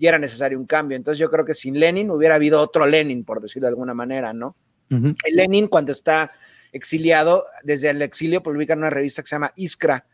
[0.01, 0.97] y era necesario un cambio.
[0.97, 4.33] Entonces yo creo que sin Lenin hubiera habido otro Lenin, por decirlo de alguna manera,
[4.33, 4.57] ¿no?
[4.89, 6.33] El Lenin cuando está
[6.73, 10.07] exiliado, desde el exilio publica una revista que se llama Iskra,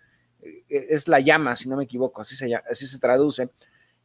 [0.43, 3.49] eh, es La Llama, si no me equivoco, así se, así se traduce.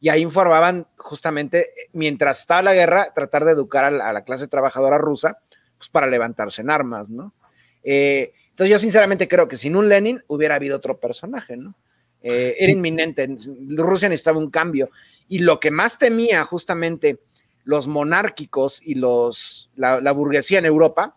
[0.00, 4.98] Y ahí informaban justamente, mientras estaba la guerra, tratar de educar a la, clase trabajadora
[4.98, 5.38] rusa,
[5.76, 7.34] pues para levantarse en armas, ¿no?
[7.82, 11.74] Eh, entonces yo sinceramente creo que sin un Lenin hubiera habido otro personaje, ¿no?
[12.22, 13.28] Eh, era inminente,
[13.76, 14.90] Rusia necesitaba un cambio.
[15.28, 17.18] Y lo que más temía justamente
[17.64, 21.16] los monárquicos y los, la, burguesía en Europa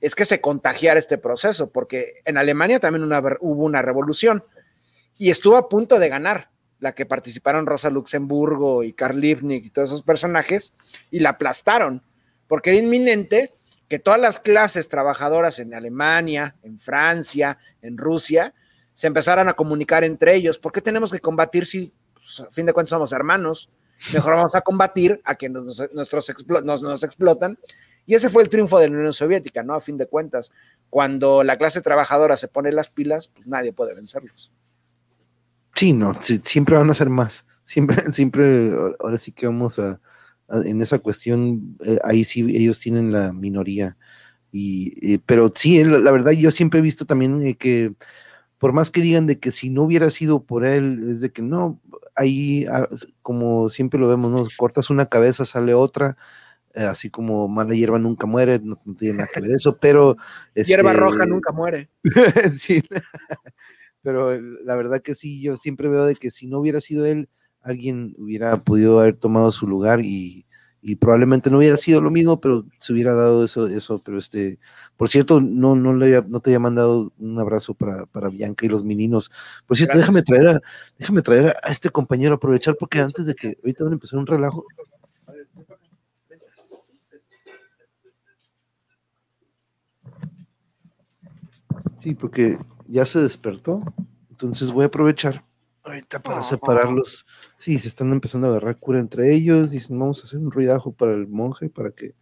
[0.00, 3.10] es que se contagiara este proceso, porque en Alemania también
[3.40, 4.44] hubo una revolución
[5.18, 9.70] y estuvo a punto de ganar, la que participaron Rosa Luxemburgo y Karl Liebknecht y
[9.70, 10.74] todos esos personajes,
[11.10, 12.02] y la aplastaron,
[12.46, 13.54] porque era inminente
[13.88, 18.52] que todas las clases trabajadoras en Alemania, en Francia, en Rusia,
[18.96, 20.58] se empezaran a comunicar entre ellos.
[20.58, 23.68] ¿Por qué tenemos que combatir si, pues, a fin de cuentas, somos hermanos?
[24.14, 26.34] Mejor vamos a combatir a quienes nos, nuestros
[26.64, 27.58] nos, explotan.
[28.06, 29.74] Y ese fue el triunfo de la Unión Soviética, ¿no?
[29.74, 30.50] A fin de cuentas,
[30.88, 34.50] cuando la clase trabajadora se pone las pilas, pues nadie puede vencerlos.
[35.74, 37.44] Sí, no, siempre van a ser más.
[37.64, 40.00] Siempre, siempre, ahora sí que vamos a,
[40.48, 43.98] en esa cuestión, eh, ahí sí ellos tienen la minoría.
[44.52, 47.92] Y, pero sí, la, verdad, yo siempre he visto también eh, que
[48.66, 51.40] por más que digan de que si no hubiera sido por él, es de que
[51.40, 51.80] no,
[52.16, 52.88] ahí, ah,
[53.22, 54.48] como siempre lo vemos, ¿no?
[54.56, 56.16] Cortas una cabeza, sale otra,
[56.74, 60.16] eh, así como mala hierba nunca muere, no, tiene nada que ver eso, pero...
[60.56, 61.90] hierba este roja nunca muere.
[62.54, 62.82] sí,
[64.02, 67.28] pero la verdad que sí, yo siempre veo de que si no hubiera sido él,
[67.60, 70.45] alguien hubiera podido haber tomado su lugar y,
[70.88, 74.60] y probablemente no hubiera sido lo mismo, pero se hubiera dado eso, eso, pero este,
[74.96, 78.68] por cierto, no, no, le, no te había mandado un abrazo para, para Bianca y
[78.68, 79.32] los meninos.
[79.66, 80.60] Por cierto, déjame traer a,
[80.96, 84.28] déjame traer a este compañero, aprovechar porque antes de que ahorita van a empezar un
[84.28, 84.64] relajo.
[91.98, 93.82] Sí, porque ya se despertó,
[94.30, 95.42] entonces voy a aprovechar
[95.86, 97.26] ahorita para separarlos.
[97.56, 99.70] Sí, se están empezando a agarrar cura entre ellos.
[99.70, 102.14] Dicen, vamos a hacer un ruidajo para el monje, para que.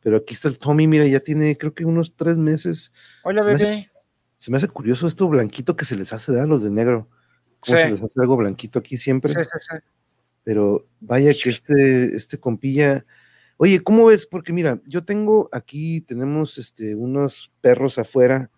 [0.00, 2.92] Pero aquí está el Tommy, mira, ya tiene creo que unos tres meses.
[3.22, 3.90] Hola, bebé.
[4.36, 7.08] se me hace curioso esto blanquito que se les hace, a Los de negro.
[7.60, 9.32] ¿Cómo se les hace algo blanquito aquí siempre?
[9.32, 9.76] Sí, sí, sí.
[10.44, 13.04] Pero vaya que este, este compilla.
[13.56, 14.24] Oye, ¿cómo ves?
[14.26, 18.50] Porque mira, yo tengo aquí, tenemos este, unos perros afuera.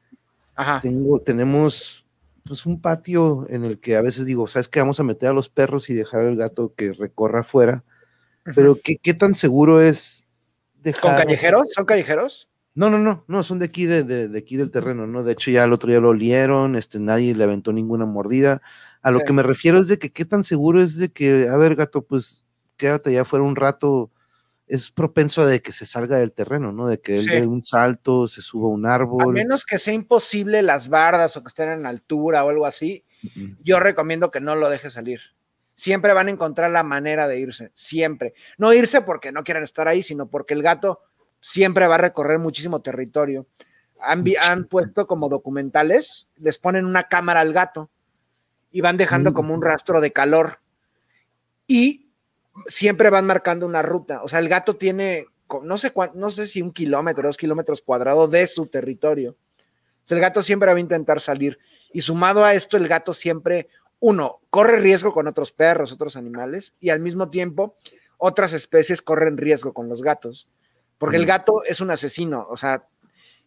[0.55, 0.81] Ajá.
[0.81, 2.05] Tengo, tenemos
[2.51, 4.81] pues un patio en el que a veces digo, ¿sabes qué?
[4.81, 7.85] Vamos a meter a los perros y dejar al gato que recorra afuera.
[8.57, 10.27] Pero ¿qué, ¿qué, tan seguro es
[10.75, 11.15] dejar...
[11.15, 11.69] ¿Con callejeros?
[11.71, 12.49] ¿Son callejeros?
[12.75, 15.23] No, no, no, no, son de aquí, de, de, aquí del terreno, ¿no?
[15.23, 18.61] De hecho, ya el otro día lo olieron, este, nadie le aventó ninguna mordida.
[19.01, 21.57] A lo que me refiero es de que qué tan seguro es de que, a
[21.57, 22.43] ver, gato, pues
[22.77, 24.11] quédate ya fuera un rato,
[24.71, 26.87] es propenso de que se salga del terreno, ¿no?
[26.87, 29.31] De que él dé un salto, se suba a un árbol.
[29.31, 33.05] A menos que sea imposible las bardas o que estén en altura o algo así,
[33.65, 35.21] yo recomiendo que no lo deje salir.
[35.75, 38.33] Siempre van a encontrar la manera de irse, siempre.
[38.59, 41.01] No irse porque no quieran estar ahí, sino porque el gato
[41.41, 43.49] siempre va a recorrer muchísimo territorio.
[44.01, 47.91] Han, han puesto como documentales, les ponen una cámara al gato
[48.71, 49.35] y van dejando mm.
[49.35, 50.61] como un rastro de calor.
[51.67, 52.10] Y
[52.67, 54.23] siempre van marcando una ruta.
[54.23, 55.27] O sea, el gato tiene,
[55.63, 59.33] no sé, no sé si un kilómetro, dos kilómetros cuadrados de su territorio.
[59.33, 61.59] O sea, el gato siempre va a intentar salir.
[61.93, 66.75] Y sumado a esto, el gato siempre, uno, corre riesgo con otros perros, otros animales,
[66.81, 67.77] y al mismo tiempo,
[68.19, 70.49] otras especies corren riesgo con los gatos.
[70.99, 72.47] Porque el gato es un asesino.
[72.51, 72.87] O sea,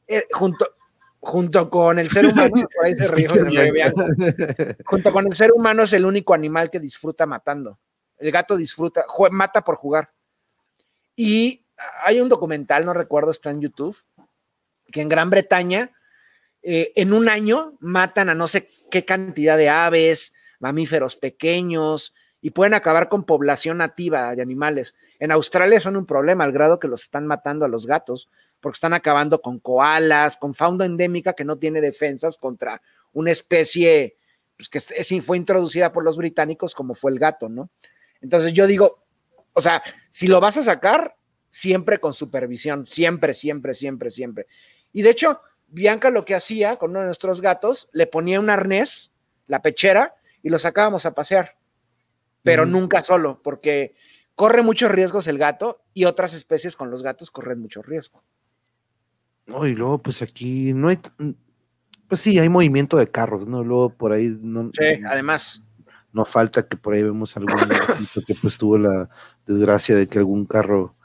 [0.07, 0.75] eh, junto,
[1.19, 2.55] junto con el ser humano,
[4.85, 7.77] junto con el ser humano es el único animal que disfruta matando.
[8.17, 10.11] El gato disfruta, mata por jugar.
[11.15, 11.65] Y
[12.05, 13.97] hay un documental, no recuerdo, está en YouTube,
[14.91, 15.91] que en Gran Bretaña,
[16.61, 22.51] eh, en un año matan a no sé qué cantidad de aves, mamíferos pequeños, y
[22.51, 24.95] pueden acabar con población nativa de animales.
[25.19, 28.75] En Australia son un problema, al grado que los están matando a los gatos, porque
[28.75, 32.81] están acabando con koalas, con fauna endémica que no tiene defensas contra
[33.13, 34.17] una especie
[34.57, 37.69] pues, que fue introducida por los británicos, como fue el gato, ¿no?
[38.23, 39.03] Entonces yo digo,
[39.53, 41.15] o sea, si lo vas a sacar,
[41.49, 44.47] siempre con supervisión, siempre, siempre, siempre, siempre.
[44.93, 48.49] Y de hecho, Bianca lo que hacía con uno de nuestros gatos, le ponía un
[48.49, 49.11] arnés,
[49.47, 51.57] la pechera, y lo sacábamos a pasear,
[52.41, 53.95] pero nunca solo, porque
[54.35, 58.23] corre muchos riesgos el gato y otras especies con los gatos corren mucho riesgo.
[59.45, 60.99] No, y luego, pues aquí no hay,
[62.07, 63.63] pues sí, hay movimiento de carros, ¿no?
[63.63, 64.71] Luego por ahí no.
[64.73, 65.62] Sí, además
[66.13, 67.55] no falta que por ahí vemos algún
[68.27, 69.09] que pues tuvo la
[69.45, 70.95] desgracia de que algún carro,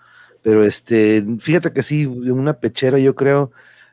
[0.43, 3.51] pero este, fíjate que sí, una pechera yo creo,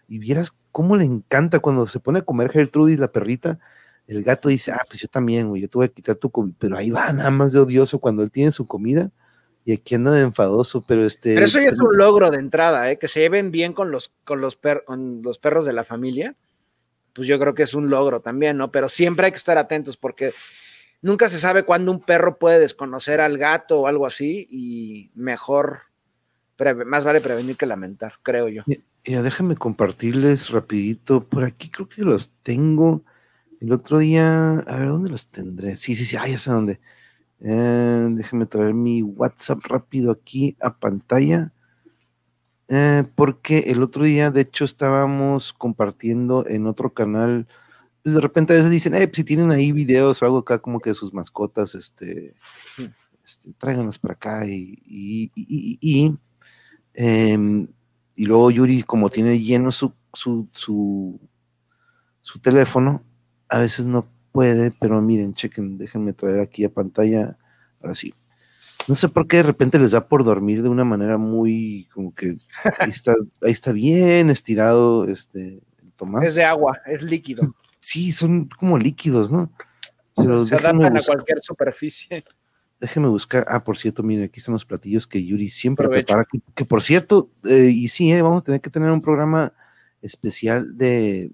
[0.07, 3.59] y vieras cómo le encanta cuando se pone a comer Gertrudis la perrita,
[4.07, 6.55] el gato dice, ah, pues yo también, güey, yo te voy a quitar tu comida,
[6.59, 9.09] pero ahí va nada más de odioso cuando él tiene su comida
[9.63, 11.33] y aquí anda de enfadoso, pero este...
[11.33, 12.99] Pero eso ya es un logro de entrada, ¿eh?
[12.99, 16.35] que se lleven bien con los, con los, con los perros de la familia,
[17.13, 18.71] pues yo creo que es un logro también, ¿no?
[18.71, 20.33] Pero siempre hay que estar atentos porque
[21.05, 25.81] nunca se sabe cuándo un perro puede desconocer al gato o algo así y mejor,
[26.87, 28.63] más vale prevenir que lamentar, creo yo.
[28.65, 33.03] Mira, déjame compartirles rapidito, por aquí creo que los tengo.
[33.61, 35.77] El otro día, a ver, ¿dónde los tendré?
[35.77, 36.79] Sí, sí, sí, ah, ya sé dónde.
[37.39, 41.51] Eh, déjenme traer mi WhatsApp rápido aquí a pantalla.
[42.67, 47.47] Eh, porque el otro día, de hecho, estábamos compartiendo en otro canal
[48.05, 50.59] pues, de repente a veces dicen, eh, pues, si tienen ahí videos o algo acá
[50.59, 52.35] como que de sus mascotas, este,
[53.25, 56.15] este tráiganlos para acá y, y, y, y,
[56.93, 57.67] em,
[58.15, 61.19] y luego Yuri, como tiene lleno su, su, su,
[62.21, 63.01] su, teléfono,
[63.49, 67.39] a veces no puede, pero miren, chequen, déjenme traer aquí a pantalla,
[67.81, 68.13] ahora sí.
[68.87, 72.13] No sé por qué de repente les da por dormir de una manera muy, como
[72.13, 72.37] que
[72.79, 75.59] ahí está, ahí está bien estirado, este,
[75.95, 76.23] Tomás.
[76.23, 79.51] Es de agua, es líquido sí, son como líquidos, ¿no?
[80.15, 82.23] Se, adaptan a cualquier superficie.
[82.79, 83.45] Déjeme buscar.
[83.47, 86.25] Ah, por cierto, miren, aquí están los platillos que Yuri siempre prepara.
[86.55, 89.53] Que, por cierto, eh, y sí, eh, vamos a tener que tener un programa
[90.01, 91.31] especial de,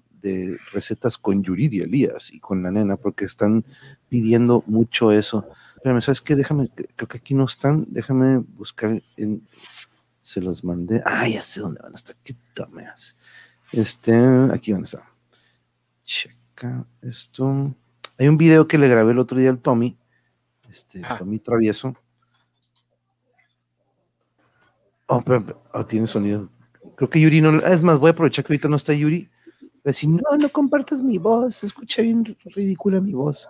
[0.72, 3.64] recetas con Yuri y Elías y con la nena, porque están
[4.08, 5.48] pidiendo mucho eso.
[5.82, 6.36] Pero, ¿sabes qué?
[6.36, 7.86] Déjame, creo que aquí no están.
[7.88, 9.02] Déjame buscar.
[9.16, 9.48] En,
[10.20, 11.02] se los mandé.
[11.04, 12.14] Ah, ya sé dónde van a estar.
[12.22, 13.16] Qué tomas.
[13.72, 14.14] Este,
[14.52, 15.02] aquí van a estar.
[16.04, 16.41] Check
[17.02, 17.74] esto.
[18.18, 19.96] Hay un video que le grabé el otro día al Tommy,
[20.70, 21.94] este, Tommy Travieso.
[25.06, 26.48] Oh, pero, oh, tiene sonido.
[26.96, 27.58] Creo que Yuri no.
[27.60, 29.28] Es más, voy a aprovechar que ahorita no está Yuri.
[29.84, 33.48] Decir, no, no compartas mi voz, se escucha bien ridícula mi voz.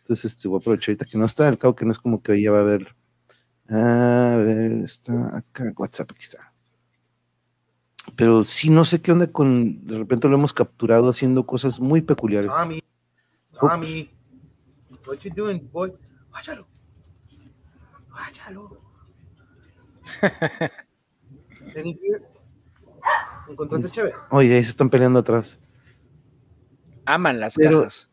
[0.00, 2.22] Entonces, este, voy a aprovechar ahorita que no está, al cabo que no es como
[2.22, 2.94] que hoy ya va a ver.
[3.68, 6.51] A ver, está acá, WhatsApp, aquí está
[8.16, 12.02] pero sí no sé qué onda con, de repente lo hemos capturado haciendo cosas muy
[12.02, 12.50] peculiares.
[12.50, 12.82] Tommy,
[13.58, 14.10] Tommy,
[15.06, 15.92] what you doing, boy?
[16.30, 16.66] Váyalo,
[18.10, 18.80] váyalo.
[23.48, 24.14] ¿Encontraste chévere?
[24.30, 25.58] Oye, ahí se están peleando atrás.
[27.04, 28.08] Aman las cajas.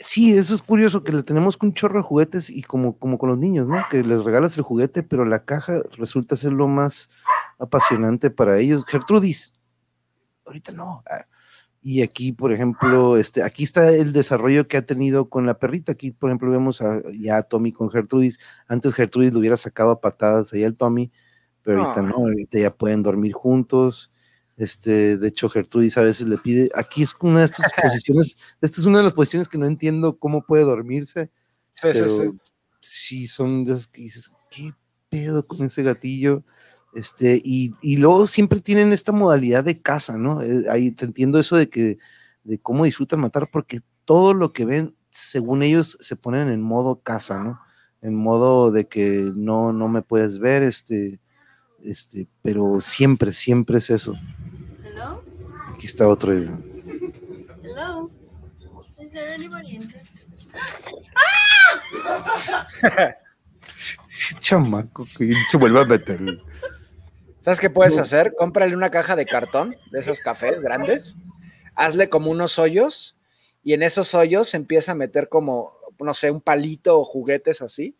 [0.00, 3.30] Sí, eso es curioso, que le tenemos un chorro de juguetes y como, como con
[3.30, 3.84] los niños, ¿no?
[3.90, 7.10] Que les regalas el juguete, pero la caja resulta ser lo más
[7.58, 8.84] apasionante para ellos.
[8.86, 9.54] Gertrudis,
[10.44, 11.02] ahorita no.
[11.10, 11.26] Ah,
[11.80, 15.92] y aquí, por ejemplo, este, aquí está el desarrollo que ha tenido con la perrita.
[15.92, 18.38] Aquí, por ejemplo, vemos a, ya a Tommy con Gertrudis.
[18.66, 21.12] Antes Gertrudis lo hubiera sacado a patadas ahí al Tommy,
[21.62, 24.12] pero ahorita no, ahorita ya pueden dormir juntos.
[24.56, 28.80] Este, de hecho, Gertrudis a veces le pide, aquí es una de estas posiciones, esta
[28.80, 31.30] es una de las posiciones que no entiendo cómo puede dormirse.
[31.70, 32.38] Sí, sí, sí.
[32.80, 34.72] Sí, son de esas que dices, ¿qué
[35.08, 36.44] pedo con ese gatillo?
[36.94, 40.42] Este, y, y luego siempre tienen esta modalidad de caza, ¿no?
[40.42, 41.98] Eh, ahí te entiendo eso de que,
[42.44, 47.00] de cómo disfrutan matar, porque todo lo que ven, según ellos, se ponen en modo
[47.02, 47.60] caza, ¿no?
[48.00, 51.20] En modo de que no, no me puedes ver, este,
[51.82, 54.14] este, pero siempre, siempre es eso.
[55.74, 56.32] Aquí está otro.
[56.32, 58.10] Hello.
[58.98, 59.88] Is there anybody in
[64.40, 66.20] Chamaco, que se vuelve a meter.
[67.48, 68.34] ¿Sabes qué puedes hacer?
[68.36, 71.16] Cómprale una caja de cartón de esos cafés grandes,
[71.74, 73.16] hazle como unos hoyos
[73.64, 77.96] y en esos hoyos empieza a meter como, no sé, un palito o juguetes así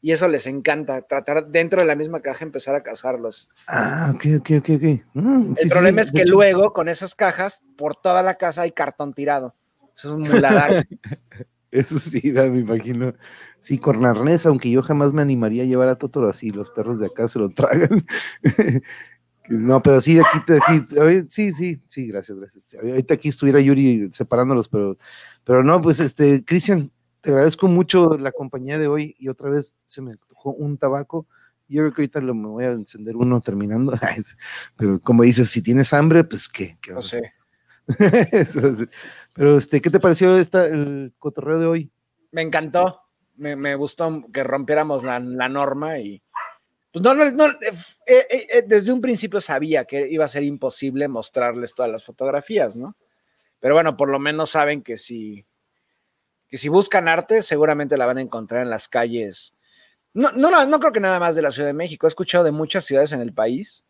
[0.00, 3.50] y eso les encanta, tratar dentro de la misma caja empezar a cazarlos.
[3.68, 5.00] Ah, ok, ok, ok, ok.
[5.14, 9.14] Mm, el problema es que luego con esas cajas, por toda la casa hay cartón
[9.14, 9.54] tirado.
[9.96, 10.88] Eso es un muladar.
[11.72, 13.14] eso sí, me imagino.
[13.58, 17.00] Sí, con arnés, aunque yo jamás me animaría a llevar a Totoro así, los perros
[17.00, 18.04] de acá se lo tragan.
[19.48, 22.74] no, pero sí, aquí, aquí, sí, sí, sí, gracias, gracias.
[22.74, 24.98] Ahorita aquí estuviera Yuri separándolos, pero,
[25.44, 29.76] pero no, pues este, Cristian, te agradezco mucho la compañía de hoy y otra vez
[29.86, 31.26] se me tocó un tabaco.
[31.68, 33.92] Yo creo que ahorita lo, me voy a encender uno terminando.
[34.76, 36.76] Pero como dices, si tienes hambre, pues qué.
[36.82, 37.22] qué no sé.
[39.34, 41.92] Pero este, ¿qué te pareció esta, el cotorreo de hoy?
[42.30, 43.00] Me encantó.
[43.36, 46.22] Me, me gustó que rompiéramos la, la norma y,
[46.92, 47.72] pues no, no, no eh,
[48.06, 52.76] eh, eh, desde un principio sabía que iba a ser imposible mostrarles todas las fotografías,
[52.76, 52.96] ¿no?
[53.60, 55.46] Pero bueno, por lo menos saben que si
[56.48, 59.54] que si buscan arte, seguramente la van a encontrar en las calles.
[60.12, 62.06] No, no, no creo que nada más de la Ciudad de México.
[62.06, 63.86] He escuchado de muchas ciudades en el país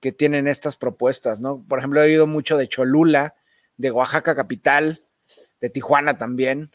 [0.00, 1.64] que tienen estas propuestas, ¿no?
[1.68, 3.36] Por ejemplo, he oído mucho de Cholula,
[3.80, 5.02] de Oaxaca capital,
[5.58, 6.70] de Tijuana también,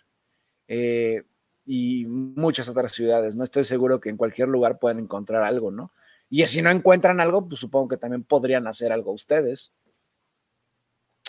[0.68, 1.24] eh,
[1.64, 3.44] y muchas otras ciudades, ¿no?
[3.44, 5.92] Estoy seguro que en cualquier lugar pueden encontrar algo, ¿no?
[6.30, 9.72] Y si no encuentran algo, pues supongo que también podrían hacer algo ustedes.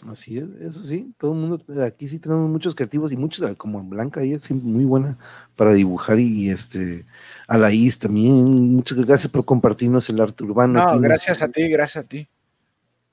[0.07, 3.83] Así es, eso sí, todo el mundo, aquí sí tenemos muchos creativos y muchos, como
[3.83, 5.19] Blanca, ella es muy buena
[5.57, 7.07] para dibujar y, este,
[7.49, 10.85] a la Is también, muchas gracias por compartirnos el arte urbano.
[10.85, 12.29] No, gracias a ti, gracias a ti.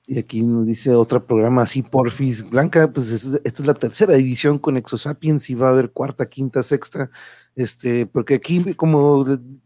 [0.06, 2.48] Y aquí nos dice otro programa así, Porfis.
[2.48, 6.62] Blanca, pues esta es la tercera división con Exosapiens y va a haber cuarta, quinta,
[6.62, 7.08] sexta,
[7.56, 9.24] este, porque aquí, como,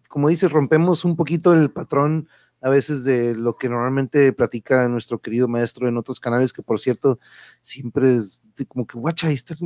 [0.08, 2.28] como dices, rompemos un poquito el patrón
[2.60, 6.80] a veces de lo que normalmente platica nuestro querido maestro en otros canales, que por
[6.80, 7.18] cierto,
[7.60, 9.58] siempre es como que, guacha, ahí estás,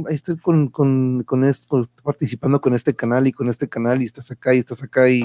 [0.42, 4.54] con, con, con, esto, participando con este canal y con este canal y estás acá
[4.54, 5.22] y estás acá y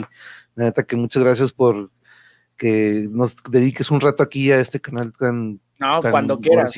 [0.56, 1.92] la neta que muchas gracias por
[2.58, 5.60] que nos dediques un rato aquí a este canal tan...
[5.80, 6.74] No, cuando quieras.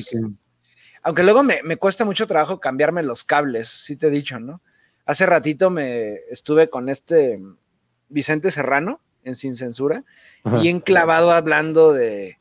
[1.02, 4.60] Aunque luego me, me cuesta mucho trabajo cambiarme los cables, sí te he dicho, ¿no?
[5.06, 7.40] Hace ratito me estuve con este
[8.08, 10.04] Vicente Serrano, en Sin Censura,
[10.44, 12.36] bien clavado hablando de,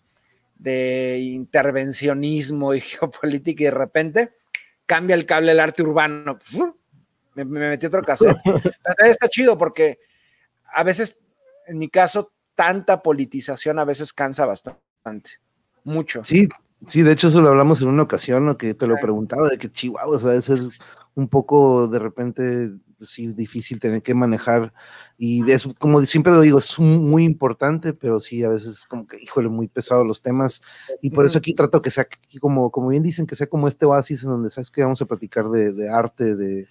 [1.19, 4.33] intervencionismo y geopolítica y de repente
[4.85, 6.39] cambia el cable del arte urbano.
[7.35, 8.37] Me, metí otro cassette.
[9.03, 9.99] está chido porque
[10.73, 11.19] a veces,
[11.67, 15.39] en mi caso, tanta politización a veces cansa bastante.
[15.85, 16.25] Mucho.
[16.25, 16.49] Sí,
[16.85, 19.71] sí, de hecho eso lo hablamos en una ocasión, que te lo preguntaba, de que
[19.71, 20.59] Chihuahua, o sea, ser
[21.15, 22.71] un poco de repente
[23.01, 24.73] sí difícil tener que manejar
[25.17, 29.23] y es como siempre lo digo, es muy importante, pero sí a veces como que,
[29.23, 30.61] híjole, muy pesado los temas
[31.01, 32.09] y por eso aquí trato que sea
[32.41, 35.05] como, como bien dicen, que sea como este oasis en donde sabes que vamos a
[35.05, 36.67] platicar de, de arte, de,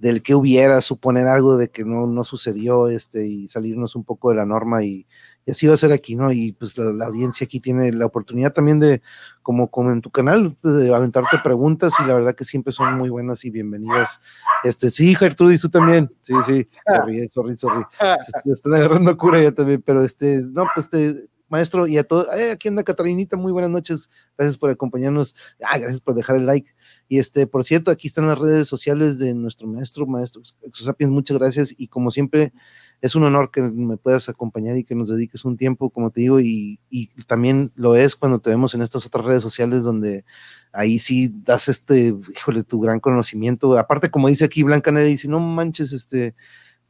[0.00, 4.30] del que hubiera, suponer algo de que no, no sucedió, este, y salirnos un poco
[4.30, 5.06] de la norma y,
[5.50, 6.30] y así va a ser aquí, ¿no?
[6.30, 9.02] Y pues la, audiencia aquí tiene la oportunidad también de,
[9.42, 12.96] como, como en tu canal, pues, de aventarte preguntas y la verdad que siempre son
[12.96, 14.20] muy buenas y bienvenidas.
[14.62, 19.50] Este, sí, Gertrudis, tú también, sí, sí, sorry, sorry, sorry, se, están agarrando cura ya
[19.50, 23.72] también, pero este, no, pues este, maestro, y a todos, aquí anda Catalinita, muy buenas
[23.72, 26.70] noches, gracias por acompañarnos, ah, gracias por dejar el like,
[27.08, 31.38] y este, por cierto, aquí están las redes sociales de nuestro maestro, maestro Exosapiens, muchas
[31.38, 32.52] gracias, y como siempre,
[33.00, 36.20] es un honor que me puedas acompañar y que nos dediques un tiempo, como te
[36.20, 40.24] digo, y, y también lo es cuando te vemos en estas otras redes sociales donde
[40.72, 45.28] ahí sí das este, híjole, tu gran conocimiento, aparte como dice aquí Blanca Nere, dice,
[45.28, 46.34] no manches, este,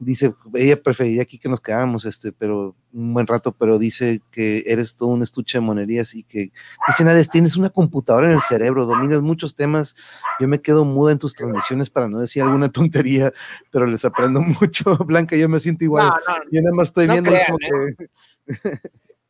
[0.01, 4.63] dice, ella preferiría aquí que nos quedáramos, este, pero un buen rato, pero dice que
[4.65, 6.51] eres todo un estuche de monerías y que,
[6.87, 9.95] dice, tienes una computadora en el cerebro, dominas muchos temas,
[10.39, 13.31] yo me quedo muda en tus transmisiones para no decir alguna tontería,
[13.69, 16.11] pero les aprendo mucho, Blanca, yo me siento igual,
[16.51, 17.45] yo nada más estoy viendo ¿eh?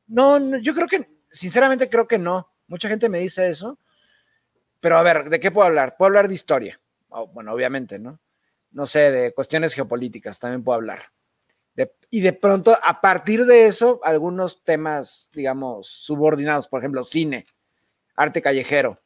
[0.08, 2.50] No, yo creo que, sinceramente creo que no.
[2.68, 3.78] Mucha gente me dice eso.
[4.80, 5.96] Pero a ver, ¿de qué puedo hablar?
[5.98, 6.80] Puedo hablar de historia.
[7.34, 8.20] bueno, obviamente, ¿no?
[8.72, 11.00] No sé, de cuestiones geopolíticas también puedo hablar.
[12.10, 17.46] y de pronto, a partir de eso, algunos temas, digamos, subordinados, por ejemplo, cine,
[18.16, 19.00] arte callejero,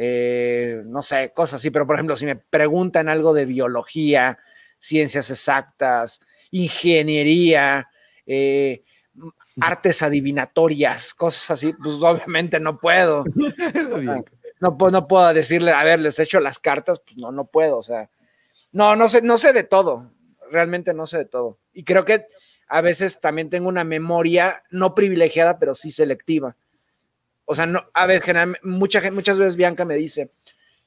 [0.00, 4.38] eh, no sé, cosas así, pero por ejemplo, si me preguntan algo de biología,
[4.78, 6.20] ciencias exactas,
[6.52, 7.88] ingeniería,
[8.24, 8.84] eh,
[9.60, 13.24] artes adivinatorias, cosas así, pues obviamente no puedo.
[14.60, 17.82] no, no puedo decirle, a ver, les echo las cartas, pues no, no puedo, o
[17.82, 18.08] sea,
[18.72, 20.10] no, no sé, no sé de todo,
[20.50, 21.58] realmente no sé de todo.
[21.72, 22.26] Y creo que
[22.68, 26.56] a veces también tengo una memoria no privilegiada, pero sí selectiva.
[27.44, 28.22] O sea, no, a ver,
[28.62, 30.30] mucha, muchas veces Bianca me dice,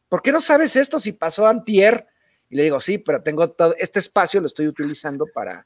[0.07, 2.05] ¿por qué no sabes esto si pasó antier?
[2.49, 5.65] Y le digo, sí, pero tengo todo, este espacio lo estoy utilizando para,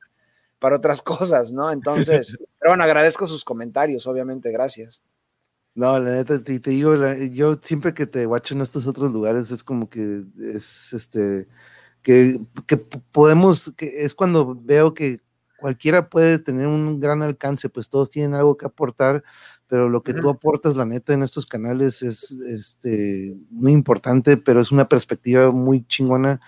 [0.59, 1.69] para otras cosas, ¿no?
[1.69, 5.01] Entonces, pero bueno, agradezco sus comentarios, obviamente, gracias.
[5.73, 6.95] No, la neta, te, te digo,
[7.31, 11.49] yo siempre que te guacho en estos otros lugares es como que es este,
[12.05, 15.21] que, que podemos, que es cuando veo que
[15.59, 19.23] cualquiera puede tener un gran alcance, pues todos tienen algo que aportar,
[19.65, 24.61] pero lo que tú aportas, la neta, en estos canales es este, muy importante, pero
[24.61, 26.39] es una perspectiva muy chingona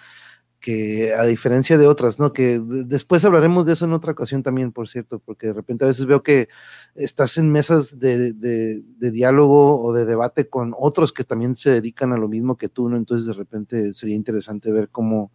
[0.59, 2.33] que a diferencia de otras, ¿no?
[2.33, 5.87] Que después hablaremos de eso en otra ocasión también, por cierto, porque de repente a
[5.87, 6.49] veces veo que
[6.93, 12.13] estás en mesas de, de, diálogo o de debate con otros que también se dedican
[12.13, 12.97] a lo mismo que tú, ¿no?
[12.97, 15.31] Entonces de repente sería interesante ver cómo,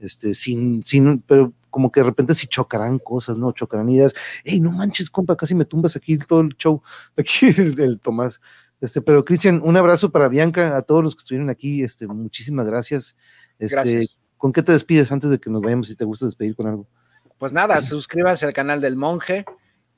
[0.00, 3.52] este, sin, sin, pero como que de repente si chocarán cosas, ¿no?
[3.52, 4.12] Chocarán ideas.
[4.44, 6.82] Hey, no manches, compa, casi me tumbas aquí todo el show,
[7.16, 8.40] aquí el, Tomás.
[8.80, 12.66] Este, pero Cristian, un abrazo para Bianca, a todos los que estuvieron aquí, este, muchísimas
[12.66, 13.14] gracias.
[13.58, 16.56] Este, gracias ¿Con qué te despides antes de que nos vayamos si te gusta despedir
[16.56, 16.88] con algo?
[17.36, 19.44] Pues nada, suscríbanse al canal del monje,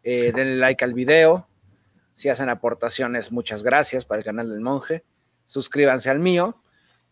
[0.03, 1.47] eh, denle like al video.
[2.15, 5.05] Si hacen aportaciones, muchas gracias para el canal del monje.
[5.45, 6.62] Suscríbanse al mío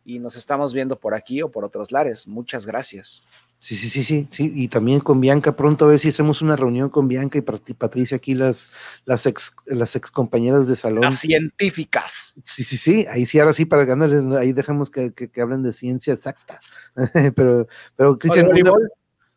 [0.05, 2.27] y nos estamos viendo por aquí o por otros lares.
[2.27, 3.23] Muchas gracias.
[3.59, 4.53] Sí, sí, sí, sí, sí.
[4.55, 8.17] Y también con Bianca, pronto a ver si hacemos una reunión con Bianca y Patricia
[8.17, 8.71] aquí, las,
[9.05, 11.03] las ex, las ex compañeras de salón.
[11.03, 12.35] Las científicas.
[12.43, 13.07] Sí, sí, sí.
[13.11, 16.59] Ahí sí, ahora sí, para ganarle, ahí dejamos que, que hablen de ciencia exacta.
[17.37, 18.47] pero, pero Cristian.
[18.47, 18.91] ¿De voleibol?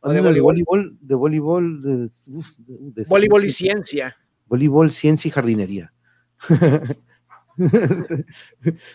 [0.04, 0.98] de voleibol?
[1.02, 4.18] De voleibol, de, voleibol y ciencia.
[4.48, 5.94] Voleibol, ciencia y jardinería.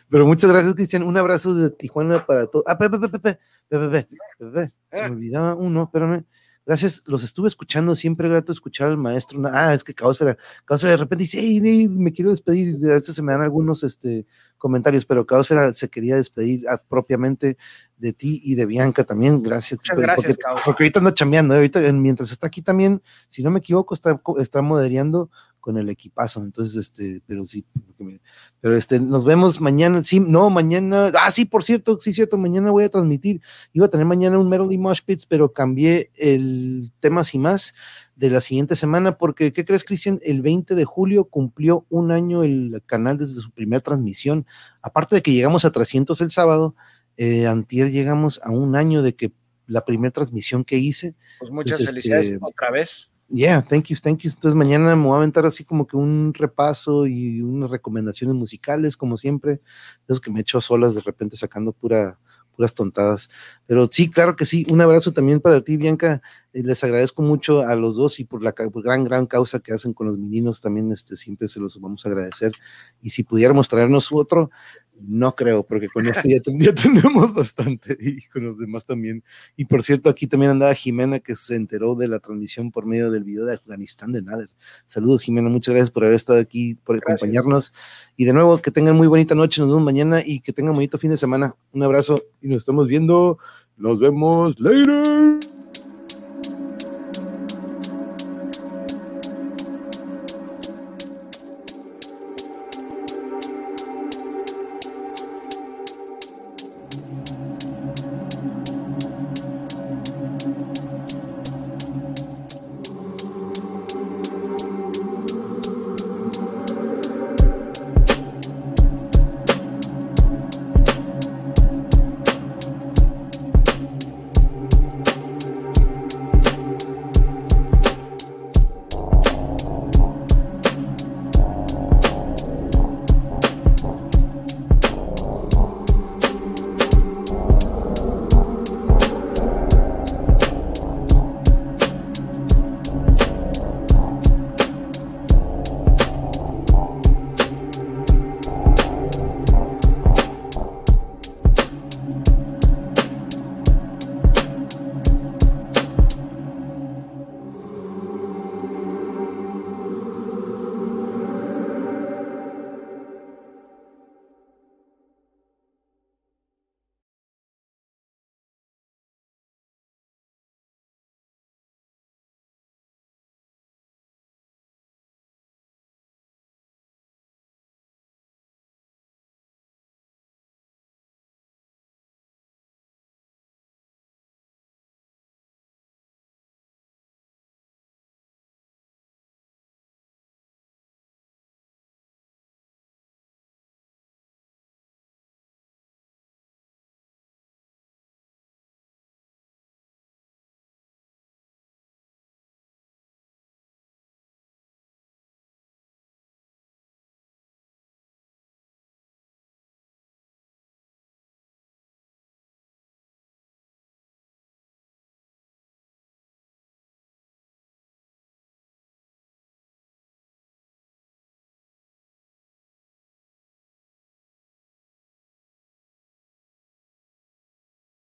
[0.08, 1.02] pero muchas gracias, Cristian.
[1.02, 2.64] Un abrazo de Tijuana para todos.
[2.66, 3.38] Ah, pepe, pepe, pepe,
[3.68, 5.10] pepe, pepe, Se me ah.
[5.10, 6.24] olvidaba uno, espérame.
[6.68, 9.40] Gracias, los estuve escuchando, siempre grato escuchar al maestro.
[9.50, 13.22] Ah, es que Caosfera, Caosfera de repente dice, hey, me quiero despedir, a veces se
[13.22, 14.26] me dan algunos este,
[14.58, 17.56] comentarios, pero Caosfera se quería despedir propiamente
[17.96, 19.80] de ti y de Bianca también, gracias.
[19.80, 21.56] Muchas gracias, porque, porque ahorita anda chambeando, ¿eh?
[21.56, 25.30] ahorita mientras está aquí también, si no me equivoco, está, está moderando
[25.60, 26.42] con el equipazo.
[26.42, 27.64] Entonces, este, pero sí,
[28.60, 30.02] pero este, nos vemos mañana.
[30.04, 31.12] Sí, no, mañana.
[31.20, 33.40] Ah, sí, por cierto, sí, cierto, mañana voy a transmitir.
[33.72, 37.74] Iba a tener mañana un Melody Mosh Pits, pero cambié el tema sin más
[38.16, 40.18] de la siguiente semana, porque, ¿qué crees, Cristian?
[40.22, 44.46] El 20 de julio cumplió un año el canal desde su primera transmisión.
[44.82, 46.74] Aparte de que llegamos a 300 el sábado,
[47.16, 49.32] eh, antier llegamos a un año de que
[49.66, 51.14] la primera transmisión que hice.
[51.38, 53.10] Pues muchas este, felicidades otra vez.
[53.30, 54.30] Yeah, thank you, thank you.
[54.30, 58.96] Entonces mañana me voy a aventar así como que un repaso y unas recomendaciones musicales,
[58.96, 59.60] como siempre.
[60.06, 62.18] Esos que me echo solas de repente sacando pura,
[62.56, 63.28] puras tontadas.
[63.66, 64.66] Pero sí, claro que sí.
[64.70, 66.22] Un abrazo también para ti, Bianca.
[66.54, 69.92] Eh, les agradezco mucho a los dos y por la gran, gran causa que hacen
[69.92, 70.62] con los meninos.
[70.62, 72.52] También este, siempre se los vamos a agradecer.
[73.02, 74.50] Y si pudiéramos traernos otro,
[75.00, 76.28] no creo, porque con este
[76.58, 79.22] ya, tenemos bastante y con los demás también.
[79.56, 83.10] Y por cierto, aquí también andaba Jimena que se enteró de la transmisión por medio
[83.10, 84.50] del video de Afganistán de Nader.
[84.86, 87.72] Saludos, Jimena, muchas gracias por haber estado aquí, por acompañarnos.
[88.16, 90.98] Y de nuevo, que tengan muy bonita noche, nos vemos mañana y que tengan bonito
[90.98, 91.54] fin de semana.
[91.72, 93.38] Un abrazo y nos estamos viendo.
[93.76, 95.57] Nos vemos later.